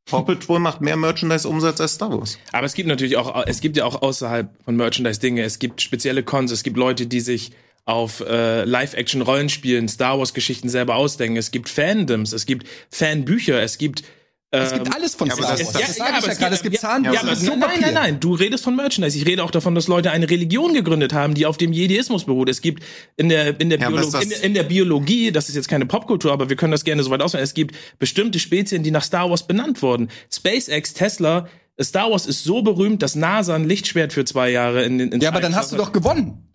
Paw 0.06 0.22
Patrol 0.22 0.58
macht 0.58 0.82
mehr 0.82 0.96
Merchandise-Umsatz 0.96 1.80
als 1.80 1.94
Star 1.94 2.12
Wars. 2.12 2.38
Aber 2.52 2.66
es 2.66 2.74
gibt 2.74 2.88
natürlich 2.88 3.16
auch, 3.16 3.46
es 3.46 3.60
gibt 3.60 3.76
ja 3.76 3.86
auch 3.86 4.02
außerhalb 4.02 4.50
von 4.62 4.76
Merchandise 4.76 5.18
Dinge. 5.18 5.42
Es 5.42 5.58
gibt 5.58 5.80
spezielle 5.80 6.22
Cons, 6.22 6.50
es 6.50 6.62
gibt 6.62 6.76
Leute, 6.76 7.06
die 7.06 7.20
sich 7.20 7.52
auf 7.86 8.20
äh, 8.20 8.64
Live-Action-Rollenspielen, 8.64 9.88
Star 9.88 10.18
Wars-Geschichten 10.18 10.68
selber 10.68 10.96
ausdenken. 10.96 11.36
Es 11.36 11.50
gibt 11.50 11.68
Fandoms, 11.68 12.32
es 12.32 12.46
gibt 12.46 12.66
Fanbücher, 12.90 13.62
es 13.62 13.78
gibt 13.78 14.02
Es 14.50 14.72
gibt 14.72 14.94
alles 14.94 15.16
von 15.16 15.26
ja, 15.26 15.34
aber 15.34 15.42
Star 15.42 15.56
das 15.58 15.66
Wars. 15.66 15.74
ist- 15.74 15.88
Das 15.88 15.96
sage 15.96 16.12
ich 16.20 16.26
ja 16.26 16.32
es 16.32 16.38
gerade. 16.38 16.54
Es 16.54 16.62
gibt 16.62 16.78
Zahn. 16.78 17.04
ja, 17.04 17.10
aber 17.20 17.34
nein, 17.34 17.58
nein, 17.58 17.80
nein, 17.80 17.94
nein. 17.94 18.20
Du 18.20 18.34
redest 18.34 18.62
von 18.64 18.76
Merchandise. 18.76 19.18
Ich 19.18 19.26
rede 19.26 19.42
auch 19.42 19.50
davon, 19.50 19.74
dass 19.74 19.88
Leute 19.88 20.12
eine 20.12 20.30
Religion 20.30 20.72
gegründet 20.74 21.12
haben, 21.12 21.34
die 21.34 21.44
auf 21.44 21.56
dem 21.56 21.72
Jediismus 21.72 22.24
beruht. 22.24 22.48
Es 22.48 22.60
gibt 22.62 22.82
in 23.16 23.28
der 23.28 23.60
in 23.60 23.68
der, 23.68 23.80
Ja, 23.80 23.88
Biolo 23.88 24.02
ist 24.04 24.14
das- 24.14 24.22
in, 24.24 24.30
in 24.30 24.54
der 24.54 24.62
Biologie, 24.62 25.32
das 25.32 25.48
ist 25.48 25.56
jetzt 25.56 25.68
keine 25.68 25.86
Popkultur, 25.86 26.32
aber 26.32 26.48
wir 26.48 26.56
können 26.56 26.70
das 26.72 26.84
gerne 26.84 27.02
so 27.02 27.10
weit 27.10 27.20
ausweiten. 27.20 27.42
Es 27.44 27.52
gibt 27.54 27.74
bestimmte 27.98 28.38
Spezien, 28.38 28.82
die 28.84 28.92
nach 28.92 29.02
Star 29.02 29.28
Wars 29.28 29.46
benannt 29.46 29.82
wurden. 29.82 30.08
SpaceX, 30.32 30.94
Tesla. 30.94 31.48
Star 31.82 32.10
Wars 32.12 32.26
ist 32.26 32.44
so 32.44 32.62
berühmt, 32.62 33.02
dass 33.02 33.16
NASA 33.16 33.56
ein 33.56 33.64
Lichtschwert 33.68 34.12
für 34.12 34.24
zwei 34.24 34.50
Jahre 34.50 34.84
in 34.84 34.98
den. 34.98 35.20
Ja, 35.20 35.30
aber 35.30 35.40
dann 35.40 35.56
hast 35.56 35.72
du 35.72 35.76
doch 35.76 35.90
gewonnen. 35.90 36.48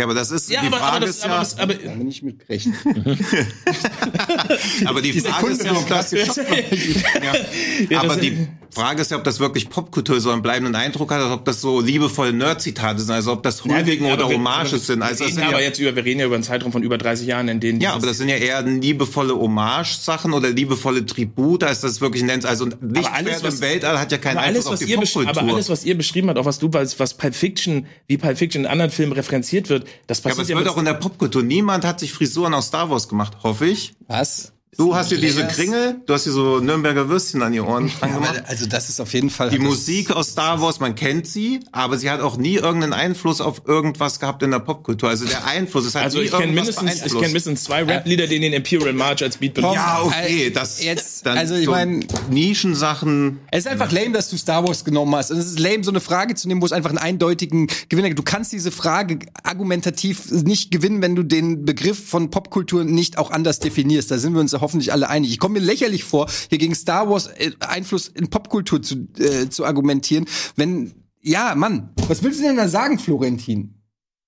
Ja, 0.00 0.06
aber 0.06 0.14
das 0.14 0.30
ist 0.30 0.48
Ja, 0.48 0.62
die 0.62 0.68
aber, 0.68 0.78
Frage 0.78 0.96
aber, 0.96 1.06
das, 1.06 1.16
ist 1.18 1.24
aber, 1.24 1.34
ja, 1.34 1.40
das, 1.40 1.58
aber 1.58 1.74
Da 1.74 1.90
bin 1.92 2.08
ich 2.08 2.22
mit 2.22 2.40
aber 4.86 5.02
die 5.02 5.12
Frage 5.20 5.48
ist 5.48 5.62
ja, 5.62 5.72
ob 5.72 5.86
das, 5.88 6.10
ja, 6.10 6.24
Ja, 7.90 7.98
aber 8.00 8.08
das- 8.08 8.20
die 8.20 8.48
Frage 8.72 9.02
ist 9.02 9.10
ja, 9.10 9.16
ob 9.16 9.24
das 9.24 9.40
wirklich 9.40 9.68
Popkultur 9.68 10.20
so 10.20 10.30
einen 10.30 10.42
bleibenden 10.42 10.74
Eindruck 10.74 11.10
hat, 11.10 11.20
oder 11.20 11.34
ob 11.34 11.44
das 11.44 11.60
so 11.60 11.80
liebevolle 11.80 12.32
Nerd-Zitate 12.32 13.00
sind, 13.00 13.10
also 13.10 13.32
ob 13.32 13.42
das 13.42 13.64
Huldigen 13.64 14.06
Ja, 14.06 14.14
oder 14.14 14.22
aber 14.24 14.30
wir- 14.30 14.36
Hommages 14.38 14.86
sind. 14.86 15.02
Also 15.02 15.20
wir 15.20 15.26
das 15.26 15.26
reden 15.26 15.34
sind 15.34 15.44
aber 15.48 15.60
ja, 15.60 15.66
jetzt 15.68 15.78
über, 15.80 15.96
wir 15.96 16.04
reden 16.04 16.20
ja 16.20 16.26
über 16.26 16.36
einen 16.36 16.44
Zeitraum 16.44 16.70
von 16.72 16.82
über 16.82 16.96
30 16.98 17.26
Jahren, 17.26 17.48
in 17.48 17.60
denen 17.60 17.80
ja, 17.80 17.94
aber 17.94 18.06
das 18.06 18.18
sind 18.18 18.28
ja 18.28 18.36
eher 18.36 18.62
liebevolle 18.62 19.34
Hommage-Sachen 19.34 20.32
oder 20.32 20.50
liebevolle 20.50 21.04
Tribute, 21.06 21.64
als 21.64 21.80
das 21.80 22.00
wirklich 22.00 22.22
nennt. 22.22 22.46
Also 22.46 22.66
Lichtschwert 22.80 23.42
was- 23.42 23.54
im 23.56 23.60
Weltall 23.60 23.98
hat 23.98 24.12
ja 24.12 24.18
keinen 24.18 24.36
aber 24.38 24.46
alles, 24.46 24.58
Einfluss 24.66 24.66
auf 24.66 24.80
was 24.80 24.86
die 24.86 24.94
Popkultur. 24.94 25.42
aber 25.42 25.52
alles, 25.54 25.68
was 25.68 25.84
ihr 25.84 25.96
beschrieben 25.96 26.28
habt, 26.28 26.38
auch 26.38 26.44
was 26.44 26.58
du, 26.58 26.72
was, 26.72 26.98
was 27.00 27.14
Pulp 27.14 27.34
Fiction, 27.34 27.86
wie 28.06 28.18
Pulp 28.18 28.38
Fiction 28.38 28.64
in 28.64 28.70
anderen 28.70 28.90
Filmen 28.90 29.12
referenziert 29.12 29.68
wird, 29.68 29.86
das 30.06 30.18
ja, 30.18 30.24
aber 30.26 30.30
passiert 30.30 30.42
es 30.44 30.48
ja, 30.50 30.56
wird 30.56 30.64
mit- 30.66 30.74
auch 30.74 30.78
in 30.78 30.84
der 30.84 30.94
Popkultur. 30.94 31.42
Niemand 31.42 31.84
hat 31.84 32.00
sich 32.00 32.12
Frisuren 32.12 32.54
aus 32.54 32.66
Star 32.68 32.90
Wars 32.90 33.08
gemacht, 33.08 33.38
hoffe 33.42 33.66
ich. 33.66 33.94
Was? 34.06 34.52
Du 34.76 34.94
hast 34.94 35.10
dir 35.10 35.18
diese. 35.18 35.46
Kringel, 35.48 36.00
du 36.06 36.14
hast 36.14 36.26
dir 36.26 36.30
so 36.30 36.60
Nürnberger 36.60 37.08
Würstchen 37.08 37.42
an 37.42 37.52
die 37.52 37.60
Ohren 37.60 37.90
dran 37.98 38.14
gemacht. 38.14 38.44
Also 38.46 38.66
das 38.66 38.88
ist 38.88 39.00
auf 39.00 39.12
jeden 39.12 39.28
Fall 39.28 39.50
Die 39.50 39.58
Musik 39.58 40.12
aus 40.12 40.30
Star 40.30 40.62
Wars, 40.62 40.78
man 40.78 40.94
kennt 40.94 41.26
sie, 41.26 41.58
aber 41.72 41.98
sie 41.98 42.08
hat 42.08 42.20
auch 42.20 42.36
nie 42.36 42.54
irgendeinen 42.54 42.92
Einfluss 42.92 43.40
auf 43.40 43.62
irgendwas 43.66 44.20
gehabt 44.20 44.44
in 44.44 44.52
der 44.52 44.60
Popkultur. 44.60 45.08
Also 45.08 45.26
der 45.26 45.44
Einfluss 45.44 45.86
ist 45.86 45.96
halt 45.96 46.04
also 46.04 46.18
nie 46.18 46.26
ich 46.26 46.30
kenne 46.30 46.52
irgendwas 46.52 46.80
mindestens, 46.80 47.06
ich 47.06 47.12
kenne 47.12 47.26
mindestens 47.26 47.64
zwei 47.64 47.82
Rap-Lieder, 47.82 48.28
die 48.28 48.38
den 48.38 48.52
Imperial 48.52 48.92
March 48.92 49.22
als 49.24 49.38
Beat 49.38 49.54
benutzen. 49.54 49.74
Ja, 49.74 50.02
okay, 50.04 50.46
Äh, 50.46 50.50
das 50.50 50.82
jetzt, 50.82 51.26
dann 51.26 51.36
also 51.36 51.56
ich 51.56 51.68
meine, 51.68 52.00
Nischensachen. 52.30 53.40
Es 53.50 53.66
ist 53.66 53.72
einfach 53.72 53.90
lame, 53.90 54.12
dass 54.12 54.30
du 54.30 54.36
Star 54.36 54.66
Wars 54.66 54.84
genommen 54.84 55.14
hast. 55.16 55.32
Und 55.32 55.38
es 55.38 55.46
ist 55.46 55.58
lame, 55.58 55.82
so 55.82 55.90
eine 55.90 56.00
Frage 56.00 56.36
zu 56.36 56.46
nehmen, 56.46 56.62
wo 56.62 56.66
es 56.66 56.72
einfach 56.72 56.90
einen 56.90 56.98
eindeutigen 56.98 57.66
Gewinner 57.88 58.08
gibt. 58.08 58.20
Du 58.20 58.24
kannst 58.24 58.52
diese 58.52 58.70
Frage 58.70 59.18
argumentativ 59.42 60.30
nicht 60.30 60.70
gewinnen, 60.70 61.02
wenn 61.02 61.16
du 61.16 61.24
den 61.24 61.64
Begriff 61.64 62.08
von 62.08 62.30
Popkultur 62.30 62.84
nicht 62.84 63.18
auch 63.18 63.32
anders 63.32 63.58
definierst. 63.58 64.10
Da 64.12 64.18
sind 64.18 64.34
wir 64.34 64.40
uns 64.40 64.59
hoffentlich 64.60 64.92
alle 64.92 65.08
einig. 65.08 65.30
Ich 65.30 65.38
komme 65.38 65.60
mir 65.60 65.64
lächerlich 65.64 66.04
vor, 66.04 66.28
hier 66.48 66.58
gegen 66.58 66.74
Star 66.74 67.08
Wars 67.08 67.26
äh, 67.26 67.52
Einfluss 67.60 68.08
in 68.08 68.30
Popkultur 68.30 68.82
zu, 68.82 69.08
äh, 69.18 69.48
zu 69.48 69.64
argumentieren. 69.64 70.26
Wenn, 70.56 70.92
ja, 71.20 71.54
Mann, 71.54 71.90
was 72.08 72.22
willst 72.22 72.40
du 72.40 72.44
denn 72.44 72.56
da 72.56 72.68
sagen, 72.68 72.98
Florentin? 72.98 73.79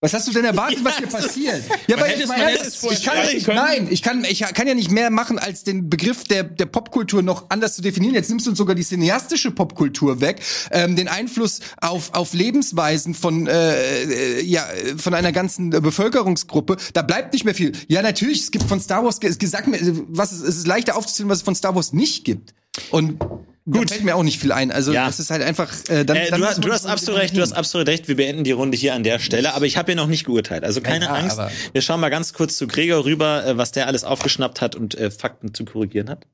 Was 0.02 0.14
hast 0.14 0.26
du 0.26 0.32
denn 0.32 0.44
erwartet, 0.44 0.80
was 0.82 0.98
hier 0.98 1.06
passiert? 1.06 1.62
Ja, 1.86 1.96
aber 1.96 2.08
ernst, 2.08 2.66
es 2.66 2.76
vorher 2.76 2.98
ich 2.98 3.44
kann, 3.44 3.44
können. 3.44 3.56
nein, 3.56 3.88
ich 3.88 4.02
kann, 4.02 4.24
ich 4.24 4.40
kann 4.40 4.66
ja 4.66 4.74
nicht 4.74 4.90
mehr 4.90 5.10
machen, 5.10 5.38
als 5.38 5.62
den 5.62 5.88
Begriff 5.88 6.24
der, 6.24 6.42
der 6.42 6.66
Popkultur 6.66 7.22
noch 7.22 7.50
anders 7.50 7.76
zu 7.76 7.82
definieren. 7.82 8.16
Jetzt 8.16 8.28
nimmst 8.28 8.46
du 8.46 8.50
uns 8.50 8.58
sogar 8.58 8.74
die 8.74 8.82
cineastische 8.82 9.52
Popkultur 9.52 10.20
weg, 10.20 10.42
ähm, 10.72 10.96
den 10.96 11.06
Einfluss 11.06 11.60
auf, 11.80 12.14
auf 12.14 12.34
Lebensweisen 12.34 13.14
von, 13.14 13.46
äh, 13.46 14.02
äh, 14.02 14.42
ja, 14.42 14.66
von 14.96 15.14
einer 15.14 15.30
ganzen 15.30 15.70
Bevölkerungsgruppe. 15.70 16.78
Da 16.94 17.02
bleibt 17.02 17.32
nicht 17.32 17.44
mehr 17.44 17.54
viel. 17.54 17.70
Ja, 17.86 18.02
natürlich, 18.02 18.40
es 18.40 18.50
gibt 18.50 18.64
von 18.64 18.80
Star 18.80 19.04
Wars, 19.04 19.20
es 19.22 19.38
gesagt 19.38 19.68
mir, 19.68 19.78
was 20.08 20.32
es, 20.32 20.40
es 20.40 20.56
ist 20.56 20.66
leichter 20.66 20.96
aufzuzählen, 20.96 21.28
was 21.30 21.38
es 21.38 21.44
von 21.44 21.54
Star 21.54 21.76
Wars 21.76 21.92
nicht 21.92 22.24
gibt. 22.24 22.54
Und 22.90 23.18
Gut. 23.64 23.90
Da 23.90 23.94
fällt 23.94 24.04
mir 24.04 24.16
auch 24.16 24.24
nicht 24.24 24.40
viel 24.40 24.50
ein. 24.50 24.72
Also 24.72 24.92
Ja. 24.92 25.06
das 25.06 25.20
ist 25.20 25.30
halt 25.30 25.40
einfach. 25.40 25.72
Äh, 25.88 26.04
dann, 26.04 26.16
Äh, 26.16 26.30
dann 26.30 26.40
du, 26.40 26.46
hast- 26.48 26.64
du 26.64 26.72
hast 26.72 26.84
absolut 26.84 27.20
recht, 27.20 27.36
du 27.36 27.40
hast 27.42 27.52
absolut 27.52 27.86
recht. 27.86 28.08
Wir 28.08 28.16
beenden 28.16 28.42
die 28.42 28.50
Runde 28.50 28.76
hier 28.76 28.92
an 28.92 29.04
der 29.04 29.20
Stelle, 29.20 29.54
aber 29.54 29.66
ich 29.66 29.76
habe 29.76 29.92
ja 29.92 29.96
noch 29.96 30.08
nicht 30.08 30.24
geurteilt. 30.24 30.64
Also 30.64 30.80
keine 30.80 31.04
Ja, 31.04 31.12
Angst. 31.14 31.38
Wir 31.72 31.80
schauen 31.80 32.00
mal 32.00 32.08
ganz 32.08 32.32
kurz 32.32 32.56
zu 32.56 32.66
Gregor 32.66 33.04
rüber, 33.04 33.46
äh, 33.46 33.56
was 33.56 33.70
der 33.70 33.86
alles 33.86 34.02
aufgeschnappt 34.02 34.60
hat 34.60 34.74
und 34.74 34.96
äh, 34.96 35.12
Fakten 35.12 35.54
zu 35.54 35.64
korrigieren 35.64 36.10
hat. 36.10 36.26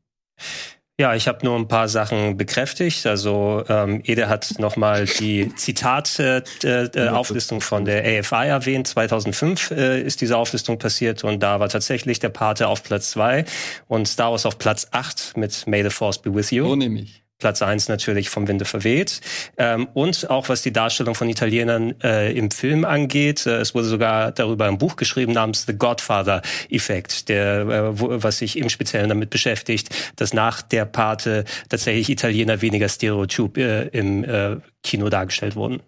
Ja, 1.01 1.15
ich 1.15 1.29
habe 1.29 1.47
nur 1.47 1.55
ein 1.55 1.69
paar 1.69 1.87
Sachen 1.87 2.37
bekräftigt. 2.37 3.07
Also 3.07 3.63
ähm, 3.69 4.03
Ede 4.05 4.29
hat 4.29 4.59
nochmal 4.59 5.05
die 5.05 5.55
Zitat-Auflistung 5.55 7.61
von 7.61 7.85
der 7.85 8.03
AFI 8.03 8.49
erwähnt. 8.49 8.89
2005 8.89 9.71
äh, 9.71 10.03
ist 10.03 10.21
diese 10.21 10.37
Auflistung 10.37 10.79
passiert 10.79 11.23
und 11.23 11.41
da 11.41 11.61
war 11.61 11.69
tatsächlich 11.69 12.19
der 12.19 12.31
Pate 12.31 12.67
auf 12.67 12.83
Platz 12.83 13.11
zwei 13.11 13.45
und 13.87 14.09
Star 14.09 14.33
Wars 14.33 14.45
auf 14.45 14.59
Platz 14.59 14.89
acht 14.91 15.37
mit 15.37 15.69
May 15.69 15.85
the 15.85 15.91
Force 15.91 16.19
be 16.19 16.35
with 16.35 16.51
you. 16.51 16.67
So 16.67 16.75
nehme 16.75 17.03
ich. 17.03 17.23
Platz 17.39 17.63
eins 17.63 17.89
natürlich 17.89 18.31
vom 18.31 18.49
Winde 18.49 18.65
verweht. 18.65 19.21
Ähm, 19.57 19.89
und 19.95 20.29
auch 20.29 20.49
was 20.49 20.63
die 20.63 20.73
Darstellung 20.73 21.15
von 21.15 21.29
Italienern 21.29 21.95
äh, 22.03 22.33
im 22.33 22.51
Film 22.51 22.85
angeht, 22.85 23.47
äh, 23.47 23.59
es 23.59 23.75
wurde 23.75 23.87
sogar 23.87 24.33
darüber 24.33 24.67
ein 24.67 24.79
Buch 24.79 24.97
geschrieben 24.97 25.33
namens 25.33 25.65
The 25.67 25.75
Godfather-Effekt, 25.75 27.29
der 27.29 27.61
äh, 27.61 28.01
wo, 28.01 28.09
was 28.23 28.39
sich 28.39 28.59
im 28.59 28.69
Speziellen 28.69 29.09
damit 29.09 29.31
beschäftigt, 29.31 29.89
dass 30.17 30.35
nach 30.35 30.63
der 30.63 30.85
Pate 30.85 31.45
tatsächlich 31.69 32.11
Italiener 32.11 32.61
weniger 32.61 32.89
stereotyp 32.89 33.57
äh, 33.57 33.89
im 33.89 34.25
äh, 34.25 34.57
Kino 34.83 35.09
dargestellt 35.09 35.55
wurden. 35.55 35.81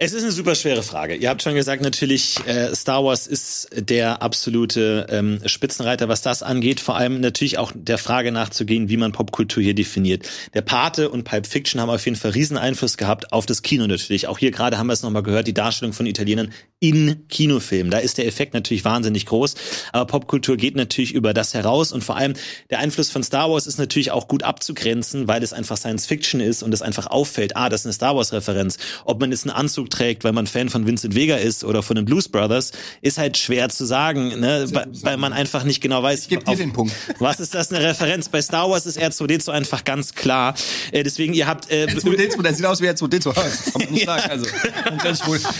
Es 0.00 0.12
ist 0.12 0.22
eine 0.22 0.30
super 0.30 0.54
schwere 0.54 0.84
Frage. 0.84 1.16
Ihr 1.16 1.28
habt 1.28 1.42
schon 1.42 1.56
gesagt, 1.56 1.82
natürlich, 1.82 2.38
äh, 2.46 2.72
Star 2.72 3.04
Wars 3.04 3.26
ist 3.26 3.68
der 3.74 4.22
absolute 4.22 5.08
ähm, 5.10 5.40
Spitzenreiter, 5.44 6.08
was 6.08 6.22
das 6.22 6.44
angeht. 6.44 6.78
Vor 6.78 6.94
allem 6.94 7.20
natürlich 7.20 7.58
auch 7.58 7.72
der 7.74 7.98
Frage 7.98 8.30
nachzugehen, 8.30 8.88
wie 8.88 8.96
man 8.96 9.10
Popkultur 9.10 9.60
hier 9.60 9.74
definiert. 9.74 10.30
Der 10.54 10.62
Pate 10.62 11.10
und 11.10 11.24
Pulp 11.24 11.48
Fiction 11.48 11.80
haben 11.80 11.90
auf 11.90 12.04
jeden 12.04 12.16
Fall 12.16 12.30
riesen 12.30 12.56
Einfluss 12.56 12.96
gehabt 12.96 13.32
auf 13.32 13.44
das 13.44 13.62
Kino 13.62 13.88
natürlich. 13.88 14.28
Auch 14.28 14.38
hier 14.38 14.52
gerade 14.52 14.78
haben 14.78 14.86
wir 14.86 14.92
es 14.92 15.02
nochmal 15.02 15.24
gehört, 15.24 15.48
die 15.48 15.52
Darstellung 15.52 15.92
von 15.92 16.06
Italienern 16.06 16.52
in 16.78 17.26
Kinofilmen. 17.26 17.90
Da 17.90 17.98
ist 17.98 18.18
der 18.18 18.28
Effekt 18.28 18.54
natürlich 18.54 18.84
wahnsinnig 18.84 19.26
groß. 19.26 19.56
Aber 19.92 20.06
Popkultur 20.06 20.56
geht 20.56 20.76
natürlich 20.76 21.12
über 21.12 21.34
das 21.34 21.54
heraus. 21.54 21.90
Und 21.90 22.04
vor 22.04 22.16
allem 22.16 22.34
der 22.70 22.78
Einfluss 22.78 23.10
von 23.10 23.24
Star 23.24 23.50
Wars 23.50 23.66
ist 23.66 23.78
natürlich 23.78 24.12
auch 24.12 24.28
gut 24.28 24.44
abzugrenzen, 24.44 25.26
weil 25.26 25.42
es 25.42 25.52
einfach 25.52 25.76
Science 25.76 26.06
Fiction 26.06 26.40
ist 26.40 26.62
und 26.62 26.72
es 26.72 26.82
einfach 26.82 27.08
auffällt, 27.08 27.56
ah, 27.56 27.68
das 27.68 27.80
ist 27.80 27.86
eine 27.86 27.92
Star 27.94 28.14
Wars-Referenz. 28.14 28.78
Ob 29.04 29.18
man 29.18 29.32
jetzt 29.32 29.44
einen 29.44 29.56
Anzug 29.56 29.87
trägt, 29.88 30.24
weil 30.24 30.32
man 30.32 30.46
Fan 30.46 30.68
von 30.68 30.86
Vincent 30.86 31.14
Vega 31.14 31.36
ist 31.36 31.64
oder 31.64 31.82
von 31.82 31.96
den 31.96 32.04
Blues 32.04 32.28
Brothers, 32.28 32.72
ist 33.02 33.18
halt 33.18 33.36
schwer 33.36 33.68
zu 33.68 33.84
sagen, 33.84 34.40
ne? 34.40 34.66
weil, 34.72 34.86
weil 35.02 35.16
man 35.16 35.32
einfach 35.32 35.64
nicht 35.64 35.80
genau 35.80 36.02
weiß, 36.02 36.22
Ich 36.22 36.28
geb 36.28 36.44
dir 36.44 36.56
den 36.56 36.72
Punkt. 36.72 36.92
was 37.18 37.40
ist 37.40 37.54
das 37.54 37.72
eine 37.72 37.82
Referenz. 37.84 38.28
Bei 38.28 38.40
Star 38.42 38.70
Wars 38.70 38.86
ist 38.86 38.98
R2D2 39.00 39.50
einfach 39.50 39.84
ganz 39.84 40.14
klar. 40.14 40.54
Äh, 40.92 41.02
deswegen, 41.02 41.34
ihr 41.34 41.46
habt 41.46 41.70
äh, 41.70 41.86
R2D2, 41.86 42.42
der 42.42 42.54
sieht 42.54 42.66
aus 42.66 42.80
wie 42.80 42.88
R2D2. 42.88 43.34
Das 43.34 43.64
kann 43.72 43.82
man 43.82 43.92
nicht 43.92 44.06
sagen. 44.06 44.30
Also, 44.30 44.46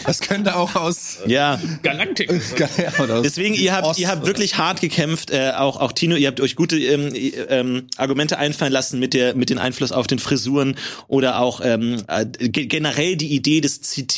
das 0.07 0.21
könnte 0.21 0.57
auch 0.57 0.75
aus. 0.75 1.19
ja, 1.27 1.61
Galaktik. 1.83 2.31
Ja, 2.59 2.69
oder 3.03 3.17
aus 3.17 3.23
Deswegen, 3.23 3.55
ihr 3.55 3.73
habt, 3.75 3.87
Ost- 3.87 3.99
ihr 3.99 4.09
habt 4.09 4.27
wirklich 4.27 4.57
hart 4.59 4.81
gekämpft, 4.81 5.31
äh, 5.31 5.53
auch, 5.57 5.77
auch 5.81 5.93
Tino, 5.93 6.17
ihr 6.17 6.29
habt 6.29 6.41
euch 6.41 6.57
gute 6.57 6.79
ähm, 6.79 7.13
ähm, 7.49 7.87
Argumente 7.97 8.39
einfallen 8.39 8.73
lassen 8.73 8.99
mit 8.99 9.15
der, 9.15 9.35
mit 9.35 9.51
den 9.51 9.59
Einfluss 9.59 9.93
auf 9.93 10.07
den 10.07 10.19
Frisuren 10.19 10.77
oder 11.07 11.41
auch 11.41 11.61
ähm, 11.65 12.03
äh, 12.09 12.27
ge- 12.27 12.67
generell 12.67 13.17
die 13.17 13.35
Idee 13.35 13.61
des 13.61 13.81
Zitierens 13.83 14.18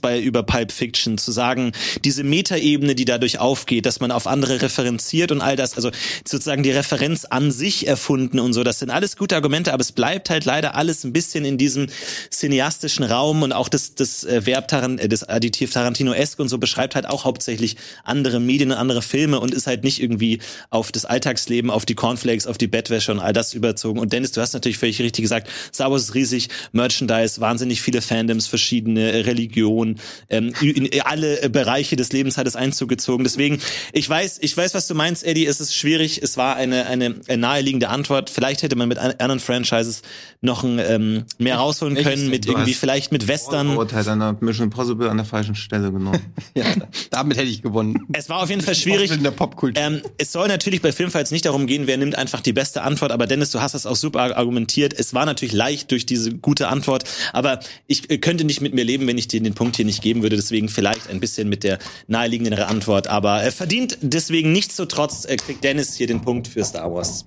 bei 0.00 0.20
über 0.20 0.42
Pulp 0.42 0.72
Fiction 0.72 1.18
zu 1.18 1.32
sagen, 1.32 1.72
diese 2.04 2.24
Metaebene, 2.24 2.94
die 2.94 3.04
dadurch 3.04 3.38
aufgeht, 3.38 3.86
dass 3.86 4.00
man 4.00 4.10
auf 4.10 4.26
andere 4.26 4.62
referenziert 4.62 5.32
und 5.32 5.40
all 5.40 5.56
das, 5.56 5.74
also 5.74 5.90
sozusagen 6.26 6.62
die 6.62 6.70
Referenz 6.70 7.24
an 7.24 7.50
sich 7.50 7.86
erfunden 7.86 8.40
und 8.40 8.52
so, 8.52 8.64
das 8.64 8.78
sind 8.78 8.90
alles 8.90 9.16
gute 9.16 9.36
Argumente, 9.36 9.72
aber 9.72 9.82
es 9.82 9.92
bleibt 9.92 10.30
halt 10.30 10.44
leider 10.44 10.74
alles 10.74 11.04
ein 11.04 11.12
bisschen 11.12 11.44
in 11.44 11.58
diesem 11.58 11.86
cineastischen 12.30 13.04
Raum 13.04 13.42
und 13.42 13.52
auch 13.52 13.68
das, 13.68 13.94
das 13.94 14.24
äh, 14.24 14.44
Verb 14.46 14.72
äh, 14.72 15.08
das 15.08 15.22
Additiv 15.24 15.72
Tarantino-esk 15.72 16.38
und 16.38 16.48
so 16.48 16.58
beschreibt 16.58 16.94
halt 16.94 17.06
auch 17.06 17.24
hauptsächlich 17.24 17.76
andere 18.04 18.40
Medien 18.40 18.72
und 18.72 18.78
andere 18.78 19.02
Filme 19.02 19.40
und 19.40 19.54
ist 19.54 19.66
halt 19.66 19.84
nicht 19.84 20.02
irgendwie 20.02 20.40
auf 20.70 20.92
das 20.92 21.04
Alltagsleben, 21.04 21.70
auf 21.70 21.86
die 21.86 21.94
Cornflakes, 21.94 22.46
auf 22.46 22.58
die 22.58 22.66
Bettwäsche 22.66 23.12
und 23.12 23.20
all 23.20 23.32
das 23.32 23.54
überzogen. 23.54 23.98
Und 23.98 24.12
Dennis, 24.12 24.32
du 24.32 24.40
hast 24.40 24.52
natürlich 24.54 24.78
völlig 24.78 25.00
richtig 25.00 25.22
gesagt, 25.22 25.48
Star 25.72 25.90
Wars 25.90 26.02
ist 26.02 26.14
riesig, 26.14 26.48
Merchandise, 26.72 27.40
wahnsinnig 27.40 27.82
viele 27.82 28.02
Fandoms, 28.02 28.46
verschiedene 28.46 29.12
äh, 29.12 29.20
Religionen, 29.36 29.98
ähm, 30.30 30.52
in 30.60 30.88
alle 31.02 31.42
äh, 31.42 31.48
Bereiche 31.48 31.96
des 31.96 32.12
Lebens 32.12 32.36
hat 32.38 32.46
es 32.46 32.56
Einzug 32.56 32.88
gezogen. 32.88 33.24
Deswegen, 33.24 33.58
ich 33.92 34.08
weiß, 34.08 34.38
ich 34.40 34.56
weiß, 34.56 34.74
was 34.74 34.86
du 34.86 34.94
meinst, 34.94 35.24
Eddie, 35.24 35.46
es 35.46 35.60
ist 35.60 35.74
schwierig, 35.74 36.20
es 36.22 36.36
war 36.36 36.56
eine, 36.56 36.86
eine 36.86 37.16
naheliegende 37.36 37.88
Antwort. 37.88 38.30
Vielleicht 38.30 38.62
hätte 38.62 38.76
man 38.76 38.88
mit 38.88 38.98
an- 38.98 39.12
anderen 39.18 39.40
Franchises 39.40 40.02
noch 40.40 40.64
ein, 40.64 40.78
ähm, 40.78 41.24
mehr 41.38 41.56
rausholen 41.56 41.96
können, 41.96 42.30
mit 42.30 42.46
irgendwie, 42.46 42.74
vielleicht 42.74 43.12
mit 43.12 43.28
Western. 43.28 43.76
Urteil 43.76 44.08
einer 44.08 44.36
Mission 44.40 44.64
Impossible 44.64 45.08
an 45.08 45.16
der 45.18 45.26
falschen 45.26 45.54
Stelle 45.54 45.92
genommen. 45.92 46.20
Ja, 46.56 46.64
damit 47.10 47.36
hätte 47.36 47.48
ich 47.48 47.60
gewonnen. 47.60 48.06
Es 48.14 48.30
war 48.30 48.42
auf 48.42 48.48
jeden 48.48 48.62
Fall 48.62 48.74
schwierig. 48.74 49.10
In 49.10 49.22
der 49.22 49.30
Popkultur. 49.30 49.82
Ähm, 49.82 50.00
es 50.16 50.32
soll 50.32 50.48
natürlich 50.48 50.80
bei 50.80 50.90
Filmfights 50.90 51.30
nicht 51.30 51.44
darum 51.44 51.66
gehen, 51.66 51.86
wer 51.86 51.98
nimmt 51.98 52.16
einfach 52.16 52.40
die 52.40 52.54
beste 52.54 52.80
Antwort, 52.82 53.12
aber 53.12 53.26
Dennis, 53.26 53.50
du 53.50 53.60
hast 53.60 53.74
das 53.74 53.84
auch 53.84 53.96
super 53.96 54.36
argumentiert. 54.36 54.94
Es 54.98 55.12
war 55.12 55.26
natürlich 55.26 55.52
leicht 55.52 55.90
durch 55.90 56.06
diese 56.06 56.32
gute 56.34 56.68
Antwort, 56.68 57.04
aber 57.34 57.60
ich 57.86 58.08
äh, 58.10 58.16
könnte 58.18 58.44
nicht 58.44 58.60
mit 58.62 58.72
mir 58.74 58.84
leben, 58.84 59.06
wenn 59.06 59.18
ich 59.18 59.25
ich 59.26 59.28
dir 59.28 59.42
den 59.42 59.54
Punkt 59.54 59.76
hier 59.76 59.84
nicht 59.84 60.02
geben 60.02 60.22
würde. 60.22 60.36
Deswegen 60.36 60.68
vielleicht 60.68 61.10
ein 61.10 61.20
bisschen 61.20 61.48
mit 61.48 61.64
der 61.64 61.78
naheliegendere 62.06 62.66
Antwort. 62.66 63.08
Aber 63.08 63.42
äh, 63.44 63.50
verdient 63.50 63.98
deswegen 64.00 64.52
nichtsdestotrotz 64.52 65.24
äh, 65.24 65.36
kriegt 65.36 65.62
Dennis 65.64 65.94
hier 65.96 66.06
den 66.06 66.20
Punkt 66.22 66.48
für 66.48 66.64
Star 66.64 66.92
Wars. 66.92 67.24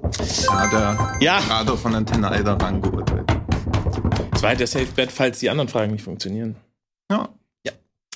Ja, 0.48 0.68
der 0.70 1.18
Ja. 1.22 1.40
gerade 1.42 1.78
von 1.78 1.96
Antenne 1.96 2.28
Alder 2.30 2.54
rangeurteilt. 2.54 3.26
Das 4.32 4.42
war 4.42 4.50
halt 4.50 4.60
der 4.60 4.68
Safe 4.68 4.88
Bet, 4.96 5.12
falls 5.12 5.40
die 5.40 5.50
anderen 5.50 5.68
Fragen 5.68 5.92
nicht 5.92 6.04
funktionieren. 6.04 6.56
Ja. 7.12 7.30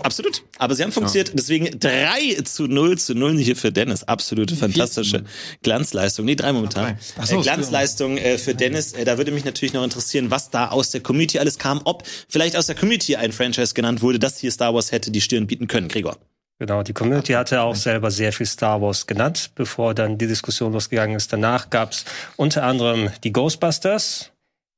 Absolut. 0.02 0.44
Aber 0.58 0.74
sie 0.74 0.84
haben 0.84 0.92
funktioniert. 0.92 1.32
Deswegen 1.36 1.80
3 1.80 2.42
zu 2.46 2.68
0 2.68 2.98
zu 2.98 3.14
0 3.14 3.38
hier 3.38 3.56
für 3.56 3.72
Dennis. 3.72 4.04
Absolute 4.04 4.56
fantastische 4.56 5.24
Glanzleistung. 5.62 6.26
Nee, 6.26 6.36
drei 6.36 6.52
momentan. 6.52 6.98
Ach 7.18 7.28
so, 7.28 7.40
äh, 7.40 7.44
Glanzleistung 7.44 8.18
äh, 8.18 8.40
für 8.40 8.56
Dennis. 8.56 8.94
Äh, 8.94 9.06
da 9.06 9.18
würde 9.18 9.32
mich 9.32 9.46
natürlich 9.46 9.74
noch 9.74 9.84
interessieren, 9.84 10.32
was 10.32 10.50
da 10.50 10.70
aus 10.70 10.90
der 10.90 11.02
Community 11.02 11.38
alles 11.38 11.60
kam. 11.60 11.82
Ob 11.84 12.04
vielleicht 12.28 12.56
aus 12.56 12.66
der 12.66 12.76
Community 12.76 13.16
ein 13.16 13.32
Franchise 13.32 13.76
genannt 13.76 14.02
wurde, 14.02 14.18
das 14.18 14.40
hier 14.40 14.52
Star 14.52 14.74
Wars 14.74 14.92
hätte 14.92 15.12
die 15.12 15.22
Stirn 15.22 15.46
bieten 15.46 15.68
können. 15.68 15.90
Gregor. 15.90 16.18
Genau, 16.58 16.82
die 16.82 16.94
Community 16.94 17.34
hatte 17.34 17.62
auch 17.62 17.76
selber 17.76 18.10
sehr 18.10 18.32
viel 18.32 18.46
Star 18.46 18.82
Wars 18.82 19.06
genannt, 19.06 19.52
bevor 19.56 19.94
dann 19.94 20.18
die 20.18 20.28
Diskussion 20.28 20.72
losgegangen 20.72 21.16
ist. 21.16 21.32
Danach 21.34 21.70
gab's 21.70 22.06
unter 22.36 22.64
anderem 22.64 23.10
die 23.24 23.32
Ghostbusters, 23.32 24.32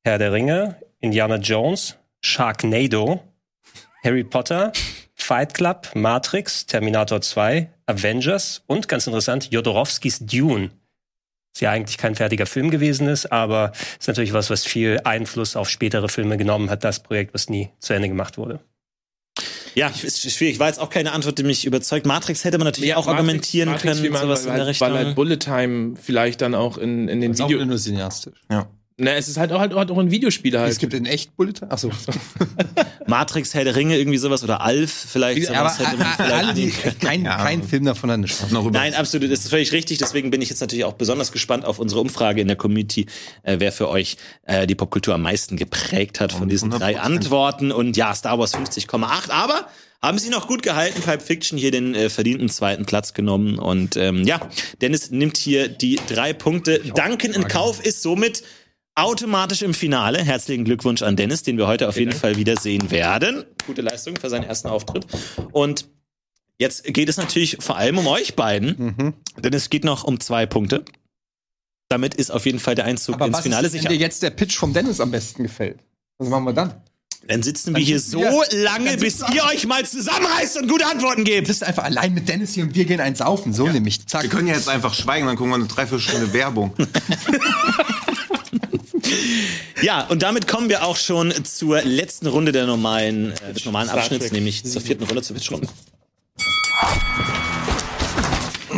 Herr 0.04 0.18
der 0.18 0.34
Ringe, 0.34 0.78
Indiana 1.00 1.38
Jones, 1.38 1.96
Sharknado, 2.22 3.22
Harry 4.04 4.24
Potter, 4.24 4.72
Fight 5.26 5.56
Club, 5.56 5.90
Matrix, 5.96 6.68
Terminator 6.68 7.20
2, 7.20 7.72
Avengers 7.88 8.62
und 8.68 8.88
ganz 8.88 9.08
interessant, 9.08 9.50
Jodorowskis 9.52 10.20
Dune. 10.20 10.70
Was 11.52 11.62
ja 11.62 11.72
eigentlich 11.72 11.98
kein 11.98 12.14
fertiger 12.14 12.46
Film 12.46 12.70
gewesen 12.70 13.08
ist, 13.08 13.32
aber 13.32 13.72
ist 14.00 14.08
natürlich 14.08 14.34
was, 14.34 14.52
was 14.52 14.66
viel 14.66 15.02
Einfluss 15.04 15.56
auf 15.56 15.68
spätere 15.68 16.10
Filme 16.10 16.38
genommen 16.38 16.70
hat, 16.70 16.84
das 16.84 17.02
Projekt, 17.02 17.34
was 17.34 17.50
nie 17.50 17.70
zu 17.80 17.94
Ende 17.94 18.08
gemacht 18.08 18.38
wurde. 18.38 18.60
Ja, 19.74 19.88
ist 19.88 20.32
schwierig. 20.32 20.60
War 20.60 20.68
jetzt 20.68 20.80
auch 20.80 20.92
keine 20.92 21.12
Antwort, 21.12 21.40
die 21.40 21.44
mich 21.44 21.66
überzeugt. 21.66 22.06
Matrix 22.06 22.44
hätte 22.44 22.60
man 22.60 22.66
natürlich 22.66 22.94
auch 22.94 23.08
argumentieren 23.08 23.70
Matrix, 23.70 23.94
können. 23.94 24.04
wie 24.04 24.10
man, 24.10 24.22
sowas 24.22 24.46
weil, 24.46 24.52
in 24.52 24.58
der 24.58 24.66
halt, 24.68 24.80
weil 24.80 24.92
Richtung. 24.92 25.06
halt 25.08 25.16
Bullet 25.16 25.38
Time 25.38 25.96
vielleicht 26.00 26.42
dann 26.42 26.54
auch 26.54 26.78
in, 26.78 27.08
in 27.08 27.20
den 27.20 27.42
auch 27.42 27.50
Video... 27.50 27.66
nur 27.66 27.78
cineastisch. 27.78 28.38
Ja. 28.52 28.68
Na, 28.98 29.12
es 29.12 29.28
ist 29.28 29.36
halt 29.36 29.52
auch, 29.52 29.60
halt 29.60 29.74
auch 29.74 29.98
ein 29.98 30.10
Videospiel 30.10 30.58
halt. 30.58 30.72
Es 30.72 30.78
gibt 30.78 30.94
in 30.94 31.06
echt 31.06 31.36
Bullet 31.36 31.54
Ach 31.68 31.78
so. 31.78 31.92
Matrix, 33.08 33.54
Herr 33.54 33.66
der 33.66 33.76
Ringe, 33.76 33.98
irgendwie 33.98 34.18
sowas 34.18 34.42
oder 34.44 34.62
Alf 34.62 34.90
vielleicht. 34.92 35.50
aber 35.50 35.70
sowas 35.70 35.80
hätte 35.80 35.98
man 35.98 36.08
vielleicht 36.16 36.32
alle, 36.34 36.54
die, 36.54 36.70
kein, 37.02 37.26
Ja. 37.26 37.38
kein 37.44 37.62
Film 37.62 37.84
davon 37.86 38.10
hat 38.10 38.20
eine 38.20 38.28
Chance. 38.28 38.54
Noch 38.54 38.72
Nein, 38.72 38.94
absolut, 38.94 39.30
das 39.32 39.40
ist 39.40 39.50
völlig 39.50 39.74
richtig. 39.74 39.98
Deswegen 39.98 40.32
bin 40.32 40.42
ich 40.42 40.50
jetzt 40.50 40.62
natürlich 40.62 40.86
auch 40.86 40.94
besonders 40.94 41.34
gespannt 41.34 41.66
auf 41.66 41.80
unsere 41.80 42.00
Umfrage 42.00 42.40
in 42.40 42.48
der 42.48 42.56
Community, 42.56 43.06
äh, 43.44 43.58
wer 43.60 43.74
für 43.74 43.90
euch 43.90 44.16
äh, 44.44 44.66
die 44.66 44.76
Popkultur 44.76 45.14
am 45.14 45.24
meisten 45.24 45.58
geprägt 45.58 46.22
hat 46.22 46.32
von 46.32 46.48
diesen 46.48 46.70
drei 46.70 46.96
100%. 46.98 47.00
Antworten. 47.00 47.72
Und 47.74 47.98
ja, 47.98 48.16
Star 48.16 48.40
Wars 48.40 48.54
50,8. 48.56 49.30
Aber 49.30 49.68
haben 50.02 50.20
sie 50.20 50.30
noch 50.30 50.48
gut 50.48 50.64
gehalten. 50.64 51.02
Pipe 51.02 51.20
Fiction 51.24 51.58
hier 51.58 51.72
den 51.72 51.96
äh, 51.96 52.10
verdienten 52.10 52.48
zweiten 52.48 52.86
Platz 52.86 53.14
genommen. 53.14 53.60
Und 53.60 53.98
ähm, 53.98 54.24
ja, 54.24 54.40
Dennis 54.82 55.12
nimmt 55.12 55.36
hier 55.38 55.68
die 55.68 56.00
drei 56.08 56.32
Punkte. 56.32 56.80
Danken 56.96 57.34
in 57.34 57.48
Kauf 57.50 57.84
ist 57.86 58.02
somit 58.02 58.44
automatisch 58.96 59.62
im 59.62 59.74
Finale. 59.74 60.24
Herzlichen 60.24 60.64
Glückwunsch 60.66 61.02
an 61.02 61.16
Dennis, 61.16 61.44
den 61.44 61.58
wir 61.58 61.68
heute 61.68 61.88
auf 61.90 61.98
jeden 61.98 62.14
Fall 62.14 62.38
wieder 62.38 62.56
sehen 62.58 62.92
werden. 62.92 63.44
Gute 63.68 63.82
Leistung 63.82 64.16
für 64.16 64.30
seinen 64.30 64.44
ersten 64.46 64.68
Auftritt. 64.70 65.06
Und 65.52 65.88
jetzt 66.58 66.84
geht 66.86 67.10
es 67.10 67.18
natürlich 67.18 67.58
vor 67.60 67.78
allem 67.78 67.98
um 67.98 68.08
euch 68.08 68.36
beiden, 68.36 69.14
denn 69.38 69.54
es 69.54 69.70
geht 69.70 69.84
noch 69.84 70.04
um 70.06 70.20
zwei 70.20 70.46
Punkte. 70.46 70.86
Damit 71.90 72.16
ist 72.16 72.32
auf 72.32 72.46
jeden 72.46 72.60
Fall 72.60 72.76
der 72.76 72.86
Einzug 72.86 73.16
Aber 73.16 73.28
ins 73.28 73.36
was 73.38 73.44
Finale 73.44 73.68
ist, 73.68 73.74
wenn 73.74 73.82
sicher. 73.82 73.90
dir 73.94 74.00
jetzt 74.00 74.24
der 74.24 74.32
Pitch 74.32 74.56
vom 74.58 74.74
Dennis 74.74 75.00
am 75.00 75.12
besten 75.12 75.44
gefällt? 75.44 75.80
Was 76.18 76.30
machen 76.30 76.46
wir 76.46 76.54
dann? 76.54 76.74
Dann 77.28 77.44
sitzen 77.44 77.76
wir 77.76 77.84
hier 77.84 78.00
so 78.00 78.20
wir- 78.20 78.46
lange, 78.64 78.92
dann 78.92 79.00
bis 79.00 79.20
ihr 79.34 79.44
euch 79.46 79.66
mal 79.68 79.86
zusammenreißt 79.86 80.62
und 80.62 80.68
gute 80.70 80.86
Antworten 80.86 81.26
Du 81.26 81.32
gebt. 81.32 81.48
bist 81.48 81.64
einfach 81.64 81.84
allein 81.84 82.14
mit 82.14 82.28
Dennis 82.30 82.54
hier 82.54 82.64
und 82.64 82.76
wir 82.76 82.86
gehen 82.86 83.00
eins 83.02 83.18
saufen. 83.20 83.52
So 83.54 83.68
nämlich. 83.68 84.06
Zack. 84.08 84.24
Wir 84.24 84.30
können 84.30 84.48
ja 84.48 84.56
jetzt 84.56 84.70
einfach 84.70 84.94
schweigen, 84.94 85.26
dann 85.28 85.36
gucken 85.36 85.52
wir 85.52 85.56
eine 85.56 85.66
Dreiviertelstunde 85.68 86.34
Werbung. 86.34 86.74
Ja, 89.82 90.06
und 90.08 90.24
damit 90.24 90.48
kommen 90.48 90.70
wir 90.70 90.86
auch 90.86 90.98
schon 90.98 91.34
zur 91.44 91.82
letzten 91.82 92.28
Runde 92.28 92.52
der 92.52 92.66
normalen, 92.66 93.34
äh, 93.48 93.54
des 93.54 93.66
normalen 93.66 93.90
Abschnitts, 93.90 94.32
nämlich 94.32 94.64
zur 94.64 94.82
vierten 94.82 95.04
Runde 95.04 95.22
zur 95.22 95.36
Pitchrunde. 95.36 95.68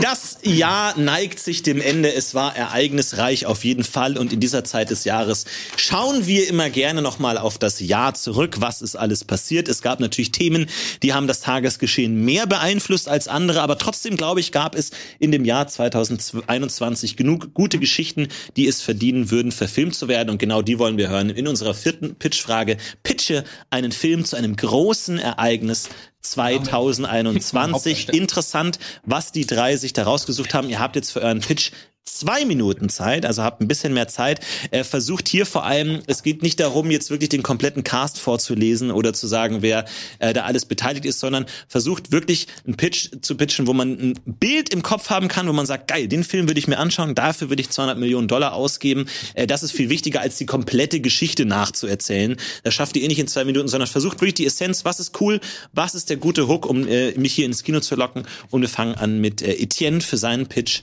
Das 0.02 0.38
Jahr 0.44 0.98
neigt 1.00 1.40
sich 1.40 1.64
dem 1.64 1.82
Ende. 1.82 2.14
Es 2.14 2.36
war 2.36 2.56
ereignisreich 2.56 3.48
auf 3.48 3.64
jeden 3.64 3.84
Fall. 3.84 4.18
Und 4.18 4.32
in 4.32 4.40
dieser 4.40 4.64
Zeit 4.64 4.92
des 4.92 5.06
Jahres 5.06 5.46
schauen 5.76 6.28
wir 6.28 6.48
immer 6.48 6.70
gerne 6.70 7.02
nochmal 7.02 7.40
auf 7.40 7.58
das 7.58 7.80
Jahr 7.80 8.14
zurück. 8.14 8.58
Was 8.60 8.84
ist 8.84 8.96
alles 8.96 9.24
passiert? 9.24 9.68
Es 9.68 9.82
gab 9.82 10.00
natürlich 10.00 10.32
Themen, 10.32 10.68
die 11.02 11.14
haben 11.14 11.26
das 11.26 11.42
Tagesgeschehen 11.42 12.24
mehr 12.24 12.46
beeinflusst 12.46 13.10
als 13.10 13.28
andere. 13.28 13.62
Aber 13.62 13.80
trotzdem, 13.80 14.18
glaube 14.18 14.40
ich, 14.40 14.52
gab 14.52 14.76
es 14.76 14.92
in 15.18 15.32
dem 15.32 15.46
Jahr 15.46 15.68
2021 15.68 17.18
genug 17.18 17.56
gute 17.56 17.80
Geschichten, 17.80 18.28
die 18.56 18.68
es 18.68 18.84
verdienen 18.84 19.32
würden, 19.32 19.52
verfilmt 19.52 19.96
zu 19.96 20.08
werden. 20.08 20.30
Und 20.30 20.38
genau 20.38 20.62
die 20.62 20.78
wollen 20.78 20.98
wir 20.98 21.10
hören 21.10 21.32
in 21.32 21.48
unserer 21.48 21.74
vierten 21.74 22.16
Pitchfrage. 22.16 22.78
Pitche 23.02 23.44
einen 23.72 23.92
Film 23.92 24.26
zu 24.26 24.36
einem 24.36 24.56
großen 24.56 25.18
Ereignis 25.18 25.90
2021. 26.22 28.10
Interessant, 28.14 28.80
was 29.04 29.32
die 29.32 29.46
drei 29.46 29.78
sich 29.78 29.94
da 29.94 30.04
rausgesucht 30.04 30.54
haben. 30.54 30.70
Ihr 30.70 30.80
habt 30.80 30.96
jetzt 30.96 31.12
für 31.12 31.22
euren 31.22 31.42
Pitch 31.42 31.72
zwei 32.08 32.46
Minuten 32.46 32.90
Zeit, 32.90 33.26
also 33.26 33.44
habt 33.44 33.62
ein 33.62 33.68
bisschen 33.68 33.94
mehr 33.94 34.08
Zeit. 34.08 34.40
Äh, 34.72 34.84
versucht 34.84 35.28
hier 35.28 35.46
vor 35.46 35.66
allem, 35.66 36.02
es 36.08 36.24
geht 36.24 36.42
nicht 36.42 36.60
darum, 36.60 36.90
jetzt 36.90 37.10
wirklich 37.10 37.30
den 37.30 37.44
kompletten 37.44 37.84
Cast 37.84 38.20
vorzulesen 38.20 38.92
oder 38.92 39.14
zu 39.14 39.28
sagen, 39.28 39.62
wer 39.62 39.86
äh, 40.20 40.34
da 40.34 40.44
alles 40.44 40.66
beteiligt 40.66 41.06
ist, 41.06 41.20
sondern 41.20 41.46
versucht 41.68 42.12
wirklich 42.12 42.48
einen 42.66 42.78
Pitch 42.78 43.10
zu 43.22 43.36
pitchen, 43.36 43.68
wo 43.68 43.74
man 43.74 43.90
ein 43.92 44.14
Bild 44.26 44.70
im 44.74 44.82
Kopf 44.82 45.10
haben 45.10 45.28
kann, 45.28 45.48
wo 45.48 45.54
man 45.54 45.66
sagt, 45.66 45.88
geil, 45.88 46.08
den 46.08 46.24
Film 46.24 46.48
würde 46.48 46.60
ich 46.60 46.68
mir 46.68 46.80
anschauen, 46.80 47.16
dafür 47.16 47.50
würde 47.50 47.62
ich 47.62 47.70
200 47.70 47.98
Millionen 47.98 48.28
Dollar 48.28 48.54
ausgeben. 48.54 49.08
Äh, 49.34 49.48
das 49.48 49.64
ist 49.64 49.72
viel 49.72 49.90
wichtiger, 49.90 50.22
als 50.22 50.38
die 50.38 50.46
komplette 50.46 51.00
Geschichte 51.02 51.46
nachzuerzählen. 51.46 52.38
Das 52.64 52.74
schafft 52.74 52.96
ihr 52.96 53.04
eh 53.04 53.08
nicht 53.08 53.20
in 53.20 53.28
zwei 53.28 53.46
Minuten, 53.46 53.68
sondern 53.68 53.88
versucht 53.88 54.22
wirklich 54.22 54.36
die 54.36 54.46
Essenz, 54.46 54.86
was 54.86 55.00
ist 55.00 55.20
cool, 55.22 55.40
was 55.74 55.96
ist 55.96 56.10
der 56.10 56.18
gute 56.18 56.48
Hook, 56.48 56.66
um 56.66 56.88
äh, 56.88 57.12
mich 57.12 57.34
hier 57.34 57.46
ins 57.46 57.64
Kino 57.64 57.80
zu 57.80 57.96
locken. 57.96 58.24
Und 58.50 58.62
wir 58.62 58.70
fangen 58.70 58.96
an 58.96 59.20
mit 59.20 59.42
äh, 59.42 59.54
Etienne 59.54 60.02
für 60.02 60.18
seinen 60.18 60.48
Pitch 60.48 60.82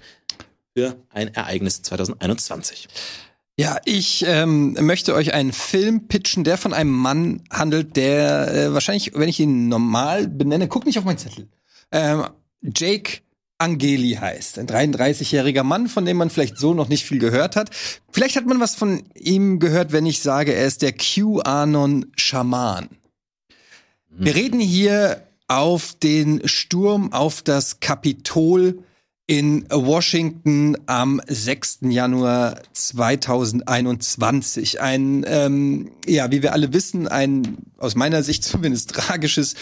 für 0.74 0.96
ein 1.10 1.32
Ereignis 1.32 1.82
2021. 1.82 2.88
Ja, 3.56 3.78
ich 3.84 4.24
ähm, 4.26 4.72
möchte 4.80 5.14
euch 5.14 5.32
einen 5.32 5.52
Film 5.52 6.08
pitchen, 6.08 6.42
der 6.42 6.58
von 6.58 6.74
einem 6.74 6.90
Mann 6.90 7.42
handelt, 7.50 7.94
der 7.96 8.52
äh, 8.52 8.74
wahrscheinlich, 8.74 9.12
wenn 9.14 9.28
ich 9.28 9.38
ihn 9.38 9.68
normal 9.68 10.26
benenne, 10.26 10.66
guck 10.66 10.86
nicht 10.86 10.98
auf 10.98 11.04
meinen 11.04 11.18
Zettel, 11.18 11.48
ähm, 11.92 12.24
Jake 12.62 13.20
Angeli 13.58 14.14
heißt. 14.20 14.58
Ein 14.58 14.66
33-jähriger 14.66 15.62
Mann, 15.62 15.86
von 15.86 16.04
dem 16.04 16.16
man 16.16 16.30
vielleicht 16.30 16.58
so 16.58 16.74
noch 16.74 16.88
nicht 16.88 17.04
viel 17.04 17.20
gehört 17.20 17.54
hat. 17.54 17.70
Vielleicht 18.10 18.34
hat 18.34 18.46
man 18.46 18.58
was 18.58 18.74
von 18.74 19.04
ihm 19.14 19.60
gehört, 19.60 19.92
wenn 19.92 20.06
ich 20.06 20.20
sage, 20.20 20.52
er 20.52 20.66
ist 20.66 20.82
der 20.82 20.92
QAnon-Schaman. 20.92 22.88
Wir 24.10 24.34
reden 24.34 24.58
hier 24.58 25.28
auf 25.46 25.94
den 25.94 26.48
Sturm 26.48 27.12
auf 27.12 27.42
das 27.42 27.78
Kapitol 27.78 28.82
in 29.26 29.66
Washington 29.70 30.76
am 30.86 31.20
6. 31.26 31.78
Januar 31.88 32.60
2021. 32.74 34.82
Ein, 34.82 35.24
ähm, 35.26 35.92
ja, 36.06 36.30
wie 36.30 36.42
wir 36.42 36.52
alle 36.52 36.74
wissen, 36.74 37.08
ein 37.08 37.56
aus 37.78 37.94
meiner 37.94 38.22
Sicht 38.22 38.44
zumindest 38.44 38.90
tragisches 38.90 39.54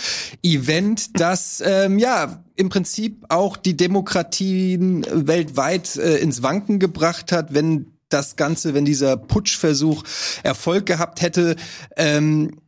Event, 0.42 1.20
das 1.20 1.62
ähm, 1.64 1.98
ja 1.98 2.42
im 2.56 2.70
Prinzip 2.70 3.24
auch 3.28 3.56
die 3.56 3.76
Demokratien 3.76 5.06
weltweit 5.10 5.96
äh, 5.96 6.16
ins 6.18 6.42
Wanken 6.42 6.80
gebracht 6.80 7.30
hat, 7.30 7.54
wenn 7.54 7.92
das 8.08 8.34
Ganze, 8.36 8.74
wenn 8.74 8.84
dieser 8.84 9.16
Putschversuch 9.16 10.02
Erfolg 10.42 10.86
gehabt 10.86 11.22
hätte. 11.22 11.54
Ähm, 11.96 12.58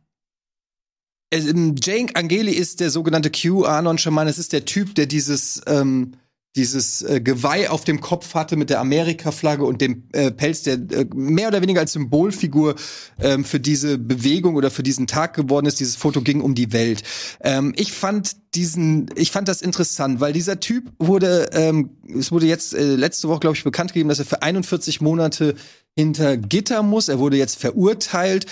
ähm, 1.31 1.75
Jane 1.81 2.07
Angeli 2.13 2.53
ist 2.53 2.79
der 2.79 2.89
sogenannte 2.89 3.29
QAnon-Schaman. 3.29 4.27
Es 4.27 4.39
ist 4.39 4.53
der 4.53 4.65
Typ, 4.65 4.95
der 4.95 5.05
dieses, 5.05 5.61
ähm, 5.67 6.13
dieses 6.55 7.01
äh, 7.01 7.19
Geweih 7.21 7.69
auf 7.69 7.83
dem 7.83 7.99
Kopf 7.99 8.33
hatte 8.33 8.55
mit 8.55 8.69
der 8.69 8.79
Amerika-Flagge 8.79 9.65
und 9.65 9.81
dem 9.81 10.03
äh, 10.13 10.31
Pelz, 10.31 10.63
der 10.63 10.75
äh, 10.75 11.05
mehr 11.13 11.49
oder 11.49 11.61
weniger 11.61 11.81
als 11.81 11.93
Symbolfigur 11.93 12.75
ähm, 13.19 13.43
für 13.43 13.59
diese 13.59 13.97
Bewegung 13.97 14.55
oder 14.55 14.71
für 14.71 14.83
diesen 14.83 15.07
Tag 15.07 15.33
geworden 15.33 15.65
ist. 15.65 15.79
Dieses 15.79 15.95
Foto 15.95 16.21
ging 16.21 16.41
um 16.41 16.55
die 16.55 16.71
Welt. 16.71 17.03
Ähm, 17.41 17.73
ich 17.75 17.91
fand 17.91 18.37
diesen, 18.55 19.09
ich 19.15 19.31
fand 19.31 19.47
das 19.47 19.61
interessant, 19.61 20.21
weil 20.21 20.31
dieser 20.31 20.59
Typ 20.59 20.91
wurde, 20.97 21.49
ähm, 21.51 21.89
es 22.17 22.31
wurde 22.31 22.45
jetzt 22.45 22.73
äh, 22.73 22.95
letzte 22.95 23.27
Woche, 23.27 23.41
glaube 23.41 23.57
ich, 23.57 23.63
bekannt 23.63 23.91
gegeben, 23.91 24.09
dass 24.09 24.19
er 24.19 24.25
für 24.25 24.41
41 24.41 25.01
Monate 25.01 25.55
hinter 25.95 26.37
Gitter 26.37 26.83
muss. 26.83 27.09
Er 27.09 27.19
wurde 27.19 27.37
jetzt 27.37 27.57
verurteilt 27.57 28.45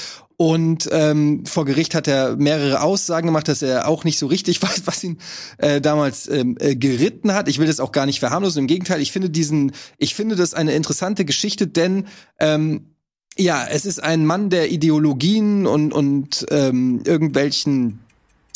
und 0.52 0.90
ähm, 0.92 1.46
vor 1.46 1.64
Gericht 1.64 1.96
hat 1.96 2.06
er 2.06 2.36
mehrere 2.36 2.82
Aussagen 2.82 3.28
gemacht, 3.28 3.48
dass 3.48 3.62
er 3.62 3.88
auch 3.88 4.04
nicht 4.04 4.20
so 4.20 4.28
richtig 4.28 4.62
weiß, 4.62 4.82
was 4.84 5.02
ihn 5.02 5.18
äh, 5.58 5.80
damals 5.80 6.28
ähm, 6.28 6.58
äh, 6.60 6.76
geritten 6.76 7.34
hat. 7.34 7.48
Ich 7.48 7.60
will 7.60 7.68
das 7.68 7.80
auch 7.80 7.94
gar 7.94 8.06
nicht 8.06 8.20
verharmlosen. 8.20 8.60
Im 8.60 8.68
Gegenteil, 8.68 9.02
ich 9.02 9.14
finde 9.14 9.30
diesen, 9.30 9.72
ich 9.98 10.16
finde 10.16 10.36
das 10.36 10.54
eine 10.54 10.74
interessante 10.74 11.24
Geschichte, 11.24 11.68
denn 11.68 12.08
ähm, 12.40 12.90
ja, 13.38 13.66
es 13.66 13.86
ist 13.86 14.04
ein 14.04 14.26
Mann 14.26 14.50
der 14.50 14.70
Ideologien 14.70 15.66
und 15.66 15.94
und 15.94 16.46
ähm, 16.52 17.02
irgendwelchen 17.06 18.03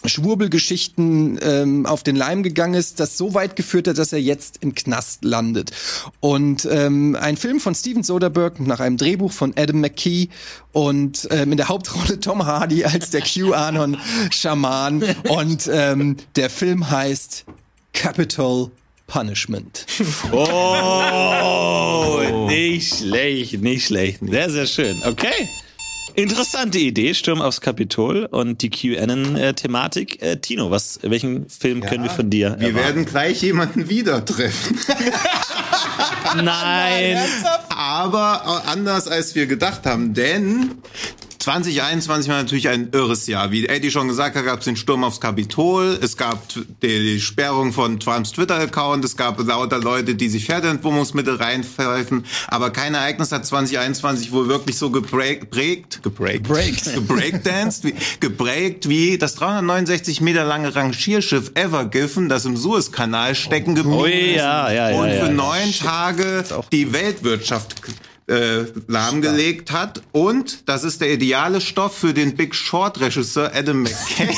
Schwurbelgeschichten 0.05 1.39
ähm, 1.41 1.85
auf 1.85 2.03
den 2.03 2.15
Leim 2.15 2.43
gegangen 2.43 2.75
ist, 2.75 2.99
das 2.99 3.17
so 3.17 3.33
weit 3.33 3.55
geführt 3.55 3.87
hat, 3.87 3.97
dass 3.97 4.13
er 4.13 4.21
jetzt 4.21 4.57
im 4.61 4.75
Knast 4.75 5.23
landet. 5.23 5.71
Und 6.19 6.67
ähm, 6.71 7.17
ein 7.19 7.35
Film 7.35 7.59
von 7.59 7.73
Steven 7.73 8.03
Soderbergh 8.03 8.61
nach 8.63 8.79
einem 8.79 8.97
Drehbuch 8.97 9.31
von 9.31 9.53
Adam 9.57 9.81
McKee 9.81 10.29
und 10.71 11.27
ähm, 11.31 11.51
in 11.51 11.57
der 11.57 11.67
Hauptrolle 11.67 12.19
Tom 12.19 12.45
Hardy 12.45 12.85
als 12.85 13.09
der 13.09 13.21
QAnon-Schaman. 13.21 15.03
Und 15.29 15.69
ähm, 15.71 16.17
der 16.35 16.49
Film 16.49 16.89
heißt 16.89 17.45
Capital 17.93 18.69
Punishment. 19.07 19.85
Oh, 20.31 22.21
nicht 22.47 22.95
schlecht, 22.95 23.61
nicht 23.61 23.87
schlecht. 23.87 24.19
Sehr, 24.21 24.49
sehr 24.49 24.67
schön. 24.67 25.01
Okay. 25.05 25.47
Interessante 26.17 26.79
Idee, 26.79 27.13
Sturm 27.13 27.43
aufs 27.43 27.61
Kapitol 27.61 28.25
und 28.25 28.63
die 28.63 28.71
QAnon-Thematik. 28.71 30.19
Äh, 30.19 30.37
Tino, 30.37 30.71
was, 30.71 30.97
welchen 31.03 31.47
Film 31.47 31.81
können 31.81 32.05
wir 32.05 32.09
von 32.09 32.31
dir 32.31 32.55
Wir 32.57 32.69
erwarten? 32.69 32.75
werden 32.75 33.05
gleich 33.05 33.43
jemanden 33.43 33.87
wieder 33.87 34.25
treffen. 34.25 34.79
Nein. 36.43 37.19
Aber 37.69 38.63
anders 38.65 39.07
als 39.07 39.35
wir 39.35 39.45
gedacht 39.45 39.85
haben, 39.85 40.15
denn 40.15 40.71
2021 41.47 42.29
war 42.29 42.39
natürlich 42.39 42.67
ein 42.67 42.89
irres 42.91 43.25
Jahr. 43.25 43.51
Wie 43.51 43.67
Eddie 43.67 43.89
schon 43.89 44.09
gesagt 44.09 44.35
hat, 44.35 44.43
gab 44.43 44.59
es 44.59 44.65
den 44.65 44.75
Sturm 44.75 45.05
aufs 45.05 45.21
Kapitol, 45.21 45.97
es 46.01 46.17
gab 46.17 46.43
die 46.83 47.21
Sperrung 47.21 47.71
von 47.71 48.01
Trumps 48.01 48.33
Twitter-Account, 48.33 49.05
es 49.05 49.15
gab 49.15 49.39
lauter 49.47 49.79
Leute, 49.79 50.15
die 50.15 50.27
sich 50.27 50.45
Pferdeentwurmungsmittel 50.45 51.37
reinpfeifen, 51.37 52.25
aber 52.49 52.71
kein 52.71 52.95
Ereignis 52.95 53.31
hat 53.31 53.45
2021 53.45 54.33
wohl 54.33 54.49
wirklich 54.49 54.77
so 54.77 54.89
geprägt, 54.89 55.49
geprägt, 56.03 56.49
Breakt. 56.49 56.93
gebreakdanced, 56.93 57.85
wie, 57.85 57.95
gebreakt 58.19 58.89
wie 58.89 59.17
das 59.17 59.35
369 59.35 60.19
Meter 60.19 60.43
lange 60.43 60.75
Rangierschiff 60.75 61.51
Ever 61.53 61.85
Giffen, 61.85 62.27
das 62.27 62.43
im 62.43 62.57
Suezkanal 62.57 63.35
stecken 63.35 63.73
geblieben 63.73 63.97
Oh 63.97 64.05
ja, 64.05 64.69
ja, 64.69 64.89
ja, 64.89 64.99
und 64.99 65.11
für 65.11 65.31
neun 65.31 65.71
Tage 65.71 66.43
die 66.73 66.91
Weltwirtschaft 66.91 67.81
äh, 68.27 68.65
lahmgelegt 68.87 69.71
hat. 69.71 70.01
Und 70.11 70.67
das 70.67 70.83
ist 70.83 70.99
der 71.01 71.11
ideale 71.11 71.61
Stoff 71.61 71.97
für 71.97 72.13
den 72.13 72.35
Big 72.35 72.55
Short 72.55 72.99
Regisseur 72.99 73.51
Adam 73.53 73.83
McKay, 73.83 74.27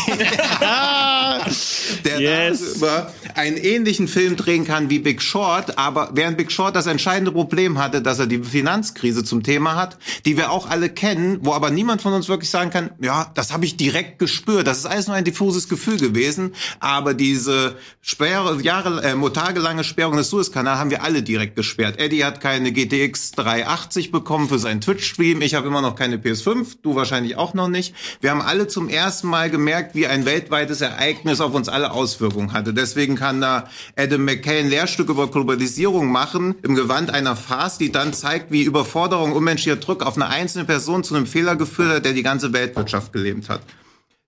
der 2.05 2.19
Yes. 2.19 2.59
darüber 2.59 3.11
einen 3.35 3.57
ähnlichen 3.57 4.07
Film 4.07 4.35
drehen 4.35 4.65
kann 4.65 4.89
wie 4.89 4.99
Big 4.99 5.21
Short, 5.21 5.77
aber 5.77 6.11
während 6.13 6.37
Big 6.37 6.51
Short 6.51 6.75
das 6.75 6.85
entscheidende 6.85 7.31
Problem 7.31 7.79
hatte, 7.79 8.01
dass 8.01 8.19
er 8.19 8.27
die 8.27 8.43
Finanzkrise 8.43 9.23
zum 9.23 9.41
Thema 9.41 9.75
hat, 9.75 9.97
die 10.25 10.37
wir 10.37 10.51
auch 10.51 10.69
alle 10.69 10.89
kennen, 10.89 11.39
wo 11.41 11.53
aber 11.53 11.71
niemand 11.71 12.01
von 12.01 12.13
uns 12.13 12.29
wirklich 12.29 12.49
sagen 12.49 12.69
kann, 12.69 12.91
ja, 13.01 13.31
das 13.33 13.51
habe 13.51 13.65
ich 13.65 13.77
direkt 13.77 14.19
gespürt. 14.19 14.67
Das 14.67 14.77
ist 14.77 14.85
alles 14.85 15.07
nur 15.07 15.15
ein 15.15 15.23
diffuses 15.23 15.67
Gefühl 15.67 15.97
gewesen, 15.97 16.53
aber 16.79 17.13
diese 17.15 17.75
Sperre, 18.01 18.61
Jahre, 18.61 19.03
äh, 19.03 19.29
tagelange 19.31 19.83
Sperrung 19.83 20.17
des 20.17 20.29
Suezkanals 20.29 20.79
haben 20.79 20.91
wir 20.91 21.03
alle 21.03 21.23
direkt 21.23 21.55
gesperrt. 21.55 21.99
Eddie 21.99 22.23
hat 22.25 22.41
keine 22.41 22.71
GTX 22.71 23.31
380 23.31 23.78
bekommen 24.11 24.49
für 24.49 24.60
seinen 24.60 24.81
Twitch-Stream. 24.81 25.41
Ich 25.41 25.56
habe 25.56 25.68
immer 25.68 25.81
noch 25.81 25.95
keine 25.95 26.18
PS5, 26.18 26.77
du 26.81 26.95
wahrscheinlich 26.95 27.38
auch 27.38 27.53
noch 27.53 27.68
nicht. 27.68 27.95
Wir 28.22 28.31
haben 28.31 28.41
alle 28.41 28.68
zum 28.68 28.89
ersten 28.89 29.27
Mal 29.27 29.49
gemerkt, 29.49 29.95
wie 29.95 30.07
ein 30.07 30.26
weltweites 30.26 30.81
Ereignis 30.81 31.41
auf 31.41 31.53
uns 31.53 31.69
alle 31.69 31.91
Auswirkungen 31.91 32.53
hatte. 32.53 32.73
Deswegen 32.73 33.15
kann 33.15 33.41
da 33.41 33.69
Adam 33.95 34.26
McKay 34.26 34.60
ein 34.60 34.69
Lehrstück 34.69 35.10
über 35.10 35.30
Globalisierung 35.30 36.11
machen, 36.11 36.56
im 36.64 36.76
Gewand 36.76 37.11
einer 37.11 37.35
Farce, 37.35 37.77
die 37.77 37.91
dann 37.91 38.14
zeigt, 38.14 38.51
wie 38.51 38.64
Überforderung, 38.64 39.34
unmenschlicher 39.34 39.77
Druck 39.77 40.06
auf 40.06 40.15
eine 40.15 40.27
einzelne 40.27 40.65
Person 40.65 41.03
zu 41.03 41.15
einem 41.15 41.26
Fehler 41.26 41.56
geführt 41.56 41.89
hat, 41.89 42.06
der 42.06 42.14
die 42.14 42.23
ganze 42.23 42.53
Weltwirtschaft 42.53 43.14
gelähmt 43.14 43.49
hat. 43.49 43.61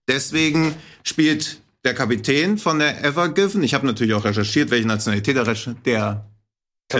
Deswegen 0.08 0.76
spielt 1.04 1.62
der 1.84 1.94
Kapitän 1.94 2.58
von 2.58 2.80
der 2.80 3.04
Ever 3.04 3.30
Given, 3.30 3.64
ich 3.64 3.74
habe 3.74 3.88
natürlich 3.88 4.14
auch 4.14 4.26
recherchiert, 4.26 4.70
welche 4.72 4.88
Nationalität 4.88 5.36
der, 5.36 5.48
Reche- 5.48 5.76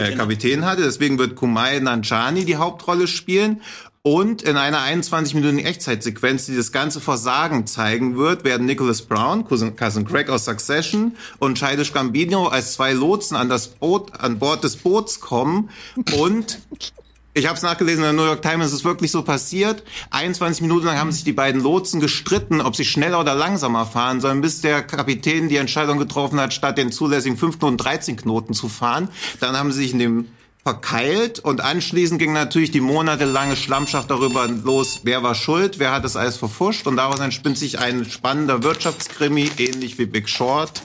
der 0.00 0.12
äh, 0.12 0.14
Kapitän 0.14 0.64
hatte, 0.64 0.82
deswegen 0.82 1.18
wird 1.18 1.36
Kumai 1.36 1.78
Nanchani 1.80 2.44
die 2.44 2.56
Hauptrolle 2.56 3.06
spielen. 3.06 3.60
Und 4.04 4.42
in 4.42 4.56
einer 4.56 4.80
21-minütigen 4.80 5.64
Echtzeitsequenz, 5.64 6.46
die 6.46 6.56
das 6.56 6.72
ganze 6.72 7.00
Versagen 7.00 7.68
zeigen 7.68 8.16
wird, 8.16 8.42
werden 8.42 8.66
Nicholas 8.66 9.02
Brown, 9.02 9.44
Cousin, 9.44 9.76
Cousin 9.76 10.04
Craig 10.04 10.28
aus 10.28 10.44
Succession 10.44 11.16
und 11.38 11.56
Childish 11.56 11.92
Gambino 11.92 12.48
als 12.48 12.72
zwei 12.72 12.94
Lotsen 12.94 13.36
an 13.36 13.48
das 13.48 13.68
Boot, 13.68 14.10
an 14.18 14.40
Bord 14.40 14.64
des 14.64 14.76
Boots 14.76 15.20
kommen 15.20 15.70
und 16.16 16.58
ich 17.34 17.46
habe 17.46 17.56
es 17.56 17.62
nachgelesen 17.62 18.04
in 18.04 18.04
der 18.04 18.12
New 18.12 18.28
York 18.28 18.42
Times, 18.42 18.66
es 18.66 18.72
ist 18.72 18.84
wirklich 18.84 19.10
so 19.10 19.22
passiert. 19.22 19.82
21 20.10 20.60
Minuten 20.60 20.86
lang 20.86 20.98
haben 20.98 21.12
sich 21.12 21.24
die 21.24 21.32
beiden 21.32 21.62
Lotsen 21.62 22.00
gestritten, 22.00 22.60
ob 22.60 22.76
sie 22.76 22.84
schneller 22.84 23.20
oder 23.20 23.34
langsamer 23.34 23.86
fahren 23.86 24.20
sollen, 24.20 24.42
bis 24.42 24.60
der 24.60 24.82
Kapitän 24.82 25.48
die 25.48 25.56
Entscheidung 25.56 25.98
getroffen 25.98 26.38
hat, 26.38 26.52
statt 26.52 26.76
den 26.76 26.92
zulässigen 26.92 27.38
5 27.38 27.58
Knoten 27.58 27.78
13 27.78 28.16
Knoten 28.16 28.52
zu 28.52 28.68
fahren. 28.68 29.08
Dann 29.40 29.56
haben 29.56 29.72
sie 29.72 29.82
sich 29.82 29.92
in 29.92 29.98
dem 29.98 30.28
verkeilt 30.62 31.40
und 31.40 31.60
anschließend 31.60 32.20
ging 32.20 32.32
natürlich 32.32 32.70
die 32.70 32.80
monatelange 32.80 33.56
Schlammschaft 33.56 34.10
darüber 34.10 34.46
los, 34.46 35.00
wer 35.02 35.22
war 35.22 35.34
schuld, 35.34 35.78
wer 35.80 35.90
hat 35.90 36.04
das 36.04 36.14
alles 36.14 36.36
verfuscht 36.36 36.86
und 36.86 36.96
daraus 36.96 37.18
entspinnt 37.18 37.58
sich 37.58 37.80
ein 37.80 38.04
spannender 38.04 38.62
Wirtschaftskrimi, 38.62 39.50
ähnlich 39.58 39.98
wie 39.98 40.06
Big 40.06 40.28
Short. 40.28 40.80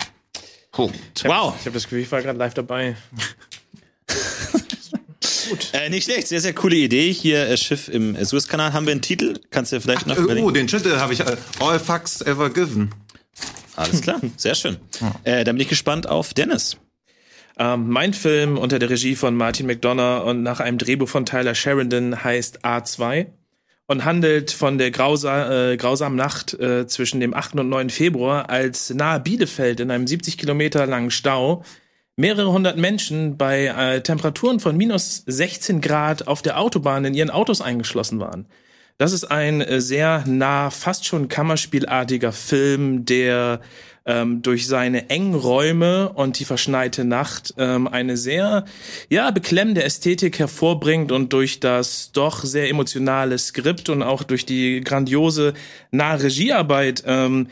Punkt. 0.72 1.24
Wow. 1.26 1.56
Ich 1.60 1.66
habe 1.66 1.74
das 1.74 1.84
Gefühl, 1.84 2.00
ich 2.00 2.12
war 2.12 2.22
gerade 2.22 2.40
live 2.40 2.54
dabei. 2.54 2.96
Äh, 5.74 5.90
nicht 5.90 6.06
schlecht, 6.06 6.28
sehr, 6.28 6.42
sehr 6.42 6.54
coole 6.54 6.76
Idee. 6.76 7.12
Hier 7.12 7.48
äh, 7.48 7.58
Schiff 7.58 7.88
im 7.90 8.16
äh, 8.16 8.26
Suezkanal. 8.26 8.74
Haben 8.74 8.86
wir 8.86 8.92
einen 8.92 9.02
Titel? 9.02 9.40
Kannst 9.52 9.72
du 9.72 9.82
vielleicht 9.82 10.08
noch 10.08 10.18
Äh, 10.18 10.22
überlegen? 10.22 10.46
Oh, 10.48 10.52
den 10.52 10.68
Titel 10.68 10.98
habe 10.98 11.14
ich. 11.14 11.22
äh, 11.22 11.36
All 11.60 11.80
Fucks 11.80 12.22
Ever 12.22 12.50
Given. 12.50 12.92
Alles 13.76 14.02
klar, 14.02 14.20
sehr 14.38 14.56
schön. 14.56 14.78
Äh, 15.24 15.44
dann 15.44 15.56
bin 15.56 15.62
ich 15.62 15.70
gespannt 15.70 16.08
auf 16.10 16.34
Dennis. 16.34 16.78
Ähm, 17.60 17.90
mein 17.90 18.14
Film 18.14 18.58
unter 18.58 18.80
der 18.80 18.90
Regie 18.90 19.16
von 19.16 19.36
Martin 19.36 19.68
McDonough 19.68 20.26
und 20.26 20.42
nach 20.44 20.60
einem 20.60 20.78
Drehbuch 20.78 21.10
von 21.10 21.26
Tyler 21.26 21.54
Sheridan 21.56 22.24
heißt 22.24 22.66
A2 22.66 23.28
und 23.88 24.04
handelt 24.04 24.52
von 24.52 24.78
der 24.78 24.92
grausa 24.92 25.72
äh, 25.72 25.78
grausamen 25.78 26.16
Nacht 26.18 26.54
äh, 26.56 26.88
zwischen 26.88 27.20
dem 27.20 27.34
8. 27.34 27.56
und 27.56 27.70
9. 27.70 27.90
Februar, 27.90 28.50
als 28.50 28.90
nahe 28.94 29.20
Bielefeld 29.20 29.80
in 29.80 29.92
einem 29.92 30.08
70 30.08 30.38
Kilometer 30.38 30.86
langen 30.88 31.12
Stau 31.12 31.64
mehrere 32.18 32.52
hundert 32.52 32.78
Menschen 32.78 33.38
bei 33.38 33.68
äh, 33.68 34.02
Temperaturen 34.02 34.60
von 34.60 34.76
minus 34.76 35.24
16 35.28 35.82
Grad 35.82 36.28
auf 36.28 36.42
der 36.42 36.60
Autobahn 36.60 37.06
in 37.06 37.14
ihren 37.14 37.30
Autos 37.30 37.62
eingeschlossen 37.62 38.20
waren. 38.20 38.48
Das 38.98 39.14
ist 39.14 39.26
ein 39.26 39.62
äh, 39.62 39.80
sehr 39.80 40.24
nah, 40.26 40.72
fast 40.72 41.06
schon 41.06 41.30
Kammerspielartiger 41.30 42.32
Film, 42.32 43.06
der 43.06 43.62
ähm, 44.08 44.42
durch 44.42 44.66
seine 44.66 45.12
engen 45.12 45.36
Räume 45.36 46.10
und 46.14 46.40
die 46.40 46.46
verschneite 46.46 47.04
Nacht 47.04 47.54
ähm, 47.60 47.88
eine 47.88 48.18
sehr, 48.18 48.66
ja, 49.10 49.30
beklemmende 49.30 49.84
Ästhetik 49.84 50.40
hervorbringt 50.40 51.12
und 51.12 51.34
durch 51.34 51.60
das 51.60 52.12
doch 52.14 52.44
sehr 52.44 52.70
emotionale 52.70 53.38
Skript 53.38 53.90
und 53.90 54.02
auch 54.02 54.24
durch 54.24 54.46
die 54.46 54.82
grandiose 54.82 55.54
nahe 55.92 56.24
Regiearbeit 56.24 57.04
ähm, 57.06 57.48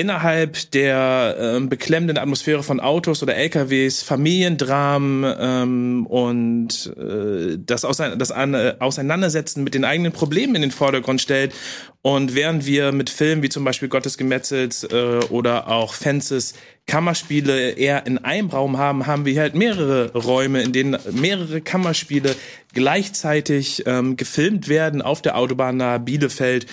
innerhalb 0.00 0.70
der 0.70 1.36
ähm, 1.38 1.68
beklemmenden 1.68 2.16
Atmosphäre 2.16 2.62
von 2.62 2.80
Autos 2.80 3.22
oder 3.22 3.36
LKWs, 3.36 4.02
Familiendramen 4.02 5.36
ähm, 5.38 6.06
und 6.06 6.90
äh, 6.96 7.58
das, 7.58 7.84
Ausein 7.84 8.18
das 8.18 8.30
äh, 8.30 8.74
Auseinandersetzen 8.78 9.62
mit 9.62 9.74
den 9.74 9.84
eigenen 9.84 10.12
Problemen 10.12 10.54
in 10.54 10.62
den 10.62 10.70
Vordergrund 10.70 11.20
stellt. 11.20 11.52
Und 12.00 12.34
während 12.34 12.64
wir 12.64 12.92
mit 12.92 13.10
Filmen 13.10 13.42
wie 13.42 13.50
zum 13.50 13.62
Beispiel 13.62 13.90
Gottes 13.90 14.16
Gemetzels 14.16 14.84
äh, 14.84 15.20
oder 15.28 15.68
auch 15.68 15.92
Fences 15.92 16.54
Kammerspiele 16.86 17.72
eher 17.72 18.06
in 18.06 18.16
einem 18.16 18.48
Raum 18.48 18.78
haben, 18.78 19.06
haben 19.06 19.26
wir 19.26 19.38
halt 19.38 19.54
mehrere 19.54 20.14
Räume, 20.14 20.62
in 20.62 20.72
denen 20.72 20.98
mehrere 21.12 21.60
Kammerspiele 21.60 22.34
gleichzeitig 22.72 23.84
ähm, 23.86 24.16
gefilmt 24.16 24.68
werden 24.68 25.02
auf 25.02 25.20
der 25.20 25.36
Autobahn 25.36 25.76
nahe 25.76 26.00
Bielefeld. 26.00 26.66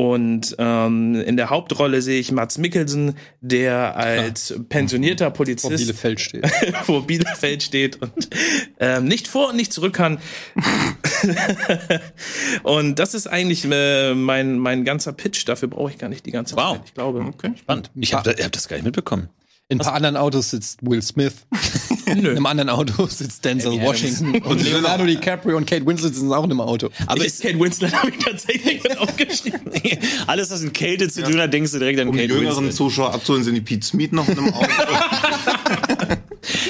Und 0.00 0.56
ähm, 0.58 1.14
in 1.14 1.36
der 1.36 1.50
Hauptrolle 1.50 2.00
sehe 2.00 2.18
ich 2.18 2.32
Mats 2.32 2.56
Mikkelsen, 2.56 3.16
der 3.42 3.98
als 3.98 4.58
pensionierter 4.70 5.26
Vor 5.26 5.34
Polizist 5.34 5.76
Bielefeld 5.76 6.20
steht. 6.20 6.50
wo 6.86 7.02
Bielefeld 7.02 7.62
steht 7.62 8.00
und 8.00 8.30
ähm, 8.78 9.04
nicht 9.04 9.28
vor 9.28 9.50
und 9.50 9.56
nicht 9.56 9.74
zurück 9.74 9.92
kann. 9.92 10.16
und 12.62 12.98
das 12.98 13.12
ist 13.12 13.26
eigentlich 13.26 13.66
äh, 13.70 14.14
mein, 14.14 14.58
mein 14.58 14.86
ganzer 14.86 15.12
Pitch. 15.12 15.46
Dafür 15.46 15.68
brauche 15.68 15.90
ich 15.90 15.98
gar 15.98 16.08
nicht 16.08 16.24
die 16.24 16.30
ganze 16.30 16.56
Wow. 16.56 16.78
Zeit. 16.78 16.82
Ich 16.86 16.94
glaube. 16.94 17.20
Okay. 17.20 17.52
Spannend. 17.58 17.90
Ich 17.94 18.14
habe 18.14 18.30
hab 18.30 18.52
das 18.52 18.68
gar 18.68 18.76
nicht 18.76 18.86
mitbekommen. 18.86 19.28
In 19.70 19.78
ein 19.78 19.84
paar 19.84 19.94
anderen 19.94 20.16
Autos 20.16 20.50
sitzt 20.50 20.80
Will 20.82 21.00
Smith. 21.00 21.32
In 22.06 22.26
einem 22.26 22.46
anderen 22.46 22.70
Auto 22.70 23.06
sitzt 23.06 23.44
Denzel 23.44 23.68
Amy 23.68 23.82
Adams. 23.82 24.02
Washington. 24.02 24.42
Und 24.42 24.64
Leonardo 24.64 25.06
DiCaprio 25.06 25.56
und 25.56 25.64
Kate 25.64 25.86
Winslet 25.86 26.12
sitzen 26.12 26.32
auch 26.32 26.42
in 26.42 26.50
einem 26.50 26.60
Auto. 26.60 26.90
Aber 27.06 27.24
ist 27.24 27.40
Kate 27.40 27.60
Winslet 27.60 27.94
habe 27.94 28.10
ich 28.10 28.18
tatsächlich 28.18 28.82
mit 28.82 28.98
aufgeschrieben. 28.98 29.60
alles, 30.26 30.50
was 30.50 30.62
mit 30.62 30.74
Kälte 30.74 31.08
zu 31.08 31.22
tun 31.22 31.40
hat, 31.40 31.52
denkst 31.52 31.70
du 31.70 31.78
direkt 31.78 32.00
an 32.00 32.08
Um 32.08 32.16
die 32.16 32.22
Kate 32.22 32.34
jüngeren 32.34 32.64
Winslet. 32.64 32.74
Zuschauer 32.74 33.14
abzuholen, 33.14 33.44
sind 33.44 33.54
die 33.54 33.60
Pete 33.60 33.86
Smith 33.86 34.10
noch 34.10 34.28
in 34.28 34.38
einem 34.38 34.52
Auto. 34.52 34.66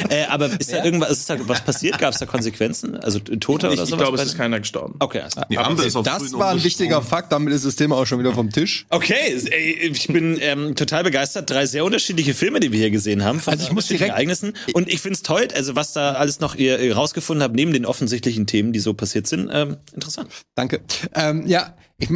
Äh, 0.08 0.24
aber 0.24 0.46
ist 0.60 0.72
da 0.72 0.84
irgendwas, 0.84 1.10
ist 1.12 1.30
da 1.30 1.36
was 1.48 1.60
passiert? 1.64 1.98
Gab 1.98 2.12
es 2.12 2.18
da 2.18 2.26
Konsequenzen? 2.26 2.96
Also 2.96 3.18
Tote 3.20 3.68
Ich, 3.68 3.72
oder 3.74 3.82
ich 3.84 3.88
sowas? 3.88 4.00
glaube, 4.02 4.16
es 4.18 4.24
ist 4.24 4.36
keiner 4.36 4.58
gestorben. 4.60 4.96
Okay, 4.98 5.20
also. 5.20 5.42
Die 5.50 5.58
Ampel 5.58 5.86
ist 5.86 5.96
auf 5.96 6.04
Das 6.04 6.18
grün 6.18 6.32
war 6.40 6.50
ein 6.50 6.64
wichtiger 6.64 7.02
Fakt, 7.02 7.32
damit 7.32 7.54
ist 7.54 7.64
das 7.64 7.76
Thema 7.76 7.96
auch 7.96 8.06
schon 8.06 8.18
wieder 8.18 8.32
vom 8.32 8.50
Tisch. 8.50 8.86
Okay, 8.90 9.14
ey, 9.50 9.90
ich 9.90 10.06
bin 10.08 10.38
ähm, 10.40 10.74
total 10.74 11.04
begeistert. 11.04 11.48
Drei 11.50 11.66
sehr 11.66 11.84
unterschiedliche 11.84 12.34
Filme, 12.34 12.60
die 12.60 12.72
wir 12.72 12.78
hier 12.80 12.90
gesehen 12.90 13.24
haben, 13.24 13.40
von 13.40 13.52
Also 13.52 13.66
ich 13.66 13.72
muss 13.72 13.86
direkt- 13.86 14.10
Ereignissen. 14.10 14.54
Und 14.74 14.88
ich 14.88 15.00
find's 15.00 15.22
toll, 15.22 15.48
also 15.54 15.76
was 15.76 15.92
da 15.92 16.12
alles 16.12 16.40
noch 16.40 16.54
ihr, 16.56 16.78
ihr 16.80 16.96
rausgefunden 16.96 17.42
habt, 17.42 17.54
neben 17.54 17.72
den 17.72 17.86
offensichtlichen 17.86 18.46
Themen, 18.46 18.72
die 18.72 18.80
so 18.80 18.94
passiert 18.94 19.26
sind, 19.26 19.48
ähm, 19.52 19.76
interessant. 19.94 20.28
Danke. 20.54 20.80
Ähm, 21.14 21.46
ja, 21.46 21.74
ich, 21.98 22.08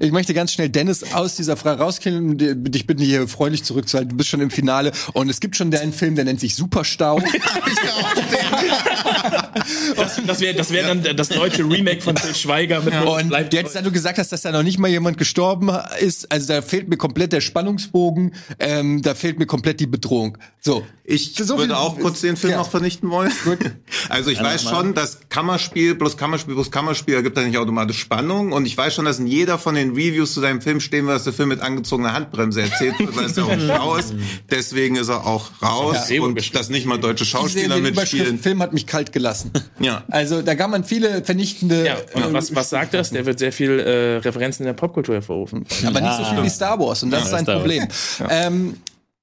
ich 0.00 0.10
möchte 0.10 0.34
ganz 0.34 0.52
schnell 0.52 0.68
Dennis 0.68 1.14
aus 1.14 1.36
dieser 1.36 1.56
Frage 1.56 1.80
rauskillen 1.82 2.36
dich 2.36 2.86
bitten, 2.86 3.00
hier 3.02 3.28
freundlich 3.28 3.62
zurückzuhalten. 3.62 4.10
Du 4.10 4.16
bist 4.16 4.28
schon 4.28 4.40
im 4.40 4.50
Finale 4.50 4.90
und 5.12 5.28
es 5.30 5.38
gibt 5.40 5.54
schon 5.56 5.72
einen 5.72 5.92
Film, 5.92 6.16
der 6.16 6.24
nennt 6.24 6.40
sich 6.40 6.56
Superstau. 6.74 7.20
Das, 9.96 10.20
das 10.26 10.40
wäre 10.40 10.54
das 10.54 10.70
wär 10.70 10.86
dann 10.94 11.16
das 11.16 11.28
deutsche 11.28 11.62
Remake 11.62 12.00
von 12.02 12.14
Til 12.16 12.34
Schweiger 12.34 12.80
mit 12.80 12.94
Und 12.94 13.28
Bleibt 13.28 13.54
jetzt, 13.54 13.74
da 13.74 13.82
du 13.82 13.90
gesagt 13.90 14.18
hast, 14.18 14.32
dass 14.32 14.42
da 14.42 14.52
noch 14.52 14.62
nicht 14.62 14.78
mal 14.78 14.88
jemand 14.88 15.18
gestorben 15.18 15.70
ist, 16.00 16.30
also 16.30 16.48
da 16.52 16.62
fehlt 16.62 16.88
mir 16.88 16.96
komplett 16.96 17.32
der 17.32 17.40
Spannungsbogen, 17.40 18.34
ähm, 18.58 19.02
da 19.02 19.14
fehlt 19.14 19.38
mir 19.38 19.46
komplett 19.46 19.80
die 19.80 19.86
Bedrohung. 19.86 20.38
So. 20.60 20.84
Ich 21.06 21.34
So 21.36 21.58
würde 21.58 21.76
auch 21.76 21.98
kurz 21.98 22.22
den 22.22 22.36
Film 22.36 22.52
Ja. 22.52 22.58
noch 22.58 22.70
vernichten 22.70 23.10
wollen. 23.10 23.30
Also 24.08 24.30
ich 24.30 24.40
weiß 24.42 24.62
schon, 24.62 24.94
dass 24.94 25.20
Kammerspiel 25.28 25.94
plus 25.94 26.16
Kammerspiel 26.16 26.54
plus 26.54 26.70
Kammerspiel 26.70 27.14
ergibt 27.14 27.36
da 27.36 27.42
nicht 27.42 27.56
automatisch 27.56 27.98
Spannung. 27.98 28.52
Und 28.52 28.66
ich 28.66 28.76
weiß 28.76 28.94
schon, 28.94 29.04
dass 29.04 29.18
in 29.18 29.26
jeder 29.26 29.58
von 29.58 29.74
den 29.74 29.90
Reviews 29.90 30.34
zu 30.34 30.40
deinem 30.40 30.60
Film 30.60 30.80
stehen 30.80 31.06
wird, 31.06 31.16
dass 31.16 31.24
der 31.24 31.32
Film 31.32 31.48
mit 31.50 31.60
angezogener 31.60 32.12
Handbremse 32.12 32.62
erzählt 32.62 32.98
wird, 32.98 33.16
weil 33.16 33.26
es 33.26 33.36
ja 33.36 33.44
auch 33.44 33.52
schlau 33.58 33.96
ist. 33.96 34.14
Deswegen 34.50 34.96
ist 34.96 35.08
er 35.08 35.26
auch 35.26 35.50
raus. 35.62 36.08
Ja. 36.10 36.22
und 36.22 36.54
dass 36.54 36.68
nicht 36.70 36.86
mal 36.86 36.98
deutsche 36.98 37.24
Schauspieler 37.24 37.78
mitspielen. 37.78 38.38
Film 38.38 38.62
hat 38.62 38.72
mich 38.72 38.86
kalt 38.86 39.12
gelassen. 39.14 39.52
Ja. 39.80 40.04
Also 40.08 40.42
da 40.42 40.54
kann 40.54 40.70
man 40.70 40.84
viele 40.84 41.24
vernichtende. 41.24 41.86
Ja, 41.86 41.96
und 42.14 42.34
was, 42.34 42.54
was 42.54 42.68
sagt 42.68 42.92
das? 42.92 43.10
Der 43.10 43.24
wird 43.24 43.38
sehr 43.38 43.52
viel 43.52 43.78
äh, 43.78 44.16
Referenzen 44.18 44.64
in 44.64 44.66
der 44.66 44.74
Popkultur 44.74 45.14
hervorrufen. 45.14 45.64
aber 45.86 46.00
nicht 46.02 46.16
so 46.16 46.24
viel 46.24 46.42
wie 46.42 46.50
Star 46.50 46.78
Wars 46.78 47.02
und 47.02 47.10
das 47.10 47.24
ist 47.24 47.32
ein 47.32 47.44
Star. 47.44 47.58
Problem. 47.58 47.88
Ähm, 48.28 48.76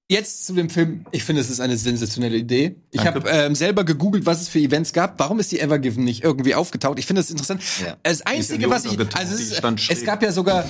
jetzt 0.09 0.45
zu 0.45 0.53
dem 0.53 0.69
Film. 0.69 1.05
Ich 1.11 1.23
finde, 1.23 1.41
es 1.41 1.49
ist 1.49 1.59
eine 1.59 1.77
sensationelle 1.77 2.37
Idee. 2.37 2.75
Ich 2.91 3.05
habe 3.05 3.27
ähm, 3.29 3.53
selber 3.53 3.83
gegoogelt, 3.83 4.25
was 4.25 4.41
es 4.41 4.49
für 4.49 4.59
Events 4.59 4.93
gab. 4.93 5.19
Warum 5.19 5.39
ist 5.39 5.51
die 5.51 5.59
Evergiven 5.59 6.03
nicht 6.03 6.23
irgendwie 6.23 6.55
aufgetaucht? 6.55 6.97
Ich 6.97 7.05
finde 7.05 7.21
das 7.21 7.29
interessant. 7.29 7.61
Ja. 7.83 7.97
Das 8.03 8.25
Einzige, 8.25 8.69
was 8.69 8.85
ich, 8.85 8.97
also 8.99 9.35
es, 9.35 9.39
ist, 9.39 9.91
es 9.91 10.05
gab 10.05 10.23
ja 10.23 10.31
sogar 10.31 10.65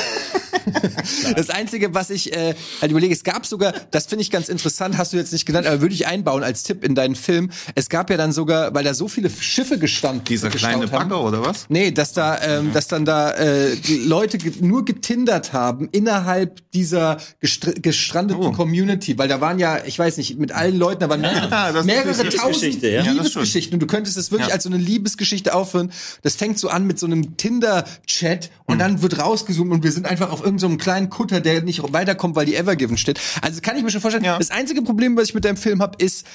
das 1.36 1.50
Einzige, 1.50 1.94
was 1.94 2.10
ich 2.10 2.34
äh, 2.36 2.54
halt 2.80 2.90
überlege, 2.90 3.12
es 3.14 3.24
gab 3.24 3.46
sogar, 3.46 3.72
das 3.90 4.06
finde 4.06 4.22
ich 4.22 4.30
ganz 4.30 4.48
interessant, 4.48 4.96
hast 4.98 5.12
du 5.12 5.16
jetzt 5.16 5.32
nicht 5.32 5.46
genannt, 5.46 5.66
aber 5.66 5.80
würde 5.80 5.94
ich 5.94 6.06
einbauen 6.06 6.42
als 6.42 6.62
Tipp 6.62 6.84
in 6.84 6.94
deinen 6.94 7.14
Film. 7.16 7.50
Es 7.74 7.88
gab 7.88 8.10
ja 8.10 8.16
dann 8.16 8.32
sogar, 8.32 8.74
weil 8.74 8.84
da 8.84 8.94
so 8.94 9.08
viele 9.08 9.30
Schiffe 9.30 9.78
gestanden 9.78 10.24
Dieser 10.24 10.50
kleine 10.50 10.82
haben, 10.84 11.08
Bagger 11.08 11.22
oder 11.22 11.44
was? 11.44 11.66
Nee, 11.68 11.90
dass 11.90 12.12
da, 12.12 12.40
ähm, 12.42 12.72
dass 12.72 12.88
dann 12.88 13.04
da 13.04 13.30
äh, 13.32 13.74
Leute 14.04 14.38
ge 14.38 14.52
nur 14.60 14.84
getindert 14.84 15.52
haben 15.52 15.88
innerhalb 15.92 16.60
dieser 16.72 17.18
gestr 17.40 17.72
gestrandeten 17.80 18.42
Oh. 18.42 18.52
Community, 18.52 19.16
weil 19.18 19.28
da 19.28 19.40
waren 19.40 19.58
ja, 19.58 19.78
ich 19.84 19.98
weiß 19.98 20.16
nicht, 20.16 20.38
mit 20.38 20.52
allen 20.52 20.76
Leuten, 20.76 21.00
da 21.00 21.08
waren 21.08 21.20
mehrere, 21.20 21.50
Ja, 21.50 21.82
mehrere 21.84 22.18
eine 22.20 22.30
tausend 22.30 22.82
ja. 22.82 22.88
Ja, 23.02 23.12
Liebesgeschichten 23.12 23.74
und 23.74 23.80
du 23.80 23.86
könntest 23.86 24.16
es 24.16 24.30
wirklich 24.30 24.48
Ja. 24.48 24.54
als 24.54 24.64
so 24.64 24.70
eine 24.70 24.78
Liebesgeschichte 24.78 25.54
aufhören. 25.54 25.92
Das 26.22 26.34
fängt 26.36 26.58
so 26.58 26.68
an 26.68 26.86
mit 26.86 26.98
so 26.98 27.06
einem 27.06 27.36
Tinder-Chat 27.36 28.50
und 28.64 28.78
dann 28.78 29.02
wird 29.02 29.18
rausgezoomt 29.18 29.70
und 29.72 29.82
wir 29.84 29.92
sind 29.92 30.06
einfach 30.06 30.30
auf 30.32 30.42
irgendeinem 30.52 30.58
so 30.58 30.66
einem 30.66 30.78
kleinen 30.78 31.10
Kutter, 31.10 31.40
der 31.40 31.62
nicht 31.62 31.82
weiterkommt, 31.92 32.36
weil 32.36 32.46
die 32.46 32.56
Evergiven 32.56 32.96
steht. 32.96 33.20
Also 33.40 33.60
kann 33.60 33.76
ich 33.76 33.82
mir 33.82 33.90
schon 33.90 34.00
vorstellen. 34.00 34.24
Ja. 34.24 34.38
Das 34.38 34.50
einzige 34.50 34.82
Problem, 34.82 35.16
was 35.16 35.28
ich 35.28 35.34
mit 35.34 35.44
deinem 35.44 35.56
Film 35.56 35.82
habe, 35.82 36.02
ist, 36.02 36.26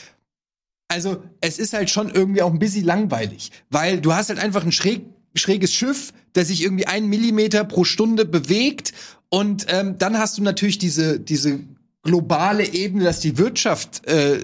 also 0.87 1.23
es 1.41 1.59
ist 1.59 1.73
halt 1.73 1.89
schon 1.89 2.09
irgendwie 2.09 2.41
auch 2.41 2.51
ein 2.51 2.59
bisschen 2.59 2.85
langweilig, 2.85 3.51
weil 3.69 4.01
du 4.01 4.13
hast 4.13 4.29
halt 4.29 4.39
einfach 4.39 4.63
ein 4.63 4.71
schräg, 4.71 5.05
schräges 5.35 5.73
Schiff, 5.73 6.13
das 6.33 6.47
sich 6.47 6.63
irgendwie 6.63 6.87
einen 6.87 7.07
Millimeter 7.07 7.63
pro 7.63 7.83
Stunde 7.83 8.25
bewegt 8.25 8.93
und 9.29 9.65
ähm, 9.69 9.97
dann 9.97 10.17
hast 10.17 10.37
du 10.37 10.43
natürlich 10.43 10.77
diese 10.77 11.19
diese 11.19 11.59
globale 12.03 12.65
Ebene, 12.73 13.03
dass 13.03 13.19
die 13.19 13.37
Wirtschaft 13.37 14.07
äh, 14.07 14.39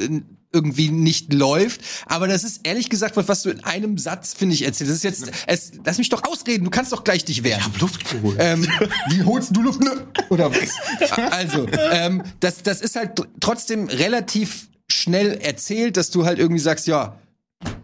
irgendwie 0.54 0.90
nicht 0.90 1.34
läuft, 1.34 1.82
aber 2.06 2.28
das 2.28 2.44
ist 2.44 2.62
ehrlich 2.64 2.90
gesagt 2.90 3.18
was, 3.18 3.28
was 3.28 3.42
du 3.44 3.50
in 3.50 3.64
einem 3.64 3.98
Satz 3.98 4.34
finde 4.34 4.56
ich 4.56 4.64
erzählst. 4.64 4.92
Das 4.92 4.98
ist 4.98 5.04
jetzt, 5.04 5.32
es, 5.48 5.72
lass 5.84 5.98
mich 5.98 6.10
doch 6.10 6.24
ausreden. 6.24 6.64
Du 6.64 6.70
kannst 6.70 6.92
doch 6.92 7.04
gleich 7.04 7.26
dich 7.26 7.44
wehren. 7.44 7.62
Luft 7.80 8.10
geholt. 8.10 8.38
Ähm, 8.40 8.68
wie 9.10 9.24
holst 9.24 9.56
du 9.56 9.62
Luft? 9.64 9.82
Oder 10.30 10.52
was? 10.52 10.70
Also, 11.32 11.68
ähm, 11.92 12.24
das, 12.40 12.64
das 12.64 12.82
ist 12.82 12.96
halt 12.96 13.20
tr- 13.20 13.28
trotzdem 13.40 13.88
relativ 13.88 14.68
schnell 14.92 15.34
erzählt, 15.42 15.98
dass 15.98 16.12
du 16.12 16.26
halt 16.26 16.38
irgendwie 16.40 16.62
sagst, 16.62 16.86
ja, 16.88 17.18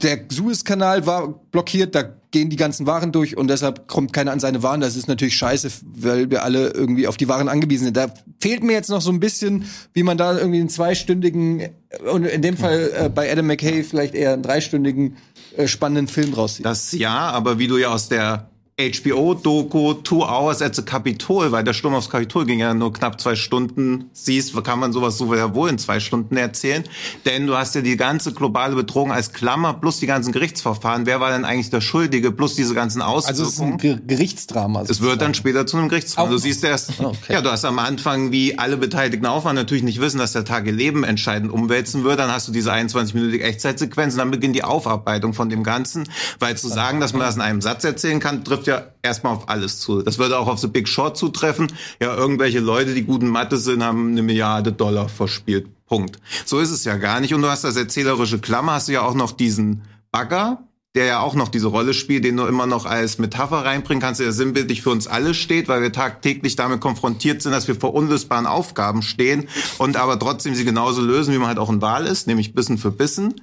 der 0.01 0.19
Suezkanal 0.31 1.05
war 1.05 1.27
blockiert, 1.51 1.95
da 1.95 2.03
gehen 2.31 2.49
die 2.49 2.55
ganzen 2.55 2.85
Waren 2.85 3.11
durch 3.11 3.37
und 3.37 3.47
deshalb 3.47 3.87
kommt 3.87 4.13
keiner 4.13 4.31
an 4.31 4.39
seine 4.39 4.61
Waren. 4.61 4.81
Das 4.81 4.95
ist 4.95 5.07
natürlich 5.07 5.35
scheiße, 5.35 5.69
weil 5.95 6.29
wir 6.29 6.43
alle 6.43 6.69
irgendwie 6.69 7.07
auf 7.07 7.17
die 7.17 7.27
Waren 7.27 7.49
angewiesen 7.49 7.85
sind. 7.85 7.97
Da 7.97 8.13
fehlt 8.39 8.63
mir 8.63 8.73
jetzt 8.73 8.89
noch 8.89 9.01
so 9.01 9.11
ein 9.11 9.19
bisschen, 9.19 9.65
wie 9.93 10.03
man 10.03 10.17
da 10.17 10.37
irgendwie 10.37 10.59
einen 10.59 10.69
zweistündigen, 10.69 11.69
und 12.11 12.25
in 12.25 12.41
dem 12.41 12.55
Fall 12.55 12.91
äh, 12.95 13.09
bei 13.09 13.31
Adam 13.31 13.47
McKay 13.47 13.83
vielleicht 13.83 14.13
eher 14.13 14.33
einen 14.33 14.43
dreistündigen 14.43 15.17
äh, 15.57 15.67
spannenden 15.67 16.07
Film 16.07 16.33
rauszieht. 16.33 16.65
Das 16.65 16.91
ja, 16.91 17.31
aber 17.31 17.57
wie 17.57 17.67
du 17.67 17.77
ja 17.77 17.89
aus 17.89 18.09
der 18.09 18.48
HBO-Doku 18.79 19.95
Two 20.03 20.23
Hours 20.23 20.61
at 20.61 20.73
the 20.75 20.81
Capitol, 20.81 21.51
weil 21.51 21.63
der 21.63 21.73
Sturm 21.73 21.93
aufs 21.95 22.09
Kapitol 22.09 22.45
ging 22.45 22.59
ja 22.59 22.73
nur 22.73 22.93
knapp 22.93 23.19
zwei 23.19 23.35
Stunden, 23.35 24.09
siehst, 24.13 24.55
kann 24.63 24.79
man 24.79 24.93
sowas 24.93 25.17
so 25.17 25.33
ja 25.35 25.53
wohl 25.53 25.69
in 25.69 25.77
zwei 25.77 25.99
Stunden 25.99 26.37
erzählen. 26.37 26.83
Denn 27.25 27.45
du 27.45 27.55
hast 27.57 27.75
ja 27.75 27.81
die 27.81 27.97
ganze 27.97 28.33
globale 28.33 28.75
Bedrohung 28.75 29.11
als 29.11 29.33
Klammer 29.33 29.73
plus 29.73 29.99
die 29.99 30.07
ganzen 30.07 30.31
Gerichtsverfahren. 30.31 31.05
Wer 31.05 31.19
war 31.19 31.31
denn 31.31 31.43
eigentlich 31.45 31.69
der 31.69 31.81
Schuldige 31.81 32.31
plus 32.31 32.55
diese 32.55 32.73
ganzen 32.73 33.01
also 33.01 33.17
es 33.17 33.25
ist 33.25 33.59
ein 33.59 33.73
Auswirkungen? 33.73 33.77
Ge 33.77 33.97
Gerichtsdrama. 34.07 34.83
Es 34.87 35.01
wird 35.01 35.21
dann 35.21 35.33
später 35.33 35.65
zu 35.65 35.77
einem 35.77 35.89
Gerichtsverfahren. 35.89 36.29
Du 36.31 36.35
Auch 36.35 36.39
noch. 36.39 36.43
siehst 36.43 36.63
erst, 36.63 36.99
Okay. 36.99 37.33
ja, 37.33 37.41
du 37.41 37.51
hast 37.51 37.65
am 37.65 37.79
Anfang, 37.79 38.31
wie 38.31 38.57
alle 38.57 38.77
Beteiligten 38.77 39.25
aufwachen, 39.25 39.55
natürlich 39.55 39.83
nicht 39.83 39.99
wissen, 39.99 40.19
dass 40.19 40.31
der 40.33 40.45
Tag 40.45 40.65
ihr 40.67 40.71
Leben 40.73 41.03
entscheidend 41.03 41.51
umwälzen 41.51 42.03
wird. 42.03 42.19
Dann 42.19 42.31
hast 42.31 42.47
du 42.47 42.51
diese 42.53 42.71
21-minütige 42.71 43.41
Echtzeitsequenz 43.41 44.13
und 44.13 44.19
dann 44.19 44.31
beginnt 44.31 44.55
die 44.55 44.63
Aufarbeitung 44.63 45.33
von 45.33 45.49
dem 45.49 45.63
Ganzen. 45.63 46.07
Weil 46.39 46.55
zu 46.57 46.67
sagen, 46.69 46.99
dass 46.99 47.11
man 47.13 47.21
das 47.21 47.35
in 47.35 47.41
einem 47.41 47.61
Satz 47.61 47.83
erzählen 47.83 48.19
kann, 48.19 48.43
trifft 48.43 48.67
ja 48.69 48.87
erstmal 49.01 49.33
auf 49.33 49.49
alles 49.49 49.79
zu. 49.79 50.01
Das 50.01 50.17
würde 50.17 50.39
auch 50.39 50.47
auf 50.47 50.59
The 50.59 50.67
Big 50.67 50.87
Short 50.87 51.17
zutreffen. 51.17 51.67
Ja, 52.01 52.15
irgendwelche 52.15 52.59
Leute, 52.59 52.93
die 52.93 53.03
guten 53.03 53.27
Mathe 53.27 53.57
sind, 53.57 53.83
haben 53.83 54.11
eine 54.11 54.23
Milliarde 54.23 54.71
Dollar 54.71 55.09
verspielt. 55.09 55.67
Punkt. 55.85 56.19
So 56.45 56.59
ist 56.59 56.71
es 56.71 56.85
ja 56.85 56.97
gar 56.97 57.19
nicht. 57.19 57.33
Und 57.33 57.41
du 57.41 57.49
hast 57.49 57.63
das 57.63 57.75
erzählerische 57.75 58.39
Klammer, 58.39 58.73
hast 58.73 58.87
du 58.87 58.93
ja 58.93 59.01
auch 59.01 59.15
noch 59.15 59.31
diesen 59.31 59.81
Bagger, 60.11 60.63
der 60.95 61.05
ja 61.05 61.19
auch 61.19 61.35
noch 61.35 61.49
diese 61.49 61.67
Rolle 61.67 61.93
spielt, 61.93 62.25
den 62.25 62.37
du 62.37 62.45
immer 62.45 62.65
noch 62.65 62.85
als 62.85 63.19
Metapher 63.19 63.63
reinbringen 63.63 64.01
kannst, 64.01 64.19
der 64.19 64.31
sinnbildlich 64.31 64.81
für 64.81 64.89
uns 64.89 65.05
alle 65.05 65.35
steht, 65.35 65.67
weil 65.67 65.83
wir 65.83 65.91
tagtäglich 65.91 66.55
damit 66.55 66.81
konfrontiert 66.81 67.43
sind, 67.43 67.51
dass 67.51 67.67
wir 67.67 67.75
vor 67.75 67.93
unlösbaren 67.93 68.47
Aufgaben 68.47 69.03
stehen 69.03 69.47
und 69.77 69.97
aber 69.97 70.17
trotzdem 70.17 70.55
sie 70.55 70.65
genauso 70.65 71.01
lösen, 71.01 71.33
wie 71.33 71.37
man 71.37 71.47
halt 71.47 71.59
auch 71.59 71.69
in 71.69 71.81
Wahl 71.81 72.07
ist, 72.07 72.25
nämlich 72.25 72.55
Bissen 72.55 72.79
für 72.79 72.91
Bissen. 72.91 73.35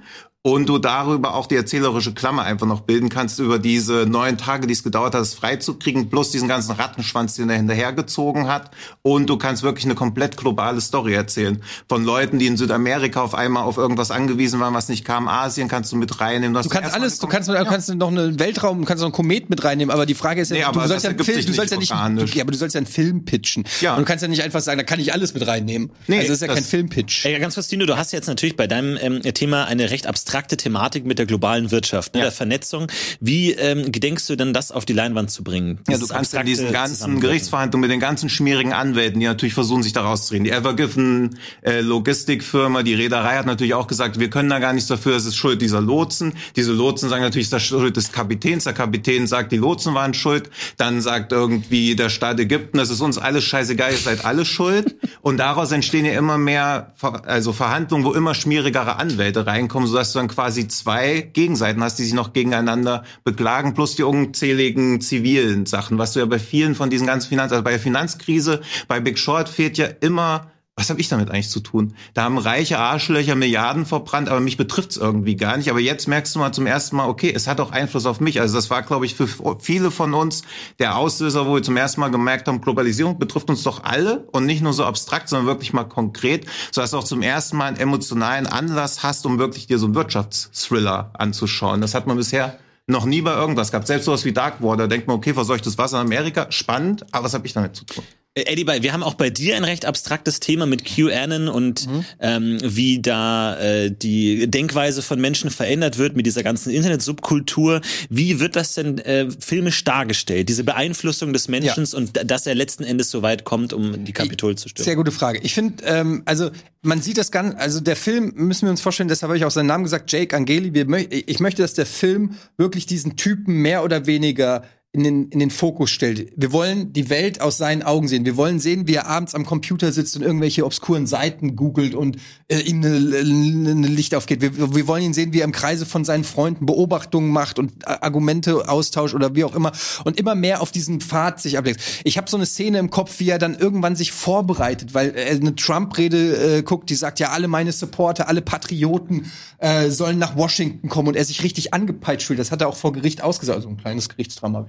Und 0.47 0.69
du 0.69 0.77
darüber 0.77 1.33
auch 1.33 1.45
die 1.45 1.57
erzählerische 1.57 2.13
Klammer 2.13 2.43
einfach 2.43 2.67
noch 2.67 2.79
bilden 2.79 3.09
kannst, 3.09 3.37
über 3.39 3.59
diese 3.59 4.05
neun 4.05 4.37
Tage, 4.37 4.65
die 4.65 4.71
es 4.71 4.81
gedauert 4.81 5.13
hat, 5.13 5.21
es 5.21 5.33
freizukriegen, 5.33 6.09
plus 6.09 6.31
diesen 6.31 6.47
ganzen 6.47 6.71
Rattenschwanz, 6.71 7.35
den 7.35 7.49
er 7.49 7.57
hinterhergezogen 7.57 8.47
hat. 8.47 8.71
Und 9.01 9.29
du 9.29 9.37
kannst 9.37 9.61
wirklich 9.63 9.83
eine 9.83 9.95
komplett 9.95 10.37
globale 10.37 10.79
Story 10.79 11.15
erzählen. 11.15 11.61
Von 11.89 12.05
Leuten, 12.05 12.39
die 12.39 12.47
in 12.47 12.55
Südamerika 12.55 13.23
auf 13.23 13.35
einmal 13.35 13.63
auf 13.63 13.75
irgendwas 13.75 14.09
angewiesen 14.09 14.61
waren, 14.61 14.73
was 14.73 14.87
nicht 14.87 15.03
kam. 15.03 15.27
Asien 15.27 15.67
kannst 15.67 15.91
du 15.91 15.97
mit 15.97 16.21
reinnehmen. 16.21 16.55
hast 16.55 16.67
Du 16.67 16.69
kannst 16.69 16.93
alles, 16.93 17.19
du 17.19 17.27
kannst, 17.27 17.49
du 17.49 17.65
kannst 17.65 17.93
noch 17.93 18.07
einen 18.07 18.39
Weltraum, 18.39 18.79
du 18.79 18.85
kannst 18.85 19.01
noch 19.01 19.07
einen 19.07 19.13
Komet 19.15 19.49
mit 19.49 19.65
reinnehmen, 19.65 19.93
aber 19.93 20.05
die 20.05 20.15
Frage 20.15 20.39
ist 20.39 20.51
ja, 20.51 20.69
Nee, 20.69 20.73
du 20.73 20.79
sollst 20.87 20.93
das 20.93 21.03
ja 21.03 21.23
Film, 21.25 21.45
du 21.45 21.51
sollst 21.51 21.73
ja 21.73 21.77
nicht 21.77 21.91
du, 21.91 22.37
ja, 22.37 22.43
aber 22.43 22.51
du 22.53 22.57
sollst 22.57 22.73
ja 22.73 22.79
einen 22.79 22.87
Film 22.87 23.25
pitchen. 23.25 23.65
Ja. 23.81 23.95
Und 23.95 23.99
du 23.99 24.05
kannst 24.05 24.21
ja 24.21 24.29
nicht 24.29 24.43
einfach 24.43 24.61
sagen, 24.61 24.77
da 24.77 24.85
kann 24.85 25.01
ich 25.01 25.11
alles 25.11 25.33
mit 25.33 25.45
reinnehmen. 25.45 25.89
Nee, 26.07 26.19
also 26.19 26.29
das 26.29 26.35
ist 26.37 26.41
ja 26.43 26.47
das- 26.47 26.55
kein 26.55 26.63
Filmpitch. 26.63 27.25
Ey, 27.25 27.37
ganz 27.37 27.55
kurz, 27.55 27.67
Dino, 27.67 27.85
du 27.85 27.97
hast 27.97 28.13
jetzt 28.13 28.27
natürlich 28.27 28.55
bei 28.55 28.67
deinem 28.67 28.97
ähm, 29.01 29.21
Thema 29.33 29.65
eine 29.65 29.89
recht 29.89 30.07
abstrakte 30.07 30.36
Thematik 30.45 31.05
mit 31.05 31.17
der 31.17 31.25
globalen 31.25 31.71
Wirtschaft, 31.71 32.13
ne, 32.13 32.19
Ja. 32.19 32.25
der 32.25 32.31
Vernetzung. 32.31 32.87
Wie 33.19 33.53
ähm, 33.53 33.91
gedenkst 33.91 34.29
du 34.29 34.35
denn, 34.35 34.53
das 34.53 34.71
auf 34.71 34.85
die 34.85 34.93
Leinwand 34.93 35.31
zu 35.31 35.43
bringen? 35.43 35.79
Ja, 35.87 35.97
du 35.97 36.01
kannst 36.07 36.11
in 36.11 36.15
abstrakte 36.17 36.45
diesen 36.45 36.71
ganzen? 36.71 37.19
Gerichtsverhandlungen 37.19 37.81
mit 37.81 37.91
den 37.91 37.99
ganzen 37.99 38.29
schmierigen 38.29 38.73
Anwälten, 38.73 39.19
die 39.19 39.25
natürlich 39.25 39.55
versuchen, 39.55 39.81
sich 39.81 39.93
da 39.93 40.01
rauszureden. 40.03 40.43
Die 40.45 40.51
Evergiven 40.51 41.39
äh, 41.63 41.81
Logistikfirma, 41.81 42.83
die 42.83 42.93
Reederei 42.93 43.37
hat 43.37 43.45
natürlich 43.45 43.73
auch 43.73 43.87
gesagt, 43.87 44.19
wir 44.19 44.29
können 44.29 44.49
da 44.49 44.59
gar 44.59 44.73
nichts 44.73 44.87
dafür, 44.87 45.15
es 45.15 45.25
ist 45.25 45.35
Schuld 45.35 45.61
dieser 45.61 45.81
Lotsen. 45.81 46.33
Diese 46.55 46.71
Lotsen 46.73 47.09
sagen 47.09 47.23
natürlich, 47.23 47.47
es 47.47 47.47
ist 47.47 47.53
das 47.53 47.63
Schuld 47.63 47.97
des 47.97 48.11
Kapitäns. 48.11 48.65
Der 48.65 48.73
Kapitän 48.73 49.25
sagt, 49.27 49.51
die 49.51 49.57
Lotsen 49.57 49.93
waren 49.93 50.13
schuld. 50.13 50.49
Dann 50.77 51.01
sagt 51.01 51.31
irgendwie 51.31 51.95
der 51.95 52.09
Staat 52.09 52.39
Ägypten, 52.39 52.77
das 52.77 52.89
ist 52.89 53.01
uns 53.01 53.17
alles 53.17 53.43
scheißegal, 53.45 53.91
ihr 53.91 53.97
seid 53.97 54.25
alle 54.25 54.45
schuld. 54.45 54.95
Und 55.21 55.37
daraus 55.37 55.71
entstehen 55.71 56.05
ja 56.05 56.13
immer 56.13 56.37
mehr, 56.37 56.93
also 57.25 57.53
Verhandlungen, 57.53 58.05
wo 58.05 58.13
immer 58.13 58.33
schmierigere 58.35 58.97
Anwälte 58.97 59.45
reinkommen, 59.47 59.87
sodass 59.87 60.13
du 60.13 60.19
dann 60.19 60.26
quasi 60.27 60.67
zwei 60.67 61.21
Gegenseiten 61.21 61.83
hast, 61.83 61.99
die 61.99 62.03
sich 62.03 62.13
noch 62.13 62.33
gegeneinander 62.33 63.03
beklagen, 63.23 63.73
plus 63.73 63.95
die 63.95 64.03
unzähligen 64.03 65.01
zivilen 65.01 65.65
Sachen, 65.65 65.97
was 65.97 66.13
du 66.13 66.19
ja 66.19 66.25
bei 66.25 66.39
vielen 66.39 66.75
von 66.75 66.89
diesen 66.89 67.07
ganzen 67.07 67.29
Finanz, 67.29 67.51
also 67.51 67.63
bei 67.63 67.71
der 67.71 67.79
Finanzkrise, 67.79 68.61
bei 68.87 68.99
Big 68.99 69.19
Short 69.19 69.49
fehlt 69.49 69.77
ja 69.77 69.87
immer 70.01 70.51
was 70.77 70.91
habe 70.91 71.01
ich 71.01 71.09
damit 71.09 71.31
eigentlich 71.31 71.49
zu 71.49 71.59
tun? 71.59 71.95
Da 72.13 72.23
haben 72.23 72.37
reiche 72.37 72.77
Arschlöcher 72.77 73.33
Milliarden 73.33 73.87
verbrannt, 73.87 74.29
aber 74.29 74.39
mich 74.39 74.57
betrifft's 74.57 74.95
irgendwie 74.95 75.35
gar 75.35 75.57
nicht. 75.57 75.71
Aber 75.71 75.79
jetzt 75.79 76.07
merkst 76.07 76.35
du 76.35 76.39
mal 76.39 76.51
zum 76.51 76.67
ersten 76.67 76.95
Mal, 76.95 77.09
okay, 77.09 77.33
es 77.35 77.47
hat 77.47 77.59
auch 77.59 77.71
Einfluss 77.71 78.05
auf 78.05 78.19
mich. 78.19 78.39
Also 78.39 78.55
das 78.55 78.69
war, 78.69 78.83
glaube 78.83 79.07
ich, 79.07 79.15
für 79.15 79.27
viele 79.59 79.89
von 79.89 80.13
uns 80.13 80.43
der 80.77 80.95
Auslöser, 80.95 81.47
wo 81.47 81.55
wir 81.55 81.63
zum 81.63 81.77
ersten 81.77 81.99
Mal 81.99 82.11
gemerkt 82.11 82.47
haben, 82.47 82.61
Globalisierung 82.61 83.17
betrifft 83.17 83.49
uns 83.49 83.63
doch 83.63 83.83
alle 83.85 84.27
und 84.31 84.45
nicht 84.45 84.61
nur 84.61 84.71
so 84.71 84.85
abstrakt, 84.85 85.29
sondern 85.29 85.47
wirklich 85.47 85.73
mal 85.73 85.85
konkret, 85.85 86.45
so 86.71 86.79
dass 86.81 86.91
du 86.91 86.97
auch 86.97 87.03
zum 87.03 87.23
ersten 87.23 87.57
Mal 87.57 87.65
einen 87.65 87.77
emotionalen 87.77 88.45
Anlass 88.45 89.01
hast, 89.01 89.25
um 89.25 89.39
wirklich 89.39 89.65
dir 89.65 89.79
so 89.79 89.87
einen 89.87 89.95
Wirtschaftsthriller 89.95 91.09
anzuschauen. 91.17 91.81
Das 91.81 91.95
hat 91.95 92.05
man 92.05 92.17
bisher 92.17 92.59
noch 92.85 93.05
nie 93.05 93.23
bei 93.23 93.33
irgendwas 93.33 93.71
gehabt. 93.71 93.87
Selbst 93.87 94.05
sowas 94.05 94.25
wie 94.25 94.31
Dark 94.31 94.61
Water, 94.61 94.87
denkt 94.87 95.07
man, 95.07 95.17
okay, 95.17 95.33
verseuchtes 95.33 95.79
Wasser 95.79 95.99
in 95.99 96.05
Amerika, 96.05 96.51
spannend, 96.51 97.03
aber 97.11 97.25
was 97.25 97.33
habe 97.33 97.47
ich 97.47 97.53
damit 97.53 97.75
zu 97.75 97.83
tun? 97.83 98.03
Äh, 98.37 98.51
Eddie, 98.51 98.67
wir 98.67 98.93
haben 98.93 99.03
auch 99.03 99.15
bei 99.15 99.29
dir 99.29 99.55
ein 99.55 99.63
recht 99.63 99.85
abstraktes 99.85 100.39
Thema 100.39 100.65
mit 100.65 100.85
QAnon 100.85 101.47
und 101.47 101.87
mhm. 101.87 102.05
ähm, 102.19 102.57
wie 102.63 103.01
da 103.01 103.57
äh, 103.59 103.91
die 103.91 104.49
Denkweise 104.49 105.01
von 105.01 105.19
Menschen 105.19 105.49
verändert 105.49 105.97
wird 105.97 106.15
mit 106.15 106.25
dieser 106.25 106.43
ganzen 106.43 106.69
Internet-Subkultur. 106.69 107.81
Wie 108.09 108.39
wird 108.39 108.55
das 108.55 108.75
denn 108.75 108.99
äh, 108.99 109.27
filmisch 109.39 109.83
dargestellt? 109.83 110.49
Diese 110.49 110.63
Beeinflussung 110.63 111.33
des 111.33 111.47
Menschen 111.47 111.85
ja. 111.85 111.97
und 111.97 112.19
dass 112.29 112.45
er 112.45 112.55
letzten 112.55 112.83
Endes 112.83 113.09
so 113.09 113.21
weit 113.21 113.43
kommt, 113.43 113.73
um 113.73 114.05
die 114.05 114.13
Kapitol 114.13 114.55
zu 114.55 114.69
stürmen? 114.69 114.85
Sehr 114.85 114.95
gute 114.95 115.11
Frage. 115.11 115.39
Ich 115.41 115.53
finde, 115.53 115.83
ähm, 115.85 116.21
also 116.25 116.51
man 116.83 117.01
sieht 117.01 117.17
das 117.17 117.31
ganz, 117.31 117.55
also 117.57 117.79
der 117.79 117.95
Film 117.95 118.33
müssen 118.35 118.67
wir 118.67 118.71
uns 118.71 118.81
vorstellen, 118.81 119.09
deshalb 119.09 119.29
habe 119.29 119.37
ich 119.37 119.45
auch 119.45 119.51
seinen 119.51 119.67
Namen 119.67 119.83
gesagt, 119.83 120.11
Jake 120.11 120.35
Angeli. 120.35 120.73
Wir, 120.73 120.87
ich 121.11 121.39
möchte, 121.39 121.61
dass 121.61 121.73
der 121.73 121.85
Film 121.85 122.35
wirklich 122.57 122.85
diesen 122.85 123.15
Typen 123.17 123.55
mehr 123.61 123.83
oder 123.83 124.05
weniger 124.05 124.63
in 124.93 125.03
den, 125.03 125.29
in 125.29 125.39
den 125.39 125.51
Fokus 125.51 125.91
stellt. 125.91 126.31
Wir 126.35 126.51
wollen 126.51 126.91
die 126.91 127.09
Welt 127.09 127.41
aus 127.41 127.57
seinen 127.57 127.83
Augen 127.83 128.07
sehen. 128.07 128.25
Wir 128.25 128.35
wollen 128.35 128.59
sehen, 128.59 128.87
wie 128.87 128.95
er 128.95 129.05
abends 129.05 129.35
am 129.35 129.45
Computer 129.45 129.91
sitzt 129.91 130.15
und 130.15 130.23
irgendwelche 130.23 130.65
obskuren 130.65 131.05
Seiten 131.05 131.55
googelt 131.55 131.93
und 131.93 132.17
äh, 132.47 132.59
ihm 132.61 132.83
ein 132.83 133.81
ne, 133.81 133.87
Licht 133.87 134.15
aufgeht. 134.15 134.41
Wir, 134.41 134.57
wir 134.57 134.87
wollen 134.87 135.03
ihn 135.03 135.13
sehen, 135.13 135.33
wie 135.33 135.41
er 135.41 135.45
im 135.45 135.51
Kreise 135.51 135.85
von 135.85 136.03
seinen 136.03 136.23
Freunden 136.23 136.65
Beobachtungen 136.65 137.29
macht 137.31 137.59
und 137.59 137.83
äh, 137.83 137.97
Argumente 138.01 138.69
austauscht 138.69 139.13
oder 139.13 139.35
wie 139.35 139.43
auch 139.43 139.55
immer 139.55 139.71
und 140.03 140.17
immer 140.17 140.35
mehr 140.35 140.61
auf 140.61 140.71
diesen 140.71 140.99
Pfad 140.99 141.41
sich 141.41 141.57
ablegt. 141.57 141.81
Ich 142.03 142.17
habe 142.17 142.29
so 142.29 142.37
eine 142.37 142.47
Szene 142.47 142.79
im 142.79 142.89
Kopf, 142.89 143.19
wie 143.19 143.29
er 143.29 143.39
dann 143.39 143.55
irgendwann 143.55 143.95
sich 143.95 144.11
vorbereitet, 144.11 144.93
weil 144.93 145.11
er 145.11 145.31
eine 145.31 145.53
Trump-Rede 145.53 146.57
äh, 146.57 146.63
guckt, 146.63 146.89
die 146.89 146.95
sagt, 146.95 147.19
ja, 147.19 147.29
alle 147.29 147.47
meine 147.47 147.71
Supporter, 147.71 148.27
alle 148.29 148.41
Patrioten 148.41 149.29
äh, 149.59 149.91
sollen 149.91 150.17
nach 150.17 150.35
Washington 150.35 150.89
kommen 150.89 151.09
und 151.09 151.15
er 151.15 151.25
sich 151.25 151.43
richtig 151.43 151.73
angepeitscht 151.73 152.25
fühlt. 152.25 152.39
Das 152.39 152.51
hat 152.51 152.61
er 152.61 152.67
auch 152.67 152.77
vor 152.77 152.93
Gericht 152.93 153.21
ausgesagt. 153.21 153.57
Also 153.57 153.69
ein 153.69 153.77
kleines 153.77 154.09
Gerichtsdrama 154.09 154.65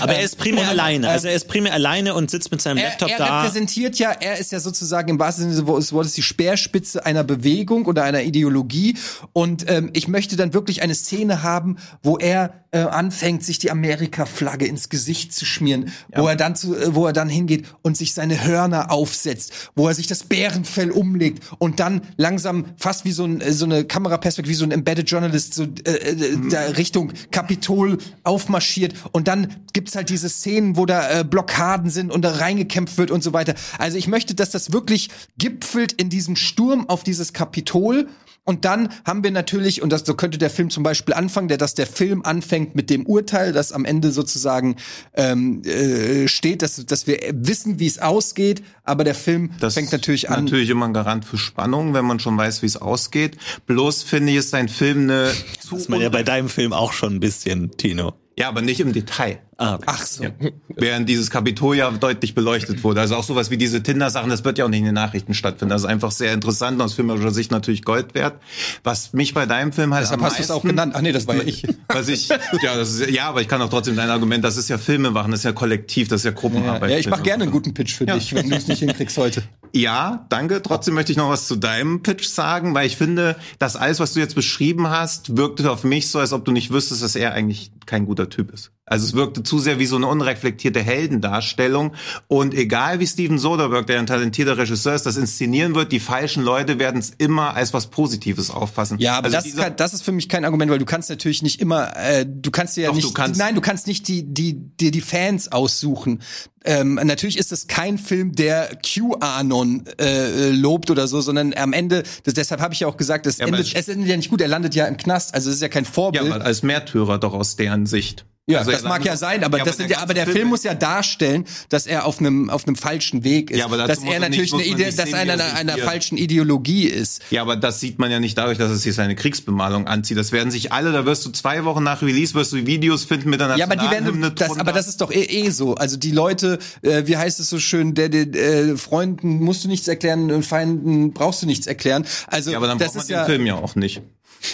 Aber 0.00 0.14
er 0.14 0.22
ist 0.22 0.38
primär 0.38 0.64
ähm, 0.64 0.70
alleine. 0.70 1.08
Also 1.08 1.28
er 1.28 1.34
ist 1.34 1.48
primär 1.48 1.72
alleine 1.72 2.14
und 2.14 2.30
sitzt 2.30 2.50
mit 2.50 2.60
seinem 2.60 2.78
er, 2.78 2.90
Laptop 2.90 3.10
er 3.10 3.18
da. 3.18 3.26
Er 3.26 3.42
repräsentiert 3.42 3.98
ja, 3.98 4.12
er 4.12 4.38
ist 4.38 4.52
ja 4.52 4.60
sozusagen 4.60 5.08
im 5.08 5.18
wahrsten 5.18 5.50
Sinne 5.52 5.66
des 5.66 5.92
Wortes 5.92 6.12
die 6.14 6.22
Speerspitze 6.22 7.04
einer 7.04 7.24
Bewegung 7.24 7.86
oder 7.86 8.04
einer 8.04 8.22
Ideologie. 8.22 8.96
Und 9.32 9.70
ähm, 9.70 9.90
ich 9.92 10.08
möchte 10.08 10.36
dann 10.36 10.54
wirklich 10.54 10.82
eine 10.82 10.94
Szene 10.94 11.42
haben, 11.42 11.76
wo 12.02 12.18
er 12.18 12.64
äh, 12.74 12.78
anfängt, 12.78 13.44
sich 13.44 13.58
die 13.58 13.70
Amerika-Flagge 13.70 14.66
ins 14.66 14.88
Gesicht 14.88 15.32
zu 15.32 15.44
schmieren, 15.44 15.92
ja. 16.12 16.20
wo 16.20 16.26
er 16.26 16.34
dann 16.34 16.56
zu, 16.56 16.76
äh, 16.76 16.94
wo 16.94 17.06
er 17.06 17.12
dann 17.12 17.28
hingeht 17.28 17.66
und 17.82 17.96
sich 17.96 18.14
seine 18.14 18.44
Hörner 18.44 18.90
aufsetzt, 18.90 19.70
wo 19.76 19.86
er 19.86 19.94
sich 19.94 20.08
das 20.08 20.24
Bärenfell 20.24 20.90
umlegt 20.90 21.44
und 21.58 21.78
dann 21.78 22.02
langsam 22.16 22.66
fast 22.76 23.04
wie 23.04 23.12
so, 23.12 23.24
ein, 23.24 23.40
äh, 23.40 23.52
so 23.52 23.64
eine 23.64 23.84
Kameraperspektive, 23.84 24.50
wie 24.50 24.56
so 24.56 24.64
ein 24.64 24.72
Embedded 24.72 25.08
Journalist 25.08 25.54
so 25.54 25.62
äh, 25.62 25.90
äh, 25.92 26.36
mhm. 26.36 26.50
da 26.50 26.62
Richtung 26.62 27.12
Kapitol 27.30 27.98
aufmarschiert 28.24 28.94
und 29.12 29.28
dann 29.28 29.63
gibt's 29.72 29.96
halt 29.96 30.10
diese 30.10 30.28
Szenen, 30.28 30.76
wo 30.76 30.86
da 30.86 31.20
äh, 31.20 31.24
Blockaden 31.24 31.90
sind 31.90 32.12
und 32.12 32.22
da 32.22 32.32
reingekämpft 32.32 32.98
wird 32.98 33.10
und 33.10 33.22
so 33.22 33.32
weiter. 33.32 33.54
Also 33.78 33.98
ich 33.98 34.08
möchte, 34.08 34.34
dass 34.34 34.50
das 34.50 34.72
wirklich 34.72 35.10
gipfelt 35.38 35.92
in 35.92 36.10
diesem 36.10 36.36
Sturm 36.36 36.88
auf 36.88 37.04
dieses 37.04 37.32
Kapitol 37.32 38.08
und 38.46 38.66
dann 38.66 38.90
haben 39.06 39.24
wir 39.24 39.30
natürlich, 39.30 39.80
und 39.80 39.90
das, 39.90 40.04
so 40.04 40.14
könnte 40.14 40.36
der 40.36 40.50
Film 40.50 40.68
zum 40.68 40.82
Beispiel 40.82 41.14
anfangen, 41.14 41.48
der, 41.48 41.56
dass 41.56 41.74
der 41.74 41.86
Film 41.86 42.22
anfängt 42.22 42.74
mit 42.74 42.90
dem 42.90 43.06
Urteil, 43.06 43.52
das 43.52 43.72
am 43.72 43.86
Ende 43.86 44.12
sozusagen 44.12 44.76
ähm, 45.14 45.62
äh, 45.64 46.28
steht, 46.28 46.60
dass, 46.60 46.84
dass 46.84 47.06
wir 47.06 47.18
wissen, 47.32 47.80
wie 47.80 47.86
es 47.86 47.98
ausgeht, 47.98 48.62
aber 48.84 49.02
der 49.02 49.14
Film 49.14 49.52
das 49.60 49.74
fängt 49.74 49.92
natürlich 49.92 50.28
an. 50.28 50.44
Natürlich 50.44 50.68
immer 50.68 50.86
ein 50.86 50.92
Garant 50.92 51.24
für 51.24 51.38
Spannung, 51.38 51.94
wenn 51.94 52.04
man 52.04 52.20
schon 52.20 52.36
weiß, 52.36 52.60
wie 52.60 52.66
es 52.66 52.76
ausgeht. 52.76 53.38
Bloß 53.66 54.02
finde 54.02 54.32
ich, 54.32 54.38
ist 54.38 54.52
ein 54.52 54.68
Film 54.68 55.04
eine. 55.04 55.32
Das 55.62 55.80
ist 55.80 55.88
man 55.88 56.02
ja 56.02 56.10
bei 56.10 56.22
deinem 56.22 56.50
Film 56.50 56.74
auch 56.74 56.92
schon 56.92 57.14
ein 57.14 57.20
bisschen, 57.20 57.70
Tino. 57.78 58.12
Ja, 58.36 58.48
aber 58.48 58.60
nicht 58.60 58.80
im 58.80 58.92
Detail. 58.92 59.38
Ah, 59.56 59.74
okay. 59.74 59.84
Ach 59.86 60.04
so. 60.04 60.24
Ja. 60.24 60.30
Während 60.68 61.08
dieses 61.08 61.30
Kapitol 61.30 61.76
ja 61.76 61.90
deutlich 61.90 62.34
beleuchtet 62.34 62.82
wurde. 62.82 63.00
Also 63.00 63.16
auch 63.16 63.24
sowas 63.24 63.50
wie 63.50 63.56
diese 63.56 63.82
Tinder-Sachen, 63.82 64.30
das 64.30 64.44
wird 64.44 64.58
ja 64.58 64.64
auch 64.64 64.68
nicht 64.68 64.80
in 64.80 64.86
den 64.86 64.94
Nachrichten 64.94 65.34
stattfinden. 65.34 65.70
Das 65.70 65.82
ist 65.82 65.88
einfach 65.88 66.10
sehr 66.10 66.32
interessant 66.32 66.78
und 66.78 66.82
aus 66.82 66.94
filmischer 66.94 67.30
Sicht 67.30 67.50
natürlich 67.50 67.84
Gold 67.84 68.14
wert. 68.14 68.40
Was 68.82 69.12
mich 69.12 69.34
bei 69.34 69.46
deinem 69.46 69.72
Film 69.72 69.94
halt 69.94 70.04
Deshalb 70.04 70.20
am 70.20 70.26
hast 70.26 70.38
du 70.38 70.42
es 70.42 70.50
auch 70.50 70.62
genannt. 70.62 70.94
Ach 70.96 71.00
nee, 71.00 71.12
das 71.12 71.26
war 71.26 71.36
ja 71.36 71.42
ich. 71.42 71.64
Was 71.88 72.08
ich, 72.08 72.28
ja, 72.28 72.38
das 72.76 72.94
ist, 72.94 73.10
ja, 73.10 73.28
aber 73.28 73.40
ich 73.40 73.48
kann 73.48 73.60
auch 73.62 73.68
trotzdem 73.68 73.94
dein 73.94 74.10
Argument, 74.10 74.42
das 74.42 74.56
ist 74.56 74.68
ja 74.68 74.78
Filme 74.78 75.10
machen, 75.10 75.30
das 75.30 75.40
ist 75.40 75.44
ja 75.44 75.52
kollektiv, 75.52 76.08
das 76.08 76.22
ist 76.22 76.24
ja 76.24 76.30
Gruppenarbeit. 76.32 76.90
Ja, 76.90 76.96
ja 76.96 76.98
ich 76.98 77.08
mache 77.08 77.22
gerne 77.22 77.44
einen 77.44 77.52
guten 77.52 77.74
Pitch 77.74 77.94
für 77.94 78.06
ja. 78.06 78.14
dich, 78.14 78.34
wenn 78.34 78.48
du 78.48 78.56
es 78.56 78.66
nicht 78.66 78.80
hinkriegst 78.80 79.16
heute. 79.18 79.42
Ja, 79.72 80.26
danke. 80.28 80.62
Trotzdem 80.62 80.94
möchte 80.94 81.12
ich 81.12 81.18
noch 81.18 81.28
was 81.28 81.46
zu 81.46 81.56
deinem 81.56 82.02
Pitch 82.02 82.26
sagen, 82.26 82.74
weil 82.74 82.86
ich 82.86 82.96
finde, 82.96 83.36
dass 83.58 83.76
alles, 83.76 84.00
was 84.00 84.12
du 84.12 84.20
jetzt 84.20 84.34
beschrieben 84.34 84.88
hast, 84.88 85.36
wirkte 85.36 85.68
auf 85.70 85.84
mich 85.84 86.10
so, 86.10 86.20
als 86.20 86.32
ob 86.32 86.44
du 86.44 86.52
nicht 86.52 86.72
wüsstest, 86.72 87.02
dass 87.02 87.16
er 87.16 87.32
eigentlich 87.32 87.72
kein 87.84 88.06
guter 88.06 88.28
Typ 88.28 88.52
ist. 88.52 88.70
Also 88.86 89.06
es 89.06 89.14
wirkte 89.14 89.42
zu 89.42 89.58
sehr 89.58 89.78
wie 89.78 89.86
so 89.86 89.96
eine 89.96 90.06
unreflektierte 90.08 90.82
Heldendarstellung. 90.82 91.94
Und 92.28 92.52
egal 92.52 93.00
wie 93.00 93.06
Steven 93.06 93.38
Soderbergh, 93.38 93.86
der 93.86 93.98
ein 93.98 94.06
talentierter 94.06 94.58
Regisseur 94.58 94.94
ist, 94.94 95.06
das 95.06 95.16
inszenieren 95.16 95.74
wird, 95.74 95.90
die 95.90 96.00
falschen 96.00 96.42
Leute 96.42 96.78
werden 96.78 97.00
es 97.00 97.10
immer 97.16 97.54
als 97.54 97.72
was 97.72 97.86
Positives 97.86 98.50
auffassen. 98.50 98.98
Ja, 98.98 99.16
aber 99.16 99.26
also 99.26 99.38
das, 99.38 99.46
ist, 99.46 99.74
das 99.78 99.94
ist 99.94 100.02
für 100.02 100.12
mich 100.12 100.28
kein 100.28 100.44
Argument, 100.44 100.70
weil 100.70 100.78
du 100.78 100.84
kannst 100.84 101.08
natürlich 101.08 101.40
nicht 101.40 101.62
immer, 101.62 101.96
äh, 101.96 102.26
du 102.28 102.50
kannst 102.50 102.76
dir 102.76 102.82
ja 102.82 102.88
Doch, 102.88 102.96
nicht, 102.96 103.08
du 103.08 103.14
kannst, 103.14 103.40
nein, 103.40 103.54
du 103.54 103.62
kannst 103.62 103.86
nicht 103.86 104.06
die, 104.06 104.22
die, 104.22 104.52
dir 104.52 104.90
die 104.90 105.00
Fans 105.00 105.50
aussuchen. 105.50 106.20
Ähm, 106.66 107.00
natürlich 107.02 107.38
ist 107.38 107.52
es 107.52 107.66
kein 107.66 107.96
Film, 107.96 108.32
der 108.32 108.68
QAnon 108.82 109.84
äh, 109.98 110.50
lobt 110.50 110.90
oder 110.90 111.08
so, 111.08 111.22
sondern 111.22 111.54
am 111.54 111.72
Ende, 111.72 112.02
das, 112.24 112.34
deshalb 112.34 112.60
habe 112.60 112.74
ich 112.74 112.80
ja 112.80 112.88
auch 112.88 112.98
gesagt, 112.98 113.26
es, 113.26 113.38
ja, 113.38 113.46
endet, 113.46 113.74
es 113.74 113.88
endet 113.88 114.08
ja 114.08 114.16
nicht 114.16 114.28
gut, 114.28 114.42
er 114.42 114.48
landet 114.48 114.74
ja 114.74 114.84
im 114.86 114.98
Knast, 114.98 115.34
also 115.34 115.48
es 115.48 115.56
ist 115.56 115.62
ja 115.62 115.68
kein 115.68 115.86
Vorbild. 115.86 116.26
Ja, 116.26 116.34
aber 116.34 116.44
als 116.44 116.62
Märtyrer 116.62 117.18
doch 117.18 117.32
aus 117.32 117.56
deren 117.56 117.86
Sicht. 117.86 118.26
Ja, 118.46 118.58
also 118.58 118.72
das 118.72 118.82
mag 118.82 119.02
ja 119.06 119.16
sein, 119.16 119.42
aber 119.42 119.56
ja, 119.56 119.64
das 119.64 119.78
sind 119.78 119.90
ja, 119.90 120.00
aber 120.00 120.12
der 120.12 120.24
Film, 120.24 120.36
Film 120.36 120.48
muss 120.48 120.64
ja 120.64 120.74
darstellen, 120.74 121.46
dass 121.70 121.86
er 121.86 122.04
auf 122.04 122.20
einem 122.20 122.50
auf 122.50 122.66
einem 122.66 122.76
falschen 122.76 123.24
Weg 123.24 123.50
ist, 123.50 123.58
ja, 123.58 123.64
aber 123.64 123.78
dass 123.78 124.02
er 124.02 124.20
natürlich 124.20 124.52
nicht, 124.52 124.70
eine 124.70 124.82
Idee, 124.82 124.94
dass 124.94 125.10
er 125.10 125.18
einer 125.18 125.54
einer 125.54 125.78
falschen 125.78 126.18
Ideologie 126.18 126.86
ist. 126.86 127.22
Ja, 127.30 127.40
aber 127.40 127.56
das 127.56 127.80
sieht 127.80 127.98
man 127.98 128.10
ja 128.10 128.20
nicht 128.20 128.36
dadurch, 128.36 128.58
dass 128.58 128.70
es 128.70 128.82
hier 128.82 128.92
seine 128.92 129.14
Kriegsbemalung 129.14 129.86
anzieht. 129.86 130.18
Das 130.18 130.30
werden 130.30 130.50
sich 130.50 130.72
alle, 130.72 130.92
da 130.92 131.06
wirst 131.06 131.24
du 131.24 131.30
zwei 131.30 131.64
Wochen 131.64 131.82
nach 131.82 132.02
Release 132.02 132.34
wirst 132.34 132.52
du 132.52 132.66
Videos 132.66 133.04
finden 133.04 133.30
mit 133.30 133.40
einer 133.40 133.56
Ja, 133.56 133.64
aber 133.64 133.76
die 133.76 133.90
werden 133.90 134.34
das, 134.34 134.58
aber 134.58 134.72
das 134.72 134.88
ist 134.88 135.00
doch 135.00 135.10
eh, 135.10 135.22
eh 135.24 135.48
so. 135.48 135.76
Also 135.76 135.96
die 135.96 136.12
Leute, 136.12 136.58
äh, 136.82 137.06
wie 137.06 137.16
heißt 137.16 137.40
es 137.40 137.48
so 137.48 137.58
schön, 137.58 137.94
der, 137.94 138.10
der 138.10 138.26
äh, 138.34 138.76
Freunden 138.76 139.42
musst 139.42 139.64
du 139.64 139.68
nichts 139.68 139.88
erklären 139.88 140.30
und 140.30 140.44
Feinden 140.44 141.14
brauchst 141.14 141.40
du 141.40 141.46
nichts 141.46 141.66
erklären. 141.66 142.04
Also 142.26 142.50
ja, 142.50 142.58
aber 142.58 142.66
dann 142.66 142.76
das 142.76 142.88
braucht 142.88 142.96
man 142.96 143.02
ist 143.02 143.08
den 143.08 143.16
ja, 143.16 143.24
Film 143.24 143.46
ja 143.46 143.54
auch 143.54 143.74
nicht. 143.74 144.02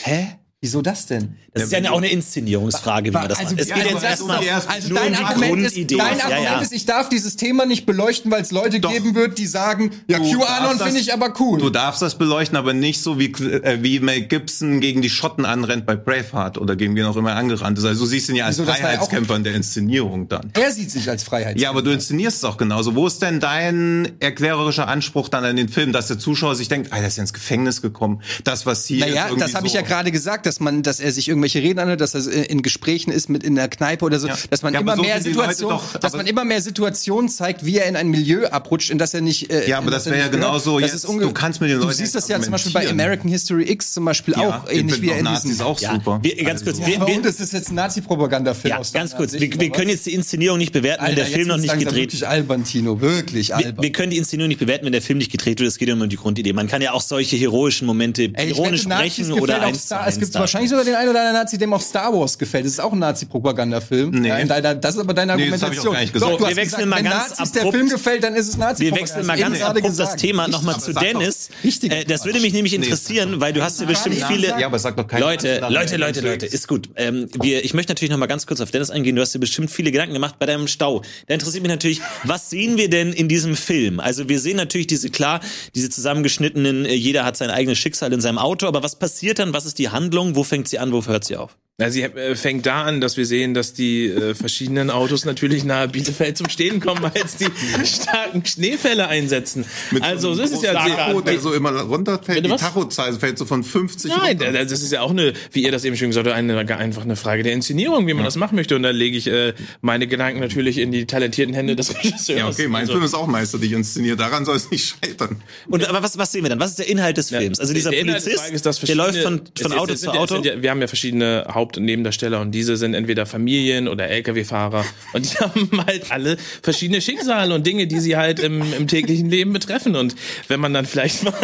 Hä? 0.04 0.36
Wieso 0.62 0.82
das 0.82 1.06
denn? 1.06 1.38
Das 1.54 1.64
ist 1.64 1.72
ja 1.72 1.90
auch 1.90 1.96
eine 1.96 2.10
Inszenierungsfrage, 2.10 3.08
wie 3.08 3.14
man 3.14 3.30
das 3.30 3.38
also, 3.38 3.52
macht. 3.52 3.62
Es 3.62 3.68
geht 3.68 3.76
also 3.78 3.94
jetzt 3.94 4.04
erstmal 4.04 4.46
also 4.46 4.94
dein 4.94 5.14
Argument, 5.14 5.62
ist, 5.62 5.90
dein 5.90 6.00
Argument 6.00 6.20
ja, 6.30 6.38
ja. 6.38 6.60
ist, 6.60 6.72
ich 6.74 6.84
darf 6.84 7.08
dieses 7.08 7.36
Thema 7.36 7.64
nicht 7.64 7.86
beleuchten, 7.86 8.30
weil 8.30 8.42
es 8.42 8.50
Leute 8.50 8.78
Doch. 8.78 8.92
geben 8.92 9.14
wird, 9.14 9.38
die 9.38 9.46
sagen, 9.46 9.90
ja, 10.06 10.18
QAnon 10.18 10.78
finde 10.78 11.00
ich 11.00 11.14
aber 11.14 11.32
cool. 11.40 11.58
Du 11.60 11.70
darfst 11.70 12.02
das 12.02 12.18
beleuchten, 12.18 12.58
aber 12.58 12.74
nicht 12.74 13.00
so 13.00 13.18
wie, 13.18 13.32
äh, 13.32 13.82
wie 13.82 14.00
Mel 14.00 14.20
Gibson 14.20 14.80
gegen 14.80 15.00
die 15.00 15.08
Schotten 15.08 15.46
anrennt 15.46 15.86
bei 15.86 15.96
Braveheart 15.96 16.58
oder 16.58 16.76
gegen 16.76 16.94
wen 16.94 17.06
auch 17.06 17.16
immer 17.16 17.36
angerannt 17.36 17.78
ist. 17.78 17.86
Also 17.86 18.04
du 18.04 18.10
siehst 18.10 18.28
ihn 18.28 18.36
ja 18.36 18.44
als 18.44 18.58
Wieso, 18.58 18.70
Freiheitskämpfer 18.70 19.36
in 19.36 19.44
der 19.44 19.54
Inszenierung 19.54 20.28
dann. 20.28 20.50
Er 20.52 20.72
sieht 20.72 20.90
sich 20.90 21.08
als 21.08 21.22
Freiheitskämpfer. 21.22 21.62
Ja, 21.62 21.70
aber 21.70 21.80
du 21.80 21.90
inszenierst 21.90 22.36
es 22.36 22.44
auch 22.44 22.58
genauso. 22.58 22.94
Wo 22.94 23.06
ist 23.06 23.22
denn 23.22 23.40
dein 23.40 24.12
erklärerischer 24.20 24.88
Anspruch 24.88 25.30
dann 25.30 25.46
an 25.46 25.56
den 25.56 25.70
Film, 25.70 25.92
dass 25.94 26.08
der 26.08 26.18
Zuschauer 26.18 26.54
sich 26.54 26.68
denkt, 26.68 26.92
ah, 26.92 26.98
der 26.98 27.08
ist 27.08 27.16
ja 27.16 27.22
ins 27.22 27.32
Gefängnis 27.32 27.80
gekommen. 27.80 28.20
Das, 28.44 28.66
was 28.66 28.84
hier 28.84 29.06
Naja, 29.06 29.30
das 29.38 29.54
habe 29.54 29.66
so 29.66 29.66
ich 29.68 29.72
ja 29.72 29.80
gerade 29.80 30.12
gesagt, 30.12 30.49
dass 30.50 30.58
man, 30.58 30.82
dass 30.82 30.98
er 30.98 31.12
sich 31.12 31.28
irgendwelche 31.28 31.62
Reden 31.62 31.78
anhört, 31.78 32.00
dass 32.00 32.14
er 32.14 32.50
in 32.50 32.62
Gesprächen 32.62 33.12
ist 33.12 33.28
mit 33.28 33.44
in 33.44 33.54
der 33.54 33.68
Kneipe 33.68 34.04
oder 34.04 34.18
so, 34.18 34.26
ja. 34.26 34.36
dass 34.50 34.62
man 34.62 34.74
ja, 34.74 34.80
immer 34.80 34.96
so 34.96 35.02
mehr 35.02 35.20
Situationen, 35.22 35.78
dass 36.00 36.12
man 36.12 36.26
immer 36.26 36.44
mehr 36.44 36.60
Situationen 36.60 37.28
zeigt, 37.28 37.64
wie 37.64 37.78
er 37.78 37.86
in 37.86 37.94
ein 37.94 38.08
Milieu 38.08 38.46
abrutscht, 38.46 38.90
in 38.90 38.98
das 38.98 39.14
er 39.14 39.20
nicht. 39.20 39.48
Äh, 39.48 39.68
ja, 39.68 39.78
aber 39.78 39.92
das 39.92 40.06
wäre 40.06 40.18
ja 40.18 40.26
genauso. 40.26 40.80
Jetzt, 40.80 41.06
du 41.06 41.32
kannst 41.32 41.60
mit 41.60 41.70
den 41.70 41.76
Leuten. 41.76 41.88
Du 41.88 41.94
siehst 41.94 42.16
das 42.16 42.26
ja 42.26 42.40
zum 42.40 42.50
Beispiel 42.50 42.72
bei 42.72 42.90
American 42.90 43.30
History 43.30 43.70
X 43.70 43.92
zum 43.92 44.04
Beispiel 44.06 44.34
ja, 44.34 44.48
auch 44.48 44.68
ähnlich 44.68 45.00
wie 45.00 45.10
er 45.10 45.18
in 45.20 45.26
diesem. 45.26 45.64
auch 45.64 45.78
super. 45.78 46.18
Wir, 46.20 46.34
ganz 46.42 46.64
kurz. 46.64 46.80
Also. 46.80 47.06
Wir, 47.06 47.24
es 47.24 47.38
ist 47.38 47.52
jetzt 47.52 47.70
ein 47.70 47.76
Nazi-Propaganda-Film. 47.76 48.74
Ja, 48.74 48.82
ganz 48.92 49.14
kurz. 49.14 49.34
Wir, 49.34 49.40
wir 49.40 49.70
können 49.70 49.90
jetzt 49.90 50.06
die 50.06 50.14
Inszenierung 50.14 50.58
nicht 50.58 50.72
bewerten, 50.72 51.06
wenn 51.06 51.14
der 51.14 51.26
Film 51.26 51.46
noch 51.46 51.58
nicht 51.58 51.78
gedreht. 51.78 51.94
Wirklich 51.94 52.26
albern, 52.26 52.64
Tino, 52.64 53.00
wirklich 53.00 53.54
albern. 53.54 53.80
Wir, 53.80 53.92
können 53.92 54.10
die 54.10 54.16
Inszenierung 54.18 54.48
nicht 54.48 54.58
bewerten, 54.58 54.84
wenn 54.84 54.92
der 54.92 55.02
Film 55.02 55.18
nicht 55.18 55.30
gedreht 55.30 55.60
wird. 55.60 55.68
Es 55.68 55.78
geht 55.78 55.88
ja 55.88 55.94
um 55.94 56.08
die 56.08 56.16
Grundidee. 56.16 56.52
Man 56.52 56.66
kann 56.66 56.82
ja 56.82 56.92
auch 56.92 57.02
solche 57.02 57.36
heroischen 57.36 57.86
Momente 57.86 58.32
ironisch 58.36 58.82
sprechen 58.82 59.32
oder 59.32 59.62
eins 59.62 59.88
Es 60.06 60.18
gibt 60.18 60.34
wahrscheinlich 60.40 60.70
sogar 60.70 60.84
den 60.84 60.94
einen 60.94 61.08
oder 61.10 61.20
anderen 61.20 61.36
Nazi, 61.42 61.58
dem 61.58 61.72
auch 61.72 61.80
Star 61.80 62.12
Wars 62.12 62.38
gefällt. 62.38 62.64
Das 62.64 62.72
ist 62.72 62.80
auch 62.80 62.92
ein 62.92 62.98
Nazi-Propagandafilm. 62.98 64.10
Nee. 64.10 64.28
Ja, 64.28 64.38
in 64.38 64.48
deiner- 64.48 64.74
das 64.74 64.94
ist 64.94 65.00
aber 65.00 65.14
deine 65.14 65.36
Nee, 65.36 65.50
das 65.50 65.62
hab 65.62 65.68
Argumentation. 65.70 65.82
ich 65.82 65.88
auch 65.88 65.92
gar 65.92 66.00
nicht 66.00 66.14
Doch, 66.14 66.20
gesagt. 66.20 66.40
du 66.40 66.48
Wir 66.48 66.56
wechseln 66.56 66.64
gesagt, 66.64 66.86
mal 66.88 66.96
wenn 66.96 67.04
ganz 67.04 67.30
Nazis 67.30 67.52
der 67.52 67.62
abrupt- 67.62 67.76
Film 67.76 67.88
gefällt, 67.88 68.24
dann 68.24 68.34
ist 68.34 68.48
es 68.48 68.56
nazi 68.56 68.82
Wir 68.84 68.92
wechseln 68.94 69.26
mal 69.26 69.38
ganz 69.38 69.60
abrupt 69.62 69.98
das 69.98 70.16
Thema 70.16 70.48
nochmal 70.48 70.78
zu 70.80 70.92
doch- 70.92 71.00
Dennis. 71.00 71.48
Wichtiger 71.62 71.96
Äh, 71.98 72.04
das 72.04 72.24
würde 72.24 72.40
mich 72.40 72.52
nämlich 72.52 72.74
interessieren, 72.74 73.40
weil 73.40 73.52
du 73.52 73.62
hast 73.62 73.80
ja 73.80 73.86
bestimmt 73.86 74.22
viele 74.28 74.48
Ja, 74.58 74.66
aber 74.66 74.78
sag 74.78 74.96
doch 74.96 75.06
keine 75.06 75.24
Leute. 75.24 75.60
Leute, 75.68 75.96
Leute, 75.96 76.20
Leute, 76.20 76.46
ist 76.46 76.68
gut. 76.68 76.88
Ähm, 76.96 77.28
wir, 77.40 77.64
ich 77.64 77.74
möchte 77.74 77.90
natürlich 77.92 78.10
noch 78.10 78.18
mal 78.18 78.26
ganz 78.26 78.46
kurz 78.46 78.60
auf 78.60 78.70
Dennis 78.70 78.90
eingehen. 78.90 79.16
Du 79.16 79.22
hast 79.22 79.34
dir 79.34 79.38
bestimmt 79.38 79.70
viele 79.70 79.90
Gedanken 79.92 80.14
gemacht 80.14 80.36
bei 80.38 80.46
deinem 80.46 80.68
Stau. 80.68 81.02
Da 81.26 81.34
interessiert 81.34 81.62
mich 81.62 81.70
natürlich, 81.70 82.00
was 82.24 82.50
sehen 82.50 82.76
wir 82.76 82.88
denn 82.90 83.12
in 83.12 83.28
diesem 83.28 83.56
Film? 83.56 84.00
Also 84.00 84.28
wir 84.28 84.38
sehen 84.40 84.56
natürlich 84.56 84.86
diese 84.86 85.10
klar, 85.10 85.40
diese 85.74 85.90
zusammengeschnittenen. 85.90 86.84
äh, 86.84 86.94
Jeder 86.94 87.24
hat 87.24 87.36
sein 87.36 87.50
eigenes 87.50 87.78
Schicksal 87.78 88.12
in 88.12 88.20
seinem 88.20 88.38
Auto. 88.38 88.66
Aber 88.66 88.82
was 88.82 88.96
passiert 88.96 89.38
dann? 89.38 89.52
Was 89.52 89.66
ist 89.66 89.78
die 89.78 89.88
Handlung? 89.88 90.29
Wo 90.36 90.44
fängt 90.44 90.68
sie 90.68 90.78
an? 90.78 90.92
Wo 90.92 91.04
hört 91.04 91.24
sie 91.24 91.36
auf? 91.36 91.56
Na, 91.80 91.90
sie 91.90 92.02
äh, 92.02 92.36
fängt 92.36 92.66
da 92.66 92.82
an, 92.82 93.00
dass 93.00 93.16
wir 93.16 93.24
sehen, 93.24 93.54
dass 93.54 93.72
die 93.72 94.06
äh, 94.06 94.34
verschiedenen 94.34 94.90
Autos 94.90 95.24
natürlich 95.24 95.64
nahe 95.64 95.88
Bielefeld 95.88 96.36
zum 96.36 96.48
Stehen 96.50 96.78
kommen, 96.78 97.02
weil 97.02 97.12
jetzt 97.14 97.40
die 97.40 97.46
starken 97.86 98.44
Schneefälle 98.44 99.08
einsetzen. 99.08 99.64
also 100.02 100.34
das 100.34 100.50
ist 100.50 100.62
ja 100.62 100.74
Tacho, 100.74 101.22
der 101.22 101.40
so 101.40 101.54
immer 101.54 101.70
runterfällt. 101.80 102.44
Die? 102.44 102.50
Tachozahl 102.50 103.14
fällt 103.18 103.38
so 103.38 103.46
von 103.46 103.64
50 103.64 104.10
Nein, 104.10 104.36
runter. 104.42 104.52
das 104.52 104.72
ist 104.82 104.92
ja 104.92 105.00
auch 105.00 105.10
eine, 105.10 105.32
wie 105.52 105.62
ihr 105.62 105.72
das 105.72 105.84
eben 105.84 105.96
schon 105.96 106.08
gesagt 106.08 106.26
habt, 106.26 106.36
eine, 106.36 106.58
einfach 106.76 107.02
eine 107.02 107.16
Frage 107.16 107.42
der 107.42 107.54
Inszenierung, 107.54 108.06
wie 108.06 108.12
man 108.14 108.24
das 108.24 108.36
machen 108.36 108.56
möchte. 108.56 108.76
Und 108.76 108.82
da 108.82 108.90
lege 108.90 109.16
ich 109.16 109.26
äh, 109.26 109.54
meine 109.80 110.06
Gedanken 110.06 110.40
natürlich 110.40 110.76
in 110.76 110.92
die 110.92 111.06
talentierten 111.06 111.54
Hände 111.54 111.76
des 111.76 111.94
Regisseurs. 111.96 112.38
Ja, 112.38 112.46
okay, 112.48 112.68
mein 112.68 112.82
Also, 112.82 112.92
Film 112.92 113.04
ist 113.04 113.14
auch 113.14 113.26
meisterlich 113.26 113.72
inszeniert. 113.72 114.20
Daran 114.20 114.44
soll 114.44 114.56
es 114.56 114.70
nicht 114.70 114.94
scheitern. 115.02 115.40
Und 115.68 115.88
aber 115.88 116.02
was, 116.02 116.18
was 116.18 116.30
sehen 116.30 116.42
wir 116.42 116.50
dann? 116.50 116.60
Was 116.60 116.70
ist 116.70 116.78
der 116.78 116.88
Inhalt 116.88 117.16
des 117.16 117.30
Films? 117.30 117.58
Also 117.58 117.72
dieser 117.72 117.88
der 117.90 118.00
Polizist, 118.04 118.26
ist, 118.52 118.64
der 118.88 118.94
läuft 118.96 119.14
verschiedene- 119.16 119.22
von, 119.22 119.42
es- 119.56 119.62
von 119.62 119.72
es- 119.72 119.78
Auto 119.78 119.92
es 119.94 120.00
sind 120.02 120.10
zu 120.10 120.16
ja- 120.16 120.24
es 120.24 120.32
Auto. 120.32 120.44
ja, 120.44 120.62
wir 120.62 120.70
haben 120.70 120.80
ja 120.82 120.86
verschiedene 120.86 121.46
Haupt- 121.54 121.69
und 121.76 121.84
Nebendarsteller 121.84 122.40
und 122.40 122.52
diese 122.52 122.76
sind 122.76 122.94
entweder 122.94 123.26
Familien 123.26 123.88
oder 123.88 124.08
Lkw-Fahrer 124.08 124.84
und 125.12 125.32
die 125.32 125.36
haben 125.38 125.70
halt 125.86 126.10
alle 126.10 126.36
verschiedene 126.62 127.00
Schicksale 127.00 127.54
und 127.54 127.66
Dinge, 127.66 127.86
die 127.86 128.00
sie 128.00 128.16
halt 128.16 128.40
im, 128.40 128.62
im 128.72 128.88
täglichen 128.88 129.30
Leben 129.30 129.52
betreffen. 129.52 129.96
Und 129.96 130.14
wenn 130.48 130.60
man 130.60 130.74
dann 130.74 130.86
vielleicht 130.86 131.24
mal 131.24 131.34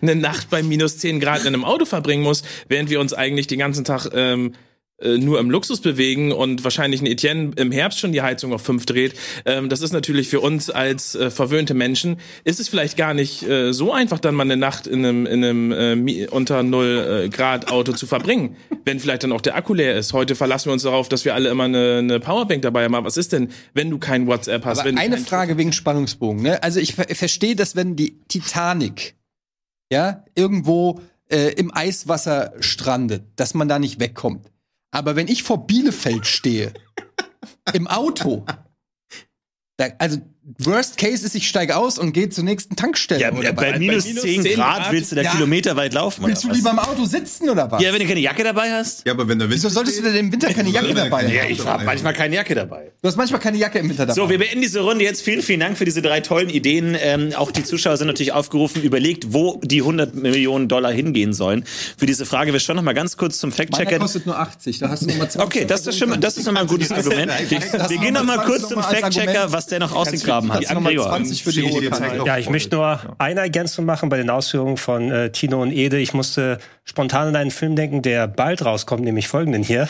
eine 0.00 0.14
Nacht 0.14 0.50
bei 0.50 0.62
minus 0.62 0.98
10 0.98 1.20
Grad 1.20 1.42
in 1.42 1.48
einem 1.48 1.64
Auto 1.64 1.84
verbringen 1.84 2.22
muss, 2.22 2.42
während 2.68 2.90
wir 2.90 3.00
uns 3.00 3.12
eigentlich 3.12 3.46
den 3.46 3.58
ganzen 3.58 3.84
Tag 3.84 4.08
ähm, 4.14 4.52
äh, 4.52 4.56
nur 5.02 5.40
im 5.40 5.50
Luxus 5.50 5.80
bewegen 5.80 6.32
und 6.32 6.62
wahrscheinlich 6.62 7.02
ein 7.02 7.06
Etienne 7.06 7.52
im 7.56 7.72
Herbst 7.72 7.98
schon 7.98 8.12
die 8.12 8.22
Heizung 8.22 8.52
auf 8.52 8.62
fünf 8.62 8.86
dreht, 8.86 9.14
ähm, 9.44 9.68
das 9.68 9.80
ist 9.80 9.92
natürlich 9.92 10.28
für 10.28 10.40
uns 10.40 10.70
als 10.70 11.14
äh, 11.14 11.30
verwöhnte 11.30 11.74
Menschen, 11.74 12.18
ist 12.44 12.60
es 12.60 12.68
vielleicht 12.68 12.96
gar 12.96 13.12
nicht 13.12 13.42
äh, 13.42 13.72
so 13.72 13.92
einfach, 13.92 14.18
dann 14.18 14.34
mal 14.34 14.44
eine 14.44 14.56
Nacht 14.56 14.86
in 14.86 15.04
einem, 15.04 15.26
in 15.26 15.44
einem 15.44 16.08
äh, 16.08 16.26
unter 16.28 16.62
null 16.62 17.24
äh, 17.24 17.28
Grad 17.28 17.70
Auto 17.70 17.92
zu 17.92 18.06
verbringen, 18.06 18.56
wenn 18.84 19.00
vielleicht 19.00 19.24
dann 19.24 19.32
auch 19.32 19.40
der 19.40 19.56
Akku 19.56 19.74
leer 19.74 19.96
ist. 19.96 20.12
Heute 20.12 20.34
verlassen 20.34 20.66
wir 20.66 20.72
uns 20.72 20.82
darauf, 20.82 21.08
dass 21.08 21.24
wir 21.24 21.34
alle 21.34 21.48
immer 21.48 21.64
eine, 21.64 21.98
eine 21.98 22.20
Powerbank 22.20 22.62
dabei 22.62 22.84
haben. 22.84 22.94
Aber 22.94 23.06
was 23.06 23.16
ist 23.16 23.32
denn, 23.32 23.50
wenn 23.72 23.90
du 23.90 23.98
kein 23.98 24.26
WhatsApp 24.26 24.64
hast? 24.64 24.80
Eine 24.80 25.18
Frage 25.18 25.58
wegen 25.58 25.72
Spannungsbogen. 25.72 26.42
Ne? 26.42 26.62
Also 26.62 26.80
ich 26.80 26.94
ver 26.94 27.06
verstehe, 27.14 27.56
dass 27.56 27.76
wenn 27.76 27.96
die 27.96 28.20
Titanic 28.28 29.16
ja 29.90 30.24
irgendwo 30.34 31.00
äh, 31.28 31.52
im 31.54 31.74
Eiswasser 31.74 32.54
strandet, 32.60 33.24
dass 33.36 33.54
man 33.54 33.68
da 33.68 33.78
nicht 33.78 34.00
wegkommt. 34.00 34.50
Aber 34.94 35.16
wenn 35.16 35.26
ich 35.26 35.42
vor 35.42 35.66
Bielefeld 35.66 36.24
stehe 36.24 36.72
im 37.72 37.88
Auto, 37.88 38.46
da, 39.76 39.88
also 39.98 40.18
Worst 40.58 40.98
Case 40.98 41.24
ist, 41.24 41.34
ich 41.34 41.48
steige 41.48 41.74
aus 41.74 41.98
und 41.98 42.12
gehe 42.12 42.28
zur 42.28 42.44
nächsten 42.44 42.76
Tankstelle. 42.76 43.18
Ja, 43.20 43.32
oder 43.32 43.54
bei, 43.54 43.72
was? 43.72 43.78
minus, 43.78 44.04
minus 44.04 44.22
10 44.24 44.42
10 44.42 44.54
Grad 44.56 44.76
Grad? 44.82 44.92
willst 44.92 45.10
du 45.12 45.16
da 45.16 45.22
Ja. 45.22 45.30
kilometerweit 45.30 45.94
laufen. 45.94 46.26
Willst 46.26 46.44
du 46.44 46.50
lieber 46.50 46.70
im 46.70 46.78
Auto 46.78 47.06
sitzen 47.06 47.48
oder 47.48 47.70
was? 47.70 47.82
Ja, 47.82 47.94
wenn 47.94 48.00
du 48.00 48.06
keine 48.06 48.20
Jacke 48.20 48.44
dabei 48.44 48.70
hast? 48.70 49.06
Ja, 49.06 49.14
aber 49.14 49.26
wenn 49.26 49.38
der 49.38 49.48
Wieso 49.48 49.70
solltest 49.70 49.98
du 49.98 50.02
denn 50.02 50.16
im 50.16 50.32
Winter 50.32 50.52
keine 50.52 50.68
Jacke 50.68 50.92
dabei 50.92 51.22
haben? 51.24 51.32
Ja, 51.32 51.44
ich 51.44 51.64
habe 51.64 51.84
manchmal 51.84 52.12
keine 52.12 52.34
Jacke 52.36 52.54
dabei. 52.54 52.92
Du 53.00 53.08
hast 53.08 53.16
manchmal 53.16 53.40
keine 53.40 53.56
Jacke 53.56 53.78
im 53.78 53.88
Winter 53.88 54.04
dabei. 54.04 54.20
So, 54.20 54.28
wir 54.28 54.36
beenden 54.38 54.60
diese 54.60 54.80
Runde 54.80 55.02
jetzt. 55.02 55.22
Vielen, 55.22 55.40
vielen 55.40 55.60
Dank 55.60 55.78
für 55.78 55.86
diese 55.86 56.02
drei 56.02 56.20
tollen 56.20 56.50
Ideen. 56.50 56.94
Ähm, 57.00 57.32
auch 57.34 57.50
die 57.50 57.64
Zuschauer 57.64 57.96
sind 57.96 58.08
natürlich 58.08 58.32
aufgerufen, 58.32 58.82
überlegt, 58.82 59.32
wo 59.32 59.58
die 59.64 59.80
100 59.80 60.14
Millionen 60.14 60.68
Dollar 60.68 60.92
hingehen 60.92 61.32
sollen. 61.32 61.64
Für 61.96 62.04
diese 62.04 62.26
Frage, 62.26 62.52
wir 62.52 62.60
schauen 62.60 62.76
noch 62.76 62.82
mal 62.82 62.92
ganz 62.92 63.16
kurz 63.16 63.38
zum 63.38 63.50
Fact-Checker. 63.50 63.98
kostet 63.98 64.26
nur 64.26 64.38
80. 64.38 64.78
Da 64.78 64.90
hast 64.90 65.04
du 65.04 65.06
nochmal 65.06 65.30
20 65.30 65.40
Okay, 65.40 65.64
das 65.64 65.86
ist 65.86 65.98
schon 65.98 66.10
mal, 66.10 66.18
das 66.18 66.36
ist 66.36 66.44
noch 66.44 66.52
mal 66.52 66.60
ein 66.60 66.66
gutes 66.66 66.92
Argument. 66.92 67.32
Das 67.72 67.88
Wir 67.88 67.96
gehen 67.98 68.12
noch 68.12 68.24
mal 68.24 68.36
nochmal 68.36 68.46
kurz 68.46 68.68
20 68.68 68.74
zum 68.74 68.82
Fact-Checker, 68.82 69.50
was 69.50 69.68
der 69.68 69.78
noch 69.78 69.92
ausgegraben 69.92 70.33
noch 70.74 70.80
mal 70.80 70.90
Gregor. 70.90 71.08
20 71.08 71.42
für 71.42 71.52
die. 71.52 71.90
Zeit 71.90 72.24
Ja, 72.24 72.38
ich 72.38 72.48
möchte 72.48 72.76
nur 72.76 73.00
eine 73.18 73.40
Ergänzung 73.40 73.84
machen 73.84 74.08
bei 74.08 74.16
den 74.16 74.30
Ausführungen 74.30 74.76
von 74.76 75.10
äh, 75.10 75.30
Tino 75.30 75.62
und 75.62 75.72
Ede. 75.72 75.98
Ich 75.98 76.14
musste 76.14 76.58
spontan 76.84 77.28
an 77.28 77.36
einen 77.36 77.50
Film 77.50 77.76
denken, 77.76 78.02
der 78.02 78.28
bald 78.28 78.64
rauskommt, 78.64 79.04
nämlich 79.04 79.28
folgenden 79.28 79.62
hier. 79.62 79.88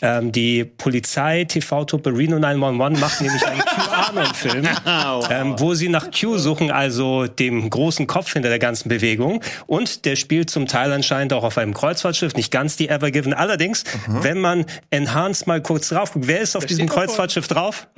Ähm, 0.00 0.32
die 0.32 0.64
Polizei-TV-Truppe 0.64 2.10
Reno 2.10 2.38
911 2.38 3.00
macht 3.00 3.20
nämlich 3.20 3.46
einen 3.46 3.60
QAnon-Film, 3.60 4.68
ähm, 5.30 5.54
wo 5.58 5.74
sie 5.74 5.88
nach 5.88 6.10
Q 6.10 6.38
suchen, 6.38 6.70
also 6.70 7.26
dem 7.26 7.68
großen 7.68 8.06
Kopf 8.06 8.32
hinter 8.32 8.48
der 8.48 8.58
ganzen 8.58 8.88
Bewegung. 8.88 9.42
Und 9.66 10.04
der 10.04 10.16
spielt 10.16 10.50
zum 10.50 10.66
Teil 10.66 10.92
anscheinend 10.92 11.32
auch 11.32 11.44
auf 11.44 11.58
einem 11.58 11.74
Kreuzfahrtschiff, 11.74 12.34
nicht 12.34 12.50
ganz 12.50 12.76
die 12.76 12.88
Ever 12.88 13.10
Given. 13.10 13.34
Allerdings, 13.34 13.84
wenn 14.06 14.38
man 14.38 14.64
Enhanced 14.90 15.46
mal 15.46 15.60
kurz 15.60 15.88
drauf 15.88 16.12
guckt, 16.12 16.28
wer 16.28 16.40
ist 16.40 16.56
auf 16.56 16.66
diesem 16.66 16.86
da 16.86 16.94
Kreuzfahrtschiff 16.94 17.48
drauf? 17.48 17.88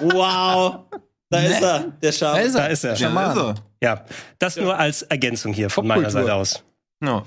Wow. 0.00 0.75
Da 1.28 1.40
ist 1.40 1.62
er, 1.62 1.92
der 2.02 2.12
Schaf. 2.12 2.36
Da 2.36 2.40
ist 2.40 2.54
er. 2.54 2.60
Da 2.60 2.66
ist 2.68 2.84
er. 2.84 2.94
Ja, 2.94 3.10
da 3.10 3.30
ist 3.32 3.38
er. 3.38 3.54
Ja, 3.82 4.04
das 4.38 4.56
nur 4.56 4.78
als 4.78 5.02
Ergänzung 5.02 5.52
hier 5.52 5.70
von 5.70 5.86
meiner. 5.86 6.10
Seite 6.10 6.34
aus. 6.34 6.62
Ja. 7.02 7.24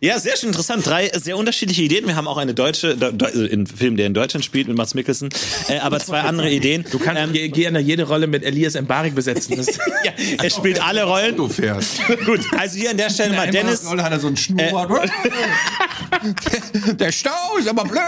Ja, 0.00 0.18
sehr 0.18 0.36
schön 0.36 0.48
interessant. 0.48 0.86
Drei 0.86 1.10
sehr 1.12 1.36
unterschiedliche 1.36 1.82
Ideen. 1.82 2.06
Wir 2.06 2.16
haben 2.16 2.26
auch 2.26 2.38
eine 2.38 2.54
deutsche, 2.54 2.96
de, 2.96 3.12
de, 3.12 3.28
also 3.28 3.44
einen 3.44 3.66
Film, 3.66 3.98
der 3.98 4.06
in 4.06 4.14
Deutschland 4.14 4.42
spielt 4.44 4.66
mit 4.66 4.76
Mats 4.76 4.94
Mikkelsen, 4.94 5.28
äh, 5.68 5.78
aber 5.78 6.00
zwei 6.00 6.20
andere 6.20 6.50
Ideen. 6.50 6.86
Du 6.90 6.98
kannst 6.98 7.22
ähm, 7.22 7.52
gerne 7.52 7.78
jede 7.80 8.04
Rolle 8.04 8.28
mit 8.28 8.44
Elias 8.44 8.80
Mbarik 8.80 9.14
besetzen. 9.14 9.58
Ja, 10.04 10.12
er 10.42 10.50
spielt 10.50 10.82
alle 10.82 11.04
Rollen. 11.04 11.36
Du 11.36 11.48
fährst. 11.48 11.98
Gut, 12.24 12.40
also 12.56 12.78
hier 12.78 12.90
an 12.90 12.96
der 12.96 13.10
Stelle 13.10 13.34
mal 13.34 13.50
Dennis. 13.50 13.84
Rolle 13.84 14.02
hat 14.02 14.12
er 14.12 14.20
so 14.20 14.28
ein 14.28 14.36
Schnurrbart. 14.36 15.10
der 16.98 17.12
Stau 17.12 17.56
ist 17.58 17.68
aber 17.68 17.84
blöd. 17.84 17.98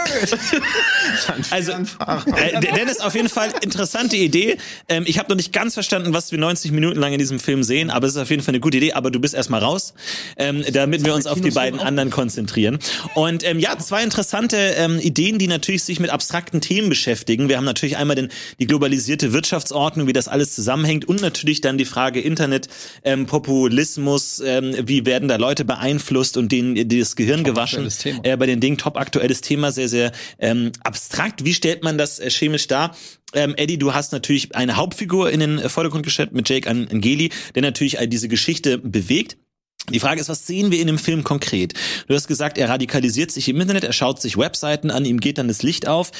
Also, 1.49 1.71
äh, 1.71 2.59
Dennis, 2.59 2.99
auf 2.99 3.15
jeden 3.15 3.29
Fall 3.29 3.51
interessante 3.61 4.15
Idee. 4.15 4.57
Ähm, 4.89 5.03
ich 5.07 5.19
habe 5.19 5.29
noch 5.29 5.35
nicht 5.35 5.53
ganz 5.53 5.73
verstanden, 5.73 6.13
was 6.13 6.31
wir 6.31 6.39
90 6.39 6.71
Minuten 6.71 6.99
lang 6.99 7.13
in 7.13 7.19
diesem 7.19 7.39
Film 7.39 7.63
sehen, 7.63 7.89
aber 7.89 8.07
es 8.07 8.15
ist 8.15 8.21
auf 8.21 8.29
jeden 8.29 8.43
Fall 8.43 8.53
eine 8.53 8.59
gute 8.59 8.77
Idee. 8.77 8.93
Aber 8.93 9.11
du 9.11 9.19
bist 9.19 9.33
erstmal 9.33 9.61
raus, 9.61 9.93
ähm, 10.37 10.63
damit 10.71 11.05
wir 11.05 11.13
uns 11.13 11.27
auf 11.27 11.41
die 11.41 11.51
beiden 11.51 11.79
anderen 11.79 12.09
konzentrieren. 12.09 12.79
Und 13.15 13.43
ähm, 13.43 13.59
ja, 13.59 13.77
zwei 13.77 14.03
interessante 14.03 14.57
ähm, 14.57 14.99
Ideen, 14.99 15.37
die 15.37 15.47
natürlich 15.47 15.83
sich 15.83 15.99
mit 15.99 16.09
abstrakten 16.09 16.61
Themen 16.61 16.89
beschäftigen. 16.89 17.49
Wir 17.49 17.57
haben 17.57 17.65
natürlich 17.65 17.97
einmal 17.97 18.15
den, 18.15 18.29
die 18.59 18.67
globalisierte 18.67 19.33
Wirtschaftsordnung, 19.33 20.07
wie 20.07 20.13
das 20.13 20.27
alles 20.27 20.55
zusammenhängt 20.55 21.05
und 21.05 21.21
natürlich 21.21 21.61
dann 21.61 21.77
die 21.77 21.85
Frage 21.85 22.19
Internet, 22.19 22.67
ähm, 23.03 23.25
Populismus, 23.25 24.41
ähm, 24.45 24.75
wie 24.83 25.05
werden 25.05 25.27
da 25.27 25.35
Leute 25.37 25.65
beeinflusst 25.65 26.37
und 26.37 26.51
denen 26.51 26.87
das 26.87 27.15
Gehirn 27.15 27.43
gewaschen. 27.43 27.85
Thema. 28.01 28.19
Äh, 28.23 28.37
bei 28.37 28.45
den 28.45 28.59
Dingen 28.59 28.77
top 28.77 28.97
aktuelles 28.97 29.41
Thema, 29.41 29.71
sehr, 29.71 29.87
sehr 29.87 30.11
ähm, 30.39 30.71
abstrakt. 30.83 31.45
Wie 31.45 31.53
stellt 31.53 31.83
man 31.83 31.97
das 31.97 32.19
äh, 32.19 32.29
chemisch 32.29 32.67
dar? 32.67 32.95
Ähm, 33.33 33.53
Eddie, 33.55 33.77
du 33.77 33.93
hast 33.93 34.11
natürlich 34.11 34.55
eine 34.55 34.75
Hauptfigur 34.75 35.31
in 35.31 35.39
den 35.39 35.59
äh, 35.59 35.69
Vordergrund 35.69 36.03
gestellt 36.03 36.33
mit 36.33 36.49
Jake 36.49 36.69
An- 36.69 36.87
Angeli, 36.91 37.31
der 37.55 37.61
natürlich 37.61 37.99
all 37.99 38.07
diese 38.07 38.27
Geschichte 38.27 38.77
bewegt. 38.77 39.37
Die 39.89 39.99
Frage 39.99 40.21
ist, 40.21 40.29
was 40.29 40.45
sehen 40.45 40.69
wir 40.71 40.79
in 40.79 40.85
dem 40.85 40.99
Film 40.99 41.23
konkret? 41.23 41.73
Du 42.07 42.13
hast 42.13 42.27
gesagt, 42.27 42.59
er 42.59 42.69
radikalisiert 42.69 43.31
sich 43.31 43.49
im 43.49 43.59
Internet, 43.59 43.83
er 43.83 43.93
schaut 43.93 44.21
sich 44.21 44.37
Webseiten 44.37 44.91
an, 44.91 45.05
ihm 45.05 45.19
geht 45.19 45.39
dann 45.39 45.47
das 45.47 45.63
Licht 45.63 45.87
auf. 45.87 46.11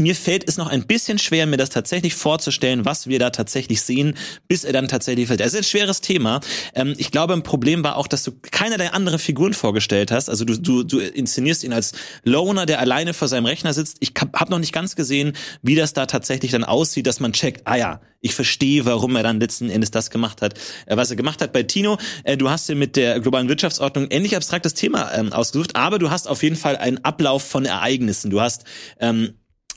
Mir 0.00 0.14
fällt 0.14 0.48
es 0.48 0.56
noch 0.56 0.68
ein 0.68 0.86
bisschen 0.86 1.18
schwer, 1.18 1.46
mir 1.46 1.58
das 1.58 1.68
tatsächlich 1.68 2.14
vorzustellen, 2.14 2.86
was 2.86 3.06
wir 3.06 3.18
da 3.18 3.28
tatsächlich 3.28 3.82
sehen, 3.82 4.14
bis 4.48 4.64
er 4.64 4.72
dann 4.72 4.88
tatsächlich 4.88 5.26
fällt. 5.26 5.40
Das 5.40 5.48
ist 5.48 5.56
ein 5.56 5.64
schweres 5.64 6.00
Thema. 6.00 6.40
Ähm, 6.74 6.94
ich 6.96 7.10
glaube, 7.10 7.34
ein 7.34 7.42
Problem 7.42 7.84
war 7.84 7.96
auch, 7.96 8.06
dass 8.06 8.22
du 8.22 8.32
keinerlei 8.40 8.90
andere 8.92 9.18
Figuren 9.18 9.52
vorgestellt 9.52 10.10
hast. 10.10 10.30
Also 10.30 10.46
du, 10.46 10.56
du, 10.58 10.84
du 10.84 11.00
inszenierst 11.00 11.64
ihn 11.64 11.74
als 11.74 11.92
Loner, 12.24 12.64
der 12.64 12.80
alleine 12.80 13.12
vor 13.12 13.28
seinem 13.28 13.44
Rechner 13.44 13.74
sitzt. 13.74 13.98
Ich 14.00 14.14
habe 14.18 14.32
hab 14.38 14.48
noch 14.48 14.58
nicht 14.58 14.72
ganz 14.72 14.96
gesehen, 14.96 15.34
wie 15.60 15.74
das 15.74 15.92
da 15.92 16.06
tatsächlich 16.06 16.50
dann 16.50 16.64
aussieht, 16.64 17.06
dass 17.06 17.20
man 17.20 17.34
checkt, 17.34 17.66
ah 17.66 17.76
ja, 17.76 18.00
ich 18.22 18.34
verstehe, 18.34 18.84
warum 18.84 19.16
er 19.16 19.22
dann 19.22 19.40
letzten 19.40 19.70
Endes 19.70 19.90
das 19.90 20.10
gemacht 20.10 20.42
hat, 20.42 20.54
äh, 20.86 20.96
was 20.96 21.10
er 21.10 21.16
gemacht 21.16 21.42
hat. 21.42 21.52
Bei 21.52 21.62
Tino, 21.62 21.98
äh, 22.24 22.36
du 22.36 22.48
hast 22.50 22.68
dir 22.68 22.74
mit 22.74 22.96
der 22.96 23.20
globalen 23.20 23.48
Wirtschaftsordnung 23.48 24.08
ähnlich 24.10 24.36
abstraktes 24.36 24.74
Thema 24.74 25.12
ähm, 25.12 25.32
ausgesucht, 25.32 25.76
aber 25.76 25.98
du 25.98 26.10
hast 26.10 26.26
auf 26.26 26.42
jeden 26.42 26.56
Fall 26.56 26.76
einen 26.76 27.04
Ablauf 27.04 27.42
von 27.42 27.64
Ereignissen. 27.64 28.30
Du 28.30 28.40
hast 28.40 28.64
ähm, 28.98 29.34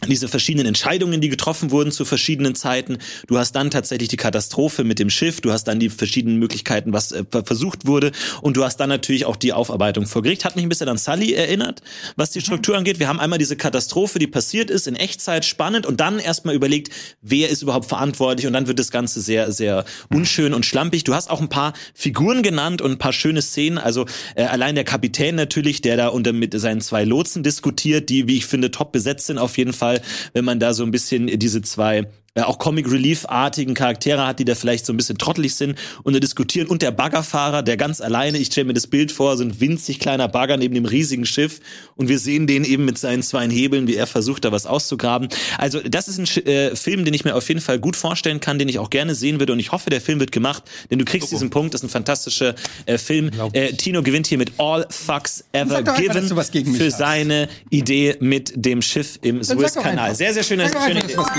diese 0.10 0.28
verschiedenen 0.28 0.68
Entscheidungen, 0.68 1.22
die 1.22 1.30
getroffen 1.30 1.72
wurden 1.72 1.92
zu 1.92 2.06
verschiedenen 2.06 2.56
Zeiten. 2.56 2.98
Du 3.28 3.38
hast 3.38 3.54
dann 3.54 3.72
tatsächlich 3.72 4.10
die 4.10 4.18
Katastrophe 4.18 4.84
mit 4.84 5.00
dem 5.00 5.10
Schiff, 5.10 5.42
du 5.42 5.52
hast 5.52 5.66
dann 5.66 5.80
die 5.80 5.90
verschiedenen 5.90 6.38
Möglichkeiten, 6.40 6.94
was 6.94 7.12
äh, 7.12 7.24
versucht 7.46 7.86
wurde 7.86 8.12
und 8.42 8.58
du 8.58 8.64
hast 8.64 8.78
dann 8.78 8.90
natürlich 8.90 9.26
auch 9.26 9.36
die 9.36 9.54
Aufarbeitung 9.54 10.06
vor 10.06 10.22
Gericht. 10.22 10.46
Hat 10.46 10.56
mich 10.56 10.66
ein 10.66 10.70
bisschen 10.70 10.90
an 10.90 10.98
Sully 10.98 11.34
erinnert, 11.34 11.82
was 12.16 12.32
die 12.32 12.42
Struktur 12.42 12.78
angeht. 12.78 13.00
Wir 13.00 13.08
haben 13.08 13.20
einmal 13.20 13.40
diese 13.40 13.56
Katastrophe, 13.56 14.20
die 14.20 14.28
passiert 14.28 14.70
ist, 14.70 14.88
in 14.88 14.96
Echtzeit 14.96 15.46
spannend 15.46 15.86
und 15.86 16.00
dann 16.00 16.20
erstmal 16.20 16.56
überlegt, 16.56 16.92
wer 17.22 17.50
ist 17.50 17.62
überhaupt 17.62 17.86
verantwortlich 17.86 18.48
und 18.48 18.54
dann 18.54 18.68
wird 18.68 18.80
das 18.80 18.92
Ganze 18.92 19.22
sehr, 19.22 19.52
sehr 19.52 19.86
unschön 20.14 20.54
und 20.54 20.66
schlampig. 20.66 21.04
Du 21.04 21.14
hast 21.14 21.30
auch 21.30 21.42
ein 21.42 21.50
paar 21.50 21.74
Figuren 21.94 22.44
genannt 22.44 22.82
und 22.82 22.92
ein 22.92 22.98
paar 22.98 23.14
schöne 23.14 23.42
Szenen. 23.42 23.78
Also 23.78 24.06
äh, 24.36 24.44
allein 24.44 24.76
der 24.76 24.84
Kapitän 24.84 25.36
natürlich, 25.36 25.82
der 25.82 25.98
da 25.98 26.08
unter 26.08 26.34
mit 26.34 26.60
seinen 26.60 26.82
zwei 26.82 27.04
Lotsen 27.04 27.44
diskutiert, 27.44 28.10
die, 28.10 28.28
wie 28.28 28.38
ich 28.38 28.46
finde, 28.46 28.72
top 28.72 28.92
besetzt 28.92 29.28
sind 29.28 29.38
auf 29.38 29.58
jeden 29.58 29.74
Fall, 29.74 29.93
wenn 30.34 30.46
man 30.46 30.60
da 30.60 30.74
so 30.74 30.84
ein 30.84 30.92
bisschen 30.92 31.28
diese 31.28 31.62
zwei 31.62 32.08
äh, 32.36 32.42
auch 32.42 32.58
Comic 32.58 32.90
Relief-artigen 32.90 33.76
Charaktere 33.76 34.26
hat, 34.26 34.40
die 34.40 34.46
da 34.46 34.56
vielleicht 34.56 34.88
so 34.88 34.94
ein 34.94 34.98
bisschen 34.98 35.20
trottelig 35.20 35.54
sind 35.54 35.78
und 36.02 36.14
da 36.16 36.20
diskutieren. 36.20 36.68
Und 36.68 36.82
der 36.82 36.90
Baggerfahrer, 36.90 37.62
der 37.62 37.78
ganz 37.78 38.02
alleine, 38.02 38.40
ich 38.40 38.48
stelle 38.48 38.66
mir 38.66 38.74
das 38.74 38.88
Bild 38.88 39.12
vor, 39.12 39.38
so 39.38 39.44
ein 39.44 39.60
winzig 39.60 40.00
kleiner 40.00 40.28
Bagger 40.28 40.58
neben 40.58 40.74
dem 40.74 40.86
riesigen 40.86 41.28
Schiff 41.28 41.60
und 41.96 42.10
wir 42.10 42.18
sehen 42.18 42.48
den 42.48 42.64
eben 42.64 42.86
mit 42.86 42.98
seinen 42.98 43.22
zwei 43.22 43.48
Hebeln, 43.48 43.88
wie 43.88 43.96
er 43.96 44.08
versucht, 44.08 44.46
da 44.46 44.52
was 44.52 44.66
auszugraben. 44.66 45.30
Also 45.60 45.80
das 45.82 46.08
ist 46.08 46.18
ein 46.18 46.46
äh, 46.48 46.76
Film, 46.76 47.06
den 47.06 47.14
ich 47.14 47.24
mir 47.24 47.36
auf 47.36 47.48
jeden 47.50 47.62
Fall 47.62 47.78
gut 47.78 47.96
vorstellen 47.96 48.40
kann, 48.40 48.58
den 48.58 48.68
ich 48.68 48.80
auch 48.80 48.90
gerne 48.90 49.14
sehen 49.14 49.40
würde 49.40 49.54
und 49.54 49.60
ich 49.60 49.72
hoffe, 49.72 49.92
der 49.92 50.02
Film 50.02 50.20
wird 50.20 50.32
gemacht, 50.32 50.64
denn 50.90 50.98
du 50.98 51.06
kriegst 51.06 51.32
diesen 51.32 51.52
Punkt, 51.52 51.76
das 51.76 51.82
ist 51.82 51.90
ein 51.90 51.92
fantastischer 51.92 52.56
äh, 52.88 52.98
Film. 52.98 53.30
Äh, 53.52 53.74
Tino 53.74 54.02
gewinnt 54.02 54.26
hier 54.26 54.40
mit 54.40 54.54
All 54.58 54.88
Fucks 54.90 55.44
Ever 55.52 55.78
einfach, 55.78 55.98
Given 55.98 56.14
dass 56.14 56.30
du 56.30 56.36
was 56.36 56.50
gegen 56.50 56.72
mich 56.72 56.82
für 56.82 56.88
hast. 56.88 56.98
seine 56.98 57.48
Idee 57.70 58.18
mit 58.22 58.54
dem 58.56 58.82
Schiff 58.82 59.20
im 59.22 59.44
Suezkanal. 59.44 60.16
Sehr, 60.16 60.34
sehr 60.34 60.44
schöne, 60.44 60.68
schöne 60.68 61.04
einfach, 61.04 61.32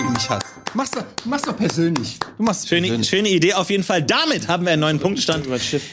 dass 0.84 0.84
du 0.91 0.99
was 1.01 1.05
gegen 1.05 1.05
mich 1.05 1.17
hast. 1.21 1.27
Mach's 1.27 1.43
doch, 1.43 1.57
persönlich. 1.57 2.19
Du 2.37 2.43
machst 2.43 2.63
es 2.65 2.69
Schöne, 2.69 2.83
persönlich. 2.89 3.09
schöne 3.09 3.29
Idee 3.31 3.55
auf 3.55 3.71
jeden 3.71 3.83
Fall. 3.85 4.03
Damit 4.03 4.49
haben 4.49 4.65
wir 4.65 4.73
einen 4.73 4.81
neuen 4.81 4.99
Punktestand. 4.99 5.47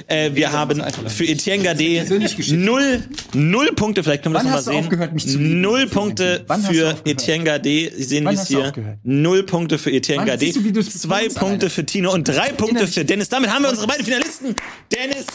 Äh, 0.08 0.32
wir 0.36 0.52
haben 0.52 0.82
für 1.08 1.26
Etienne 1.26 1.64
Gade 1.64 2.06
null, 2.52 3.04
null 3.34 3.72
Punkte. 3.76 4.04
Vielleicht 4.04 4.24
können 4.24 4.36
wir 4.36 4.40
Wann 4.40 4.48
das 4.52 4.66
du 4.66 4.72
nochmal 4.72 4.74
sehen. 4.74 4.84
aufgehört, 4.86 5.14
mich 5.14 5.28
zu 5.28 5.38
lieben? 5.38 5.62
null 5.62 5.88
Punkte 5.88 6.46
du 6.48 6.74
für? 6.74 6.96
Etienne 7.06 7.44
Gade. 7.44 7.92
Sie 7.96 8.04
sehen 8.04 8.26
Wann 8.26 8.36
es 8.36 8.48
du 8.48 8.58
hier. 8.58 8.98
Null 9.04 9.44
Punkte 9.44 9.78
für 9.78 9.92
Etienne 9.92 10.22
Wann 10.22 10.28
Gade. 10.28 10.52
du, 10.52 10.72
du 10.72 10.82
Zwei 10.84 11.30
Punkte 11.30 11.70
für 11.70 11.86
Tino 11.86 12.12
und 12.14 12.28
drei 12.28 12.52
Punkte 12.52 12.88
für 12.88 13.06
Dennis. 13.06 13.30
Damit 13.30 13.50
haben 13.52 13.64
wir 13.64 13.70
unsere 13.70 13.88
beiden 13.88 14.06
Finalisten. 14.06 14.56
Dennis 14.94 15.26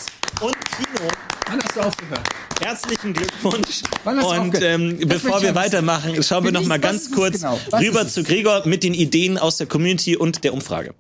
und 0.41 0.55
Tino. 0.77 1.09
Wann 1.49 1.61
hast 1.63 1.77
du 1.77 1.81
aufgehört? 1.81 2.21
Herzlichen 2.61 3.13
Glückwunsch. 3.13 3.83
Wann 4.03 4.17
hast 4.17 4.25
du 4.25 4.31
Und 4.31 4.39
aufgehört? 4.49 4.81
ähm, 4.81 4.99
bevor 5.07 5.43
wir 5.43 5.55
weitermachen, 5.55 6.21
schauen 6.23 6.43
wir 6.45 6.53
noch 6.53 6.65
mal 6.65 6.79
ganz 6.81 7.13
kurz 7.13 7.35
genau? 7.43 7.61
Rüber 7.79 8.09
zu 8.09 8.25
Gregor 8.25 8.63
mit 8.67 8.83
den 8.83 8.95
Ideen 8.95 9.39
aus 9.47 9.57
der 9.57 9.67
Community 9.67 10.17
und 10.17 10.45
der 10.45 10.53
Umfrage. 10.53 10.95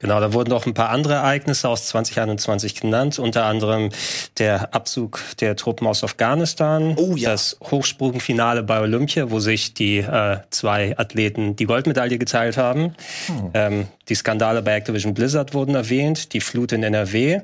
Genau, 0.00 0.20
da 0.20 0.32
wurden 0.32 0.50
noch 0.50 0.64
ein 0.64 0.74
paar 0.74 0.90
andere 0.90 1.14
Ereignisse 1.14 1.68
aus 1.68 1.88
2021 1.88 2.80
genannt, 2.80 3.18
unter 3.18 3.46
anderem 3.46 3.90
der 4.38 4.72
Abzug 4.72 5.20
der 5.40 5.56
Truppen 5.56 5.88
aus 5.88 6.04
Afghanistan, 6.04 6.94
Oh 6.96 7.16
ja. 7.16 7.30
das 7.30 7.58
Hochsprungfinale 7.60 8.62
bei 8.62 8.80
Olympia, 8.80 9.30
wo 9.32 9.40
sich 9.40 9.74
die 9.74 9.98
äh, 9.98 10.38
zwei 10.50 10.96
Athleten 10.96 11.56
die 11.56 11.64
Goldmedaille 11.64 12.16
geteilt 12.18 12.56
haben. 12.56 12.94
Oh. 13.28 13.50
Ähm, 13.54 13.88
die 14.08 14.14
Skandale 14.14 14.62
bei 14.62 14.76
Activision 14.76 15.14
Blizzard 15.14 15.52
wurden 15.52 15.74
erwähnt, 15.74 16.32
die 16.32 16.40
Flut 16.40 16.70
in 16.70 16.84
NRW 16.84 17.40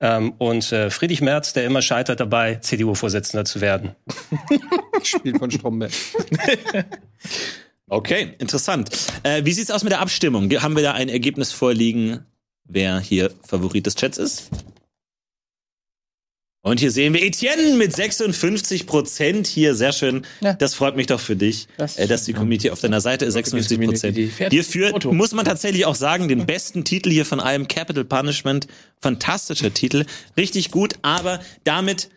ähm, 0.00 0.34
und 0.38 0.72
äh, 0.72 0.90
Friedrich 0.90 1.20
Merz, 1.20 1.52
der 1.52 1.64
immer 1.64 1.82
scheitert 1.82 2.18
dabei, 2.18 2.56
CDU-Vorsitzender 2.56 3.44
zu 3.44 3.60
werden. 3.60 3.94
Spiel 5.04 5.38
von 5.38 5.52
Stromberg. 5.52 5.92
Okay, 7.92 8.36
interessant. 8.38 8.88
Äh, 9.22 9.44
wie 9.44 9.52
sieht's 9.52 9.70
aus 9.70 9.82
mit 9.82 9.92
der 9.92 10.00
Abstimmung? 10.00 10.50
Haben 10.50 10.76
wir 10.76 10.82
da 10.82 10.92
ein 10.92 11.10
Ergebnis 11.10 11.52
vorliegen, 11.52 12.24
wer 12.64 12.98
hier 12.98 13.30
Favorit 13.46 13.84
des 13.84 13.96
Chats 13.96 14.16
ist? 14.16 14.48
Und 16.62 16.80
hier 16.80 16.90
sehen 16.90 17.12
wir 17.12 17.22
Etienne 17.22 17.76
mit 17.76 17.94
56 17.94 18.86
Prozent 18.86 19.46
hier. 19.46 19.74
Sehr 19.74 19.92
schön. 19.92 20.24
Ja. 20.40 20.54
Das 20.54 20.72
freut 20.72 20.96
mich 20.96 21.08
doch 21.08 21.20
für 21.20 21.36
dich, 21.36 21.68
Das 21.76 21.98
äh, 21.98 22.06
dass 22.06 22.24
die 22.24 22.32
Community 22.32 22.70
auf 22.70 22.80
deiner 22.80 23.02
Seite 23.02 23.26
ist. 23.26 23.34
56 23.34 23.78
Prozent. 23.80 24.16
Hierfür 24.50 24.98
muss 25.12 25.32
man 25.32 25.44
tatsächlich 25.44 25.84
auch 25.84 25.96
sagen, 25.96 26.28
den 26.28 26.46
besten 26.46 26.84
Titel 26.84 27.10
hier 27.10 27.26
von 27.26 27.40
allem, 27.40 27.68
Capital 27.68 28.06
Punishment. 28.06 28.68
Fantastischer 29.02 29.74
Titel. 29.74 30.06
Richtig 30.38 30.70
gut, 30.70 30.94
aber 31.02 31.40
damit 31.64 32.08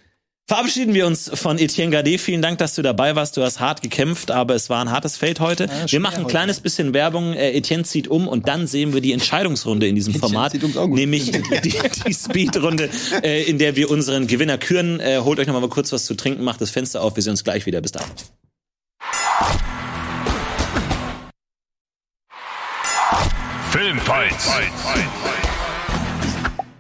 verabschieden 0.47 0.93
wir 0.93 1.07
uns 1.07 1.29
von 1.33 1.57
Etienne 1.57 1.91
Gade. 1.91 2.17
Vielen 2.17 2.41
Dank, 2.41 2.57
dass 2.59 2.75
du 2.75 2.81
dabei 2.81 3.15
warst. 3.15 3.35
Du 3.37 3.41
hast 3.41 3.59
hart 3.59 3.81
gekämpft, 3.81 4.31
aber 4.31 4.55
es 4.55 4.69
war 4.69 4.81
ein 4.81 4.91
hartes 4.91 5.17
Feld 5.17 5.39
heute. 5.39 5.67
wir 5.69 5.87
schwer 5.87 5.99
machen 5.99 6.15
ein 6.17 6.23
heute. 6.23 6.31
kleines 6.31 6.59
bisschen 6.59 6.93
Werbung. 6.93 7.33
Äh, 7.33 7.51
Etienne 7.51 7.83
zieht 7.83 8.07
um 8.07 8.27
und 8.27 8.47
dann 8.47 8.67
sehen 8.67 8.93
wir 8.93 9.01
die 9.01 9.13
Entscheidungsrunde 9.13 9.87
in 9.87 9.95
diesem 9.95 10.13
Format. 10.13 10.51
zieht 10.51 10.63
ums 10.63 10.77
Auge. 10.77 10.93
Nämlich 10.95 11.31
die, 11.63 11.73
die 12.05 12.13
Speedrunde, 12.13 12.89
äh, 13.23 13.43
in 13.43 13.57
der 13.57 13.75
wir 13.75 13.89
unseren 13.89 14.27
Gewinner 14.27 14.57
küren. 14.57 14.99
Äh, 14.99 15.19
holt 15.23 15.39
euch 15.39 15.47
noch 15.47 15.59
mal 15.59 15.67
kurz 15.69 15.91
was 15.91 16.05
zu 16.05 16.15
trinken, 16.15 16.43
macht 16.43 16.61
das 16.61 16.69
Fenster 16.69 17.01
auf. 17.01 17.15
Wir 17.15 17.23
sehen 17.23 17.31
uns 17.31 17.43
gleich 17.43 17.65
wieder. 17.65 17.81
Bis 17.81 17.91
dann. 17.91 18.03
Filmfights. 23.71 24.49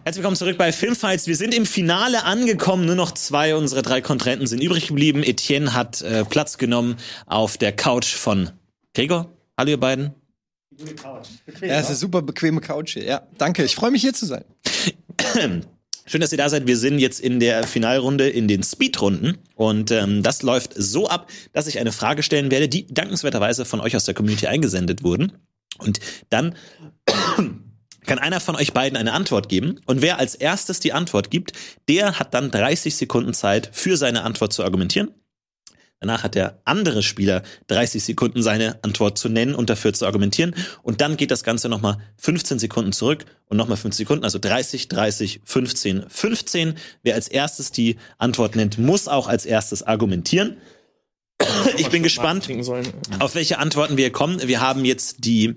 Herzlich 0.07 0.21
willkommen 0.21 0.37
zurück 0.37 0.59
bei 0.59 0.71
Filmfights. 0.71 1.25
Wir 1.25 1.35
sind 1.35 1.51
im 1.51 1.65
Finale 1.65 2.25
angekommen. 2.25 2.85
Nur 2.85 2.93
noch 2.93 3.11
zwei 3.13 3.55
unserer 3.55 3.81
drei 3.81 4.01
Kontrahenten 4.01 4.45
sind 4.45 4.61
übrig 4.61 4.85
geblieben. 4.85 5.23
Etienne 5.23 5.73
hat 5.73 6.03
äh, 6.03 6.23
Platz 6.23 6.59
genommen 6.59 6.97
auf 7.25 7.57
der 7.57 7.75
Couch 7.75 8.13
von 8.13 8.51
Gregor. 8.93 9.31
Hallo 9.57 9.71
ihr 9.71 9.79
beiden. 9.79 10.13
Ja, 10.77 10.85
es 11.59 11.85
ist 11.85 11.87
eine 11.87 11.95
super 11.95 12.21
bequeme 12.21 12.61
Couch 12.61 12.93
hier. 12.93 13.03
Ja, 13.03 13.27
danke. 13.39 13.63
Ich 13.63 13.73
freue 13.73 13.89
mich 13.89 14.03
hier 14.03 14.13
zu 14.13 14.27
sein. 14.27 14.45
Schön, 16.05 16.21
dass 16.21 16.31
ihr 16.31 16.37
da 16.37 16.49
seid. 16.49 16.67
Wir 16.67 16.77
sind 16.77 16.99
jetzt 16.99 17.19
in 17.19 17.39
der 17.39 17.63
Finalrunde 17.63 18.29
in 18.29 18.47
den 18.47 18.61
Speedrunden 18.61 19.39
und 19.55 19.89
ähm, 19.89 20.21
das 20.21 20.43
läuft 20.43 20.75
so 20.75 21.07
ab, 21.09 21.31
dass 21.51 21.65
ich 21.65 21.79
eine 21.79 21.91
Frage 21.91 22.21
stellen 22.21 22.51
werde, 22.51 22.69
die 22.69 22.85
dankenswerterweise 22.85 23.65
von 23.65 23.81
euch 23.81 23.95
aus 23.95 24.03
der 24.03 24.13
Community 24.13 24.45
eingesendet 24.45 25.03
wurden. 25.03 25.31
Und 25.79 25.99
dann 26.29 26.53
kann 28.05 28.19
einer 28.19 28.39
von 28.39 28.55
euch 28.55 28.73
beiden 28.73 28.97
eine 28.97 29.13
Antwort 29.13 29.49
geben 29.49 29.79
und 29.85 30.01
wer 30.01 30.19
als 30.19 30.35
erstes 30.35 30.79
die 30.79 30.93
Antwort 30.93 31.31
gibt, 31.31 31.53
der 31.87 32.19
hat 32.19 32.33
dann 32.33 32.51
30 32.51 32.95
Sekunden 32.95 33.33
Zeit 33.33 33.69
für 33.71 33.97
seine 33.97 34.23
Antwort 34.23 34.53
zu 34.53 34.63
argumentieren. 34.63 35.11
Danach 36.01 36.23
hat 36.23 36.35
der 36.35 36.61
andere 36.65 37.01
Spieler 37.01 37.41
30 37.67 38.03
Sekunden 38.03 38.43
seine 38.43 38.83
Antwort 38.83 39.17
zu 39.17 39.29
nennen 39.29 39.55
und 39.55 39.69
dafür 39.69 39.93
zu 39.93 40.05
argumentieren. 40.05 40.53
Und 40.83 41.01
dann 41.01 41.17
geht 41.17 41.31
das 41.31 41.43
Ganze 41.43 41.69
nochmal 41.69 41.97
15 42.17 42.59
Sekunden 42.59 42.91
zurück 42.91 43.25
und 43.47 43.57
nochmal 43.57 43.77
15 43.77 44.05
Sekunden, 44.05 44.23
also 44.23 44.37
30, 44.37 44.89
30, 44.89 45.41
15, 45.45 46.05
15. 46.07 46.75
Wer 47.01 47.15
als 47.15 47.27
erstes 47.27 47.71
die 47.71 47.95
Antwort 48.17 48.55
nennt, 48.55 48.77
muss 48.77 49.07
auch 49.07 49.27
als 49.27 49.45
erstes 49.45 49.83
argumentieren. 49.83 50.57
Ich 51.77 51.89
bin 51.89 52.03
gespannt, 52.03 52.47
auf 53.19 53.35
welche 53.35 53.57
Antworten 53.59 53.97
wir 53.97 54.11
kommen. 54.11 54.47
Wir 54.47 54.61
haben 54.61 54.85
jetzt 54.85 55.25
die 55.25 55.55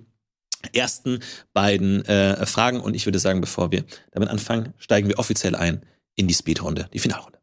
ersten 0.72 1.20
beiden 1.52 2.04
äh, 2.04 2.44
Fragen 2.46 2.80
und 2.80 2.94
ich 2.94 3.06
würde 3.06 3.18
sagen, 3.18 3.40
bevor 3.40 3.70
wir 3.72 3.84
damit 4.10 4.28
anfangen, 4.28 4.74
steigen 4.78 5.08
wir 5.08 5.18
offiziell 5.18 5.54
ein 5.54 5.84
in 6.14 6.26
die 6.26 6.34
Speedrunde, 6.34 6.88
die 6.92 6.98
Finalrunde. 6.98 7.38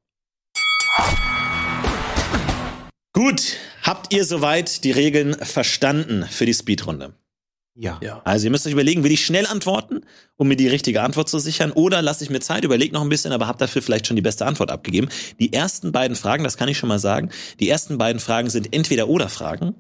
Gut, 3.13 3.55
habt 3.81 4.13
ihr 4.13 4.25
soweit 4.25 4.83
die 4.83 4.91
Regeln 4.91 5.33
verstanden 5.35 6.25
für 6.29 6.45
die 6.45 6.53
Speedrunde? 6.53 7.13
Ja. 7.77 7.99
Ja. 8.01 8.21
Also 8.23 8.45
ihr 8.45 8.51
müsst 8.51 8.65
euch 8.65 8.71
überlegen, 8.71 9.03
will 9.03 9.11
ich 9.11 9.25
schnell 9.25 9.45
antworten, 9.45 10.01
um 10.37 10.47
mir 10.47 10.55
die 10.55 10.69
richtige 10.69 11.01
Antwort 11.01 11.27
zu 11.27 11.39
sichern, 11.39 11.73
oder 11.73 12.01
lasse 12.01 12.23
ich 12.23 12.29
mir 12.29 12.39
Zeit, 12.39 12.63
überlege 12.63 12.93
noch 12.93 13.01
ein 13.01 13.09
bisschen, 13.09 13.33
aber 13.33 13.47
habe 13.47 13.57
dafür 13.57 13.81
vielleicht 13.81 14.07
schon 14.07 14.15
die 14.15 14.21
beste 14.21 14.45
Antwort 14.45 14.71
abgegeben. 14.71 15.09
Die 15.39 15.51
ersten 15.51 15.91
beiden 15.91 16.15
Fragen, 16.15 16.45
das 16.45 16.55
kann 16.55 16.69
ich 16.69 16.77
schon 16.77 16.87
mal 16.87 16.99
sagen, 16.99 17.29
die 17.59 17.67
ersten 17.67 17.97
beiden 17.97 18.21
Fragen 18.21 18.49
sind 18.49 18.73
entweder 18.73 19.09
oder 19.09 19.27
Fragen. 19.27 19.75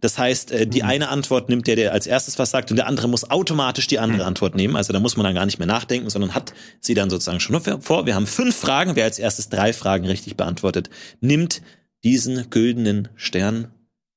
Das 0.00 0.16
heißt, 0.16 0.52
äh, 0.52 0.66
die 0.68 0.84
eine 0.84 1.08
Antwort 1.08 1.48
nimmt 1.48 1.66
der, 1.66 1.74
der 1.74 1.92
als 1.92 2.06
erstes 2.06 2.38
was 2.38 2.50
sagt, 2.50 2.70
und 2.70 2.76
der 2.76 2.86
andere 2.86 3.08
muss 3.08 3.28
automatisch 3.28 3.88
die 3.88 3.98
andere 3.98 4.26
Antwort 4.26 4.54
nehmen. 4.54 4.76
Also 4.76 4.92
da 4.92 5.00
muss 5.00 5.16
man 5.16 5.24
dann 5.24 5.34
gar 5.34 5.46
nicht 5.46 5.58
mehr 5.58 5.66
nachdenken, 5.66 6.08
sondern 6.08 6.34
hat 6.36 6.54
sie 6.80 6.94
dann 6.94 7.10
sozusagen 7.10 7.40
schon 7.40 7.60
vor. 7.80 8.06
Wir 8.06 8.14
haben 8.14 8.28
fünf 8.28 8.54
Fragen. 8.54 8.94
Wer 8.94 9.04
als 9.04 9.18
erstes 9.18 9.48
drei 9.48 9.72
Fragen 9.72 10.06
richtig 10.06 10.36
beantwortet, 10.36 10.88
nimmt 11.20 11.62
diesen 12.04 12.48
güldenen 12.50 13.08
Stern 13.16 13.72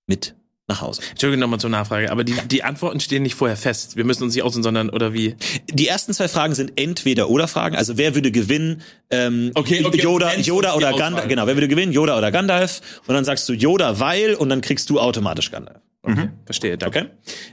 mit 0.06 0.36
nach 0.68 0.82
Hause. 0.82 1.02
Entschuldigung 1.10 1.42
nochmal 1.42 1.60
zur 1.60 1.70
Nachfrage, 1.70 2.10
aber 2.10 2.24
die, 2.24 2.36
die 2.48 2.64
Antworten 2.64 3.00
stehen 3.02 3.24
nicht 3.24 3.36
vorher 3.36 3.58
fest. 3.58 3.98
Wir 3.98 4.06
müssen 4.06 4.24
uns 4.24 4.34
nicht 4.34 4.44
aussuchen, 4.44 4.64
sondern 4.64 4.90
oder 4.90 5.14
wie? 5.14 5.36
Die 5.72 5.88
ersten 5.88 6.14
zwei 6.14 6.30
Fragen 6.30 6.56
sind 6.56 6.74
entweder 6.78 7.30
oder 7.30 7.48
Fragen. 7.50 7.76
Also 7.76 7.98
wer 7.98 8.16
würde 8.16 8.32
gewinnen? 8.32 8.82
Ähm, 9.10 9.52
Okay, 9.56 9.84
okay, 9.84 10.02
Yoda, 10.02 10.34
Yoda 10.36 10.76
oder. 10.76 10.94
Gandalf. 10.94 11.28
Genau, 11.28 11.48
wer 11.48 11.56
würde 11.56 11.68
gewinnen? 11.68 11.92
Yoda 11.92 12.18
oder 12.18 12.32
Gandalf? 12.32 12.82
Und 13.08 13.14
dann 13.14 13.26
sagst 13.26 13.48
du 13.50 13.54
Yoda, 13.54 14.00
weil 14.00 14.36
und 14.36 14.48
dann 14.50 14.62
kriegst 14.62 14.90
du 14.90 15.00
automatisch 15.00 15.52
Gandalf. 15.52 15.82
Okay, 16.06 16.30
verstehe, 16.46 16.78
danke. 16.78 17.00
Okay? 17.00 17.10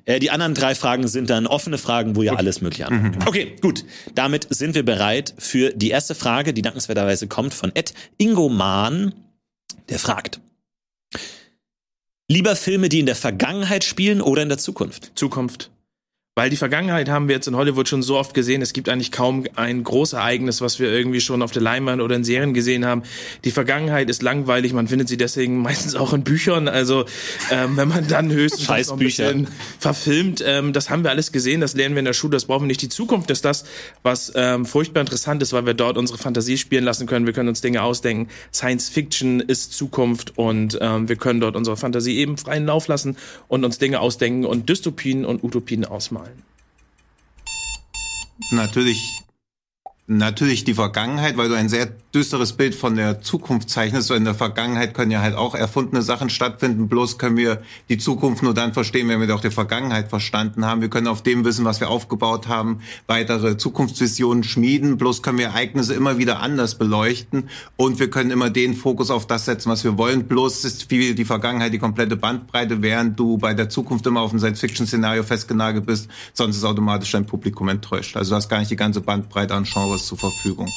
Äh, 0.07 0.19
die 0.19 0.31
anderen 0.31 0.55
drei 0.55 0.75
Fragen 0.75 1.07
sind 1.07 1.31
dann 1.31 1.47
offene 1.47 1.79
Fragen, 1.79 2.17
wo 2.17 2.23
ihr 2.23 2.37
alles 2.37 2.61
mögliche 2.61 2.87
antworten 2.87 3.13
könnt. 3.13 3.29
Okay, 3.29 3.57
gut. 3.61 3.85
Damit 4.17 4.49
sind 4.51 4.75
wir 4.75 4.85
bereit 4.85 5.35
für 5.39 5.71
die 5.71 5.91
erste 5.91 6.17
Frage, 6.17 6.53
die 6.53 6.63
dankenswerterweise 6.63 7.29
kommt 7.29 7.55
von 7.55 7.71
Ed 7.75 7.95
Ingo 8.19 8.49
Mahn, 8.49 9.15
der 9.89 10.01
fragt. 10.01 10.41
Lieber 12.33 12.55
Filme, 12.55 12.89
die 12.89 13.01
in 13.01 13.07
der 13.07 13.17
Vergangenheit 13.17 13.83
spielen 13.83 14.21
oder 14.21 14.41
in 14.43 14.49
der 14.49 14.59
Zukunft? 14.59 15.11
Zukunft. 15.17 15.73
Weil 16.41 16.49
die 16.49 16.57
Vergangenheit 16.57 17.11
haben 17.11 17.29
wir 17.29 17.35
jetzt 17.35 17.49
in 17.49 17.55
Hollywood 17.55 17.87
schon 17.87 18.03
so 18.03 18.17
oft 18.17 18.33
gesehen. 18.33 18.63
Es 18.63 18.73
gibt 18.73 18.89
eigentlich 18.89 19.13
kaum 19.13 19.45
ein 19.57 19.85
Großereignis, 19.85 20.63
was 20.63 20.79
wir 20.79 20.91
irgendwie 20.91 21.21
schon 21.21 21.43
auf 21.43 21.53
der 21.53 21.61
Leinwand 21.61 22.01
oder 22.01 22.17
in 22.17 22.25
Serien 22.25 22.55
gesehen 22.55 22.87
haben. 22.87 23.03
Die 23.45 23.51
Vergangenheit 23.51 24.09
ist 24.09 24.23
langweilig. 24.23 24.73
Man 24.73 24.89
findet 24.89 25.11
sie 25.11 25.19
deswegen 25.19 25.59
meistens 25.63 25.97
auch 25.97 26.15
in 26.15 26.25
Büchern. 26.25 26.67
Also 26.67 27.05
ähm, 27.51 27.77
wenn 27.77 27.89
man 27.89 28.09
dann 28.09 28.33
höchstens 28.33 28.69
noch 28.69 28.93
ein 28.95 28.99
bisschen 28.99 29.49
verfilmt, 29.79 30.43
ähm, 30.47 30.73
das 30.73 30.89
haben 30.89 31.05
wir 31.05 31.11
alles 31.11 31.31
gesehen. 31.31 31.61
Das 31.61 31.75
lernen 31.75 31.95
wir 31.95 31.99
in 31.99 32.07
der 32.07 32.15
Schule. 32.15 32.31
Das 32.31 32.47
brauchen 32.47 32.63
wir 32.63 32.69
nicht. 32.69 32.81
Die 32.81 32.89
Zukunft 32.89 33.31
ist 33.31 33.45
das, 33.45 33.67
was 34.03 34.33
ähm, 34.35 34.65
furchtbar 34.65 35.03
interessant 35.03 35.43
ist, 35.43 35.53
weil 35.53 35.67
wir 35.67 35.75
dort 35.75 35.99
unsere 35.99 36.17
Fantasie 36.17 36.57
spielen 36.57 36.85
lassen 36.85 37.07
können. 37.07 37.27
Wir 37.27 37.35
können 37.35 37.51
uns 37.51 37.61
Dinge 37.61 37.83
ausdenken. 37.83 38.31
Science 38.51 38.89
Fiction 38.89 39.41
ist 39.41 39.75
Zukunft 39.75 40.39
und 40.39 40.79
ähm, 40.81 41.07
wir 41.07 41.17
können 41.17 41.41
dort 41.41 41.55
unsere 41.55 41.77
Fantasie 41.77 42.17
eben 42.17 42.39
freien 42.39 42.65
Lauf 42.65 42.89
lassen 42.89 43.19
und 43.49 43.63
uns 43.63 43.77
Dinge 43.77 44.01
ausdenken 44.01 44.47
und 44.47 44.71
Dystopien 44.71 45.27
und 45.27 45.45
Utopien 45.45 45.85
ausmalen. 45.85 46.30
Natürlich, 48.51 49.23
natürlich 50.07 50.65
die 50.65 50.75
Vergangenheit, 50.75 51.37
weil 51.37 51.49
du 51.49 51.55
ein 51.55 51.69
sehr 51.69 51.93
düsteres 52.15 52.55
Bild 52.55 52.75
von 52.75 52.97
der 52.97 53.21
Zukunft 53.23 53.71
zeichnest. 53.71 54.09
So 54.09 54.15
in 54.15 54.25
der 54.25 54.35
Vergangenheit 54.35 54.95
können 54.95 55.11
ja 55.11 55.21
halt 55.21 55.37
auch 55.37 55.55
erfundene 55.55 56.03
Sachen 56.03 56.29
stattfinden. 56.29 56.89
Bloß 56.89 57.19
können 57.19 57.37
wir 57.37 57.63
die 57.89 57.99
Zukunft 57.99 58.43
nur 58.43 58.53
dann 58.53 58.73
verstehen, 58.73 59.09
wenn 59.09 59.21
wir 59.21 59.35
auch 59.35 59.41
die 59.41 59.51
Vergangenheit 59.51 60.09
verstanden 60.09 60.65
haben. 60.65 60.81
Wir 60.81 60.91
können 60.91 61.07
auf 61.07 61.23
dem 61.23 61.45
Wissen, 61.45 61.65
was 61.65 61.81
wir 61.81 61.89
aufgebaut 61.89 62.49
haben, 62.49 62.81
weitere 63.07 63.57
Zukunftsvisionen 63.57 64.43
schmieden. 64.43 64.99
Bloß 64.99 65.23
können 65.23 65.39
wir 65.39 65.47
Ereignisse 65.47 65.95
immer 65.95 66.19
wieder 66.19 66.41
anders 66.41 66.77
beleuchten 66.77 67.49
und 67.77 68.01
wir 68.01 68.11
können 68.11 68.31
immer 68.31 68.51
den 68.51 68.75
Fokus 68.75 69.11
auf 69.11 69.27
das 69.27 69.45
setzen, 69.45 69.71
was 69.71 69.85
wir 69.85 69.97
wollen. 69.97 70.27
Bloß 70.27 70.65
ist 70.65 70.91
wie 70.91 71.15
die 71.15 71.25
Vergangenheit 71.25 71.73
die 71.73 71.79
komplette 71.79 72.17
Bandbreite, 72.17 72.83
während 72.83 73.19
du 73.19 73.39
bei 73.39 73.55
der 73.55 73.69
Zukunft 73.69 74.07
immer 74.07 74.21
auf 74.21 74.33
ein 74.33 74.41
Science-Fiction-Szenario 74.41 75.23
festgenagelt 75.23 75.87
bist. 75.87 76.09
Sonst 76.33 76.57
ist 76.57 76.65
automatisch 76.65 77.13
dein 77.13 77.27
Publikum 77.27 77.69
enttäuscht. 77.69 78.17
Also 78.17 78.31
du 78.31 78.37
hast 78.37 78.49
gar 78.49 78.59
nicht 78.59 78.71
die 78.71 78.77
ganze 78.77 79.01
Bandbreite 79.01 79.55
an 79.55 79.65
Genres 79.65 80.07
zur 80.07 80.19
Verfügung. 80.19 80.69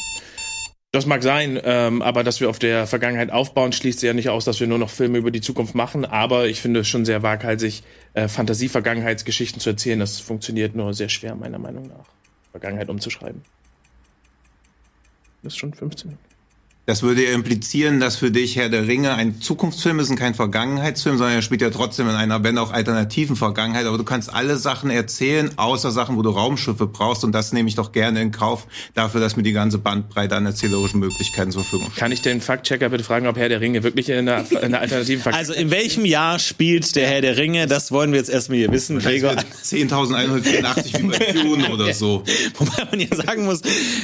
Das 0.93 1.07
mag 1.07 1.23
sein, 1.23 1.59
ähm, 1.63 2.03
aber 2.03 2.23
dass 2.23 2.39
wir 2.39 2.51
auf 2.51 2.59
der 2.59 2.85
Vergangenheit 2.85 3.31
aufbauen, 3.31 3.73
schließt 3.73 4.03
ja 4.03 4.13
nicht 4.13 4.29
aus, 4.29 4.45
dass 4.45 4.59
wir 4.59 4.67
nur 4.67 4.77
noch 4.77 4.91
Filme 4.91 5.17
über 5.17 5.31
die 5.31 5.41
Zukunft 5.41 5.73
machen. 5.73 6.05
Aber 6.05 6.45
ich 6.45 6.61
finde 6.61 6.81
es 6.81 6.87
schon 6.87 7.03
sehr 7.03 7.23
waghalsig, 7.23 7.81
äh, 8.13 8.27
Fantasie-Vergangenheitsgeschichten 8.27 9.59
zu 9.59 9.71
erzählen. 9.71 9.99
Das 9.99 10.19
funktioniert 10.19 10.75
nur 10.75 10.93
sehr 10.93 11.09
schwer, 11.09 11.33
meiner 11.33 11.57
Meinung 11.57 11.87
nach, 11.87 12.05
Vergangenheit 12.51 12.89
umzuschreiben. 12.89 13.41
Das 15.41 15.53
ist 15.53 15.57
schon 15.57 15.73
15 15.73 16.11
Minuten. 16.11 16.32
Das 16.85 17.01
würde 17.01 17.23
ja 17.23 17.31
implizieren, 17.31 18.01
dass 18.01 18.17
für 18.17 18.29
dich 18.29 18.57
Herr 18.57 18.67
der 18.67 18.87
Ringe 18.87 19.13
ein 19.13 19.39
Zukunftsfilm 19.39 19.99
ist 19.99 20.09
und 20.09 20.17
kein 20.17 20.35
Vergangenheitsfilm, 20.35 21.17
sondern 21.17 21.37
er 21.37 21.41
spielt 21.41 21.61
ja 21.61 21.69
trotzdem 21.69 22.09
in 22.09 22.15
einer, 22.15 22.43
wenn 22.43 22.57
auch 22.57 22.73
alternativen 22.73 23.37
Vergangenheit. 23.37 23.85
Aber 23.85 23.97
du 23.97 24.03
kannst 24.03 24.33
alle 24.33 24.57
Sachen 24.57 24.89
erzählen, 24.89 25.49
außer 25.55 25.91
Sachen, 25.91 26.17
wo 26.17 26.21
du 26.23 26.31
Raumschiffe 26.31 26.85
brauchst. 26.85 27.23
Und 27.23 27.31
das 27.31 27.53
nehme 27.53 27.69
ich 27.69 27.75
doch 27.75 27.93
gerne 27.93 28.21
in 28.21 28.31
Kauf 28.31 28.67
dafür, 28.95 29.21
dass 29.21 29.37
mir 29.37 29.43
die 29.43 29.53
ganze 29.53 29.77
Bandbreite 29.77 30.35
an 30.35 30.45
erzählerischen 30.45 30.99
Möglichkeiten 30.99 31.51
zur 31.51 31.61
Verfügung 31.61 31.87
steht. 31.87 31.99
Kann 31.99 32.11
ich 32.11 32.21
den 32.21 32.41
Faktchecker 32.41 32.89
bitte 32.89 33.05
fragen, 33.05 33.27
ob 33.27 33.37
Herr 33.37 33.47
der 33.47 33.61
Ringe 33.61 33.83
wirklich 33.83 34.09
in 34.09 34.27
einer, 34.27 34.43
in 34.51 34.57
einer 34.57 34.81
alternativen 34.81 35.23
Vergangenheit 35.23 35.49
Also 35.55 35.61
in 35.61 35.71
welchem 35.71 36.03
Jahr 36.03 36.37
spielt 36.37 36.97
der 36.97 37.07
Herr 37.07 37.21
der 37.21 37.37
Ringe? 37.37 37.65
Das 37.67 37.93
wollen 37.93 38.11
wir 38.11 38.19
jetzt 38.19 38.29
erstmal 38.29 38.57
hier 38.57 38.71
wissen, 38.73 38.99
Gregor. 38.99 39.31
10.184 39.63 40.99
wie 40.99 41.07
bei 41.07 41.31
Dune 41.31 41.69
oder 41.71 41.93
so. 41.93 42.23
Wobei 42.57 42.85
man 42.91 42.99
ja 42.99 43.15
sagen 43.15 43.45
muss, 43.45 43.61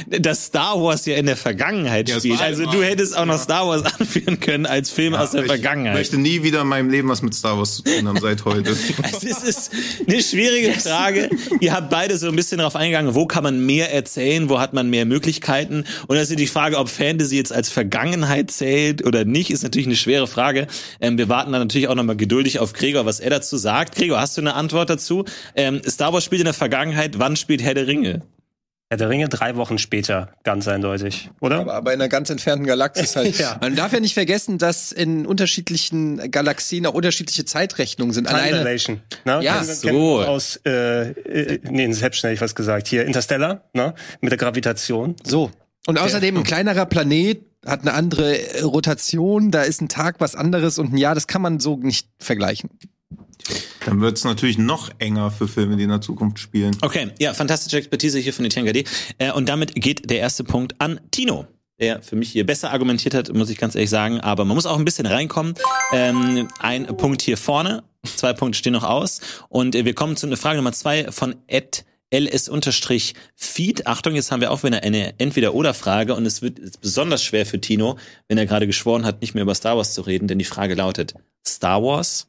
dass 0.08 0.46
Star 0.46 0.80
Wars 0.80 1.04
ja 1.04 1.16
in 1.16 1.26
der 1.26 1.36
Vergangenheit 1.36 2.08
Ja, 2.08 2.18
spielt. 2.18 2.40
Also 2.40 2.69
du 2.70 2.82
hättest 2.82 3.16
auch 3.16 3.24
noch 3.24 3.38
Star 3.38 3.66
Wars 3.66 3.82
anführen 3.98 4.40
können 4.40 4.66
als 4.66 4.90
Film 4.90 5.14
aus 5.14 5.32
der 5.32 5.42
ich 5.42 5.46
Vergangenheit. 5.48 5.94
möchte 5.94 6.18
nie 6.18 6.42
wieder 6.42 6.62
in 6.62 6.68
meinem 6.68 6.90
Leben 6.90 7.08
was 7.08 7.22
mit 7.22 7.34
Star 7.34 7.58
Wars 7.58 7.76
zu 7.76 7.82
tun 7.82 8.06
haben 8.08 8.20
seit 8.20 8.44
heute. 8.44 8.76
Also 9.02 9.26
es 9.26 9.42
ist 9.42 9.70
eine 10.06 10.22
schwierige 10.22 10.72
Frage. 10.78 11.30
Ihr 11.60 11.72
habt 11.72 11.90
beide 11.90 12.16
so 12.16 12.28
ein 12.28 12.36
bisschen 12.36 12.58
darauf 12.58 12.76
eingegangen, 12.76 13.14
wo 13.14 13.26
kann 13.26 13.42
man 13.42 13.64
mehr 13.64 13.92
erzählen, 13.92 14.48
wo 14.48 14.60
hat 14.60 14.72
man 14.72 14.90
mehr 14.90 15.04
Möglichkeiten. 15.04 15.84
Und 16.06 16.16
das 16.16 16.30
ist 16.30 16.38
die 16.38 16.46
Frage, 16.46 16.78
ob 16.78 16.88
Fantasy 16.88 17.36
jetzt 17.36 17.52
als 17.52 17.70
Vergangenheit 17.70 18.50
zählt 18.50 19.04
oder 19.06 19.24
nicht, 19.24 19.50
ist 19.50 19.62
natürlich 19.62 19.86
eine 19.86 19.96
schwere 19.96 20.26
Frage. 20.26 20.66
Ähm, 21.00 21.18
wir 21.18 21.28
warten 21.28 21.52
dann 21.52 21.62
natürlich 21.62 21.88
auch 21.88 21.94
nochmal 21.94 22.16
geduldig 22.16 22.58
auf 22.58 22.72
Gregor, 22.72 23.06
was 23.06 23.20
er 23.20 23.30
dazu 23.30 23.56
sagt. 23.56 23.94
Gregor, 23.96 24.20
hast 24.20 24.36
du 24.36 24.40
eine 24.42 24.54
Antwort 24.54 24.90
dazu? 24.90 25.24
Ähm, 25.54 25.80
Star 25.86 26.12
Wars 26.12 26.24
spielt 26.24 26.40
in 26.40 26.46
der 26.46 26.54
Vergangenheit, 26.54 27.18
wann 27.18 27.36
spielt 27.36 27.62
Herr 27.62 27.74
der 27.74 27.86
Ringe? 27.86 28.22
Herr 28.90 28.96
der 28.96 29.08
Ringe 29.08 29.28
drei 29.28 29.54
Wochen 29.54 29.78
später, 29.78 30.32
ganz 30.42 30.66
eindeutig, 30.66 31.30
oder? 31.40 31.60
Aber, 31.60 31.74
aber 31.74 31.94
in 31.94 32.00
einer 32.00 32.08
ganz 32.08 32.28
entfernten 32.28 32.66
Galaxis 32.66 33.14
halt. 33.16 33.38
Ja. 33.38 33.56
Man 33.60 33.76
darf 33.76 33.92
ja 33.92 34.00
nicht 34.00 34.14
vergessen, 34.14 34.58
dass 34.58 34.90
in 34.90 35.26
unterschiedlichen 35.26 36.28
Galaxien 36.32 36.84
auch 36.86 36.94
unterschiedliche 36.94 37.44
Zeitrechnungen 37.44 38.12
sind. 38.12 38.28
Dilation. 38.28 39.00
Ne? 39.24 39.44
Ja, 39.44 39.62
Kennen- 39.62 39.94
so. 39.94 40.22
Aus, 40.24 40.60
äh, 40.66 41.10
äh, 41.10 41.60
nee, 41.62 41.84
in 41.84 41.90
Inception 41.90 42.28
hätte 42.28 42.34
ich 42.34 42.40
was 42.40 42.56
gesagt. 42.56 42.88
Hier, 42.88 43.06
Interstellar, 43.06 43.62
ne? 43.74 43.94
Mit 44.20 44.32
der 44.32 44.38
Gravitation. 44.38 45.14
So. 45.22 45.52
Und 45.86 45.96
außerdem 45.96 46.38
ein 46.38 46.42
kleinerer 46.42 46.86
Planet 46.86 47.42
hat 47.64 47.82
eine 47.82 47.92
andere 47.94 48.38
Rotation, 48.64 49.52
da 49.52 49.62
ist 49.62 49.80
ein 49.82 49.88
Tag 49.88 50.16
was 50.18 50.34
anderes 50.34 50.80
und 50.80 50.92
ein 50.94 50.96
Jahr, 50.96 51.14
das 51.14 51.28
kann 51.28 51.42
man 51.42 51.60
so 51.60 51.76
nicht 51.76 52.08
vergleichen. 52.18 52.70
Dann 53.84 54.00
wird 54.00 54.18
es 54.18 54.24
natürlich 54.24 54.58
noch 54.58 54.90
enger 54.98 55.30
für 55.30 55.48
Filme, 55.48 55.76
die 55.76 55.84
in 55.84 55.88
der 55.88 56.00
Zukunft 56.00 56.38
spielen. 56.38 56.76
Okay, 56.82 57.10
ja, 57.18 57.34
fantastische 57.34 57.78
Expertise 57.78 58.18
hier 58.18 58.32
von 58.32 58.44
Etienne 58.44 58.72
Gade. 58.72 58.88
Äh, 59.18 59.32
und 59.32 59.48
damit 59.48 59.74
geht 59.74 60.10
der 60.10 60.18
erste 60.18 60.44
Punkt 60.44 60.74
an 60.78 61.00
Tino. 61.10 61.46
Der 61.80 62.02
für 62.02 62.14
mich 62.14 62.30
hier 62.30 62.44
besser 62.44 62.70
argumentiert 62.72 63.14
hat, 63.14 63.32
muss 63.32 63.48
ich 63.48 63.56
ganz 63.56 63.74
ehrlich 63.74 63.88
sagen. 63.88 64.20
Aber 64.20 64.44
man 64.44 64.54
muss 64.54 64.66
auch 64.66 64.78
ein 64.78 64.84
bisschen 64.84 65.06
reinkommen. 65.06 65.54
Ähm, 65.92 66.46
ein 66.58 66.86
Punkt 66.98 67.22
hier 67.22 67.38
vorne, 67.38 67.82
zwei 68.04 68.34
Punkte 68.34 68.58
stehen 68.58 68.74
noch 68.74 68.84
aus. 68.84 69.20
Und 69.48 69.74
äh, 69.74 69.86
wir 69.86 69.94
kommen 69.94 70.16
zu 70.16 70.34
Frage 70.36 70.58
Nummer 70.58 70.72
zwei 70.72 71.10
von 71.10 71.36
Ed 71.46 71.86
ls-feed. 72.10 73.86
Achtung, 73.86 74.14
jetzt 74.14 74.32
haben 74.32 74.40
wir 74.40 74.50
auch 74.50 74.62
wieder 74.64 74.82
eine 74.82 75.18
Entweder-Oder-Frage 75.18 76.14
und 76.14 76.26
es 76.26 76.42
wird 76.42 76.80
besonders 76.80 77.22
schwer 77.22 77.46
für 77.46 77.60
Tino, 77.60 77.98
wenn 78.28 78.36
er 78.36 78.46
gerade 78.46 78.66
geschworen 78.66 79.04
hat, 79.04 79.20
nicht 79.20 79.34
mehr 79.34 79.42
über 79.42 79.54
Star 79.54 79.76
Wars 79.76 79.94
zu 79.94 80.02
reden, 80.02 80.26
denn 80.26 80.38
die 80.38 80.44
Frage 80.44 80.74
lautet, 80.74 81.14
Star 81.46 81.82
Wars, 81.82 82.26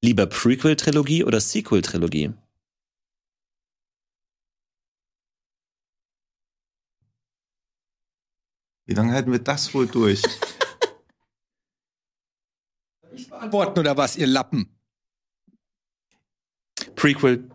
lieber 0.00 0.26
Prequel-Trilogie 0.26 1.24
oder 1.24 1.40
Sequel-Trilogie? 1.40 2.34
Wie 8.86 8.94
lange 8.94 9.12
halten 9.12 9.32
wir 9.32 9.38
das 9.38 9.74
wohl 9.74 9.86
durch? 9.86 10.22
Antworten 13.30 13.78
oder 13.80 13.96
was, 13.96 14.16
ihr 14.16 14.26
Lappen? 14.26 14.78
Prequel. 16.94 17.50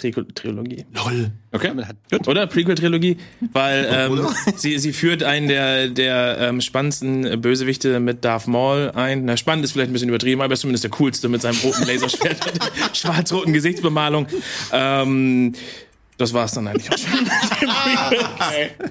Trico- 0.00 0.32
Trilogie. 0.34 0.84
Lol. 0.94 1.30
Okay, 1.52 1.72
gut. 2.10 2.28
Oder? 2.28 2.46
Prequel-Trilogie, 2.46 3.16
weil 3.52 3.86
ähm, 3.90 4.26
sie, 4.56 4.78
sie 4.78 4.92
führt 4.92 5.22
einen 5.22 5.48
der, 5.48 5.88
der 5.88 6.38
ähm, 6.40 6.60
spannendsten 6.60 7.40
Bösewichte 7.40 8.00
mit 8.00 8.24
Darth 8.24 8.46
Maul 8.46 8.92
ein. 8.94 9.24
Na, 9.24 9.36
spannend 9.36 9.64
ist 9.64 9.72
vielleicht 9.72 9.90
ein 9.90 9.92
bisschen 9.92 10.08
übertrieben, 10.08 10.40
aber 10.40 10.52
er 10.52 10.54
ist 10.54 10.60
zumindest 10.60 10.84
der 10.84 10.90
coolste 10.92 11.28
mit 11.28 11.42
seinem 11.42 11.58
roten 11.58 11.86
Laserschwert 11.86 12.46
und 12.86 12.96
schwarz-roten 12.96 13.52
Gesichtsbemalung. 13.52 14.26
Ähm, 14.72 15.54
das 16.16 16.34
war's 16.34 16.52
dann 16.52 16.68
eigentlich 16.68 16.90
auch 16.92 16.98
schon. 16.98 17.26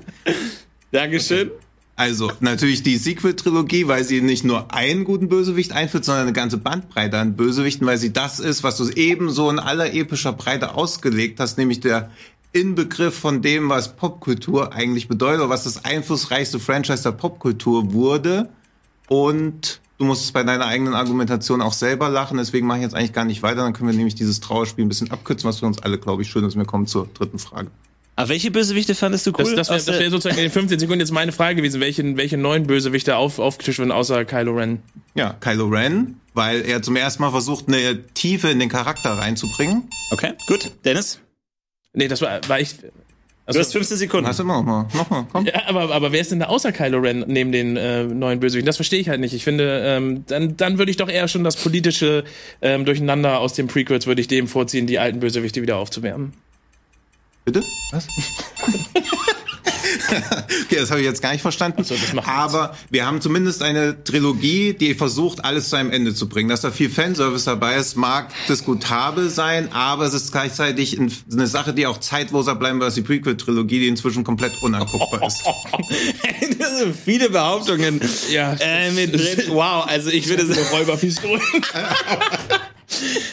Dankeschön. 0.91 1.51
Also 1.99 2.31
natürlich 2.39 2.81
die 2.81 2.95
Sequel-Trilogie, 2.95 3.89
weil 3.89 4.05
sie 4.05 4.21
nicht 4.21 4.45
nur 4.45 4.73
einen 4.73 5.03
guten 5.03 5.27
Bösewicht 5.27 5.73
einführt, 5.73 6.05
sondern 6.05 6.23
eine 6.23 6.33
ganze 6.33 6.57
Bandbreite 6.57 7.17
an 7.17 7.35
Bösewichten, 7.35 7.85
weil 7.85 7.97
sie 7.97 8.13
das 8.13 8.39
ist, 8.39 8.63
was 8.63 8.77
du 8.77 8.87
ebenso 8.87 9.49
in 9.49 9.59
aller 9.59 9.93
epischer 9.93 10.31
Breite 10.31 10.75
ausgelegt 10.75 11.41
hast, 11.41 11.57
nämlich 11.57 11.81
der 11.81 12.09
Inbegriff 12.53 13.19
von 13.19 13.41
dem, 13.41 13.67
was 13.67 13.97
Popkultur 13.97 14.71
eigentlich 14.71 15.09
bedeutet, 15.09 15.41
oder 15.41 15.49
was 15.49 15.65
das 15.65 15.83
einflussreichste 15.83 16.57
Franchise 16.57 17.03
der 17.03 17.11
Popkultur 17.11 17.91
wurde. 17.91 18.47
Und 19.09 19.81
du 19.97 20.05
musst 20.05 20.31
bei 20.31 20.43
deiner 20.43 20.67
eigenen 20.67 20.93
Argumentation 20.93 21.61
auch 21.61 21.73
selber 21.73 22.07
lachen, 22.07 22.37
deswegen 22.37 22.65
mache 22.65 22.77
ich 22.77 22.83
jetzt 22.83 22.95
eigentlich 22.95 23.11
gar 23.11 23.25
nicht 23.25 23.43
weiter. 23.43 23.63
Dann 23.63 23.73
können 23.73 23.89
wir 23.89 23.97
nämlich 23.97 24.15
dieses 24.15 24.39
Trauerspiel 24.39 24.85
ein 24.85 24.89
bisschen 24.89 25.11
abkürzen, 25.11 25.49
was 25.49 25.59
für 25.59 25.65
uns 25.65 25.83
alle, 25.83 25.97
glaube 25.97 26.21
ich, 26.21 26.29
schön 26.29 26.45
ist. 26.45 26.55
Wir 26.55 26.63
kommen 26.63 26.87
zur 26.87 27.09
dritten 27.13 27.39
Frage. 27.39 27.71
Aber 28.19 28.29
welche 28.29 28.51
Bösewichte 28.51 28.95
fandest 28.95 29.25
du 29.27 29.31
cool? 29.37 29.55
Das, 29.55 29.67
das 29.69 29.87
wäre 29.87 29.97
wär 29.99 30.09
sozusagen 30.09 30.37
in 30.37 30.43
den 30.43 30.51
15 30.51 30.77
Sekunden 30.77 30.99
jetzt 30.99 31.11
meine 31.11 31.31
Frage 31.31 31.55
gewesen, 31.55 31.79
welche, 31.79 32.17
welche 32.17 32.35
neuen 32.37 32.67
Bösewichte 32.67 33.15
auf, 33.15 33.39
aufgetischt 33.39 33.79
werden, 33.79 33.93
außer 33.93 34.25
Kylo 34.25 34.51
Ren. 34.51 34.83
Ja, 35.15 35.37
Kylo 35.39 35.67
Ren, 35.67 36.19
weil 36.33 36.61
er 36.63 36.81
zum 36.81 36.97
ersten 36.97 37.21
Mal 37.23 37.31
versucht, 37.31 37.69
eine 37.69 38.03
Tiefe 38.13 38.49
in 38.49 38.59
den 38.59 38.67
Charakter 38.67 39.11
reinzubringen. 39.11 39.87
okay, 40.11 40.33
gut. 40.47 40.69
Dennis, 40.83 41.21
Nee, 41.93 42.09
das 42.09 42.21
war, 42.21 42.41
war 42.49 42.59
ich. 42.59 42.77
du 42.77 42.87
Also, 43.45 43.61
hast 43.61 43.71
15 43.71 43.95
Sekunden. 43.97 44.27
Hast 44.27 44.39
du 44.39 44.43
immer 44.43 44.57
noch 44.57 44.65
mal, 44.65 44.87
noch 44.93 45.09
mal, 45.09 45.25
komm. 45.31 45.45
ja, 45.45 45.53
aber, 45.67 45.89
aber 45.95 46.11
wer 46.11 46.19
ist 46.19 46.31
denn 46.31 46.41
da 46.41 46.47
außer 46.47 46.73
Kylo 46.73 46.99
Ren 46.99 47.23
neben 47.25 47.53
den 47.53 47.77
äh, 47.77 48.03
neuen 48.03 48.41
Bösewichten? 48.41 48.65
Das 48.67 48.75
verstehe 48.75 48.99
ich 48.99 49.07
halt 49.07 49.21
nicht. 49.21 49.33
Ich 49.33 49.45
finde, 49.45 49.81
ähm, 49.85 50.25
dann, 50.27 50.57
dann 50.57 50.77
würde 50.77 50.91
ich 50.91 50.97
doch 50.97 51.07
eher 51.09 51.29
schon 51.29 51.45
das 51.45 51.55
politische 51.55 52.25
ähm, 52.61 52.83
Durcheinander 52.83 53.39
aus 53.39 53.53
den 53.53 53.67
Prequels 53.67 54.07
würde 54.07 54.19
ich 54.19 54.27
dem 54.27 54.47
vorziehen, 54.49 54.87
die 54.87 54.99
alten 54.99 55.21
Bösewichte 55.21 55.61
wieder 55.61 55.77
aufzuwärmen. 55.77 56.33
Bitte? 57.45 57.63
Was? 57.91 58.07
okay, 60.65 60.75
das 60.77 60.91
habe 60.91 60.99
ich 61.01 61.05
jetzt 61.07 61.21
gar 61.21 61.31
nicht 61.31 61.41
verstanden. 61.41 61.83
so, 61.83 61.95
das 61.95 62.13
macht 62.13 62.27
Aber 62.27 62.75
wir 62.89 63.05
haben 63.05 63.21
zumindest 63.21 63.63
eine 63.63 64.03
Trilogie, 64.03 64.73
die 64.73 64.93
versucht, 64.93 65.43
alles 65.43 65.69
zu 65.69 65.75
einem 65.77 65.91
Ende 65.91 66.13
zu 66.13 66.29
bringen. 66.29 66.49
Dass 66.49 66.61
da 66.61 66.69
viel 66.71 66.89
Fanservice 66.89 67.45
dabei 67.45 67.75
ist, 67.75 67.95
mag 67.95 68.31
diskutabel 68.47 69.29
sein, 69.29 69.71
aber 69.71 70.05
es 70.05 70.13
ist 70.13 70.31
gleichzeitig 70.31 70.99
ein- 70.99 71.11
eine 71.31 71.47
Sache, 71.47 71.73
die 71.73 71.87
auch 71.87 71.99
zeitloser 71.99 72.55
bleiben 72.55 72.79
wird 72.79 72.85
als 72.87 72.95
die 72.95 73.01
Prequel-Trilogie, 73.01 73.79
die 73.79 73.87
inzwischen 73.87 74.23
komplett 74.23 74.61
unanguckbar 74.61 75.25
ist. 75.27 75.43
das 76.59 76.77
sind 76.79 76.95
viele 76.95 77.29
Behauptungen 77.29 77.99
Ja. 78.31 78.53
äh, 78.59 78.91
mit 78.91 79.13
drin. 79.13 79.45
Wow, 79.49 79.85
also 79.87 80.09
ich 80.09 80.27
würde 80.27 80.45
sagen, 80.45 80.67
Räuberpistolen. 80.71 81.41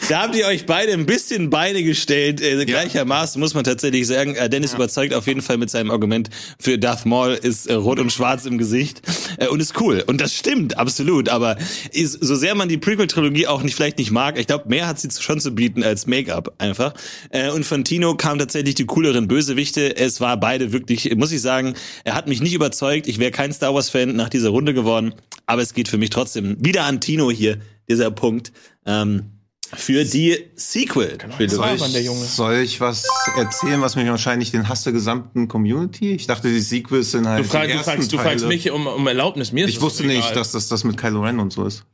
da 0.08 0.22
habt 0.22 0.36
ihr 0.36 0.46
euch 0.46 0.66
beide 0.66 0.92
ein 0.92 1.06
bisschen 1.06 1.50
Beine 1.50 1.82
gestellt, 1.82 2.40
äh, 2.40 2.64
gleichermaßen 2.64 3.40
muss 3.40 3.54
man 3.54 3.64
tatsächlich 3.64 4.06
sagen. 4.06 4.34
Äh, 4.34 4.48
Dennis 4.48 4.74
überzeugt 4.74 5.14
auf 5.14 5.26
jeden 5.26 5.42
Fall 5.42 5.56
mit 5.56 5.70
seinem 5.70 5.90
Argument 5.90 6.30
für 6.58 6.78
Darth 6.78 7.06
Maul 7.06 7.32
ist 7.32 7.66
äh, 7.66 7.74
rot 7.74 7.98
und 7.98 8.12
schwarz 8.12 8.44
im 8.46 8.58
Gesicht 8.58 9.02
äh, 9.38 9.48
und 9.48 9.60
ist 9.60 9.80
cool. 9.80 10.04
Und 10.06 10.20
das 10.20 10.34
stimmt, 10.34 10.78
absolut. 10.78 11.28
Aber 11.28 11.56
ist, 11.92 12.12
so 12.12 12.34
sehr 12.34 12.54
man 12.54 12.68
die 12.68 12.78
Prequel-Trilogie 12.78 13.46
auch 13.46 13.62
nicht 13.62 13.74
vielleicht 13.74 13.98
nicht 13.98 14.10
mag, 14.10 14.38
ich 14.38 14.46
glaube, 14.46 14.68
mehr 14.68 14.86
hat 14.86 15.00
sie 15.00 15.08
schon 15.10 15.40
zu 15.40 15.54
bieten 15.54 15.82
als 15.82 16.06
Make-up 16.06 16.54
einfach. 16.58 16.94
Äh, 17.30 17.50
und 17.50 17.64
von 17.64 17.84
Tino 17.84 18.16
kamen 18.16 18.38
tatsächlich 18.38 18.74
die 18.74 18.86
cooleren 18.86 19.28
Bösewichte. 19.28 19.96
Es 19.96 20.20
war 20.20 20.38
beide 20.38 20.72
wirklich, 20.72 21.14
muss 21.16 21.32
ich 21.32 21.40
sagen, 21.40 21.74
er 22.04 22.14
hat 22.14 22.26
mich 22.26 22.40
nicht 22.40 22.54
überzeugt. 22.54 23.06
Ich 23.06 23.18
wäre 23.18 23.30
kein 23.30 23.52
Star 23.52 23.74
Wars-Fan 23.74 24.14
nach 24.14 24.28
dieser 24.28 24.50
Runde 24.50 24.74
geworden. 24.74 25.14
Aber 25.46 25.62
es 25.62 25.74
geht 25.74 25.88
für 25.88 25.98
mich 25.98 26.10
trotzdem 26.10 26.56
wieder 26.58 26.84
an 26.84 27.00
Tino 27.00 27.30
hier, 27.30 27.58
dieser 27.88 28.10
Punkt. 28.10 28.52
Ähm, 28.84 29.35
für 29.74 30.04
die 30.04 30.36
Sequel. 30.54 31.18
Soll 31.48 31.78
Junge. 32.00 32.24
ich, 32.24 32.30
soll 32.30 32.54
ich 32.56 32.80
was 32.80 33.06
erzählen, 33.36 33.80
was 33.80 33.96
mich 33.96 34.06
wahrscheinlich 34.06 34.50
den 34.50 34.68
Hass 34.68 34.84
der 34.84 34.92
gesamten 34.92 35.48
Community? 35.48 36.12
Ich 36.12 36.26
dachte, 36.26 36.48
die 36.48 36.60
Sequels 36.60 37.10
sind 37.10 37.26
halt 37.26 37.44
Du, 37.44 37.48
frag, 37.48 37.66
die 37.68 37.74
du, 37.74 37.78
fragst, 37.82 38.12
du 38.12 38.18
fragst 38.18 38.46
mich 38.46 38.70
um, 38.70 38.86
um 38.86 39.06
Erlaubnis. 39.06 39.52
Mir 39.52 39.64
ist 39.66 39.72
Ich 39.72 39.80
wusste 39.80 40.04
egal. 40.04 40.16
nicht, 40.16 40.36
dass 40.36 40.52
das 40.52 40.68
das 40.68 40.84
mit 40.84 40.96
Kylo 40.96 41.22
Ren 41.22 41.40
und 41.40 41.52
so 41.52 41.64
ist. 41.66 41.84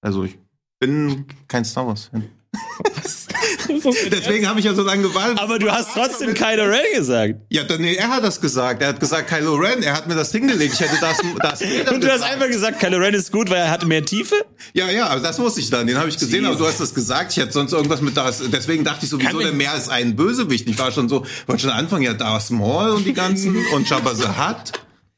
Also 0.00 0.24
ich 0.24 0.38
bin 0.80 1.26
kein 1.48 1.64
Star 1.64 1.86
Wars 1.86 2.10
Deswegen 4.10 4.48
habe 4.48 4.60
ich 4.60 4.66
ja 4.66 4.74
so 4.74 4.82
lange 4.82 5.02
gewartet. 5.02 5.38
Aber 5.38 5.58
du 5.58 5.70
hast 5.70 5.90
trotzdem 5.94 6.34
Kylo 6.34 6.64
Ren 6.64 6.84
gesagt. 6.94 7.34
ja, 7.50 7.64
dann, 7.64 7.80
nee, 7.80 7.94
er 7.94 8.08
hat 8.08 8.24
das 8.24 8.40
gesagt. 8.40 8.82
Er 8.82 8.88
hat 8.88 9.00
gesagt 9.00 9.28
Kylo 9.28 9.54
Ren. 9.54 9.82
Er 9.82 9.94
hat 9.94 10.06
mir 10.06 10.14
das 10.14 10.32
hingelegt. 10.32 10.74
Ich 10.74 10.80
hätte 10.80 10.98
das, 11.00 11.18
das 11.40 11.62
Und 11.92 12.02
du 12.02 12.12
hast 12.12 12.22
einfach 12.22 12.48
gesagt, 12.48 12.80
Kylo 12.80 12.98
Ren 12.98 13.14
ist 13.14 13.32
gut, 13.32 13.50
weil 13.50 13.58
er 13.58 13.70
hatte 13.70 13.86
mehr 13.86 14.04
Tiefe? 14.04 14.34
Ja, 14.72 14.90
ja, 14.90 15.06
aber 15.06 15.20
das 15.20 15.38
wusste 15.38 15.60
ich 15.60 15.70
dann. 15.70 15.86
Den 15.86 15.98
habe 15.98 16.08
ich 16.08 16.18
gesehen, 16.18 16.44
aber 16.46 16.56
du 16.56 16.66
hast 16.66 16.80
das 16.80 16.94
gesagt. 16.94 17.32
Ich 17.32 17.38
hätte 17.38 17.52
sonst 17.52 17.72
irgendwas 17.72 18.00
mit 18.00 18.16
das. 18.16 18.42
Deswegen 18.50 18.84
dachte 18.84 19.04
ich 19.04 19.10
sowieso, 19.10 19.38
der 19.38 19.52
mehr 19.52 19.72
als 19.72 19.88
ein 19.88 20.16
Bösewicht. 20.16 20.68
Ich 20.68 20.78
war 20.78 20.92
schon 20.92 21.08
so, 21.08 21.24
wollte 21.46 21.62
schon 21.62 21.70
anfangen, 21.70 22.02
ja, 22.02 22.14
Darth 22.14 22.50
Maul 22.50 22.90
und 22.90 23.04
die 23.04 23.14
ganzen 23.14 23.56
und 23.72 23.88
Jabba 23.88 24.14
the 24.14 24.24
Hutt. 24.24 24.72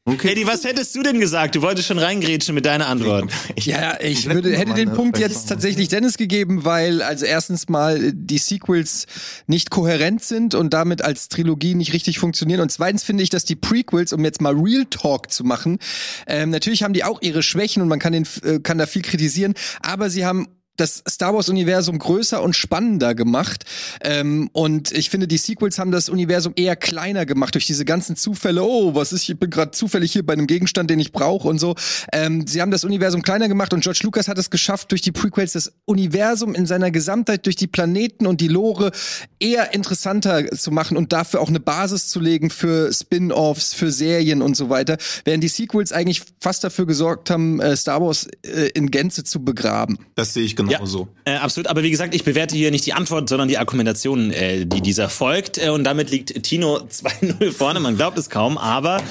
Okay. 0.07 0.33
Eddie, 0.33 0.45
was 0.45 0.63
hättest 0.63 0.95
du 0.95 1.01
denn 1.01 1.19
gesagt? 1.19 1.55
Du 1.55 1.63
wolltest 1.63 1.87
schon 1.87 1.97
reingrätschen 1.97 2.53
mit 2.53 2.67
deiner 2.67 2.87
Antwort. 2.87 3.31
Ja, 3.57 3.81
ja, 3.81 3.99
ich 4.01 4.29
würde, 4.29 4.55
hätte 4.55 4.73
den 4.73 4.93
Punkt 4.93 5.17
jetzt 5.17 5.49
tatsächlich 5.49 5.87
Dennis 5.87 6.17
gegeben, 6.17 6.65
weil 6.65 7.01
also 7.01 7.25
erstens 7.25 7.69
mal 7.69 8.03
äh, 8.03 8.11
die 8.13 8.37
Sequels 8.37 9.07
nicht 9.47 9.71
kohärent 9.71 10.23
sind 10.23 10.53
und 10.53 10.73
damit 10.73 11.01
als 11.01 11.29
Trilogie 11.29 11.73
nicht 11.73 11.93
richtig 11.93 12.19
funktionieren. 12.19 12.59
Und 12.59 12.71
zweitens 12.71 13.03
finde 13.03 13.23
ich, 13.23 13.31
dass 13.31 13.45
die 13.45 13.55
Prequels, 13.55 14.13
um 14.13 14.23
jetzt 14.23 14.41
mal 14.41 14.53
Real 14.53 14.85
Talk 14.85 15.31
zu 15.31 15.43
machen, 15.43 15.79
ähm, 16.27 16.51
natürlich 16.51 16.83
haben 16.83 16.93
die 16.93 17.03
auch 17.03 17.21
ihre 17.21 17.41
Schwächen 17.41 17.81
und 17.81 17.87
man 17.87 17.97
kann, 17.97 18.13
den, 18.13 18.27
äh, 18.43 18.59
kann 18.59 18.77
da 18.77 18.85
viel 18.85 19.01
kritisieren, 19.01 19.55
aber 19.81 20.11
sie 20.11 20.25
haben 20.25 20.47
das 20.77 21.03
Star 21.07 21.33
Wars-Universum 21.33 21.99
größer 21.99 22.41
und 22.41 22.55
spannender 22.55 23.15
gemacht. 23.15 23.65
Ähm, 24.01 24.49
und 24.53 24.91
ich 24.91 25.09
finde, 25.09 25.27
die 25.27 25.37
Sequels 25.37 25.79
haben 25.79 25.91
das 25.91 26.09
Universum 26.09 26.53
eher 26.55 26.75
kleiner 26.75 27.25
gemacht 27.25 27.55
durch 27.55 27.65
diese 27.65 27.85
ganzen 27.85 28.15
Zufälle. 28.15 28.63
Oh, 28.63 28.95
was 28.95 29.13
ist, 29.13 29.27
ich 29.27 29.37
bin 29.37 29.49
gerade 29.49 29.71
zufällig 29.71 30.11
hier 30.11 30.25
bei 30.25 30.33
einem 30.33 30.47
Gegenstand, 30.47 30.89
den 30.89 30.99
ich 30.99 31.11
brauche 31.11 31.47
und 31.47 31.59
so. 31.59 31.75
Ähm, 32.11 32.47
sie 32.47 32.61
haben 32.61 32.71
das 32.71 32.83
Universum 32.83 33.21
kleiner 33.21 33.47
gemacht 33.47 33.73
und 33.73 33.81
George 33.81 34.01
Lucas 34.03 34.27
hat 34.27 34.37
es 34.37 34.49
geschafft, 34.49 34.91
durch 34.91 35.01
die 35.01 35.11
Prequels 35.11 35.53
das 35.53 35.73
Universum 35.85 36.55
in 36.55 36.65
seiner 36.65 36.91
Gesamtheit, 36.91 37.45
durch 37.45 37.55
die 37.55 37.67
Planeten 37.67 38.25
und 38.25 38.41
die 38.41 38.47
Lore 38.47 38.91
eher 39.39 39.73
interessanter 39.73 40.47
zu 40.51 40.71
machen 40.71 40.97
und 40.97 41.13
dafür 41.13 41.41
auch 41.41 41.49
eine 41.49 41.59
Basis 41.59 42.07
zu 42.07 42.19
legen 42.19 42.49
für 42.49 42.91
Spin-offs, 42.91 43.73
für 43.73 43.91
Serien 43.91 44.41
und 44.41 44.55
so 44.57 44.69
weiter. 44.69 44.97
Während 45.23 45.43
die 45.43 45.47
Sequels 45.47 45.91
eigentlich 45.91 46.21
fast 46.41 46.63
dafür 46.63 46.85
gesorgt 46.85 47.29
haben, 47.29 47.59
äh, 47.59 47.75
Star 47.75 48.01
Wars 48.01 48.27
äh, 48.43 48.69
in 48.73 48.91
Gänze 48.91 49.23
zu 49.23 49.43
begraben. 49.43 49.99
Das 50.15 50.33
sehe 50.33 50.43
ich 50.43 50.55
genauso. 50.67 51.07
Äh, 51.25 51.35
absolut, 51.35 51.67
aber 51.67 51.83
wie 51.83 51.91
gesagt, 51.91 52.15
ich 52.15 52.23
bewerte 52.23 52.55
hier 52.55 52.71
nicht 52.71 52.85
die 52.85 52.93
Antwort, 52.93 53.29
sondern 53.29 53.47
die 53.47 53.57
Argumentation, 53.57 54.31
äh, 54.31 54.65
die 54.65 54.81
dieser 54.81 55.09
folgt. 55.09 55.57
Äh, 55.57 55.69
und 55.69 55.83
damit 55.83 56.11
liegt 56.11 56.43
Tino 56.43 56.77
2-0 56.89 57.51
vorne, 57.51 57.79
man 57.79 57.95
glaubt 57.95 58.17
es 58.17 58.29
kaum, 58.29 58.57
aber 58.57 59.01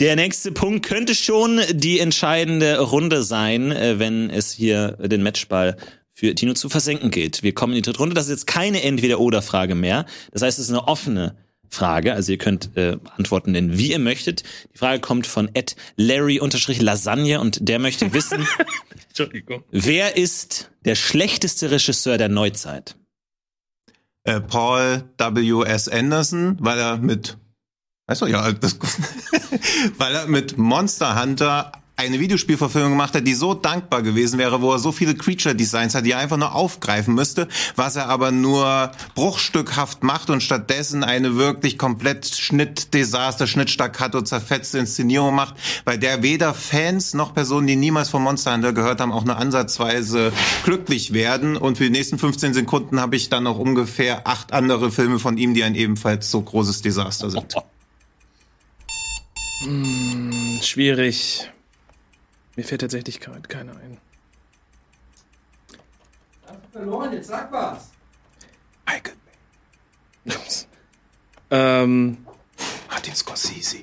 der 0.00 0.16
nächste 0.16 0.52
Punkt 0.52 0.86
könnte 0.86 1.14
schon 1.14 1.60
die 1.72 2.00
entscheidende 2.00 2.80
Runde 2.80 3.22
sein, 3.22 3.72
äh, 3.72 3.98
wenn 3.98 4.30
es 4.30 4.52
hier 4.52 4.92
den 4.92 5.22
Matchball 5.22 5.76
für 6.12 6.34
Tino 6.34 6.54
zu 6.54 6.68
versenken 6.68 7.10
gilt. 7.10 7.42
Wir 7.42 7.54
kommen 7.54 7.72
in 7.72 7.78
die 7.78 7.82
dritte 7.82 7.98
Runde, 7.98 8.14
das 8.14 8.24
ist 8.26 8.30
jetzt 8.30 8.46
keine 8.46 8.82
Entweder-Oder-Frage 8.82 9.74
mehr. 9.74 10.06
Das 10.32 10.42
heißt, 10.42 10.58
es 10.58 10.66
ist 10.66 10.70
eine 10.70 10.86
offene 10.86 11.36
Frage. 11.70 12.12
Also 12.12 12.32
ihr 12.32 12.38
könnt 12.38 12.76
äh, 12.76 12.98
antworten, 13.16 13.54
denn 13.54 13.78
wie 13.78 13.92
ihr 13.92 13.98
möchtet. 13.98 14.42
Die 14.74 14.78
Frage 14.78 15.00
kommt 15.00 15.26
von 15.26 15.48
Ed 15.54 15.76
Larry-Lasagne 15.96 17.40
und 17.40 17.68
der 17.68 17.78
möchte 17.78 18.12
wissen, 18.12 18.46
Entschuldigung. 19.08 19.64
Wer 19.70 20.16
ist 20.16 20.70
der 20.84 20.96
schlechteste 20.96 21.70
Regisseur 21.70 22.18
der 22.18 22.28
Neuzeit? 22.28 22.96
Äh, 24.24 24.40
Paul 24.40 25.04
W.S. 25.16 25.88
Anderson, 25.88 26.56
weil 26.60 26.78
er 26.78 26.98
mit, 26.98 27.38
weißt 28.06 28.22
du, 28.22 28.26
ja, 28.26 28.52
das, 28.52 28.78
weil 29.98 30.14
er 30.14 30.26
mit 30.26 30.58
Monster 30.58 31.20
Hunter 31.20 31.72
eine 32.00 32.18
Videospielverfilmung 32.18 32.92
gemacht 32.92 33.14
hat, 33.14 33.26
die 33.26 33.34
so 33.34 33.52
dankbar 33.52 34.02
gewesen 34.02 34.38
wäre, 34.38 34.62
wo 34.62 34.72
er 34.72 34.78
so 34.78 34.90
viele 34.90 35.14
Creature 35.14 35.54
Designs 35.54 35.94
hat, 35.94 36.06
die 36.06 36.12
er 36.12 36.18
einfach 36.18 36.38
nur 36.38 36.54
aufgreifen 36.54 37.14
müsste, 37.14 37.46
was 37.76 37.96
er 37.96 38.08
aber 38.08 38.30
nur 38.30 38.90
bruchstückhaft 39.14 40.02
macht 40.02 40.30
und 40.30 40.42
stattdessen 40.42 41.04
eine 41.04 41.36
wirklich 41.36 41.76
komplett 41.76 42.26
Schnittdesaster, 42.26 43.46
Schnittstaccato, 43.46 44.22
zerfetzte 44.22 44.78
Inszenierung 44.78 45.34
macht, 45.34 45.56
bei 45.84 45.98
der 45.98 46.22
weder 46.22 46.54
Fans 46.54 47.12
noch 47.12 47.34
Personen, 47.34 47.66
die 47.66 47.76
niemals 47.76 48.08
von 48.08 48.22
Monster 48.22 48.54
Hunter 48.54 48.72
gehört 48.72 49.00
haben, 49.00 49.12
auch 49.12 49.24
nur 49.24 49.36
ansatzweise 49.36 50.32
glücklich 50.64 51.12
werden. 51.12 51.56
Und 51.58 51.76
für 51.76 51.84
die 51.84 51.90
nächsten 51.90 52.18
15 52.18 52.54
Sekunden 52.54 52.98
habe 52.98 53.16
ich 53.16 53.28
dann 53.28 53.44
noch 53.44 53.58
ungefähr 53.58 54.26
acht 54.26 54.52
andere 54.52 54.90
Filme 54.90 55.18
von 55.18 55.36
ihm, 55.36 55.52
die 55.52 55.64
ein 55.64 55.74
ebenfalls 55.74 56.30
so 56.30 56.40
großes 56.40 56.80
Desaster 56.80 57.30
sind. 57.30 57.54
Schwierig. 60.62 61.50
Mir 62.56 62.64
fällt 62.64 62.80
tatsächlich 62.80 63.20
keiner 63.20 63.72
ein. 63.76 63.98
Verloren, 66.72 67.12
jetzt 67.12 67.28
sag 67.28 67.50
was. 67.52 67.90
Michael 68.86 69.12
Ähm, 71.50 72.18
Martin 72.88 73.14
Scorsese. 73.14 73.78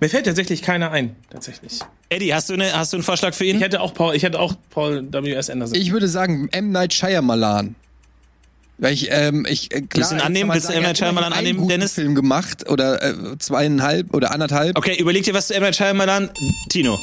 mir 0.00 0.08
fällt 0.08 0.26
tatsächlich 0.26 0.62
keiner 0.62 0.90
ein. 0.90 1.16
Tatsächlich. 1.30 1.80
Eddie, 2.08 2.34
hast 2.34 2.50
du, 2.50 2.54
eine, 2.54 2.72
hast 2.76 2.92
du 2.92 2.96
einen 2.96 3.04
Vorschlag 3.04 3.34
für 3.34 3.44
ihn? 3.44 3.56
Ich 3.56 3.62
hätte 3.62 3.80
auch 3.80 3.94
Paul, 3.94 4.14
ich 4.14 4.22
hätte 4.24 4.38
auch 4.40 4.54
Paul 4.70 5.06
W.S. 5.12 5.48
Anderson. 5.48 5.76
Ich 5.78 5.92
würde 5.92 6.08
sagen 6.08 6.48
M. 6.52 6.70
Night 6.72 6.92
Shyamalan. 6.92 7.76
Weil 8.78 8.94
ich, 8.94 9.08
ähm, 9.10 9.46
ich, 9.48 9.72
äh, 9.74 9.82
klar, 9.82 9.88
Willst 9.94 10.10
du 10.12 10.14
ihn 10.16 10.20
annehmen? 10.22 10.50
Willst 10.52 10.68
du 10.68 10.72
M. 10.72 10.82
Night 10.82 10.98
Shyamalan 10.98 11.32
einen 11.32 11.38
annehmen, 11.38 11.58
guten 11.60 11.68
Dennis? 11.68 11.92
Film 11.94 12.14
gemacht 12.14 12.68
oder 12.68 13.02
äh, 13.02 13.38
zweieinhalb 13.38 14.12
oder 14.14 14.32
anderthalb. 14.32 14.76
Okay, 14.76 14.96
überleg 14.98 15.22
dir 15.24 15.34
was 15.34 15.48
zu 15.48 15.54
M. 15.54 15.62
Night 15.62 15.76
Shyamalan. 15.76 16.30
Tino. 16.70 16.98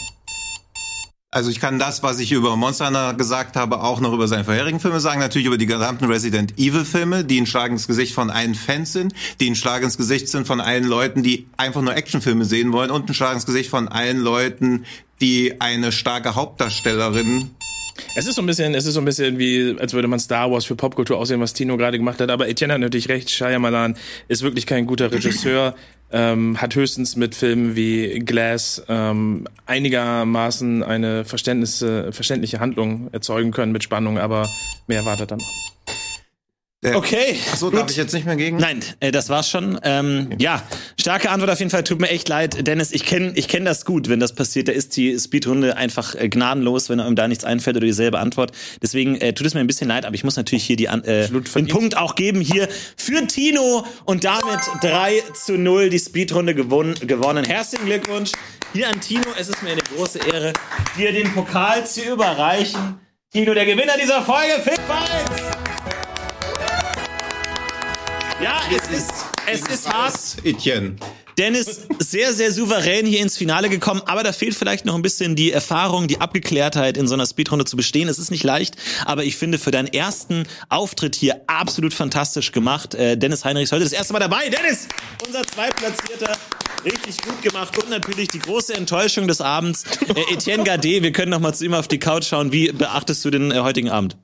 Also 1.29 1.49
ich 1.49 1.59
kann 1.59 1.77
das, 1.77 2.03
was 2.03 2.19
ich 2.19 2.31
über 2.31 2.55
Monster 2.55 2.87
Hunter 2.87 3.13
gesagt 3.13 3.57
habe, 3.57 3.81
auch 3.83 3.99
noch 3.99 4.13
über 4.13 4.29
seine 4.29 4.45
vorherigen 4.45 4.79
Filme 4.79 5.01
sagen. 5.01 5.19
Natürlich 5.19 5.47
über 5.47 5.57
die 5.57 5.65
gesamten 5.65 6.05
Resident 6.05 6.57
Evil 6.57 6.85
Filme, 6.85 7.25
die 7.25 7.41
ein 7.41 7.45
Schlag 7.45 7.69
ins 7.69 7.85
Gesicht 7.85 8.13
von 8.13 8.29
allen 8.29 8.55
Fans 8.55 8.93
sind, 8.93 9.13
die 9.41 9.49
ein 9.49 9.55
Schlag 9.55 9.83
ins 9.83 9.97
Gesicht 9.97 10.29
sind 10.29 10.47
von 10.47 10.61
allen 10.61 10.85
Leuten, 10.85 11.23
die 11.23 11.47
einfach 11.57 11.81
nur 11.81 11.93
Actionfilme 11.97 12.45
sehen 12.45 12.71
wollen 12.71 12.91
und 12.91 13.09
ein 13.09 13.13
Schlag 13.13 13.33
ins 13.33 13.45
Gesicht 13.45 13.69
von 13.69 13.89
allen 13.89 14.19
Leuten, 14.19 14.85
die 15.19 15.59
eine 15.59 15.91
starke 15.91 16.35
Hauptdarstellerin 16.35 17.51
Es 18.15 18.25
ist 18.25 18.35
so 18.35 18.41
ein 18.41 18.45
bisschen, 18.45 18.73
es 18.73 18.85
ist 18.85 18.93
so 18.93 19.01
ein 19.01 19.05
bisschen 19.05 19.37
wie, 19.37 19.75
als 19.77 19.91
würde 19.91 20.07
man 20.07 20.19
Star 20.19 20.49
Wars 20.49 20.63
für 20.63 20.77
Popkultur 20.77 21.17
aussehen, 21.17 21.41
was 21.41 21.53
Tino 21.53 21.75
gerade 21.75 21.97
gemacht 21.97 22.21
hat. 22.21 22.29
Aber 22.29 22.47
Etienne 22.47 22.75
hat 22.75 22.79
natürlich 22.79 23.09
recht. 23.09 23.29
Shyamalan 23.29 23.97
ist 24.29 24.43
wirklich 24.43 24.65
kein 24.65 24.85
guter 24.85 25.11
Regisseur. 25.11 25.75
Ähm, 26.11 26.61
hat 26.61 26.75
höchstens 26.75 27.15
mit 27.15 27.35
Filmen 27.35 27.75
wie 27.75 28.19
Glass 28.19 28.83
ähm, 28.87 29.47
einigermaßen 29.65 30.83
eine 30.83 31.25
verständliche 31.25 32.59
Handlung 32.59 33.09
erzeugen 33.11 33.51
können 33.51 33.71
mit 33.71 33.83
Spannung, 33.83 34.17
aber 34.17 34.47
mehr 34.87 35.05
wartet 35.05 35.31
dann 35.31 35.41
noch. 36.83 36.95
Okay. 36.95 37.35
Achso, 37.51 37.71
darf 37.71 37.89
ich 37.89 37.97
jetzt 37.97 38.13
nicht 38.13 38.25
mehr 38.25 38.35
gegen? 38.35 38.57
Nein, 38.57 38.83
äh, 38.99 39.11
das 39.11 39.29
war's 39.29 39.49
schon. 39.49 39.79
Ähm, 39.83 40.29
ja, 40.37 40.61
starke 40.99 41.31
Antwort 41.31 41.49
auf 41.49 41.59
jeden 41.59 41.71
Fall. 41.71 41.83
Tut 41.83 41.99
mir 41.99 42.09
echt 42.09 42.29
leid, 42.29 42.67
Dennis. 42.67 42.91
Ich 42.91 43.03
kenne 43.03 43.31
ich 43.35 43.47
kenn 43.47 43.65
das 43.65 43.83
gut, 43.83 44.09
wenn 44.09 44.19
das 44.19 44.35
passiert. 44.35 44.67
Da 44.67 44.73
ist 44.73 44.95
die 44.95 45.17
Speedrunde 45.17 45.75
einfach 45.75 46.13
äh, 46.13 46.29
gnadenlos, 46.29 46.89
wenn 46.89 46.99
einem 46.99 47.15
da 47.15 47.27
nichts 47.27 47.45
einfällt 47.45 47.77
oder 47.77 47.85
dieselbe 47.85 48.19
Antwort. 48.19 48.51
Deswegen 48.81 49.15
äh, 49.15 49.33
tut 49.33 49.47
es 49.47 49.55
mir 49.55 49.59
ein 49.59 49.67
bisschen 49.67 49.87
leid, 49.87 50.05
aber 50.05 50.13
ich 50.13 50.23
muss 50.23 50.35
natürlich 50.35 50.65
hier 50.65 50.75
die, 50.75 50.85
äh, 50.85 51.27
den. 51.27 51.67
Punkt 51.67 51.97
auch 51.97 52.13
geben 52.13 52.41
hier 52.41 52.67
für 52.95 53.25
Tino 53.25 53.85
und 54.05 54.23
damit 54.23 54.59
3 54.81 55.23
zu 55.33 55.57
0 55.57 55.89
die 55.89 55.99
Speedrunde 55.99 56.53
gewonnen. 56.53 56.93
gewonnen. 57.01 57.43
Herzlichen 57.43 57.85
Glückwunsch 57.85 58.31
hier 58.73 58.87
an 58.87 59.01
Tino. 59.01 59.25
Es 59.39 59.49
ist 59.49 59.63
mir 59.63 59.71
eine 59.71 59.81
große 59.95 60.19
Ehre, 60.31 60.53
dir 60.95 61.11
den 61.11 61.33
Pokal 61.33 61.87
zu 61.87 62.01
überreichen. 62.01 62.99
Tino, 63.31 63.53
der 63.55 63.65
Gewinner 63.65 63.93
dieser 64.01 64.21
Folge, 64.21 64.61
Phil 64.63 64.77
Fights! 64.87 65.66
Ja, 68.41 68.61
es 68.69 68.95
ist, 68.95 69.11
es 69.51 69.61
ist 69.61 69.91
hart. 69.91 70.13
Etienne. 70.43 70.95
Dennis 71.39 71.87
sehr, 71.97 72.33
sehr 72.33 72.51
souverän 72.51 73.07
hier 73.07 73.21
ins 73.21 73.35
Finale 73.35 73.67
gekommen, 73.67 74.01
aber 74.05 74.21
da 74.21 74.31
fehlt 74.31 74.53
vielleicht 74.53 74.85
noch 74.85 74.93
ein 74.93 75.01
bisschen 75.01 75.35
die 75.35 75.51
Erfahrung, 75.51 76.07
die 76.07 76.21
Abgeklärtheit 76.21 76.97
in 76.97 77.07
so 77.07 77.15
einer 77.15 77.25
Speedrunde 77.25 77.65
zu 77.65 77.75
bestehen. 77.75 78.07
Es 78.07 78.19
ist 78.19 78.29
nicht 78.29 78.43
leicht, 78.43 78.75
aber 79.05 79.23
ich 79.23 79.37
finde 79.37 79.57
für 79.57 79.71
deinen 79.71 79.87
ersten 79.87 80.45
Auftritt 80.69 81.15
hier 81.15 81.41
absolut 81.47 81.95
fantastisch 81.95 82.51
gemacht. 82.51 82.93
Äh, 82.93 83.17
Dennis 83.17 83.43
Heinrich 83.43 83.65
ist 83.65 83.71
heute 83.71 83.85
das 83.85 83.93
erste 83.93 84.13
Mal 84.13 84.19
dabei. 84.19 84.49
Dennis, 84.49 84.87
unser 85.25 85.43
Zweitplatzierter, 85.43 86.37
richtig 86.85 87.19
gut 87.23 87.41
gemacht 87.41 87.75
und 87.77 87.89
natürlich 87.89 88.27
die 88.27 88.39
große 88.39 88.75
Enttäuschung 88.75 89.27
des 89.27 89.41
Abends. 89.41 89.83
Äh, 90.07 90.33
Etienne 90.33 90.63
Gade, 90.63 91.01
wir 91.01 91.11
können 91.11 91.31
noch 91.31 91.39
mal 91.39 91.53
zu 91.53 91.65
ihm 91.65 91.73
auf 91.73 91.87
die 91.87 91.99
Couch 91.99 92.25
schauen. 92.25 92.51
Wie 92.51 92.71
beachtest 92.71 93.25
du 93.25 93.31
den 93.31 93.51
äh, 93.51 93.59
heutigen 93.59 93.89
Abend? 93.89 94.15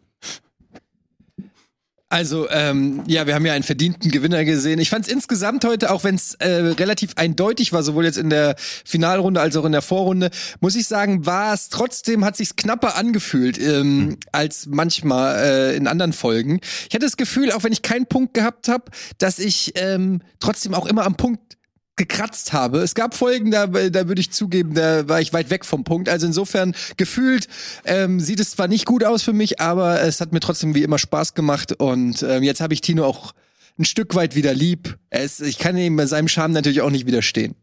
Also, 2.13 2.47
ähm, 2.51 3.01
ja, 3.07 3.25
wir 3.25 3.33
haben 3.33 3.43
ja 3.43 3.53
einen 3.53 3.63
verdienten 3.63 4.11
Gewinner 4.11 4.45
gesehen. 4.45 4.77
Ich 4.77 4.91
fand 4.91 5.07
es 5.07 5.11
insgesamt 5.11 5.65
heute, 5.65 5.89
auch 5.91 6.03
wenn 6.03 6.13
es 6.13 6.35
äh, 6.35 6.47
relativ 6.47 7.13
eindeutig 7.15 7.73
war, 7.73 7.81
sowohl 7.81 8.05
jetzt 8.05 8.19
in 8.19 8.29
der 8.29 8.55
Finalrunde 8.85 9.41
als 9.41 9.57
auch 9.57 9.65
in 9.65 9.71
der 9.71 9.81
Vorrunde, 9.81 10.29
muss 10.59 10.75
ich 10.75 10.85
sagen, 10.85 11.25
war 11.25 11.55
es 11.55 11.69
trotzdem, 11.69 12.23
hat 12.23 12.37
sich's 12.37 12.55
knapper 12.55 12.97
angefühlt 12.97 13.57
ähm, 13.57 14.17
als 14.31 14.67
manchmal 14.67 15.43
äh, 15.43 15.75
in 15.75 15.87
anderen 15.87 16.13
Folgen. 16.13 16.59
Ich 16.87 16.93
hatte 16.93 17.07
das 17.07 17.17
Gefühl, 17.17 17.51
auch 17.51 17.63
wenn 17.63 17.73
ich 17.73 17.81
keinen 17.81 18.05
Punkt 18.05 18.35
gehabt 18.35 18.67
habe, 18.67 18.91
dass 19.17 19.39
ich 19.39 19.71
ähm, 19.73 20.21
trotzdem 20.39 20.75
auch 20.75 20.85
immer 20.85 21.07
am 21.07 21.15
Punkt 21.15 21.57
gekratzt 21.95 22.53
habe. 22.53 22.79
Es 22.79 22.95
gab 22.95 23.13
Folgen, 23.13 23.51
da, 23.51 23.67
da 23.67 24.07
würde 24.07 24.19
ich 24.19 24.31
zugeben, 24.31 24.73
da 24.73 25.07
war 25.07 25.21
ich 25.21 25.31
weit 25.33 25.49
weg 25.49 25.63
vom 25.63 25.83
Punkt. 25.83 26.09
Also 26.09 26.25
insofern 26.25 26.75
gefühlt 26.97 27.47
ähm, 27.85 28.19
sieht 28.19 28.39
es 28.39 28.51
zwar 28.51 28.67
nicht 28.67 28.85
gut 28.85 29.03
aus 29.03 29.21
für 29.21 29.33
mich, 29.33 29.61
aber 29.61 30.01
es 30.01 30.19
hat 30.19 30.33
mir 30.33 30.39
trotzdem 30.39 30.73
wie 30.73 30.83
immer 30.83 30.97
Spaß 30.97 31.35
gemacht. 31.35 31.73
Und 31.73 32.23
ähm, 32.23 32.43
jetzt 32.43 32.61
habe 32.61 32.73
ich 32.73 32.81
Tino 32.81 33.05
auch 33.05 33.33
ein 33.77 33.85
Stück 33.85 34.15
weit 34.15 34.35
wieder 34.35 34.53
lieb. 34.53 34.97
Es, 35.09 35.39
ich 35.39 35.57
kann 35.57 35.77
ihm 35.77 35.95
bei 35.95 36.05
seinem 36.05 36.27
Charme 36.27 36.53
natürlich 36.53 36.81
auch 36.81 36.89
nicht 36.91 37.05
widerstehen. 37.05 37.55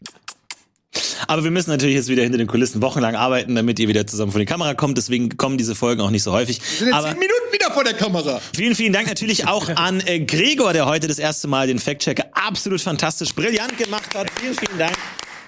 Aber 1.29 1.45
wir 1.45 1.51
müssen 1.51 1.71
natürlich 1.71 1.95
jetzt 1.95 2.09
wieder 2.09 2.23
hinter 2.23 2.39
den 2.39 2.47
Kulissen 2.47 2.83
wochenlang 2.83 3.15
arbeiten, 3.15 3.55
damit 3.55 3.79
ihr 3.79 3.89
wieder 3.89 4.07
zusammen 4.07 4.33
vor 4.33 4.41
die 4.41 4.47
Kamera 4.47 4.75
kommt. 4.75 4.99
Deswegen 4.99 5.37
kommen 5.37 5.59
diese 5.59 5.75
Folgen 5.75 6.01
auch 6.01 6.11
nicht 6.11 6.23
so 6.23 6.33
häufig. 6.33 6.61
Sind 6.61 6.89
jetzt 6.89 6.97
Aber 6.97 7.11
zehn 7.11 7.19
Minuten 7.19 7.53
wieder 7.53 7.71
vor 7.71 7.85
der 7.85 7.95
Kamera. 7.95 8.41
vielen, 8.55 8.75
vielen 8.75 8.93
Dank 8.93 9.07
natürlich 9.07 9.47
auch 9.47 9.69
an 9.69 10.01
äh, 10.07 10.21
Gregor, 10.21 10.73
der 10.73 10.87
heute 10.87 11.07
das 11.07 11.19
erste 11.19 11.47
Mal 11.47 11.67
den 11.67 11.79
Fact-Checker 11.79 12.25
absolut 12.33 12.81
fantastisch, 12.81 13.35
brillant 13.35 13.77
gemacht 13.79 14.15
hat. 14.15 14.29
Vielen, 14.41 14.55
vielen 14.55 14.79
Dank 14.79 14.97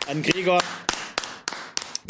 an 0.08 0.22
Gregor. 0.22 0.60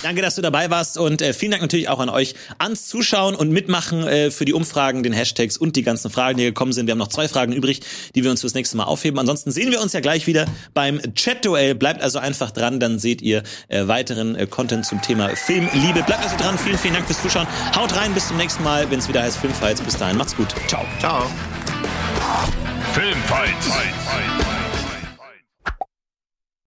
Danke, 0.03 0.21
dass 0.21 0.35
du 0.35 0.43
dabei 0.43 0.69
warst 0.71 0.99
und 0.99 1.23
äh, 1.23 1.33
vielen 1.33 1.53
Dank 1.53 1.63
natürlich 1.63 1.89
auch 1.89 2.01
an 2.01 2.09
euch 2.09 2.35
ans 2.59 2.87
Zuschauen 2.87 3.35
und 3.37 3.51
Mitmachen 3.51 4.07
äh, 4.07 4.31
für 4.31 4.45
die 4.45 4.53
Umfragen, 4.53 5.03
den 5.03 5.13
Hashtags 5.13 5.57
und 5.57 5.77
die 5.77 5.83
ganzen 5.83 6.11
Fragen, 6.11 6.39
die 6.39 6.45
gekommen 6.45 6.73
sind. 6.73 6.87
Wir 6.87 6.93
haben 6.93 6.99
noch 6.99 7.09
zwei 7.09 7.29
Fragen 7.29 7.53
übrig, 7.53 7.81
die 8.15 8.25
wir 8.25 8.31
uns 8.31 8.41
fürs 8.41 8.55
nächste 8.55 8.77
Mal 8.77 8.85
aufheben. 8.85 9.19
Ansonsten 9.19 9.53
sehen 9.53 9.71
wir 9.71 9.81
uns 9.81 9.93
ja 9.93 10.01
gleich 10.01 10.27
wieder 10.27 10.47
beim 10.75 11.01
Chat-Duell. 11.15 11.75
Bleibt 11.75 12.03
also 12.03 12.19
einfach 12.19 12.51
dran, 12.51 12.81
dann 12.81 12.99
seht 12.99 13.23
ihr 13.23 13.43
äh, 13.69 13.87
weiteren 13.87 14.35
äh, 14.35 14.47
Content 14.47 14.87
zum 14.87 15.01
Thema 15.03 15.29
Filmliebe. 15.37 16.03
Bleibt 16.03 16.25
also 16.25 16.37
dran. 16.37 16.59
Vielen, 16.59 16.79
vielen 16.79 16.95
Dank 16.95 17.07
fürs 17.07 17.23
Zuschauen. 17.23 17.47
Haut 17.77 17.95
rein, 17.97 18.13
bis 18.13 18.29
zum 18.29 18.37
nächsten 18.37 18.63
Mal, 18.65 18.91
wenn 18.91 18.99
es 18.99 19.09
wieder 19.09 19.23
heißt 19.23 19.39
Filmfights. 19.39 19.81
Bis 19.83 19.97
dahin, 19.97 20.17
macht's 20.17 20.37
gut. 20.37 20.49
Ciao. 20.67 20.85
Ciao. 20.99 21.31
Filmfights. 22.93 23.71